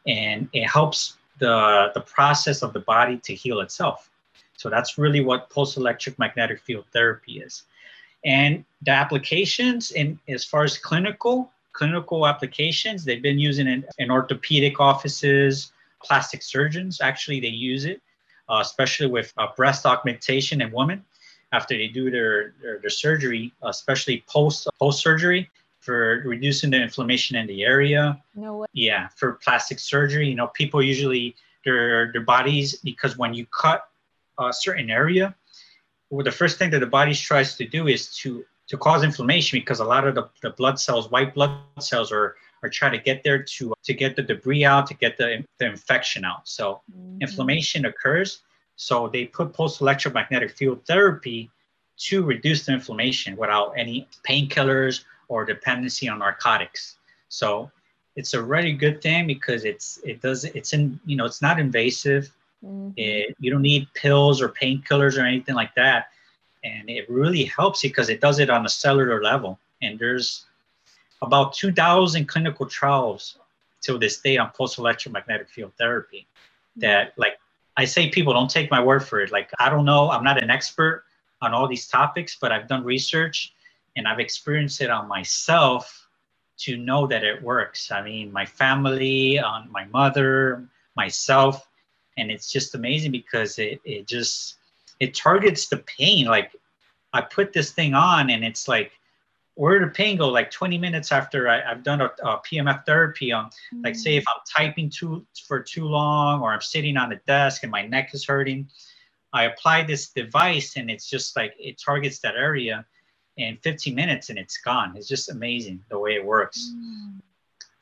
And 0.07 0.49
it 0.53 0.63
helps 0.63 1.16
the, 1.39 1.91
the 1.93 2.01
process 2.01 2.61
of 2.61 2.73
the 2.73 2.79
body 2.79 3.17
to 3.19 3.33
heal 3.33 3.59
itself. 3.59 4.09
So 4.57 4.69
that's 4.69 4.97
really 4.97 5.21
what 5.21 5.49
post-electric 5.49 6.17
magnetic 6.17 6.59
field 6.59 6.85
therapy 6.91 7.39
is. 7.39 7.63
And 8.25 8.65
the 8.81 8.91
applications 8.91 9.91
in 9.91 10.19
as 10.27 10.43
far 10.43 10.63
as 10.63 10.77
clinical, 10.77 11.51
clinical 11.73 12.25
applications, 12.25 13.05
they've 13.05 13.21
been 13.21 13.39
using 13.39 13.67
it 13.67 13.85
in 13.99 14.09
orthopedic 14.09 14.79
offices, 14.79 15.71
plastic 16.03 16.41
surgeons, 16.41 16.99
actually 17.01 17.39
they 17.39 17.47
use 17.47 17.85
it, 17.85 18.01
uh, 18.49 18.59
especially 18.61 19.07
with 19.07 19.31
uh, 19.37 19.47
breast 19.55 19.85
augmentation 19.85 20.61
in 20.61 20.71
women 20.71 21.03
after 21.51 21.77
they 21.77 21.87
do 21.87 22.09
their, 22.09 22.53
their, 22.61 22.79
their 22.79 22.89
surgery, 22.89 23.53
especially 23.61 24.23
post 24.27 24.67
post 24.79 25.01
surgery 25.01 25.49
for 25.87 26.21
reducing 26.25 26.69
the 26.69 26.81
inflammation 26.81 27.37
in 27.37 27.47
the 27.47 27.63
area. 27.63 28.21
No 28.35 28.57
way. 28.57 28.67
Yeah, 28.73 29.07
for 29.15 29.39
plastic 29.45 29.79
surgery, 29.79 30.27
you 30.27 30.35
know, 30.35 30.47
people 30.47 30.83
usually 30.83 31.33
their 31.63 32.11
their 32.11 32.25
bodies 32.35 32.75
because 32.83 33.17
when 33.17 33.33
you 33.33 33.45
cut 33.63 33.87
a 34.37 34.51
certain 34.51 34.89
area, 34.89 35.33
well, 36.09 36.25
the 36.25 36.37
first 36.41 36.59
thing 36.59 36.71
that 36.71 36.81
the 36.81 36.93
body 36.99 37.15
tries 37.15 37.55
to 37.55 37.65
do 37.65 37.87
is 37.87 38.13
to 38.17 38.43
to 38.67 38.75
cause 38.77 39.01
inflammation 39.05 39.57
because 39.61 39.79
a 39.79 39.85
lot 39.85 40.05
of 40.05 40.13
the, 40.13 40.29
the 40.41 40.49
blood 40.59 40.77
cells, 40.77 41.09
white 41.09 41.33
blood 41.33 41.55
cells, 41.79 42.11
are 42.11 42.35
are 42.63 42.69
trying 42.69 42.91
to 42.91 43.03
get 43.09 43.23
there 43.23 43.41
to 43.55 43.73
to 43.87 43.93
get 43.93 44.17
the 44.17 44.23
debris 44.31 44.65
out, 44.65 44.87
to 44.87 44.93
get 44.93 45.17
the, 45.17 45.45
the 45.59 45.65
infection 45.67 46.25
out. 46.25 46.43
So 46.49 46.81
mm-hmm. 46.91 47.21
inflammation 47.21 47.85
occurs. 47.85 48.41
So 48.75 49.07
they 49.07 49.23
put 49.25 49.53
post 49.53 49.79
electromagnetic 49.79 50.51
field 50.51 50.85
therapy 50.85 51.49
to 52.07 52.23
reduce 52.23 52.65
the 52.65 52.73
inflammation 52.73 53.37
without 53.37 53.69
any 53.77 54.07
painkillers 54.27 55.05
or 55.27 55.45
dependency 55.45 56.07
on 56.09 56.19
narcotics. 56.19 56.97
So 57.29 57.71
it's 58.15 58.33
a 58.33 58.41
really 58.41 58.73
good 58.73 59.01
thing 59.01 59.27
because 59.27 59.65
it's 59.65 59.99
it 60.03 60.21
does 60.21 60.45
it's 60.45 60.73
in 60.73 60.99
you 61.05 61.15
know 61.15 61.25
it's 61.25 61.41
not 61.41 61.59
invasive 61.59 62.31
Mm-hmm. 62.65 62.89
It, 62.95 63.35
you 63.39 63.51
don't 63.51 63.61
need 63.61 63.87
pills 63.93 64.41
or 64.41 64.49
painkillers 64.49 65.17
or 65.17 65.25
anything 65.25 65.55
like 65.55 65.73
that. 65.75 66.07
And 66.63 66.89
it 66.89 67.09
really 67.09 67.43
helps 67.45 67.81
because 67.81 68.09
it 68.09 68.19
does 68.19 68.39
it 68.39 68.49
on 68.49 68.65
a 68.65 68.69
cellular 68.69 69.21
level. 69.21 69.59
And 69.81 69.97
there's 69.99 70.45
about 71.21 71.53
2,000 71.53 72.27
clinical 72.27 72.65
trials 72.65 73.37
till 73.81 73.99
this 73.99 74.19
day 74.19 74.37
on 74.37 74.51
post 74.51 74.79
electromagnetic 74.79 75.49
field 75.49 75.71
therapy 75.77 76.27
mm-hmm. 76.27 76.81
that, 76.81 77.13
like, 77.17 77.39
I 77.79 77.85
say 77.85 78.09
people 78.09 78.33
don't 78.33 78.49
take 78.49 78.71
my 78.71 78.83
word 78.83 79.05
for 79.05 79.21
it. 79.21 79.31
Like, 79.31 79.51
I 79.59 79.69
don't 79.69 79.85
know, 79.85 80.09
I'm 80.09 80.23
not 80.23 80.41
an 80.41 80.49
expert 80.49 81.03
on 81.43 81.53
all 81.53 81.67
these 81.67 81.87
topics, 81.87 82.35
but 82.39 82.51
I've 82.51 82.67
done 82.67 82.83
research 82.83 83.53
and 83.97 84.07
I've 84.07 84.19
experienced 84.19 84.79
it 84.79 84.89
on 84.89 85.07
myself 85.09 86.07
to 86.59 86.77
know 86.77 87.05
that 87.07 87.23
it 87.23 87.41
works. 87.43 87.91
I 87.91 88.01
mean, 88.01 88.31
my 88.31 88.45
family, 88.45 89.37
on 89.39 89.69
my 89.71 89.85
mother, 89.85 90.69
myself, 90.95 91.67
and 92.17 92.31
it's 92.31 92.51
just 92.51 92.75
amazing 92.75 93.11
because 93.11 93.59
it, 93.59 93.79
it 93.85 94.07
just 94.07 94.55
it 94.99 95.13
targets 95.13 95.67
the 95.67 95.77
pain 95.77 96.25
like 96.25 96.55
i 97.13 97.21
put 97.21 97.53
this 97.53 97.71
thing 97.71 97.93
on 97.93 98.29
and 98.29 98.43
it's 98.43 98.67
like 98.67 98.91
where 99.55 99.79
did 99.79 99.89
the 99.89 99.93
pain 99.93 100.17
go 100.17 100.27
like 100.27 100.51
20 100.51 100.77
minutes 100.77 101.11
after 101.11 101.49
I, 101.49 101.61
have 101.61 101.81
done 101.83 102.01
a, 102.01 102.11
a, 102.23 102.39
pemf 102.39 102.85
therapy 102.85 103.31
on 103.31 103.45
mm-hmm. 103.45 103.81
like 103.83 103.95
say 103.95 104.15
if 104.17 104.25
i'm 104.27 104.41
typing 104.51 104.89
too 104.89 105.25
for 105.47 105.61
too 105.61 105.85
long 105.85 106.41
or 106.41 106.51
i'm 106.51 106.61
sitting 106.61 106.97
on 106.97 107.11
a 107.11 107.19
desk 107.27 107.63
and 107.63 107.71
my 107.71 107.85
neck 107.85 108.13
is 108.13 108.25
hurting 108.25 108.67
i 109.33 109.43
apply 109.43 109.83
this 109.83 110.09
device 110.09 110.77
and 110.77 110.89
it's 110.89 111.09
just 111.09 111.35
like 111.35 111.53
it 111.59 111.79
targets 111.83 112.19
that 112.19 112.35
area 112.35 112.85
in 113.37 113.57
15 113.57 113.95
minutes 113.95 114.29
and 114.29 114.37
it's 114.37 114.57
gone 114.57 114.95
it's 114.95 115.07
just 115.07 115.29
amazing 115.29 115.83
the 115.89 115.97
way 115.97 116.15
it 116.15 116.25
works 116.25 116.71
mm-hmm. 116.73 117.19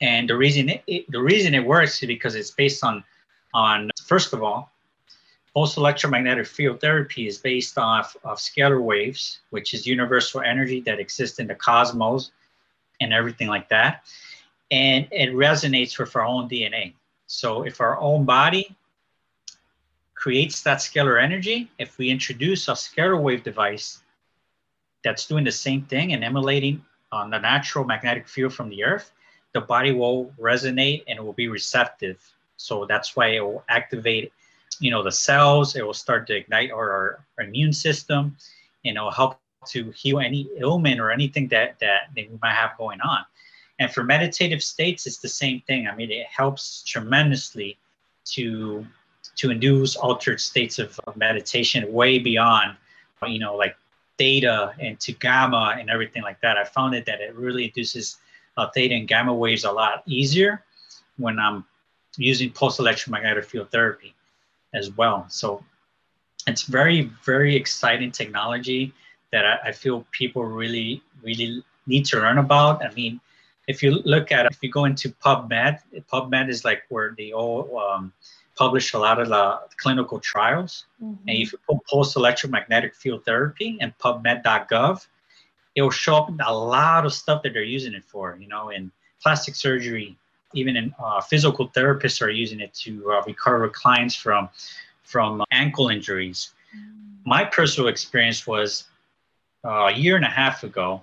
and 0.02 0.30
the 0.30 0.36
reason 0.36 0.70
it, 0.70 0.84
it, 0.88 1.12
the 1.12 1.22
reason 1.22 1.54
it 1.54 1.66
works 1.66 2.02
is 2.02 2.08
because 2.08 2.36
it's 2.36 2.52
based 2.52 2.84
on 2.84 3.04
on 3.54 3.90
first 4.06 4.34
of 4.34 4.44
all 4.44 4.72
pulse 5.56 5.78
electromagnetic 5.78 6.46
field 6.46 6.82
therapy 6.82 7.28
is 7.28 7.38
based 7.38 7.78
off 7.78 8.18
of 8.26 8.38
scalar 8.38 8.82
waves, 8.82 9.40
which 9.52 9.74
is 9.74 9.88
universal 9.88 10.42
energy 10.42 10.82
that 10.82 11.00
exists 11.00 11.40
in 11.40 11.48
the 11.48 11.56
cosmos 11.56 12.32
and 13.00 13.14
everything 13.14 13.48
like 13.48 13.70
that. 13.70 14.04
And 14.70 15.08
it 15.12 15.30
resonates 15.30 15.98
with 15.98 16.14
our 16.16 16.26
own 16.26 16.50
DNA. 16.50 16.94
So 17.28 17.64
if 17.64 17.80
our 17.80 17.98
own 18.00 18.26
body 18.26 18.76
creates 20.14 20.62
that 20.64 20.80
scalar 20.80 21.24
energy, 21.24 21.72
if 21.80 21.98
we 21.98 22.10
introduce 22.10 22.68
a 22.68 22.72
scalar 22.72 23.20
wave 23.20 23.44
device 23.44 24.02
that's 25.06 25.28
doing 25.28 25.46
the 25.46 25.52
same 25.52 25.84
thing 25.84 26.14
and 26.14 26.24
emulating 26.24 26.84
on 27.12 27.30
the 27.30 27.38
natural 27.38 27.86
magnetic 27.86 28.28
field 28.28 28.54
from 28.54 28.70
the 28.70 28.84
earth, 28.84 29.12
the 29.54 29.62
body 29.62 29.92
will 29.94 30.34
resonate 30.42 31.04
and 31.08 31.18
it 31.20 31.24
will 31.24 31.40
be 31.46 31.48
receptive. 31.48 32.18
So 32.58 32.86
that's 32.86 33.16
why 33.16 33.28
it 33.28 33.40
will 33.40 33.64
activate, 33.70 34.34
you 34.80 34.90
know, 34.90 35.04
the 35.04 35.12
cells. 35.12 35.76
It 35.76 35.86
will 35.86 35.94
start 35.94 36.26
to 36.28 36.36
ignite 36.36 36.72
our, 36.72 37.20
our 37.38 37.44
immune 37.44 37.72
system, 37.72 38.36
and 38.84 38.98
it 38.98 39.00
will 39.00 39.12
help 39.12 39.40
to 39.68 39.92
heal 39.92 40.20
any 40.20 40.50
ailment 40.60 41.00
or 41.00 41.12
anything 41.12 41.48
that 41.50 41.80
that 41.80 42.10
they 42.16 42.30
might 42.42 42.54
have 42.54 42.78
going 42.78 43.02
on. 43.02 43.22
And 43.80 43.92
for 43.94 44.04
meditative 44.04 44.64
states, 44.64 45.06
it's 45.06 45.18
the 45.18 45.30
same 45.30 45.62
thing. 45.68 45.88
I 45.88 45.96
mean, 45.96 46.12
it 46.12 46.28
helps 46.28 46.84
tremendously 46.84 47.78
to 48.36 48.86
to 49.36 49.52
induce 49.52 49.96
altered 49.96 50.40
states 50.40 50.80
of 50.80 51.00
meditation 51.16 51.92
way 51.94 52.20
beyond, 52.20 52.78
you 53.28 53.40
know, 53.40 53.56
like 53.56 53.76
theta 54.18 54.74
and 54.80 55.00
to 55.02 55.12
gamma 55.14 55.76
and 55.80 55.90
everything 55.90 56.24
like 56.24 56.40
that. 56.42 56.58
I 56.58 56.64
found 56.64 56.96
it 56.96 57.06
that 57.06 57.22
it 57.22 57.36
really 57.36 57.66
induces 57.66 58.18
uh, 58.58 58.68
theta 58.74 58.96
and 58.96 59.08
gamma 59.08 59.34
waves 59.34 59.64
a 59.64 59.72
lot 59.72 60.04
easier 60.06 60.64
when 61.18 61.40
I'm 61.40 61.66
using 62.18 62.50
pulse 62.52 62.80
electromagnetic 62.80 63.46
field 63.46 63.72
therapy 63.72 64.14
as 64.74 64.92
well. 64.92 65.26
So 65.30 65.64
it's 66.48 66.64
very, 66.64 67.12
very 67.24 67.56
exciting 67.56 68.12
technology 68.12 68.94
that 69.32 69.46
I, 69.46 69.70
I 69.70 69.72
feel 69.72 70.06
people 70.12 70.44
really, 70.44 71.02
really 71.24 71.64
need 71.88 72.06
to 72.06 72.18
learn 72.18 72.38
about. 72.38 72.86
I 72.86 72.94
mean, 72.94 73.20
if 73.68 73.82
you 73.82 74.02
look 74.06 74.32
at 74.32 74.46
if 74.46 74.60
you 74.62 74.70
go 74.70 74.86
into 74.86 75.10
PubMed, 75.10 75.80
PubMed 76.12 76.50
is 76.50 76.64
like 76.64 76.84
where 76.90 77.16
they 77.18 77.32
all 77.32 77.80
um, 77.80 78.14
publish 78.56 78.94
a 78.94 79.00
lot 79.00 79.20
of 79.20 79.30
the 79.30 79.60
clinical 79.78 80.20
trials. 80.20 80.86
Mm-hmm. 81.04 81.28
And 81.28 81.38
if 81.38 81.52
you 81.52 81.60
put 81.68 81.86
pulse 81.86 82.16
electromagnetic 82.16 82.96
field 82.96 83.26
therapy 83.26 83.78
and 83.82 83.98
PubMed.gov, 83.98 85.08
it 85.76 85.82
will 85.82 85.92
show 85.92 86.16
up 86.16 86.30
a 86.46 86.54
lot 86.54 87.06
of 87.06 87.14
stuff 87.14 87.44
that 87.44 87.54
they're 87.54 87.64
using 87.64 87.94
it 87.94 88.06
for. 88.06 88.38
You 88.40 88.48
know, 88.48 88.70
in 88.70 88.92
plastic 89.22 89.56
surgery, 89.56 90.18
even 90.54 90.78
in 90.78 90.94
uh, 91.04 91.22
physical 91.22 91.70
therapists 91.70 92.22
are 92.22 92.30
using 92.30 92.62
it 92.62 92.74
to 92.76 93.12
uh, 93.12 93.22
recover 93.26 93.68
clients 93.70 94.16
from 94.16 94.50
from 95.04 95.44
ankle 95.52 95.90
injuries. 95.90 96.54
Mm-hmm. 96.76 97.30
My 97.30 97.44
personal 97.44 97.90
experience 97.90 98.48
was 98.48 98.86
uh, 99.66 99.88
a 99.88 99.92
year 99.92 100.16
and 100.16 100.26
a 100.26 100.30
half 100.30 100.64
ago. 100.64 101.02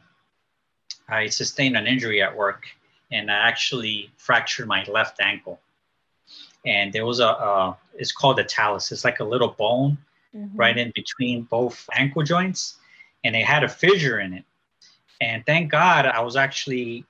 I 1.09 1.29
sustained 1.29 1.77
an 1.77 1.87
injury 1.87 2.23
at 2.23 2.35
work 2.35 2.65
and 3.11 3.31
I 3.31 3.35
actually 3.35 4.11
fractured 4.17 4.67
my 4.67 4.85
left 4.85 5.21
ankle. 5.21 5.61
And 6.65 6.93
there 6.93 7.05
was 7.05 7.21
a, 7.21 7.29
uh, 7.29 7.75
it's 7.95 8.13
called 8.13 8.39
a 8.39 8.45
talus. 8.45 8.93
It's 8.93 9.05
like 9.05 9.21
a 9.21 9.25
little 9.25 9.49
bone 9.49 9.99
mm-hmm. 10.35 10.57
right 10.57 10.77
in 10.77 10.93
between 10.95 11.43
both 11.43 11.89
ankle 11.93 12.23
joints. 12.23 12.77
And 13.25 13.37
it 13.37 13.45
had 13.45 13.65
a 13.65 13.69
fissure 13.69 14.21
in 14.21 14.33
it. 14.35 14.45
And 15.21 15.47
thank 15.47 15.71
God 15.71 16.07
I 16.07 16.21
was 16.21 16.37
actually 16.37 17.05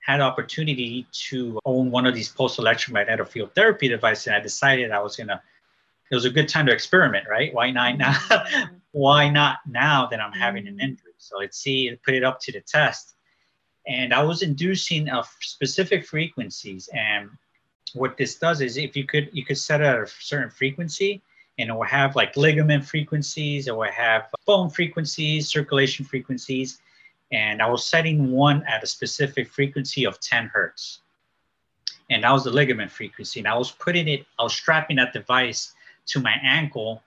had 0.00 0.20
opportunity 0.20 1.06
to 1.12 1.58
own 1.64 1.90
one 1.90 2.06
of 2.06 2.14
these 2.14 2.28
post 2.28 2.58
electromagnetic 2.58 3.28
field 3.28 3.54
therapy 3.54 3.88
devices. 3.88 4.28
And 4.28 4.36
I 4.36 4.40
decided 4.40 4.90
I 4.90 5.02
was 5.02 5.16
going 5.16 5.28
to, 5.28 5.40
it 6.10 6.14
was 6.14 6.24
a 6.24 6.30
good 6.30 6.48
time 6.48 6.66
to 6.66 6.72
experiment, 6.72 7.26
right? 7.28 7.52
Why 7.52 7.70
not 7.70 7.98
now? 7.98 8.12
Mm-hmm. 8.12 8.74
Why 8.92 9.28
not 9.28 9.58
now 9.68 10.06
that 10.06 10.20
I'm 10.20 10.32
having 10.32 10.66
an 10.66 10.74
mm-hmm. 10.74 10.80
injury? 10.80 11.12
So 11.18 11.36
let's 11.38 11.58
see, 11.58 11.94
put 12.04 12.14
it 12.14 12.24
up 12.24 12.40
to 12.40 12.52
the 12.52 12.60
test. 12.60 13.14
And 13.86 14.14
I 14.14 14.22
was 14.22 14.42
inducing 14.42 15.08
a 15.08 15.24
specific 15.40 16.06
frequencies. 16.06 16.88
And 16.92 17.30
what 17.94 18.16
this 18.16 18.36
does 18.36 18.60
is 18.60 18.76
if 18.76 18.96
you 18.96 19.04
could, 19.04 19.30
you 19.32 19.44
could 19.44 19.58
set 19.58 19.80
it 19.80 19.84
at 19.84 19.98
a 19.98 20.06
certain 20.06 20.50
frequency 20.50 21.22
and 21.58 21.70
it 21.70 21.72
will 21.72 21.82
have 21.82 22.14
like 22.16 22.36
ligament 22.36 22.84
frequencies, 22.84 23.68
it 23.68 23.76
will 23.76 23.90
have 23.90 24.28
bone 24.46 24.70
frequencies, 24.70 25.48
circulation 25.48 26.04
frequencies. 26.04 26.80
And 27.32 27.60
I 27.60 27.68
was 27.68 27.84
setting 27.84 28.30
one 28.30 28.62
at 28.64 28.82
a 28.82 28.86
specific 28.86 29.48
frequency 29.48 30.06
of 30.06 30.18
10 30.20 30.46
hertz. 30.46 31.00
And 32.10 32.24
that 32.24 32.32
was 32.32 32.44
the 32.44 32.50
ligament 32.50 32.90
frequency. 32.90 33.40
And 33.40 33.48
I 33.48 33.56
was 33.56 33.70
putting 33.70 34.08
it, 34.08 34.24
I 34.38 34.44
was 34.44 34.54
strapping 34.54 34.96
that 34.96 35.12
device 35.12 35.74
to 36.06 36.20
my 36.20 36.34
ankle 36.42 37.02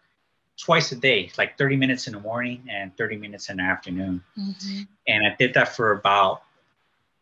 twice 0.57 0.91
a 0.91 0.95
day, 0.95 1.31
like 1.37 1.57
30 1.57 1.75
minutes 1.75 2.07
in 2.07 2.13
the 2.13 2.19
morning 2.19 2.63
and 2.69 2.95
30 2.97 3.17
minutes 3.17 3.49
in 3.49 3.57
the 3.57 3.63
afternoon. 3.63 4.23
Mm-hmm. 4.37 4.81
And 5.07 5.25
I 5.25 5.35
did 5.39 5.53
that 5.55 5.75
for 5.75 5.93
about 5.93 6.43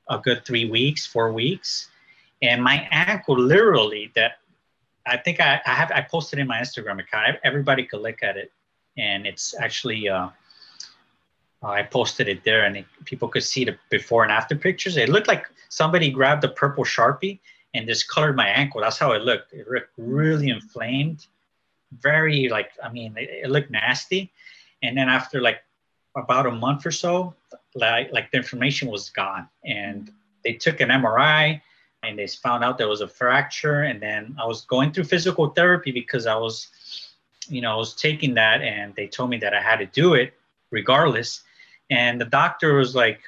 a 0.10 0.18
good 0.18 0.45
three 0.45 0.69
weeks, 0.69 1.06
four 1.06 1.31
weeks. 1.31 1.90
And 2.41 2.64
my 2.64 2.88
ankle 2.91 3.38
literally 3.38 4.11
that 4.16 4.40
I 5.06 5.18
think 5.18 5.40
I, 5.40 5.61
I 5.66 5.74
have 5.74 5.91
I 5.91 6.02
posted 6.02 6.40
in 6.40 6.48
my 6.48 6.60
Instagram 6.60 6.99
account. 6.99 7.38
Everybody 7.44 7.86
could 7.86 8.02
look 8.02 8.24
at 8.24 8.38
it. 8.38 8.52
And 8.98 9.26
it's 9.26 9.56
actually 9.60 10.10
uh, 10.10 10.30
I 11.64 11.84
posted 11.84 12.28
it 12.28 12.44
there 12.44 12.66
and 12.66 12.78
it, 12.78 12.86
people 13.06 13.28
could 13.28 13.44
see 13.44 13.66
the 13.66 13.78
before 13.90 14.24
and 14.24 14.32
after 14.32 14.56
pictures. 14.56 14.98
It 14.98 15.10
looked 15.10 15.28
like 15.28 15.45
somebody 15.70 16.10
grabbed 16.11 16.44
a 16.44 16.49
purple 16.49 16.84
Sharpie 16.84 17.40
and 17.74 17.88
just 17.88 18.07
colored 18.10 18.36
my 18.36 18.48
ankle. 18.48 18.82
That's 18.82 18.98
how 18.98 19.11
it 19.11 19.22
looked. 19.24 19.53
It 19.53 19.68
looked 19.70 19.91
really 19.98 20.49
inflamed 20.49 21.26
very 22.02 22.49
like 22.49 22.72
I 22.84 22.91
mean 22.91 23.16
it, 23.18 23.30
it, 23.44 23.49
looked 23.49 23.72
nasty, 23.72 24.32
and 24.84 24.98
then 24.98 25.10
after 25.10 25.41
like 25.41 25.64
about 26.16 26.45
a 26.45 26.52
month 26.52 26.86
or 26.86 26.91
so, 26.91 27.34
like 27.76 28.11
like 28.11 28.32
the 28.32 28.38
information 28.38 28.90
was 28.90 29.10
gone, 29.10 29.48
and 29.66 30.11
they 30.44 30.53
took 30.53 30.82
an 30.82 30.90
MRI 30.90 31.61
and 32.03 32.17
they 32.17 32.27
found 32.27 32.63
out 32.63 32.77
there 32.77 32.88
was 32.88 33.01
a 33.01 33.07
fracture, 33.07 33.81
and 33.84 34.01
then 34.01 34.35
I 34.41 34.45
was 34.45 34.61
going 34.61 34.91
through 34.91 35.05
physical 35.05 35.49
therapy 35.49 35.91
because 35.91 36.26
I 36.26 36.35
was, 36.35 36.67
you 37.47 37.61
know, 37.61 37.73
I 37.73 37.76
was 37.76 37.93
taking 37.93 38.34
that, 38.35 38.61
and 38.61 38.95
they 38.95 39.07
told 39.07 39.30
me 39.30 39.38
that 39.38 39.53
I 39.53 39.61
had 39.61 39.77
to 39.77 39.85
do 39.85 40.13
it 40.13 40.34
regardless, 40.71 41.43
and 41.89 42.19
the 42.19 42.26
doctor 42.26 42.76
was 42.76 42.95
like 42.95 43.19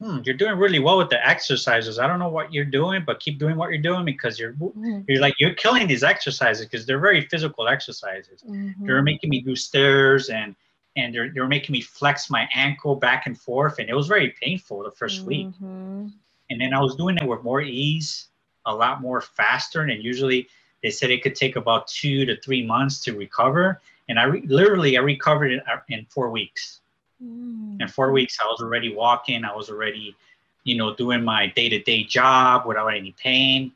hmm, 0.00 0.18
you're 0.24 0.34
doing 0.34 0.56
really 0.58 0.78
well 0.78 0.98
with 0.98 1.10
the 1.10 1.26
exercises. 1.26 1.98
I 1.98 2.06
don't 2.06 2.18
know 2.18 2.28
what 2.28 2.52
you're 2.52 2.64
doing, 2.64 3.04
but 3.04 3.20
keep 3.20 3.38
doing 3.38 3.56
what 3.56 3.70
you're 3.70 3.82
doing 3.82 4.04
because 4.04 4.38
you're 4.38 4.54
mm-hmm. 4.54 5.00
you're 5.06 5.20
like 5.20 5.34
you're 5.38 5.54
killing 5.54 5.86
these 5.86 6.02
exercises 6.02 6.66
because 6.66 6.86
they're 6.86 6.98
very 6.98 7.22
physical 7.22 7.68
exercises. 7.68 8.42
Mm-hmm. 8.42 8.86
You're 8.86 9.02
making 9.02 9.30
me 9.30 9.40
do 9.40 9.54
stairs 9.54 10.30
and 10.30 10.56
and 10.96 11.14
they're, 11.14 11.26
you're 11.26 11.46
making 11.46 11.72
me 11.72 11.80
flex 11.80 12.30
my 12.30 12.48
ankle 12.54 12.96
back 12.96 13.26
and 13.26 13.38
forth, 13.38 13.78
and 13.78 13.88
it 13.88 13.94
was 13.94 14.08
very 14.08 14.34
painful 14.42 14.82
the 14.82 14.90
1st 14.90 15.18
mm-hmm. 15.18 15.26
week. 15.26 16.10
And 16.50 16.60
then 16.60 16.74
I 16.74 16.80
was 16.80 16.96
doing 16.96 17.16
it 17.16 17.26
with 17.26 17.42
more 17.42 17.62
ease, 17.62 18.28
a 18.66 18.74
lot 18.74 19.00
more 19.00 19.20
faster, 19.20 19.82
and 19.82 20.02
usually 20.02 20.48
they 20.82 20.90
said 20.90 21.10
it 21.10 21.22
could 21.22 21.34
take 21.34 21.56
about 21.56 21.86
two 21.86 22.26
to 22.26 22.40
three 22.40 22.66
months 22.66 23.00
to 23.04 23.16
recover. 23.16 23.80
And 24.08 24.18
I 24.18 24.24
re- 24.24 24.42
literally 24.46 24.98
I 24.98 25.00
recovered 25.00 25.52
it 25.52 25.62
in 25.88 26.06
four 26.10 26.30
weeks. 26.30 26.80
Mm. 27.22 27.80
In 27.80 27.88
four 27.88 28.12
weeks, 28.12 28.38
I 28.42 28.46
was 28.46 28.60
already 28.60 28.92
walking. 28.94 29.44
I 29.44 29.54
was 29.54 29.70
already, 29.70 30.16
you 30.64 30.76
know, 30.76 30.94
doing 30.94 31.22
my 31.22 31.46
day-to-day 31.46 32.04
job 32.04 32.66
without 32.66 32.88
any 32.88 33.14
pain. 33.22 33.72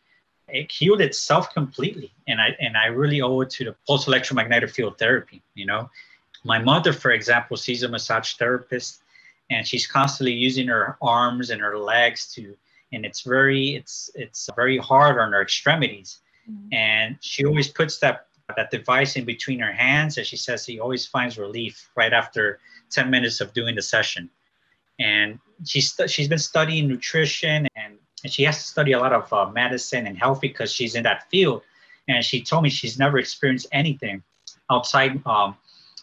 It 0.49 0.71
healed 0.71 1.01
itself 1.01 1.55
completely, 1.55 2.11
and 2.29 2.41
I 2.41 2.57
and 2.61 2.77
I 2.77 2.87
really 2.87 3.23
owe 3.23 3.41
it 3.41 3.51
to 3.51 3.65
the 3.65 3.75
pulse 3.87 4.09
electromagnetic 4.09 4.71
field 4.71 4.99
therapy. 4.99 5.41
You 5.55 5.67
know, 5.67 5.91
my 6.45 6.59
mother, 6.59 6.93
for 6.93 7.13
example, 7.13 7.57
she's 7.57 7.83
a 7.83 7.89
massage 7.89 8.35
therapist, 8.35 9.03
and 9.51 9.67
she's 9.67 9.87
constantly 9.87 10.33
using 10.33 10.67
her 10.69 10.99
arms 11.01 11.51
and 11.51 11.61
her 11.63 11.79
legs 11.79 12.33
to, 12.35 12.57
and 12.93 13.05
it's 13.05 13.23
very 13.23 13.77
it's 13.77 14.11
it's 14.15 14.48
very 14.56 14.78
hard 14.78 15.19
on 15.19 15.32
her 15.32 15.43
extremities, 15.43 16.20
mm. 16.51 16.73
and 16.73 17.16
she 17.20 17.44
always 17.44 17.69
puts 17.69 17.98
that 17.98 18.27
that 18.56 18.70
device 18.70 19.16
in 19.16 19.24
between 19.24 19.59
her 19.59 19.73
hands, 19.73 20.19
and 20.19 20.27
she 20.27 20.36
says 20.36 20.66
he 20.66 20.78
always 20.78 21.06
finds 21.06 21.39
relief 21.39 21.90
right 21.97 22.12
after 22.12 22.61
10 22.90 23.11
minutes 23.11 23.40
of 23.40 23.52
doing 23.52 23.74
the 23.74 23.82
session. 23.82 24.31
And 24.98 25.39
she's, 25.65 25.98
she's 26.06 26.28
been 26.28 26.39
studying 26.39 26.86
nutrition 26.89 27.66
and, 27.74 27.98
and 28.23 28.32
she 28.32 28.44
has 28.44 28.56
to 28.59 28.62
study 28.62 28.93
a 28.93 28.98
lot 28.98 29.12
of 29.12 29.32
uh, 29.32 29.51
medicine 29.51 30.06
and 30.06 30.16
health 30.16 30.40
because 30.40 30.73
she's 30.73 30.94
in 30.94 31.02
that 31.02 31.28
field. 31.31 31.62
And 32.06 32.24
she 32.24 32.43
told 32.43 32.62
me 32.62 32.70
she's 32.70 32.98
never 32.98 33.19
experienced 33.19 33.66
anything 33.73 34.23
outside 34.70 35.20
um, 35.27 35.56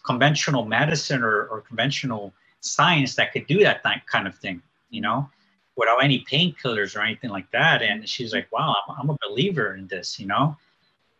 conventional 0.04 0.64
medicine 0.64 1.22
or, 1.22 1.44
or 1.44 1.60
conventional 1.62 2.32
science 2.60 3.14
that 3.16 3.32
could 3.32 3.46
do 3.46 3.60
that 3.60 3.82
kind 4.06 4.26
of 4.26 4.36
thing, 4.36 4.62
you 4.90 5.00
know, 5.00 5.28
without 5.76 6.02
any 6.02 6.24
painkillers 6.30 6.96
or 6.96 7.00
anything 7.00 7.30
like 7.30 7.50
that. 7.50 7.82
And 7.82 8.08
she's 8.08 8.32
like, 8.32 8.50
wow, 8.52 8.74
I'm, 8.88 8.96
I'm 9.00 9.10
a 9.10 9.16
believer 9.28 9.74
in 9.74 9.86
this, 9.86 10.18
you 10.18 10.26
know. 10.26 10.56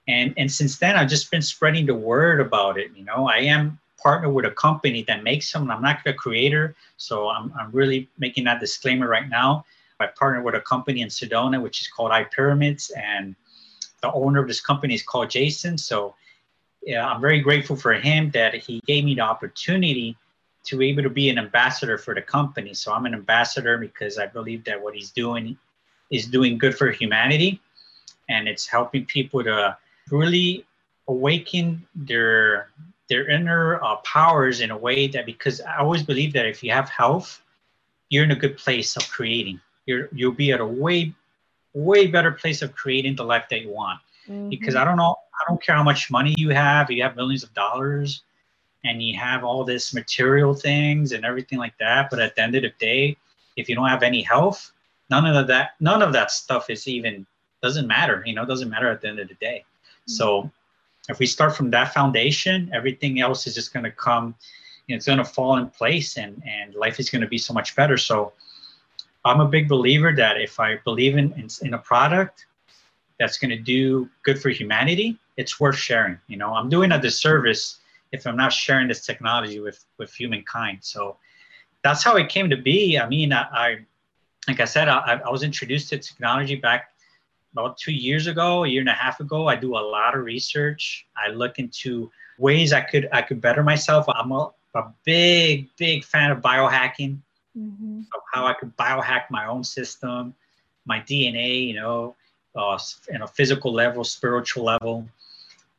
And, 0.08 0.34
and 0.36 0.50
since 0.50 0.78
then, 0.78 0.96
I've 0.96 1.08
just 1.08 1.30
been 1.30 1.42
spreading 1.42 1.86
the 1.86 1.94
word 1.94 2.40
about 2.40 2.78
it. 2.78 2.90
You 2.94 3.04
know, 3.04 3.28
I 3.28 3.38
am 3.38 3.78
partner 4.02 4.30
with 4.30 4.44
a 4.44 4.50
company 4.50 5.04
that 5.04 5.22
makes 5.22 5.50
them. 5.52 5.70
I'm 5.70 5.80
not 5.80 6.06
a 6.06 6.12
creator, 6.12 6.74
so 6.96 7.28
I'm, 7.28 7.52
I'm 7.58 7.70
really 7.70 8.08
making 8.18 8.44
that 8.44 8.60
disclaimer 8.60 9.08
right 9.08 9.28
now. 9.28 9.64
I 10.00 10.06
partner 10.06 10.42
with 10.42 10.56
a 10.56 10.60
company 10.60 11.02
in 11.02 11.08
Sedona, 11.08 11.62
which 11.62 11.80
is 11.80 11.88
called 11.88 12.10
iPyramids, 12.10 12.90
and 12.96 13.36
the 14.02 14.12
owner 14.12 14.40
of 14.40 14.48
this 14.48 14.60
company 14.60 14.94
is 14.94 15.02
called 15.02 15.30
Jason. 15.30 15.78
So 15.78 16.16
yeah, 16.82 17.06
I'm 17.06 17.20
very 17.20 17.40
grateful 17.40 17.76
for 17.76 17.92
him 17.92 18.30
that 18.32 18.54
he 18.54 18.80
gave 18.86 19.04
me 19.04 19.14
the 19.14 19.20
opportunity 19.20 20.16
to 20.64 20.76
be 20.76 20.90
able 20.90 21.02
to 21.02 21.10
be 21.10 21.28
an 21.28 21.38
ambassador 21.38 21.98
for 21.98 22.14
the 22.14 22.22
company. 22.22 22.74
So 22.74 22.92
I'm 22.92 23.06
an 23.06 23.14
ambassador 23.14 23.78
because 23.78 24.18
I 24.18 24.26
believe 24.26 24.64
that 24.64 24.80
what 24.80 24.94
he's 24.94 25.10
doing 25.10 25.56
is 26.10 26.26
doing 26.26 26.58
good 26.58 26.76
for 26.76 26.90
humanity 26.90 27.60
and 28.28 28.48
it's 28.48 28.66
helping 28.66 29.04
people 29.06 29.42
to 29.44 29.76
really 30.10 30.64
awaken 31.08 31.84
their 31.94 32.68
their 33.08 33.28
inner 33.28 33.82
uh, 33.82 33.96
powers 33.96 34.60
in 34.60 34.70
a 34.70 34.76
way 34.76 35.06
that 35.08 35.26
because 35.26 35.60
I 35.60 35.78
always 35.78 36.02
believe 36.02 36.32
that 36.34 36.46
if 36.46 36.62
you 36.62 36.70
have 36.70 36.88
health, 36.88 37.42
you're 38.08 38.24
in 38.24 38.30
a 38.30 38.36
good 38.36 38.56
place 38.56 38.96
of 38.96 39.08
creating. 39.10 39.60
You're 39.86 40.08
you'll 40.12 40.32
be 40.32 40.52
at 40.52 40.60
a 40.60 40.66
way 40.66 41.14
way 41.74 42.06
better 42.06 42.30
place 42.30 42.62
of 42.62 42.74
creating 42.74 43.16
the 43.16 43.24
life 43.24 43.46
that 43.50 43.62
you 43.62 43.70
want. 43.70 44.00
Mm-hmm. 44.28 44.50
Because 44.50 44.76
I 44.76 44.84
don't 44.84 44.96
know, 44.96 45.16
I 45.34 45.48
don't 45.48 45.60
care 45.60 45.74
how 45.74 45.82
much 45.82 46.10
money 46.10 46.34
you 46.38 46.50
have, 46.50 46.90
you 46.90 47.02
have 47.02 47.16
millions 47.16 47.42
of 47.42 47.52
dollars 47.54 48.22
and 48.84 49.02
you 49.02 49.18
have 49.18 49.44
all 49.44 49.64
this 49.64 49.94
material 49.94 50.54
things 50.54 51.12
and 51.12 51.24
everything 51.24 51.58
like 51.58 51.76
that. 51.78 52.10
But 52.10 52.20
at 52.20 52.34
the 52.34 52.42
end 52.42 52.54
of 52.54 52.62
the 52.62 52.72
day, 52.78 53.16
if 53.56 53.68
you 53.68 53.74
don't 53.74 53.88
have 53.88 54.02
any 54.02 54.22
health, 54.22 54.72
none 55.10 55.26
of 55.26 55.46
that, 55.46 55.72
none 55.80 56.02
of 56.02 56.12
that 56.12 56.30
stuff 56.30 56.70
is 56.70 56.88
even 56.88 57.26
doesn't 57.62 57.86
matter. 57.86 58.22
You 58.26 58.34
know, 58.34 58.44
doesn't 58.44 58.68
matter 58.68 58.90
at 58.90 59.00
the 59.00 59.08
end 59.08 59.20
of 59.20 59.28
the 59.28 59.34
day. 59.34 59.64
Mm-hmm. 59.64 60.12
So 60.12 60.50
if 61.08 61.18
we 61.18 61.26
start 61.26 61.56
from 61.56 61.70
that 61.70 61.94
foundation, 61.94 62.70
everything 62.72 63.20
else 63.20 63.46
is 63.46 63.54
just 63.54 63.72
going 63.72 63.84
to 63.84 63.90
come. 63.90 64.34
You 64.86 64.94
know, 64.94 64.96
it's 64.96 65.06
going 65.06 65.18
to 65.18 65.24
fall 65.24 65.56
in 65.56 65.68
place, 65.68 66.16
and 66.16 66.42
and 66.46 66.74
life 66.74 66.98
is 66.98 67.08
going 67.08 67.22
to 67.22 67.28
be 67.28 67.38
so 67.38 67.54
much 67.54 67.76
better. 67.76 67.96
So 67.96 68.32
I'm 69.24 69.40
a 69.40 69.46
big 69.46 69.68
believer 69.68 70.12
that 70.16 70.40
if 70.40 70.58
I 70.58 70.76
believe 70.78 71.16
in 71.16 71.32
in, 71.34 71.48
in 71.62 71.74
a 71.74 71.78
product 71.78 72.46
that's 73.18 73.38
going 73.38 73.50
to 73.50 73.58
do 73.58 74.08
good 74.24 74.40
for 74.40 74.50
humanity, 74.50 75.18
it's 75.36 75.60
worth 75.60 75.76
sharing. 75.76 76.18
You 76.26 76.36
know, 76.36 76.52
I'm 76.52 76.68
doing 76.68 76.90
a 76.92 77.00
disservice 77.00 77.78
if 78.12 78.26
I'm 78.26 78.36
not 78.36 78.52
sharing 78.52 78.88
this 78.88 79.04
technology 79.04 79.58
with 79.58 79.84
with 79.98 80.12
humankind. 80.14 80.78
So 80.82 81.16
that's 81.82 82.04
how 82.04 82.16
it 82.16 82.28
came 82.28 82.48
to 82.50 82.56
be. 82.56 82.98
I 82.98 83.08
mean, 83.08 83.32
I, 83.32 83.42
I 83.52 83.78
like 84.48 84.60
I 84.60 84.64
said, 84.64 84.88
I, 84.88 85.20
I 85.24 85.30
was 85.30 85.42
introduced 85.42 85.88
to 85.90 85.98
technology 85.98 86.56
back 86.56 86.90
about 87.52 87.78
two 87.78 87.92
years 87.92 88.26
ago, 88.26 88.64
a 88.64 88.68
year 88.68 88.80
and 88.80 88.88
a 88.88 88.94
half 88.94 89.20
ago. 89.20 89.48
I 89.48 89.56
do 89.56 89.76
a 89.76 89.78
lot 89.78 90.16
of 90.16 90.24
research. 90.24 91.06
I 91.16 91.30
look 91.30 91.58
into 91.58 92.10
ways 92.38 92.72
I 92.72 92.80
could 92.80 93.08
I 93.12 93.22
could 93.22 93.40
better 93.40 93.62
myself. 93.62 94.06
I'm 94.08 94.32
a, 94.32 94.50
a 94.74 94.92
big 95.04 95.68
big 95.76 96.04
fan 96.04 96.30
of 96.30 96.38
biohacking, 96.40 97.18
mm-hmm. 97.56 98.00
of 98.14 98.20
how 98.32 98.46
I 98.46 98.54
could 98.54 98.76
biohack 98.76 99.24
my 99.30 99.46
own 99.46 99.64
system, 99.64 100.34
my 100.86 101.00
DNA. 101.00 101.66
You 101.66 101.74
know, 101.74 102.14
uh, 102.54 102.78
in 103.08 103.22
a 103.22 103.26
physical 103.26 103.72
level, 103.72 104.04
spiritual 104.04 104.64
level. 104.64 105.08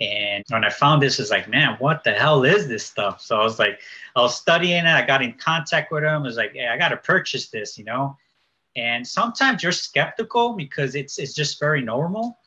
And 0.02 0.44
when 0.50 0.64
I 0.64 0.70
found 0.70 1.02
this, 1.02 1.20
is 1.20 1.30
like, 1.30 1.48
man, 1.48 1.76
what 1.80 2.04
the 2.04 2.12
hell 2.12 2.44
is 2.44 2.68
this 2.68 2.86
stuff? 2.86 3.22
So 3.22 3.40
I 3.40 3.44
was 3.44 3.60
like, 3.60 3.80
I 4.16 4.22
was 4.22 4.36
studying 4.36 4.86
it. 4.86 4.88
I 4.88 5.06
got 5.06 5.22
in 5.22 5.34
contact 5.34 5.92
with 5.92 6.04
him. 6.04 6.10
I 6.10 6.18
was 6.18 6.38
like, 6.38 6.54
hey, 6.54 6.68
I 6.68 6.78
got 6.78 6.90
to 6.90 6.98
purchase 6.98 7.50
this, 7.50 7.78
you 7.78 7.86
know. 7.86 8.18
And 8.76 9.08
sometimes 9.08 9.62
you're 9.62 9.72
skeptical 9.72 10.54
because 10.54 10.96
it's 10.96 11.20
it's 11.20 11.34
just 11.34 11.60
very 11.60 11.82
normal. 11.82 12.38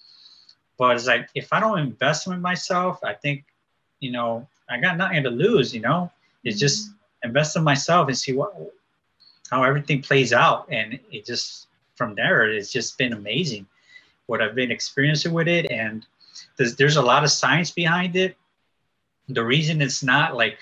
But 0.77 0.97
it's 0.97 1.07
like 1.07 1.29
if 1.35 1.53
I 1.53 1.61
don't 1.61 1.79
invest 1.79 2.27
in 2.27 2.41
myself, 2.41 2.99
I 3.05 3.15
think, 3.15 3.45
you 4.01 4.11
know, 4.11 4.47
I 4.69 4.79
got 4.81 4.97
nothing 4.97 5.23
to 5.23 5.31
lose. 5.31 5.73
You 5.73 5.81
know, 5.81 6.11
it's 6.43 6.59
just 6.59 6.89
mm-hmm. 6.89 7.29
invest 7.29 7.57
in 7.57 7.63
myself 7.63 8.09
and 8.09 8.19
see 8.19 8.33
what 8.33 8.55
how 9.51 9.63
everything 9.63 10.03
plays 10.03 10.33
out. 10.33 10.67
And 10.69 10.99
it 11.13 11.25
just 11.25 11.69
from 11.95 12.15
there, 12.17 12.51
it's 12.51 12.73
just 12.73 12.99
been 12.99 13.13
amazing 13.13 13.67
what 14.27 14.43
I've 14.43 14.57
been 14.57 14.73
experiencing 14.73 15.33
with 15.33 15.47
it 15.47 15.71
and 15.71 16.05
there's, 16.57 16.77
there's 16.77 16.97
a 16.97 17.03
lot 17.03 17.25
of 17.25 17.31
science 17.31 17.71
behind 17.71 18.17
it. 18.17 18.37
The 19.29 19.45
reason 19.45 19.83
it's 19.83 20.03
not 20.03 20.37
like 20.37 20.59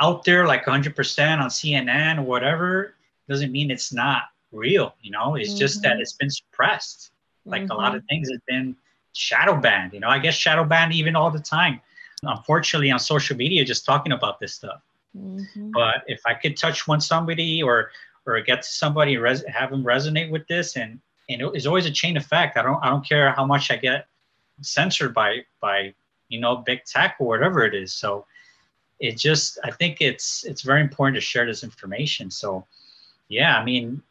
out 0.00 0.24
there 0.24 0.46
like 0.46 0.64
100% 0.64 1.38
on 1.38 1.48
CNN 1.48 2.18
or 2.18 2.22
whatever 2.22 2.94
doesn't 3.28 3.52
mean 3.52 3.70
it's 3.70 3.92
not 3.92 4.24
real. 4.52 4.94
You 5.02 5.10
know, 5.10 5.34
it's 5.36 5.50
mm-hmm. 5.50 5.58
just 5.58 5.82
that 5.82 5.92
mm-hmm. 5.92 6.00
it's 6.02 6.12
been 6.12 6.30
suppressed. 6.30 7.10
Like 7.44 7.62
mm-hmm. 7.62 7.70
a 7.72 7.74
lot 7.74 7.94
of 7.94 8.02
mm-hmm. 8.02 8.06
things 8.08 8.30
have 8.30 8.44
been 8.46 8.76
shadow 9.12 9.56
banned. 9.56 9.92
You 9.92 10.00
know, 10.00 10.08
I 10.08 10.18
guess 10.18 10.34
shadow 10.34 10.64
banned 10.64 10.92
even 10.92 11.16
all 11.16 11.30
the 11.30 11.40
time. 11.40 11.80
Unfortunately, 12.22 12.90
on 12.90 12.98
social 12.98 13.36
media, 13.36 13.64
just 13.64 13.84
talking 13.84 14.12
about 14.12 14.40
this 14.40 14.54
stuff. 14.54 14.80
Mm-hmm. 15.16 15.70
But 15.72 16.02
if 16.06 16.20
I 16.26 16.34
could 16.34 16.56
touch 16.56 16.86
one 16.86 17.00
somebody 17.00 17.62
or 17.62 17.90
or 18.26 18.40
get 18.40 18.62
to 18.62 18.68
somebody 18.68 19.16
res- 19.16 19.44
have 19.46 19.70
them 19.70 19.84
resonate 19.84 20.30
with 20.30 20.46
this 20.48 20.76
and 20.76 21.00
and 21.28 21.42
it's 21.54 21.66
always 21.66 21.86
a 21.86 21.90
chain 21.90 22.16
effect. 22.16 22.56
I 22.56 22.62
don't 22.62 22.82
I 22.82 22.90
don't 22.90 23.06
care 23.06 23.32
how 23.32 23.44
much 23.44 23.70
I 23.70 23.76
get 23.76 24.06
censored 24.60 25.14
by 25.14 25.44
by 25.60 25.94
you 26.28 26.40
know 26.40 26.56
big 26.56 26.84
tech 26.84 27.16
or 27.18 27.26
whatever 27.26 27.64
it 27.64 27.74
is. 27.74 27.92
So 27.92 28.26
it 28.98 29.18
just 29.18 29.58
i 29.62 29.70
think 29.70 29.98
it's 30.00 30.44
it's 30.44 30.62
very 30.62 30.80
important 30.80 31.14
to 31.16 31.20
share 31.20 31.46
this 31.46 31.62
information. 31.62 32.30
So 32.30 32.66
yeah 33.28 33.58
i 33.58 33.64
mean 33.64 34.02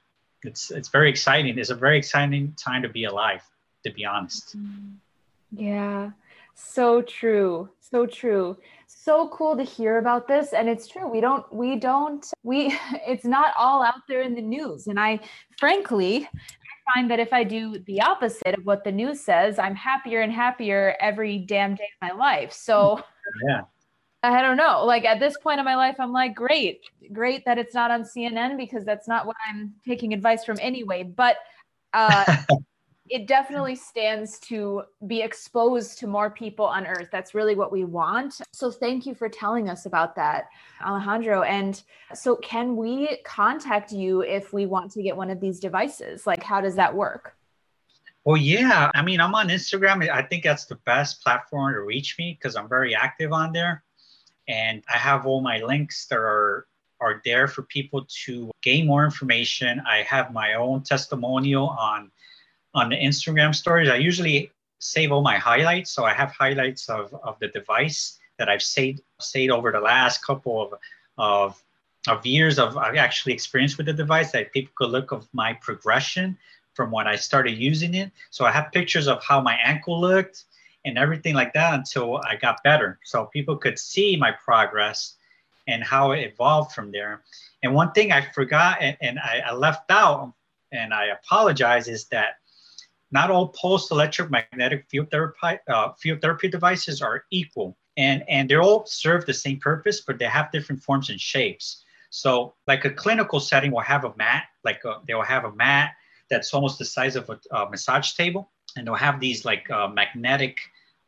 it's 0.44 0.72
it's 0.72 0.90
very 0.90 1.10
exciting. 1.10 1.58
It's 1.58 1.70
a 1.70 1.76
very 1.76 1.98
exciting 1.98 2.54
time 2.58 2.82
to 2.84 2.90
be 2.90 3.06
alive 3.06 3.42
to 3.84 3.92
be 3.92 4.06
honest. 4.06 4.58
Mm-hmm. 4.58 5.62
yeah. 5.62 6.12
So 6.56 7.02
true. 7.02 7.70
So 7.80 8.06
true. 8.06 8.58
So 8.88 9.28
cool 9.30 9.58
to 9.58 9.64
hear 9.64 9.98
about 9.98 10.28
this. 10.28 10.54
And 10.54 10.70
it's 10.70 10.88
true. 10.88 11.08
We 11.08 11.22
don't 11.22 11.52
we 11.54 11.76
don't 11.76 12.26
we 12.44 12.78
it's 13.08 13.26
not 13.26 13.54
all 13.58 13.84
out 13.84 14.08
there 14.08 14.22
in 14.22 14.36
the 14.36 14.42
news. 14.42 14.88
And 14.88 15.00
i 15.00 15.20
frankly 15.60 16.28
find 16.94 17.10
that 17.12 17.20
if 17.20 17.34
I 17.34 17.44
do 17.44 17.80
the 17.86 18.02
opposite 18.02 18.58
of 18.58 18.66
what 18.66 18.84
the 18.84 18.92
news 18.92 19.22
says, 19.22 19.60
I'm 19.60 19.76
happier 19.76 20.22
and 20.22 20.32
happier 20.32 20.96
every 21.00 21.40
damn 21.40 21.76
day 21.76 21.90
of 22.02 22.10
my 22.10 22.16
life. 22.16 22.54
So, 22.54 23.02
yeah. 23.48 23.62
I 24.24 24.42
don't 24.42 24.58
know. 24.58 24.86
Like 24.86 25.06
at 25.06 25.20
this 25.20 25.38
point 25.38 25.60
in 25.60 25.66
my 25.66 25.76
life, 25.76 25.98
I'm 26.00 26.12
like, 26.12 26.34
great, 26.36 26.82
great 27.14 27.46
that 27.46 27.58
it's 27.58 27.76
not 27.76 27.92
on 27.92 28.04
CNN 28.04 28.58
because 28.58 28.84
that's 28.84 29.08
not 29.08 29.28
what 29.28 29.36
I'm 29.48 29.74
taking 29.88 30.14
advice 30.14 30.44
from 30.44 30.58
anyway. 30.62 31.04
But 31.04 31.38
uh, 31.94 32.38
it 33.10 33.28
definitely 33.28 33.76
stands 33.76 34.40
to 34.40 34.84
be 35.06 35.22
exposed 35.22 36.00
to 36.00 36.08
more 36.08 36.30
people 36.30 36.66
on 36.66 36.88
earth. 36.88 37.10
That's 37.12 37.36
really 37.36 37.56
what 37.56 37.72
we 37.72 37.84
want. 37.84 38.42
So 38.52 38.72
thank 38.72 39.06
you 39.06 39.14
for 39.14 39.30
telling 39.30 39.70
us 39.70 39.86
about 39.86 40.16
that, 40.16 40.50
Alejandro. 40.84 41.44
And 41.44 41.82
so 42.14 42.36
can 42.38 42.76
we 42.76 43.18
contact 43.24 43.92
you 43.92 44.22
if 44.24 44.54
we 44.54 44.66
want 44.66 44.92
to 44.94 45.04
get 45.04 45.16
one 45.16 45.30
of 45.30 45.40
these 45.40 45.60
devices? 45.60 46.26
Like 46.26 46.42
how 46.42 46.62
does 46.62 46.76
that 46.76 46.94
work? 46.94 47.36
Well, 48.24 48.38
yeah. 48.38 48.90
I 48.96 49.04
mean, 49.04 49.22
I'm 49.22 49.36
on 49.36 49.50
Instagram. 49.50 50.10
I 50.10 50.24
think 50.24 50.44
that's 50.44 50.66
the 50.66 50.80
best 50.86 51.22
platform 51.22 51.74
to 51.74 51.82
reach 51.82 52.16
me 52.18 52.36
because 52.40 52.56
I'm 52.56 52.68
very 52.68 52.96
active 52.96 53.32
on 53.32 53.54
there. 53.54 53.84
And 54.48 54.84
I 54.92 54.98
have 54.98 55.28
all 55.28 55.42
my 55.42 55.62
links 55.62 56.08
that 56.08 56.18
are 56.18 56.68
are 57.02 57.22
there 57.26 57.48
for 57.48 57.64
people 57.64 58.08
to 58.26 58.50
gain 58.62 58.88
more 58.88 59.04
information. 59.04 59.82
I 59.86 59.98
have 60.04 60.32
my 60.32 60.54
own 60.54 60.82
testimonial 60.82 61.68
on 61.68 62.10
on 62.76 62.90
the 62.90 62.96
Instagram 62.96 63.56
stories, 63.56 63.90
I 63.90 63.96
usually 63.96 64.52
save 64.80 65.12
all 65.12 65.22
my 65.22 65.38
highlights. 65.38 65.90
So 65.92 66.04
I 66.04 66.14
have 66.14 66.32
highlights 66.32 66.90
of, 66.90 67.14
of 67.24 67.40
the 67.40 67.48
device 67.48 68.20
that 68.38 68.50
I've 68.50 68.62
saved, 68.62 69.02
saved 69.20 69.52
over 69.52 69.72
the 69.72 69.80
last 69.80 70.24
couple 70.24 70.62
of, 70.62 70.74
of, 71.18 71.64
of 72.08 72.26
years 72.26 72.60
of 72.60 72.78
I've 72.78 72.98
actually 72.98 73.34
experienced 73.34 73.78
with 73.78 73.88
the 73.88 73.94
device 73.94 74.32
that 74.34 74.52
people 74.52 74.74
could 74.76 74.92
look 74.92 75.12
of 75.12 75.28
my 75.34 75.54
progression 75.54 76.38
from 76.74 76.92
when 76.92 77.08
I 77.08 77.16
started 77.16 77.58
using 77.58 77.96
it. 77.96 78.12
So 78.30 78.46
I 78.46 78.52
have 78.52 78.72
pictures 78.74 79.08
of 79.08 79.24
how 79.24 79.40
my 79.40 79.58
ankle 79.64 80.00
looked 80.00 80.44
and 80.84 80.98
everything 80.98 81.34
like 81.34 81.54
that 81.54 81.74
until 81.74 82.18
I 82.18 82.36
got 82.36 82.62
better. 82.64 83.00
So 83.06 83.26
people 83.28 83.56
could 83.56 83.80
see 83.80 84.18
my 84.18 84.32
progress 84.32 85.16
and 85.68 85.82
how 85.82 86.12
it 86.12 86.20
evolved 86.20 86.74
from 86.74 86.92
there. 86.92 87.24
And 87.64 87.74
one 87.74 87.94
thing 87.94 88.12
I 88.12 88.22
forgot 88.22 88.80
and, 88.82 88.98
and 89.02 89.18
I, 89.18 89.44
I 89.48 89.54
left 89.54 89.90
out, 89.90 90.34
and 90.72 90.94
I 90.94 91.06
apologize, 91.06 91.88
is 91.88 92.06
that 92.10 92.36
not 93.12 93.32
all 93.32 93.50
pulsed 93.50 93.92
electromagnetic 93.92 94.86
field 94.90 95.10
therapy, 95.12 95.60
uh, 95.70 95.94
field 95.94 96.22
therapy 96.22 96.48
devices 96.48 97.02
are 97.02 97.26
equal, 97.32 97.78
and, 97.98 98.24
and 98.28 98.50
they 98.50 98.56
all 98.56 98.86
serve 98.86 99.26
the 99.26 99.34
same 99.34 99.60
purpose, 99.60 100.02
but 100.02 100.20
they 100.20 100.26
have 100.26 100.52
different 100.52 100.82
forms 100.82 101.10
and 101.10 101.20
shapes. 101.20 101.84
So, 102.10 102.56
like 102.68 102.86
a 102.86 102.90
clinical 102.90 103.40
setting 103.40 103.72
will 103.72 103.82
have 103.82 104.06
a 104.06 104.14
mat, 104.18 104.46
like 104.64 104.84
a, 104.86 105.02
they 105.08 105.14
will 105.14 105.24
have 105.24 105.46
a 105.46 105.52
mat 105.52 105.92
that's 106.30 106.54
almost 106.54 106.80
the 106.80 106.86
size 106.86 107.16
of 107.16 107.30
a, 107.30 107.40
a 107.56 107.70
massage 107.70 108.14
table, 108.14 108.52
and 108.76 108.88
they'll 108.88 108.96
have 108.96 109.20
these 109.20 109.46
like 109.46 109.70
uh, 109.70 109.88
magnetic, 109.88 110.58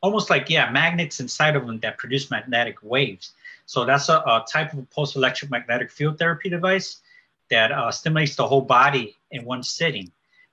almost 0.02 0.30
like 0.30 0.50
yeah, 0.50 0.70
magnets 0.70 1.20
inside 1.20 1.56
of 1.56 1.66
them 1.66 1.80
that 1.80 1.98
produce 1.98 2.30
magnetic 2.30 2.78
waves. 2.84 3.34
So 3.66 3.86
that's 3.86 4.10
a, 4.10 4.18
a 4.18 4.46
type 4.50 4.74
of 4.74 4.90
pulse 4.90 5.16
electromagnetic 5.16 5.92
field 5.92 6.20
therapy 6.20 6.50
device 6.50 7.02
that 7.50 7.72
uh, 7.72 7.92
stimulates 7.92 8.36
the 8.36 8.48
whole 8.48 8.62
body 8.62 9.16
in 9.32 9.46
one 9.46 9.64
sitting 9.64 10.12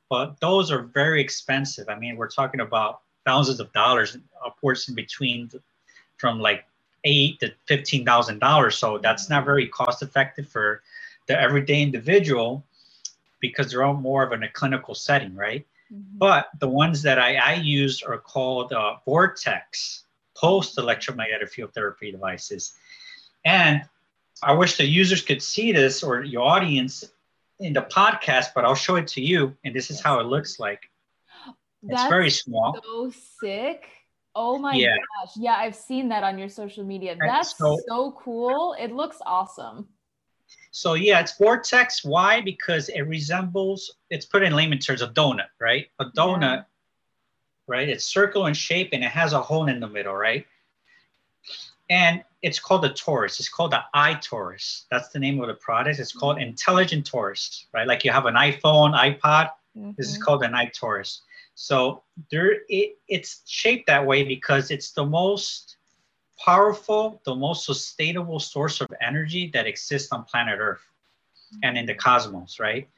but 0.08 0.38
those 0.40 0.70
are 0.70 0.82
very 0.82 1.20
expensive. 1.20 1.88
I 1.88 1.98
mean, 1.98 2.16
we're 2.16 2.28
talking 2.28 2.60
about 2.60 3.00
thousands 3.24 3.60
of 3.60 3.72
dollars, 3.72 4.16
upwards 4.44 4.88
in 4.88 4.94
between 4.94 5.50
from 6.18 6.40
like 6.40 6.64
eight 7.04 7.40
to 7.40 7.52
fifteen 7.66 8.04
thousand 8.04 8.38
dollars. 8.38 8.76
So 8.76 8.98
that's 8.98 9.28
not 9.28 9.44
very 9.44 9.68
cost 9.68 10.02
effective 10.02 10.48
for 10.48 10.82
the 11.26 11.40
everyday 11.40 11.82
individual 11.82 12.64
because 13.40 13.70
they're 13.70 13.82
all 13.82 13.94
more 13.94 14.22
of 14.22 14.32
in 14.32 14.42
a 14.42 14.48
clinical 14.48 14.94
setting, 14.94 15.34
right? 15.34 15.66
Mm-hmm. 15.92 16.18
But 16.18 16.48
the 16.60 16.68
ones 16.68 17.02
that 17.02 17.18
I, 17.18 17.36
I 17.36 17.54
use 17.54 18.02
are 18.02 18.18
called 18.18 18.72
uh, 18.72 18.96
Vortex 19.04 20.04
post 20.34 20.78
electromagnetic 20.78 21.50
field 21.50 21.72
therapy 21.74 22.10
devices. 22.10 22.72
And 23.44 23.82
I 24.42 24.52
wish 24.52 24.76
the 24.76 24.86
users 24.86 25.22
could 25.22 25.42
see 25.42 25.72
this 25.72 26.02
or 26.02 26.22
your 26.22 26.42
audience 26.42 27.04
in 27.60 27.72
the 27.72 27.82
podcast, 27.82 28.48
but 28.54 28.64
I'll 28.64 28.74
show 28.74 28.96
it 28.96 29.06
to 29.08 29.20
you. 29.20 29.56
And 29.64 29.74
this 29.74 29.90
is 29.90 30.00
how 30.00 30.20
it 30.20 30.26
looks 30.26 30.58
like. 30.58 30.82
That's 31.82 32.02
it's 32.02 32.10
very 32.10 32.30
small. 32.30 32.80
So 32.82 33.12
sick. 33.40 33.88
Oh 34.34 34.58
my 34.58 34.74
yeah. 34.74 34.96
gosh. 34.96 35.32
Yeah, 35.36 35.54
I've 35.56 35.76
seen 35.76 36.08
that 36.08 36.24
on 36.24 36.38
your 36.38 36.48
social 36.48 36.84
media. 36.84 37.16
That's 37.20 37.56
so, 37.56 37.78
so 37.86 38.12
cool. 38.12 38.74
It 38.78 38.90
looks 38.90 39.18
awesome. 39.24 39.88
So 40.72 40.94
yeah, 40.94 41.20
it's 41.20 41.36
vortex. 41.38 42.04
Why? 42.04 42.40
Because 42.40 42.88
it 42.88 43.02
resembles, 43.02 43.94
it's 44.10 44.26
put 44.26 44.42
in 44.42 44.54
layman 44.54 44.78
terms, 44.78 45.02
a 45.02 45.08
donut, 45.08 45.46
right? 45.60 45.86
A 46.00 46.06
donut, 46.06 46.40
yeah. 46.40 46.62
right? 47.68 47.88
It's 47.88 48.04
circle 48.04 48.46
in 48.46 48.54
shape 48.54 48.90
and 48.92 49.04
it 49.04 49.10
has 49.10 49.32
a 49.32 49.40
hole 49.40 49.66
in 49.68 49.78
the 49.78 49.88
middle, 49.88 50.14
right? 50.14 50.46
And 51.90 52.24
it's 52.42 52.58
called 52.58 52.84
a 52.84 52.90
torus. 52.90 53.38
It's 53.38 53.48
called 53.48 53.72
the 53.72 53.82
iTorus. 53.94 54.84
That's 54.90 55.08
the 55.08 55.18
name 55.18 55.40
of 55.40 55.48
the 55.48 55.54
product. 55.54 55.98
It's 55.98 56.12
called 56.12 56.36
mm-hmm. 56.36 56.48
Intelligent 56.48 57.10
Torus, 57.10 57.64
right? 57.72 57.86
Like 57.86 58.04
you 58.04 58.10
have 58.10 58.26
an 58.26 58.34
iPhone, 58.34 58.94
iPod. 58.94 59.50
Mm-hmm. 59.76 59.90
This 59.96 60.08
is 60.08 60.14
mm-hmm. 60.14 60.22
called 60.22 60.42
an 60.44 60.52
iTorus. 60.52 61.20
So 61.54 62.02
there, 62.30 62.58
it, 62.68 62.98
it's 63.08 63.42
shaped 63.46 63.86
that 63.86 64.04
way 64.04 64.24
because 64.24 64.70
it's 64.70 64.92
the 64.92 65.04
most 65.04 65.76
powerful, 66.42 67.20
the 67.24 67.34
most 67.34 67.64
sustainable 67.64 68.40
source 68.40 68.80
of 68.80 68.92
energy 69.00 69.50
that 69.54 69.66
exists 69.66 70.10
on 70.10 70.24
planet 70.24 70.58
Earth 70.58 70.82
and 71.62 71.78
in 71.78 71.86
the 71.86 71.94
cosmos, 71.94 72.58
right? 72.58 72.88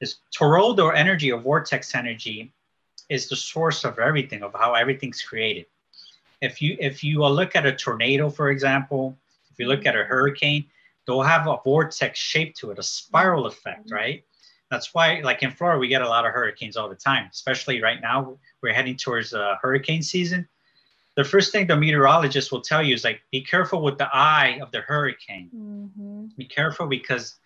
This 0.00 0.16
toroidal 0.34 0.94
energy 0.94 1.32
or 1.32 1.40
vortex 1.40 1.94
energy 1.94 2.52
is 3.08 3.28
the 3.28 3.36
source 3.36 3.84
of 3.84 3.98
everything, 3.98 4.42
of 4.42 4.52
how 4.54 4.74
everything's 4.74 5.22
created. 5.22 5.66
If 6.40 6.60
you 6.60 6.76
if 6.80 7.02
you 7.02 7.24
look 7.26 7.56
at 7.56 7.66
a 7.66 7.72
tornado, 7.74 8.28
for 8.30 8.50
example, 8.50 9.16
if 9.50 9.58
you 9.58 9.66
look 9.66 9.86
at 9.86 9.96
a 9.96 10.04
hurricane, 10.04 10.66
they'll 11.06 11.22
have 11.22 11.46
a 11.46 11.58
vortex 11.64 12.18
shape 12.18 12.54
to 12.56 12.70
it, 12.70 12.78
a 12.78 12.82
spiral 12.82 13.46
effect, 13.46 13.90
right? 13.90 14.24
That's 14.70 14.92
why, 14.92 15.20
like 15.20 15.42
in 15.42 15.52
Florida, 15.52 15.78
we 15.78 15.88
get 15.88 16.02
a 16.02 16.08
lot 16.08 16.26
of 16.26 16.32
hurricanes 16.32 16.76
all 16.76 16.88
the 16.88 16.96
time, 16.96 17.28
especially 17.30 17.80
right 17.80 18.00
now. 18.02 18.36
We're 18.62 18.74
heading 18.74 18.96
towards 18.96 19.32
uh, 19.32 19.56
hurricane 19.62 20.02
season. 20.02 20.48
The 21.14 21.24
first 21.24 21.52
thing 21.52 21.66
the 21.66 21.76
meteorologist 21.76 22.52
will 22.52 22.60
tell 22.60 22.82
you 22.82 22.92
is 22.92 23.04
like, 23.04 23.22
be 23.30 23.40
careful 23.40 23.80
with 23.80 23.96
the 23.96 24.08
eye 24.12 24.58
of 24.60 24.70
the 24.72 24.80
hurricane. 24.80 25.50
Mm-hmm. 25.54 26.26
Be 26.36 26.44
careful 26.44 26.86
because 26.86 27.36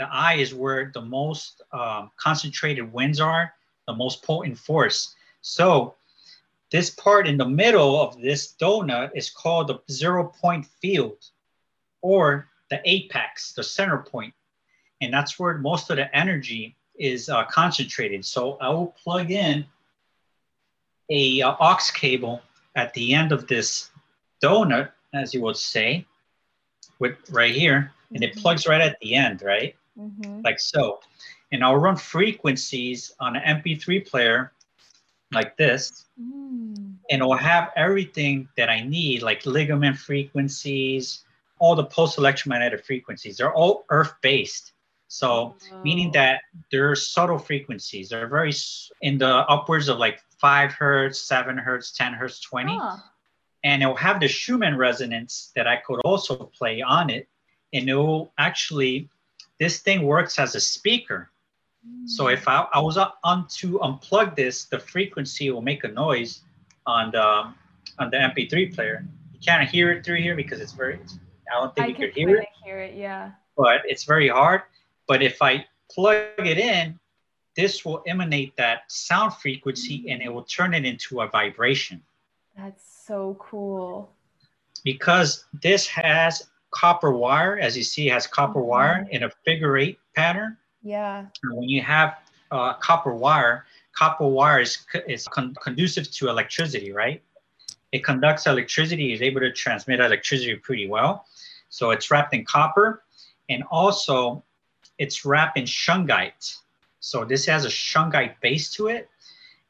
the 0.00 0.08
eye 0.10 0.34
is 0.34 0.54
where 0.54 0.90
the 0.92 1.02
most 1.02 1.62
um, 1.72 2.10
concentrated 2.16 2.90
winds 2.92 3.20
are, 3.20 3.52
the 3.86 3.94
most 3.94 4.24
potent 4.24 4.58
force. 4.58 5.14
So, 5.42 5.94
this 6.70 6.90
part 6.90 7.26
in 7.26 7.36
the 7.36 7.48
middle 7.48 8.00
of 8.00 8.20
this 8.20 8.54
donut 8.60 9.10
is 9.14 9.30
called 9.30 9.68
the 9.68 9.80
zero 9.90 10.32
point 10.40 10.66
field 10.80 11.18
or 12.02 12.48
the 12.70 12.80
apex, 12.84 13.52
the 13.52 13.62
center 13.62 13.98
point 13.98 14.32
and 15.00 15.12
that's 15.12 15.38
where 15.38 15.58
most 15.58 15.90
of 15.90 15.96
the 15.96 16.14
energy 16.16 16.76
is 16.98 17.28
uh, 17.28 17.44
concentrated. 17.44 18.24
So 18.24 18.58
I 18.60 18.68
will 18.68 18.94
plug 19.02 19.30
in 19.30 19.64
a 21.08 21.42
uh, 21.42 21.56
aux 21.58 21.78
cable 21.94 22.42
at 22.76 22.92
the 22.94 23.14
end 23.14 23.32
of 23.32 23.46
this 23.48 23.90
donut, 24.42 24.90
as 25.14 25.34
you 25.34 25.40
would 25.42 25.56
say, 25.56 26.06
with 26.98 27.16
right 27.30 27.54
here, 27.54 27.92
and 28.14 28.22
it 28.22 28.32
mm-hmm. 28.32 28.40
plugs 28.40 28.66
right 28.66 28.80
at 28.80 28.98
the 29.00 29.14
end, 29.14 29.42
right? 29.42 29.74
Mm-hmm. 29.98 30.42
Like 30.44 30.60
so. 30.60 31.00
And 31.52 31.64
I'll 31.64 31.76
run 31.76 31.96
frequencies 31.96 33.12
on 33.18 33.36
an 33.36 33.62
MP3 33.62 34.06
player 34.08 34.52
like 35.32 35.56
this, 35.56 36.06
mm. 36.20 36.74
and 36.76 36.96
it'll 37.10 37.34
have 37.34 37.70
everything 37.76 38.48
that 38.56 38.68
I 38.68 38.82
need, 38.82 39.22
like 39.22 39.46
ligament 39.46 39.96
frequencies, 39.96 41.24
all 41.58 41.74
the 41.74 41.84
pulse 41.84 42.18
electromagnetic 42.18 42.84
frequencies. 42.84 43.36
They're 43.36 43.52
all 43.52 43.84
earth 43.90 44.14
based. 44.22 44.72
So 45.08 45.56
oh. 45.72 45.82
meaning 45.82 46.12
that 46.12 46.42
they're 46.70 46.94
subtle 46.94 47.38
frequencies. 47.38 48.08
They're 48.08 48.28
very 48.28 48.52
in 49.02 49.18
the 49.18 49.28
upwards 49.28 49.88
of 49.88 49.98
like 49.98 50.20
five 50.38 50.72
hertz, 50.72 51.20
seven 51.20 51.58
hertz, 51.58 51.92
10 51.92 52.14
hertz, 52.14 52.40
20. 52.40 52.78
Huh. 52.78 52.96
And 53.62 53.82
it'll 53.82 53.96
have 53.96 54.20
the 54.20 54.28
Schumann 54.28 54.76
resonance 54.76 55.52
that 55.54 55.66
I 55.66 55.76
could 55.76 56.00
also 56.04 56.50
play 56.56 56.80
on 56.80 57.10
it. 57.10 57.28
And 57.72 57.88
it 57.88 57.94
will 57.94 58.32
actually, 58.38 59.10
this 59.58 59.80
thing 59.80 60.02
works 60.02 60.38
as 60.38 60.54
a 60.54 60.60
speaker. 60.60 61.30
So 62.06 62.28
if 62.28 62.46
I, 62.46 62.66
I 62.74 62.80
was 62.80 62.98
on 62.98 63.46
to 63.48 63.78
unplug 63.78 64.36
this, 64.36 64.64
the 64.64 64.78
frequency 64.78 65.50
will 65.50 65.62
make 65.62 65.84
a 65.84 65.88
noise 65.88 66.42
on 66.86 67.10
the 67.12 67.52
on 67.98 68.10
the 68.10 68.16
MP3 68.16 68.74
player. 68.74 69.04
You 69.32 69.40
can't 69.40 69.68
hear 69.68 69.90
it 69.92 70.04
through 70.04 70.20
here 70.22 70.34
because 70.34 70.60
it's 70.60 70.72
very. 70.72 70.98
I 71.52 71.60
don't 71.60 71.74
think 71.74 71.86
I 71.86 71.88
you 71.88 71.94
could 71.94 72.14
hear 72.14 72.36
it. 72.36 72.48
Hear 72.64 72.78
it, 72.78 72.94
yeah. 72.94 73.32
But 73.56 73.82
it's 73.84 74.04
very 74.04 74.28
hard. 74.28 74.62
But 75.06 75.22
if 75.22 75.42
I 75.42 75.66
plug 75.90 76.24
it 76.38 76.58
in, 76.58 76.98
this 77.56 77.84
will 77.84 78.02
emanate 78.06 78.56
that 78.56 78.82
sound 78.88 79.34
frequency 79.34 80.08
and 80.08 80.22
it 80.22 80.32
will 80.32 80.44
turn 80.44 80.72
it 80.72 80.84
into 80.84 81.20
a 81.20 81.28
vibration. 81.28 82.02
That's 82.56 82.84
so 83.06 83.36
cool. 83.38 84.12
Because 84.84 85.46
this 85.62 85.86
has 85.88 86.48
copper 86.70 87.10
wire, 87.10 87.58
as 87.58 87.76
you 87.76 87.82
see, 87.82 88.06
has 88.06 88.26
copper 88.26 88.60
mm-hmm. 88.60 88.68
wire 88.68 89.08
in 89.10 89.24
a 89.24 89.30
figure 89.44 89.76
eight 89.76 89.98
pattern. 90.14 90.56
Yeah. 90.82 91.26
When 91.44 91.68
you 91.68 91.82
have 91.82 92.18
uh, 92.50 92.74
copper 92.74 93.14
wire, 93.14 93.66
copper 93.92 94.26
wire 94.26 94.60
is, 94.60 94.78
is 95.06 95.26
con- 95.28 95.54
conducive 95.62 96.10
to 96.12 96.28
electricity, 96.28 96.92
right? 96.92 97.22
It 97.92 98.04
conducts 98.04 98.46
electricity, 98.46 99.12
is 99.12 99.22
able 99.22 99.40
to 99.40 99.52
transmit 99.52 100.00
electricity 100.00 100.54
pretty 100.56 100.88
well. 100.88 101.26
So 101.68 101.90
it's 101.90 102.10
wrapped 102.10 102.34
in 102.34 102.44
copper. 102.44 103.02
And 103.48 103.64
also, 103.70 104.44
it's 104.98 105.24
wrapped 105.24 105.58
in 105.58 105.64
shungite. 105.64 106.56
So 107.00 107.24
this 107.24 107.46
has 107.46 107.64
a 107.64 107.68
shungite 107.68 108.34
base 108.40 108.72
to 108.74 108.88
it 108.88 109.08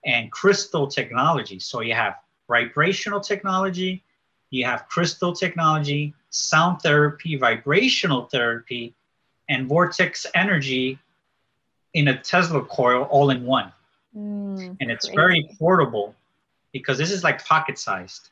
and 0.05 0.31
crystal 0.31 0.87
technology. 0.87 1.59
So 1.59 1.81
you 1.81 1.95
have 1.95 2.17
vibrational 2.49 3.21
technology, 3.21 4.03
you 4.51 4.65
have 4.65 4.89
crystal 4.89 5.33
technology, 5.33 6.15
sound 6.31 6.83
therapy, 6.83 7.37
vibrational 7.37 8.27
therapy, 8.27 8.95
and 9.51 9.67
vortex 9.67 10.25
energy 10.35 10.99
in 11.93 12.09
a 12.09 12.19
Tesla 12.19 12.65
coil 12.65 13.03
all 13.11 13.31
in 13.31 13.45
one. 13.45 13.71
Mm, 14.17 14.77
and 14.81 14.91
it's 14.91 15.07
crazy. 15.07 15.17
very 15.17 15.57
portable 15.59 16.15
because 16.73 16.97
this 16.97 17.11
is 17.11 17.23
like 17.23 17.45
pocket 17.45 17.79
sized. 17.79 18.31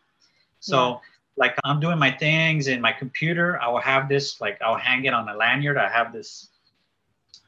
So 0.61 0.89
yeah. 0.89 0.97
like 1.37 1.55
I'm 1.65 1.81
doing 1.81 1.99
my 1.99 2.11
things 2.11 2.69
in 2.69 2.81
my 2.81 2.93
computer, 2.93 3.61
I 3.61 3.69
will 3.69 3.81
have 3.81 4.09
this 4.09 4.41
like 4.41 4.61
I'll 4.63 4.79
hang 4.79 5.05
it 5.05 5.13
on 5.13 5.29
a 5.29 5.37
lanyard. 5.37 5.77
I 5.77 5.89
have 5.89 6.13
this 6.13 6.49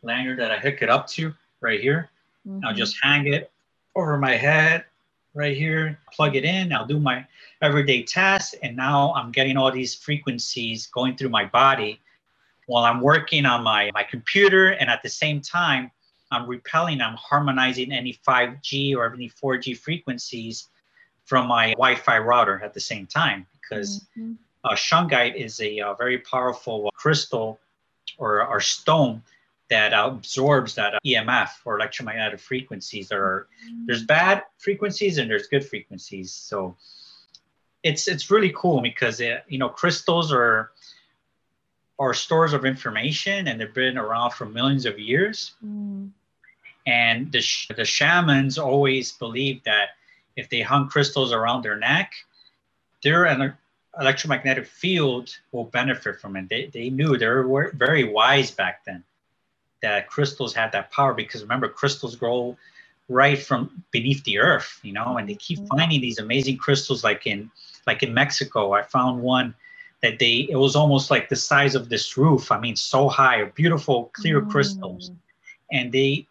lanyard 0.03 0.39
that 0.41 0.51
I 0.51 0.59
hook 0.59 0.83
it 0.83 0.91
up 0.91 1.07
to 1.09 1.33
right 1.61 1.81
here. 1.81 2.11
Mm-hmm. 2.47 2.67
I'll 2.67 2.75
just 2.75 2.97
hang 3.03 3.33
it 3.33 3.51
over 3.95 4.19
my 4.19 4.37
head 4.37 4.85
right 5.35 5.57
here, 5.57 5.99
plug 6.13 6.35
it 6.35 6.45
in. 6.45 6.73
I'll 6.73 6.87
do 6.87 6.99
my 6.99 7.25
everyday 7.63 8.03
tasks. 8.03 8.55
And 8.63 8.77
now 8.77 9.13
I'm 9.15 9.31
getting 9.31 9.57
all 9.57 9.71
these 9.71 9.95
frequencies 9.95 10.89
going 10.89 11.17
through 11.17 11.29
my 11.29 11.45
body 11.45 12.01
while 12.71 12.85
I'm 12.85 13.01
working 13.01 13.47
on 13.47 13.65
my, 13.65 13.91
my 13.93 14.05
computer. 14.05 14.69
And 14.69 14.89
at 14.89 15.03
the 15.03 15.09
same 15.09 15.41
time, 15.41 15.91
I'm 16.31 16.47
repelling, 16.47 17.01
I'm 17.01 17.17
harmonizing 17.17 17.91
any 17.91 18.17
5G 18.27 18.95
or 18.97 19.13
any 19.13 19.29
4G 19.29 19.77
frequencies 19.77 20.69
from 21.25 21.49
my 21.49 21.71
Wi 21.73 21.97
Fi 21.97 22.19
router 22.19 22.63
at 22.63 22.73
the 22.73 22.81
same 22.81 23.09
time 23.09 23.45
because 23.53 24.07
mm-hmm. 24.17 24.35
uh, 24.63 24.75
shungite 24.75 25.35
is 25.35 25.61
a, 25.61 25.81
uh, 25.81 25.95
very 25.95 26.19
powerful 26.19 26.89
crystal 26.95 27.59
or, 28.19 28.47
or 28.47 28.61
stone 28.61 29.21
that 29.69 29.93
absorbs 29.93 30.77
that 30.77 30.95
EMF 31.05 31.49
or 31.65 31.77
electromagnetic 31.77 32.39
frequencies. 32.39 33.09
There 33.09 33.25
are 33.25 33.49
there's 33.87 34.05
bad 34.05 34.45
frequencies 34.59 35.19
and 35.19 35.29
there's 35.29 35.49
good 35.49 35.65
frequencies. 35.65 36.33
So 36.33 36.77
it's 37.83 38.07
it's 38.07 38.31
really 38.31 38.53
cool 38.57 38.81
because 38.81 39.21
it, 39.21 39.45
you 39.49 39.59
know 39.59 39.69
crystals 39.69 40.33
are 40.33 40.73
are 42.01 42.15
stores 42.15 42.55
of 42.55 42.65
information 42.65 43.47
and 43.47 43.61
they've 43.61 43.75
been 43.75 43.99
around 43.99 44.33
for 44.33 44.47
millions 44.47 44.87
of 44.87 44.99
years. 44.99 45.53
Mm. 45.65 46.11
And 46.87 47.31
the 47.31 47.43
sh- 47.43 47.69
the 47.77 47.85
shamans 47.85 48.59
always 48.59 49.13
believed 49.13 49.67
that 49.67 49.91
if 50.35 50.49
they 50.49 50.63
hung 50.63 50.89
crystals 50.89 51.33
around 51.33 51.63
their 51.63 51.77
neck, 51.77 52.13
their 53.05 53.57
electromagnetic 54.01 54.67
field 54.67 55.37
will 55.53 55.65
benefit 55.65 56.21
from 56.21 56.37
it. 56.37 56.49
They, 56.49 56.67
they 56.67 56.89
knew 56.89 57.19
they 57.19 57.27
were 57.27 57.71
very 57.75 58.05
wise 58.05 58.51
back 58.51 58.85
then 58.87 59.05
that 59.83 60.09
crystals 60.09 60.55
had 60.55 60.73
that 60.73 60.91
power 60.91 61.15
because 61.15 61.43
remember 61.43 61.69
crystals 61.69 62.17
grow 62.17 62.57
right 63.09 63.39
from 63.39 63.83
beneath 63.91 64.23
the 64.25 64.39
earth 64.39 64.79
you 64.83 64.93
know 64.93 65.17
and 65.17 65.29
they 65.29 65.35
keep 65.35 65.59
mm-hmm. 65.59 65.77
finding 65.79 66.01
these 66.01 66.19
amazing 66.19 66.57
crystals 66.57 67.03
like 67.03 67.27
in 67.27 67.51
like 67.87 68.03
in 68.03 68.15
mexico 68.15 68.73
i 68.73 68.83
found 68.83 69.21
one 69.21 69.55
that 70.03 70.19
they 70.19 70.47
it 70.49 70.57
was 70.57 70.77
almost 70.77 71.11
like 71.11 71.29
the 71.29 71.37
size 71.37 71.75
of 71.75 71.89
this 71.89 72.17
roof 72.17 72.51
i 72.51 72.59
mean 72.59 72.77
so 72.77 73.09
high 73.09 73.45
beautiful 73.55 74.11
clear 74.15 74.41
mm. 74.41 74.51
crystals 74.51 75.11
and 75.73 75.93
they 75.93 76.27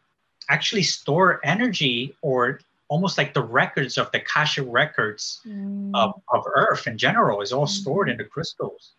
actually 0.50 0.84
store 0.84 1.40
energy 1.44 2.16
or 2.22 2.60
almost 2.90 3.18
like 3.18 3.34
the 3.34 3.42
records 3.42 3.98
of 3.98 4.12
the 4.12 4.18
Akashic 4.18 4.66
records 4.68 5.42
mm. 5.48 5.92
of, 5.94 6.20
of 6.28 6.44
Earth 6.54 6.88
in 6.88 6.98
general 6.98 7.42
is 7.42 7.54
all 7.54 7.66
mm. 7.66 7.70
stored 7.70 8.10
in 8.10 8.18
the 8.18 8.24
crystals. 8.24 8.92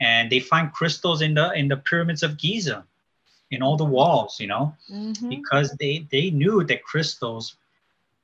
And 0.00 0.30
they 0.30 0.40
find 0.40 0.72
crystals 0.72 1.22
in 1.22 1.34
the 1.34 1.52
in 1.52 1.68
the 1.68 1.76
pyramids 1.76 2.24
of 2.24 2.36
Giza, 2.36 2.84
in 3.52 3.62
all 3.62 3.76
the 3.76 3.84
walls, 3.84 4.40
you 4.40 4.48
know, 4.48 4.74
mm-hmm. 4.90 5.28
because 5.28 5.76
they 5.78 6.06
they 6.10 6.30
knew 6.30 6.64
that 6.64 6.82
crystals 6.82 7.54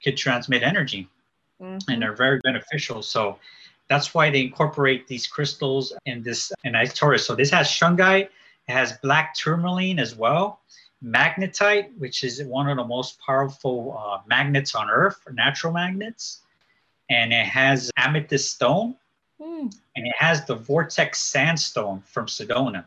could 0.02 0.16
transmit 0.16 0.64
energy, 0.64 1.08
mm-hmm. 1.62 1.88
and 1.88 2.02
they're 2.02 2.16
very 2.16 2.40
beneficial. 2.40 3.00
So 3.00 3.38
that's 3.88 4.14
why 4.14 4.30
they 4.30 4.42
incorporate 4.42 5.06
these 5.06 5.26
crystals 5.26 5.92
in 6.06 6.22
this 6.22 6.52
torus. 6.64 7.20
So 7.20 7.34
this 7.34 7.50
has 7.50 7.68
shungite, 7.68 8.28
it 8.68 8.72
has 8.72 8.92
black 8.98 9.34
tourmaline 9.34 9.98
as 9.98 10.14
well, 10.14 10.60
magnetite, 11.04 11.96
which 11.98 12.22
is 12.22 12.42
one 12.44 12.68
of 12.68 12.76
the 12.76 12.84
most 12.84 13.18
powerful 13.24 13.98
uh, 13.98 14.20
magnets 14.26 14.74
on 14.74 14.90
Earth, 14.90 15.20
natural 15.32 15.72
magnets, 15.72 16.42
and 17.08 17.32
it 17.32 17.46
has 17.46 17.90
amethyst 17.96 18.54
stone, 18.54 18.94
mm. 19.40 19.74
and 19.96 20.06
it 20.06 20.14
has 20.18 20.44
the 20.44 20.54
vortex 20.54 21.20
sandstone 21.20 22.02
from 22.02 22.26
Sedona. 22.26 22.84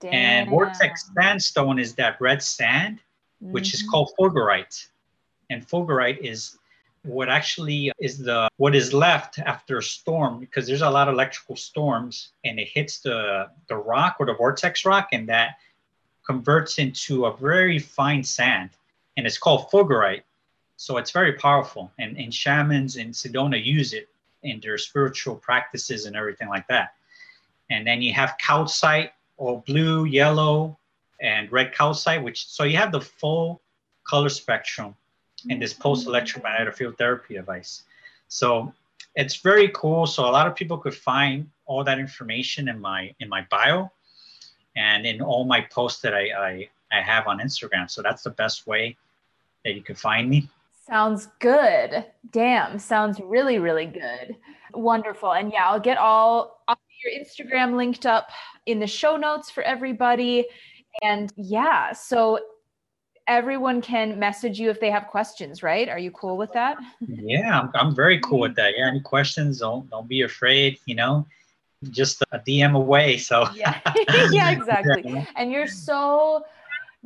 Damn. 0.00 0.14
And 0.14 0.50
vortex 0.50 1.10
sandstone 1.14 1.78
is 1.78 1.94
that 1.94 2.20
red 2.20 2.42
sand, 2.42 3.00
which 3.40 3.68
mm-hmm. 3.68 3.84
is 3.84 3.90
called 3.90 4.12
fulgurite, 4.18 4.86
and 5.50 5.66
fulgurite 5.66 6.18
is 6.18 6.56
what 7.06 7.28
actually 7.28 7.92
is 7.98 8.18
the 8.18 8.48
what 8.56 8.74
is 8.74 8.92
left 8.92 9.38
after 9.38 9.78
a 9.78 9.82
storm 9.82 10.40
because 10.40 10.66
there's 10.66 10.82
a 10.82 10.90
lot 10.90 11.08
of 11.08 11.14
electrical 11.14 11.56
storms 11.56 12.30
and 12.44 12.58
it 12.58 12.68
hits 12.68 12.98
the 13.00 13.48
the 13.68 13.76
rock 13.76 14.16
or 14.18 14.26
the 14.26 14.34
vortex 14.34 14.84
rock 14.84 15.08
and 15.12 15.28
that 15.28 15.56
converts 16.26 16.78
into 16.78 17.26
a 17.26 17.36
very 17.36 17.78
fine 17.78 18.22
sand, 18.22 18.70
and 19.16 19.26
it's 19.26 19.38
called 19.38 19.70
fulgurite. 19.70 20.22
So 20.76 20.98
it's 20.98 21.10
very 21.10 21.32
powerful, 21.34 21.90
and, 21.98 22.18
and 22.18 22.34
shamans 22.34 22.96
in 22.96 23.12
Sedona 23.12 23.64
use 23.64 23.94
it 23.94 24.08
in 24.42 24.60
their 24.60 24.76
spiritual 24.76 25.36
practices 25.36 26.04
and 26.04 26.14
everything 26.14 26.48
like 26.48 26.66
that. 26.68 26.94
And 27.70 27.86
then 27.86 28.02
you 28.02 28.12
have 28.12 28.36
calcite 28.38 29.12
or 29.38 29.62
blue, 29.62 30.04
yellow, 30.04 30.76
and 31.20 31.50
red 31.50 31.72
calcite, 31.72 32.22
which 32.22 32.46
so 32.46 32.64
you 32.64 32.76
have 32.76 32.92
the 32.92 33.00
full 33.00 33.62
color 34.04 34.28
spectrum 34.28 34.94
in 35.48 35.58
this 35.58 35.72
post 35.72 36.06
electromagnetic 36.06 36.76
field 36.76 36.98
therapy 36.98 37.34
device. 37.34 37.82
So 38.28 38.72
it's 39.14 39.36
very 39.36 39.68
cool. 39.68 40.06
So 40.06 40.24
a 40.24 40.30
lot 40.30 40.46
of 40.46 40.54
people 40.54 40.78
could 40.78 40.94
find 40.94 41.48
all 41.66 41.82
that 41.84 41.98
information 41.98 42.68
in 42.68 42.80
my 42.80 43.14
in 43.20 43.28
my 43.28 43.46
bio 43.50 43.90
and 44.76 45.06
in 45.06 45.22
all 45.22 45.44
my 45.44 45.62
posts 45.62 46.02
that 46.02 46.14
I, 46.14 46.28
I, 46.30 46.68
I 46.92 47.00
have 47.00 47.26
on 47.26 47.40
Instagram. 47.40 47.90
So 47.90 48.02
that's 48.02 48.22
the 48.22 48.30
best 48.30 48.66
way 48.66 48.96
that 49.64 49.74
you 49.74 49.82
can 49.82 49.96
find 49.96 50.28
me. 50.28 50.48
Sounds 50.86 51.28
good. 51.40 52.04
Damn, 52.30 52.78
sounds 52.78 53.18
really, 53.20 53.58
really 53.58 53.86
good. 53.86 54.36
Wonderful. 54.72 55.32
And 55.32 55.52
yeah, 55.52 55.68
I'll 55.68 55.80
get 55.80 55.98
all 55.98 56.60
your 57.04 57.24
Instagram 57.24 57.76
linked 57.76 58.06
up 58.06 58.28
in 58.66 58.78
the 58.78 58.86
show 58.86 59.16
notes 59.16 59.50
for 59.50 59.62
everybody. 59.62 60.46
And 61.02 61.32
yeah, 61.36 61.92
so 61.92 62.38
everyone 63.28 63.82
can 63.82 64.18
message 64.18 64.58
you 64.58 64.70
if 64.70 64.80
they 64.80 64.90
have 64.90 65.06
questions, 65.06 65.62
right? 65.62 65.88
Are 65.88 65.98
you 65.98 66.10
cool 66.10 66.36
with 66.36 66.52
that? 66.52 66.78
Yeah, 67.00 67.60
I'm, 67.60 67.70
I'm 67.74 67.94
very 67.94 68.20
cool 68.20 68.40
with 68.40 68.54
that. 68.56 68.74
Yeah, 68.76 68.88
any 68.88 69.00
questions, 69.00 69.58
don't 69.60 69.88
don't 69.90 70.08
be 70.08 70.22
afraid, 70.22 70.78
you 70.86 70.94
know 70.94 71.26
just 71.90 72.22
a 72.32 72.38
DM 72.38 72.74
away. 72.76 73.18
So 73.18 73.48
yeah, 73.54 73.80
yeah, 74.30 74.50
exactly. 74.58 75.26
And 75.36 75.50
you're 75.50 75.66
so 75.66 76.44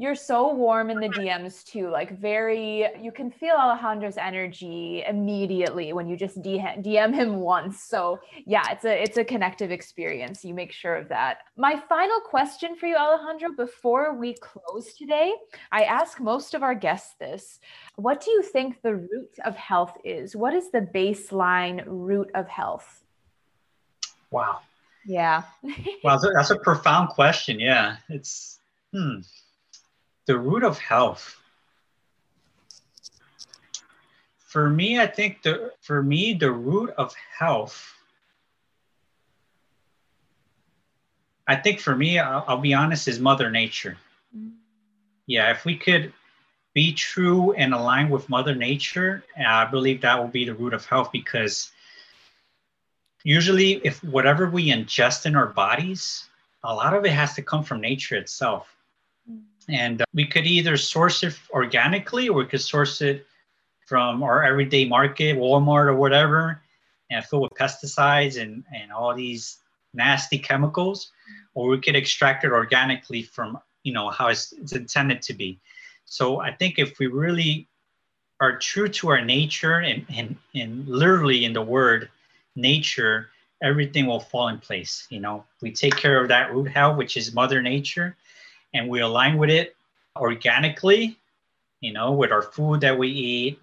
you're 0.01 0.14
so 0.14 0.55
warm 0.55 0.89
in 0.89 0.98
the 0.98 1.09
DMs 1.10 1.62
too. 1.62 1.90
Like 1.90 2.18
very, 2.18 2.86
you 2.98 3.12
can 3.12 3.31
feel 3.31 3.55
Alejandro's 3.55 4.16
energy 4.16 5.05
immediately 5.06 5.93
when 5.93 6.09
you 6.09 6.16
just 6.16 6.40
DM 6.40 7.14
him 7.14 7.36
once. 7.36 7.82
So 7.82 8.18
yeah, 8.47 8.62
it's 8.70 8.86
a 8.86 9.02
it's 9.02 9.18
a 9.18 9.24
connective 9.24 9.70
experience. 9.70 10.43
You 10.43 10.55
make 10.55 10.72
sure 10.72 10.94
of 10.94 11.09
that. 11.09 11.39
My 11.59 11.78
final 11.86 12.18
question 12.20 12.77
for 12.77 12.86
you, 12.86 12.97
Alejandro, 12.97 13.51
before 13.55 14.14
we 14.14 14.35
close 14.35 14.94
today, 14.94 15.35
I 15.70 15.82
ask 15.82 16.18
most 16.18 16.55
of 16.55 16.62
our 16.62 16.74
guests 16.74 17.14
this. 17.20 17.60
What 17.97 18.24
do 18.24 18.31
you 18.31 18.43
think 18.43 18.81
the 18.81 18.97
root 18.97 19.35
of 19.44 19.55
health 19.56 19.98
is? 20.02 20.35
What 20.35 20.55
is 20.55 20.70
the 20.70 20.81
baseline 20.81 21.85
root 21.86 22.31
of 22.35 22.48
health? 22.48 23.05
Wow. 24.31 24.60
Yeah. 25.05 25.43
wow, 26.05 26.18
that's 26.35 26.51
a 26.51 26.56
profound 26.56 27.10
question. 27.10 27.60
Yeah. 27.60 27.97
It's 28.09 28.60
hmm. 28.94 29.20
The 30.31 30.39
root 30.39 30.62
of 30.62 30.78
health. 30.78 31.43
For 34.39 34.70
me, 34.70 35.01
I 35.01 35.09
think 35.09 35.43
the 35.43 35.73
for 35.81 36.05
me 36.05 36.35
the 36.35 36.52
root 36.52 36.90
of 36.97 37.12
health. 37.36 37.93
I 41.48 41.57
think 41.57 41.81
for 41.81 41.97
me, 41.97 42.20
I'll, 42.20 42.44
I'll 42.47 42.59
be 42.59 42.74
honest, 42.74 43.09
is 43.09 43.19
Mother 43.19 43.51
Nature. 43.51 43.98
Mm-hmm. 44.32 44.51
Yeah, 45.27 45.51
if 45.51 45.65
we 45.65 45.77
could 45.77 46.12
be 46.74 46.93
true 46.93 47.52
and 47.55 47.74
align 47.74 48.09
with 48.09 48.28
Mother 48.28 48.55
Nature, 48.55 49.24
I 49.36 49.65
believe 49.65 50.01
that 50.02 50.16
will 50.16 50.28
be 50.28 50.44
the 50.44 50.55
root 50.55 50.74
of 50.74 50.85
health 50.86 51.11
because 51.11 51.73
usually 53.24 53.81
if 53.85 54.05
whatever 54.05 54.48
we 54.48 54.69
ingest 54.69 55.27
in 55.27 55.35
our 55.35 55.48
bodies 55.48 56.28
a 56.62 56.73
lot 56.73 56.94
of 56.94 57.05
it 57.05 57.11
has 57.11 57.35
to 57.35 57.43
come 57.43 57.65
from 57.65 57.81
nature 57.81 58.15
itself. 58.15 58.77
And 59.69 60.03
uh, 60.03 60.05
we 60.15 60.27
could 60.27 60.47
either 60.47 60.77
source 60.77 61.23
it 61.23 61.39
organically 61.51 62.28
or 62.28 62.39
we 62.39 62.47
could 62.47 62.61
source 62.61 63.01
it 63.01 63.27
from 63.87 64.23
our 64.23 64.45
everyday 64.45 64.85
market 64.85 65.37
walmart 65.37 65.87
or 65.87 65.95
whatever 65.95 66.62
and 67.11 67.24
filled 67.24 67.43
with 67.43 67.53
pesticides 67.53 68.41
and, 68.41 68.65
and 68.74 68.93
all 68.93 69.15
these 69.15 69.59
nasty 69.95 70.39
chemicals 70.39 71.11
or 71.55 71.69
we 71.69 71.81
could 71.81 71.97
extract 71.97 72.45
it 72.45 72.53
organically 72.53 73.23
from 73.23 73.59
you 73.82 73.93
know 73.93 74.11
how 74.11 74.28
it's, 74.28 74.53
it's 74.53 74.73
intended 74.73 75.20
to 75.20 75.35
be 75.35 75.59
so 76.05 76.41
i 76.41 76.53
think 76.53 76.78
if 76.78 76.99
we 76.99 77.07
really 77.07 77.66
are 78.41 78.59
true 78.59 78.89
to 78.89 79.11
our 79.11 79.20
nature 79.20 79.81
and, 79.81 80.05
and, 80.09 80.37
and 80.55 80.89
literally 80.89 81.45
in 81.45 81.53
the 81.53 81.62
word 81.62 82.09
nature, 82.57 83.28
everything 83.62 84.07
will 84.07 84.20
fall 84.20 84.49
in 84.49 84.59
place. 84.59 85.07
You 85.11 85.20
know, 85.20 85.45
we 85.61 85.70
take 85.70 85.97
care 85.97 86.20
of 86.20 86.28
that 86.28 86.53
root 86.53 86.69
health, 86.69 86.97
which 86.97 87.16
is 87.16 87.35
Mother 87.35 87.61
Nature, 87.61 88.16
and 88.74 88.88
we 88.88 89.01
align 89.01 89.36
with 89.36 89.51
it 89.51 89.76
organically, 90.16 91.16
you 91.80 91.92
know, 91.92 92.12
with 92.12 92.30
our 92.32 92.42
food 92.42 92.80
that 92.82 92.97
we 92.97 93.09
eat 93.09 93.60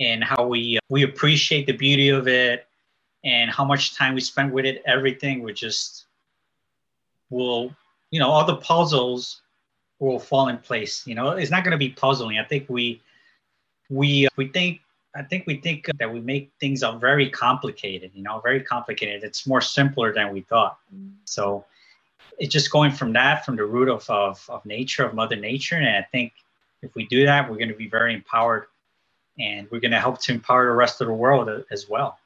and 0.00 0.22
how 0.22 0.46
we 0.46 0.78
we 0.88 1.02
appreciate 1.02 1.66
the 1.66 1.72
beauty 1.72 2.08
of 2.10 2.28
it 2.28 2.66
and 3.24 3.50
how 3.50 3.64
much 3.64 3.96
time 3.96 4.14
we 4.14 4.20
spend 4.20 4.52
with 4.52 4.64
it. 4.64 4.82
Everything 4.86 5.42
would 5.42 5.56
just 5.56 6.06
will, 7.30 7.74
you 8.10 8.20
know, 8.20 8.28
all 8.28 8.44
the 8.44 8.56
puzzles 8.56 9.42
will 9.98 10.18
fall 10.18 10.48
in 10.48 10.58
place. 10.58 11.06
You 11.06 11.14
know, 11.14 11.30
it's 11.30 11.50
not 11.50 11.64
going 11.64 11.72
to 11.72 11.78
be 11.78 11.90
puzzling. 11.90 12.38
I 12.38 12.44
think 12.44 12.66
we 12.68 13.02
we 13.90 14.28
we 14.36 14.48
think 14.48 14.80
I 15.14 15.22
think 15.22 15.46
we 15.46 15.56
think 15.56 15.86
that 15.98 16.12
we 16.12 16.20
make 16.20 16.52
things 16.60 16.84
very 17.00 17.28
complicated, 17.28 18.12
you 18.14 18.22
know, 18.22 18.40
very 18.40 18.62
complicated. 18.62 19.24
It's 19.24 19.46
more 19.46 19.60
simpler 19.60 20.12
than 20.12 20.32
we 20.32 20.42
thought. 20.42 20.78
Mm. 20.94 21.12
So 21.24 21.64
it's 22.38 22.52
just 22.52 22.70
going 22.70 22.92
from 22.92 23.12
that, 23.14 23.44
from 23.44 23.56
the 23.56 23.64
root 23.64 23.88
of, 23.88 24.08
of, 24.08 24.44
of 24.48 24.64
nature, 24.64 25.04
of 25.04 25.14
Mother 25.14 25.36
Nature. 25.36 25.76
And 25.76 25.88
I 25.88 26.06
think 26.10 26.32
if 26.82 26.94
we 26.94 27.06
do 27.06 27.26
that, 27.26 27.50
we're 27.50 27.56
going 27.56 27.68
to 27.68 27.74
be 27.74 27.88
very 27.88 28.14
empowered 28.14 28.66
and 29.38 29.68
we're 29.70 29.80
going 29.80 29.92
to 29.92 30.00
help 30.00 30.20
to 30.22 30.32
empower 30.32 30.66
the 30.66 30.74
rest 30.74 31.00
of 31.00 31.06
the 31.06 31.12
world 31.12 31.48
as 31.70 31.88
well. 31.88 32.18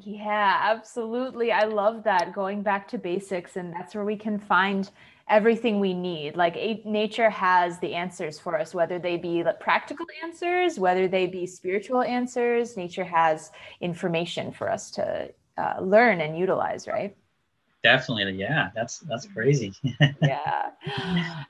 Yeah, 0.00 0.60
absolutely. 0.62 1.52
I 1.52 1.64
love 1.64 2.02
that 2.04 2.32
going 2.34 2.62
back 2.62 2.88
to 2.88 2.98
basics. 2.98 3.56
And 3.56 3.72
that's 3.72 3.94
where 3.94 4.04
we 4.04 4.16
can 4.16 4.38
find 4.38 4.90
everything 5.28 5.78
we 5.78 5.94
need. 5.94 6.36
Like 6.36 6.56
nature 6.84 7.30
has 7.30 7.78
the 7.78 7.94
answers 7.94 8.38
for 8.38 8.58
us, 8.58 8.74
whether 8.74 8.98
they 8.98 9.16
be 9.16 9.42
like 9.42 9.60
practical 9.60 10.06
answers, 10.22 10.78
whether 10.78 11.06
they 11.06 11.26
be 11.26 11.46
spiritual 11.46 12.02
answers. 12.02 12.76
Nature 12.76 13.04
has 13.04 13.52
information 13.80 14.52
for 14.52 14.70
us 14.70 14.90
to 14.92 15.30
uh, 15.56 15.74
learn 15.80 16.20
and 16.20 16.36
utilize, 16.36 16.88
right? 16.88 17.16
Definitely, 17.84 18.32
yeah. 18.32 18.70
That's 18.74 19.00
that's 19.00 19.26
crazy. 19.26 19.74
yeah, 20.22 20.70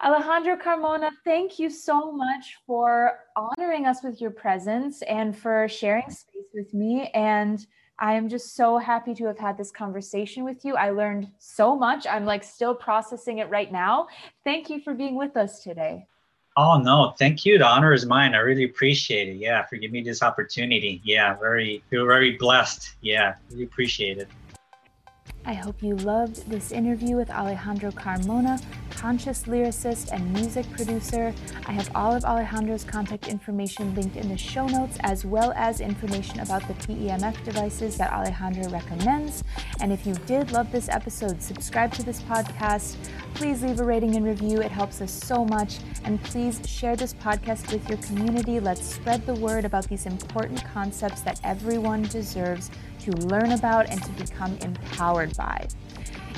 Alejandro 0.05 0.57
Carmona, 0.57 1.11
thank 1.25 1.61
you 1.61 1.71
so 1.71 2.11
much 2.11 2.57
for 2.67 3.21
honoring 3.37 3.87
us 3.87 4.03
with 4.03 4.21
your 4.21 4.33
presence 4.33 5.01
and 5.03 5.39
for 5.39 5.69
sharing 5.69 6.11
space 6.11 6.51
with 6.53 6.75
me 6.75 7.09
and 7.15 7.65
I 8.01 8.15
am 8.15 8.29
just 8.29 8.57
so 8.57 8.79
happy 8.79 9.15
to 9.15 9.27
have 9.27 9.39
had 9.39 9.57
this 9.57 9.71
conversation 9.71 10.43
with 10.43 10.65
you. 10.65 10.75
I 10.75 10.91
learned 10.91 11.31
so 11.39 11.77
much. 11.77 12.05
I'm 12.09 12.25
like 12.25 12.43
still 12.43 12.75
processing 12.75 13.39
it 13.39 13.49
right 13.49 13.71
now. 13.71 14.09
Thank 14.43 14.69
you 14.69 14.81
for 14.81 14.93
being 14.93 15.15
with 15.15 15.37
us 15.37 15.63
today. 15.63 16.09
Oh 16.57 16.81
no, 16.81 17.15
thank 17.17 17.47
you. 17.47 17.59
The 17.59 17.67
honor 17.67 17.93
is 17.93 18.07
mine. 18.07 18.35
I 18.35 18.39
really 18.39 18.65
appreciate 18.65 19.29
it. 19.29 19.37
Yeah, 19.37 19.65
for 19.67 19.77
giving 19.77 19.93
me 19.93 20.03
this 20.03 20.21
opportunity. 20.21 21.01
Yeah, 21.05 21.35
very 21.35 21.85
feel 21.91 22.07
very 22.07 22.33
blessed. 22.33 22.97
Yeah, 23.01 23.37
really 23.53 23.63
appreciate 23.63 24.19
it. 24.19 24.29
I 25.47 25.53
hope 25.53 25.83
you 25.83 25.95
loved 25.97 26.49
this 26.49 26.73
interview 26.73 27.17
with 27.17 27.29
Alejandro 27.29 27.91
Carmona, 27.91 28.63
conscious 28.89 29.43
lyricist 29.43 30.11
and 30.11 30.33
music 30.33 30.71
producer. 30.71 31.35
I 31.67 31.73
have 31.73 31.91
all 31.95 32.15
of 32.15 32.25
Alejandro's 32.25 32.83
contact 32.83 33.29
information 33.29 33.95
linked 33.95 34.17
in 34.17 34.31
the 34.31 34.39
show 34.39 34.67
notes, 34.67 34.97
as 35.01 35.27
well 35.27 35.53
as 35.55 35.83
information 35.83 36.41
about 36.41 36.67
the 36.67 36.73
PEMF 36.75 37.45
devices 37.45 37.99
that 37.99 38.11
Alejandro 38.11 38.71
recommends. 38.71 39.45
And 39.81 39.93
if 39.93 40.07
you 40.07 40.15
did 40.27 40.51
love 40.53 40.73
this 40.73 40.89
episode, 40.89 41.43
subscribe 41.43 41.93
to 41.95 42.03
this 42.03 42.23
podcast. 42.23 42.97
Please 43.35 43.63
leave 43.63 43.81
a 43.81 43.85
rating 43.85 44.17
and 44.17 44.25
review, 44.25 44.63
it 44.63 44.71
helps 44.71 45.03
us 45.03 45.13
so 45.13 45.45
much. 45.45 45.77
And 46.05 46.23
please 46.25 46.59
share 46.67 46.97
this 46.97 47.13
podcast 47.13 47.71
with 47.71 47.87
your 47.87 47.99
community. 47.99 48.61
Let's 48.61 48.95
spread 48.95 49.27
the 49.27 49.35
word 49.35 49.67
about 49.67 49.89
these 49.89 50.07
important 50.07 50.65
concepts 50.73 51.21
that 51.21 51.39
everyone 51.45 52.03
deserves 52.05 52.71
to 53.05 53.13
learn 53.27 53.53
about 53.53 53.91
and 53.91 54.03
to 54.03 54.11
become 54.13 54.57
empowered 54.59 55.37
by. 55.37 55.67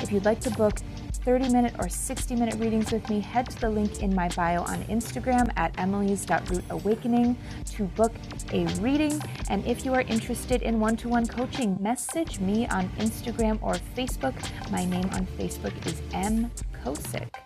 If 0.02 0.12
you'd 0.12 0.24
like 0.24 0.40
to 0.40 0.50
book 0.50 0.80
30 1.26 1.48
minute 1.48 1.74
or 1.80 1.88
60 1.88 2.36
minute 2.36 2.54
readings 2.54 2.92
with 2.92 3.08
me, 3.10 3.20
head 3.20 3.50
to 3.50 3.60
the 3.60 3.68
link 3.68 4.00
in 4.00 4.14
my 4.14 4.28
bio 4.28 4.62
on 4.62 4.84
Instagram 4.84 5.50
at 5.56 5.76
emily's.rootawakening 5.78 7.36
to 7.72 7.84
book 7.84 8.12
a 8.52 8.66
reading. 8.80 9.20
And 9.50 9.66
if 9.66 9.84
you 9.84 9.92
are 9.94 10.02
interested 10.02 10.62
in 10.62 10.78
one 10.78 10.96
to 10.98 11.08
one 11.08 11.26
coaching, 11.26 11.76
message 11.80 12.38
me 12.38 12.68
on 12.68 12.88
Instagram 12.98 13.58
or 13.60 13.74
Facebook. 13.96 14.34
My 14.70 14.84
name 14.84 15.08
on 15.12 15.26
Facebook 15.38 15.74
is 15.86 16.00
M. 16.12 16.50
Ciosek. 16.84 17.45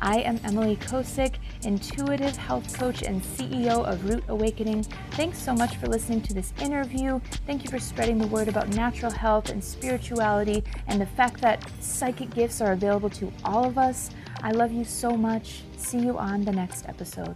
I 0.00 0.20
am 0.20 0.38
Emily 0.44 0.76
Ciosek, 0.76 1.36
intuitive 1.62 2.36
health 2.36 2.78
coach 2.78 3.02
and 3.02 3.20
CEO 3.22 3.84
of 3.84 4.08
Root 4.08 4.24
Awakening. 4.28 4.84
Thanks 5.12 5.38
so 5.38 5.52
much 5.52 5.76
for 5.76 5.86
listening 5.86 6.20
to 6.22 6.34
this 6.34 6.52
interview. 6.60 7.20
Thank 7.46 7.64
you 7.64 7.70
for 7.70 7.78
spreading 7.78 8.18
the 8.18 8.26
word 8.28 8.48
about 8.48 8.68
natural 8.68 9.10
health 9.10 9.50
and 9.50 9.62
spirituality 9.62 10.62
and 10.86 11.00
the 11.00 11.06
fact 11.06 11.40
that 11.40 11.68
psychic 11.80 12.30
gifts 12.34 12.60
are 12.60 12.72
available 12.72 13.10
to 13.10 13.32
all 13.44 13.64
of 13.64 13.78
us. 13.78 14.10
I 14.42 14.52
love 14.52 14.72
you 14.72 14.84
so 14.84 15.16
much. 15.16 15.62
See 15.76 15.98
you 15.98 16.16
on 16.16 16.44
the 16.44 16.52
next 16.52 16.88
episode. 16.88 17.34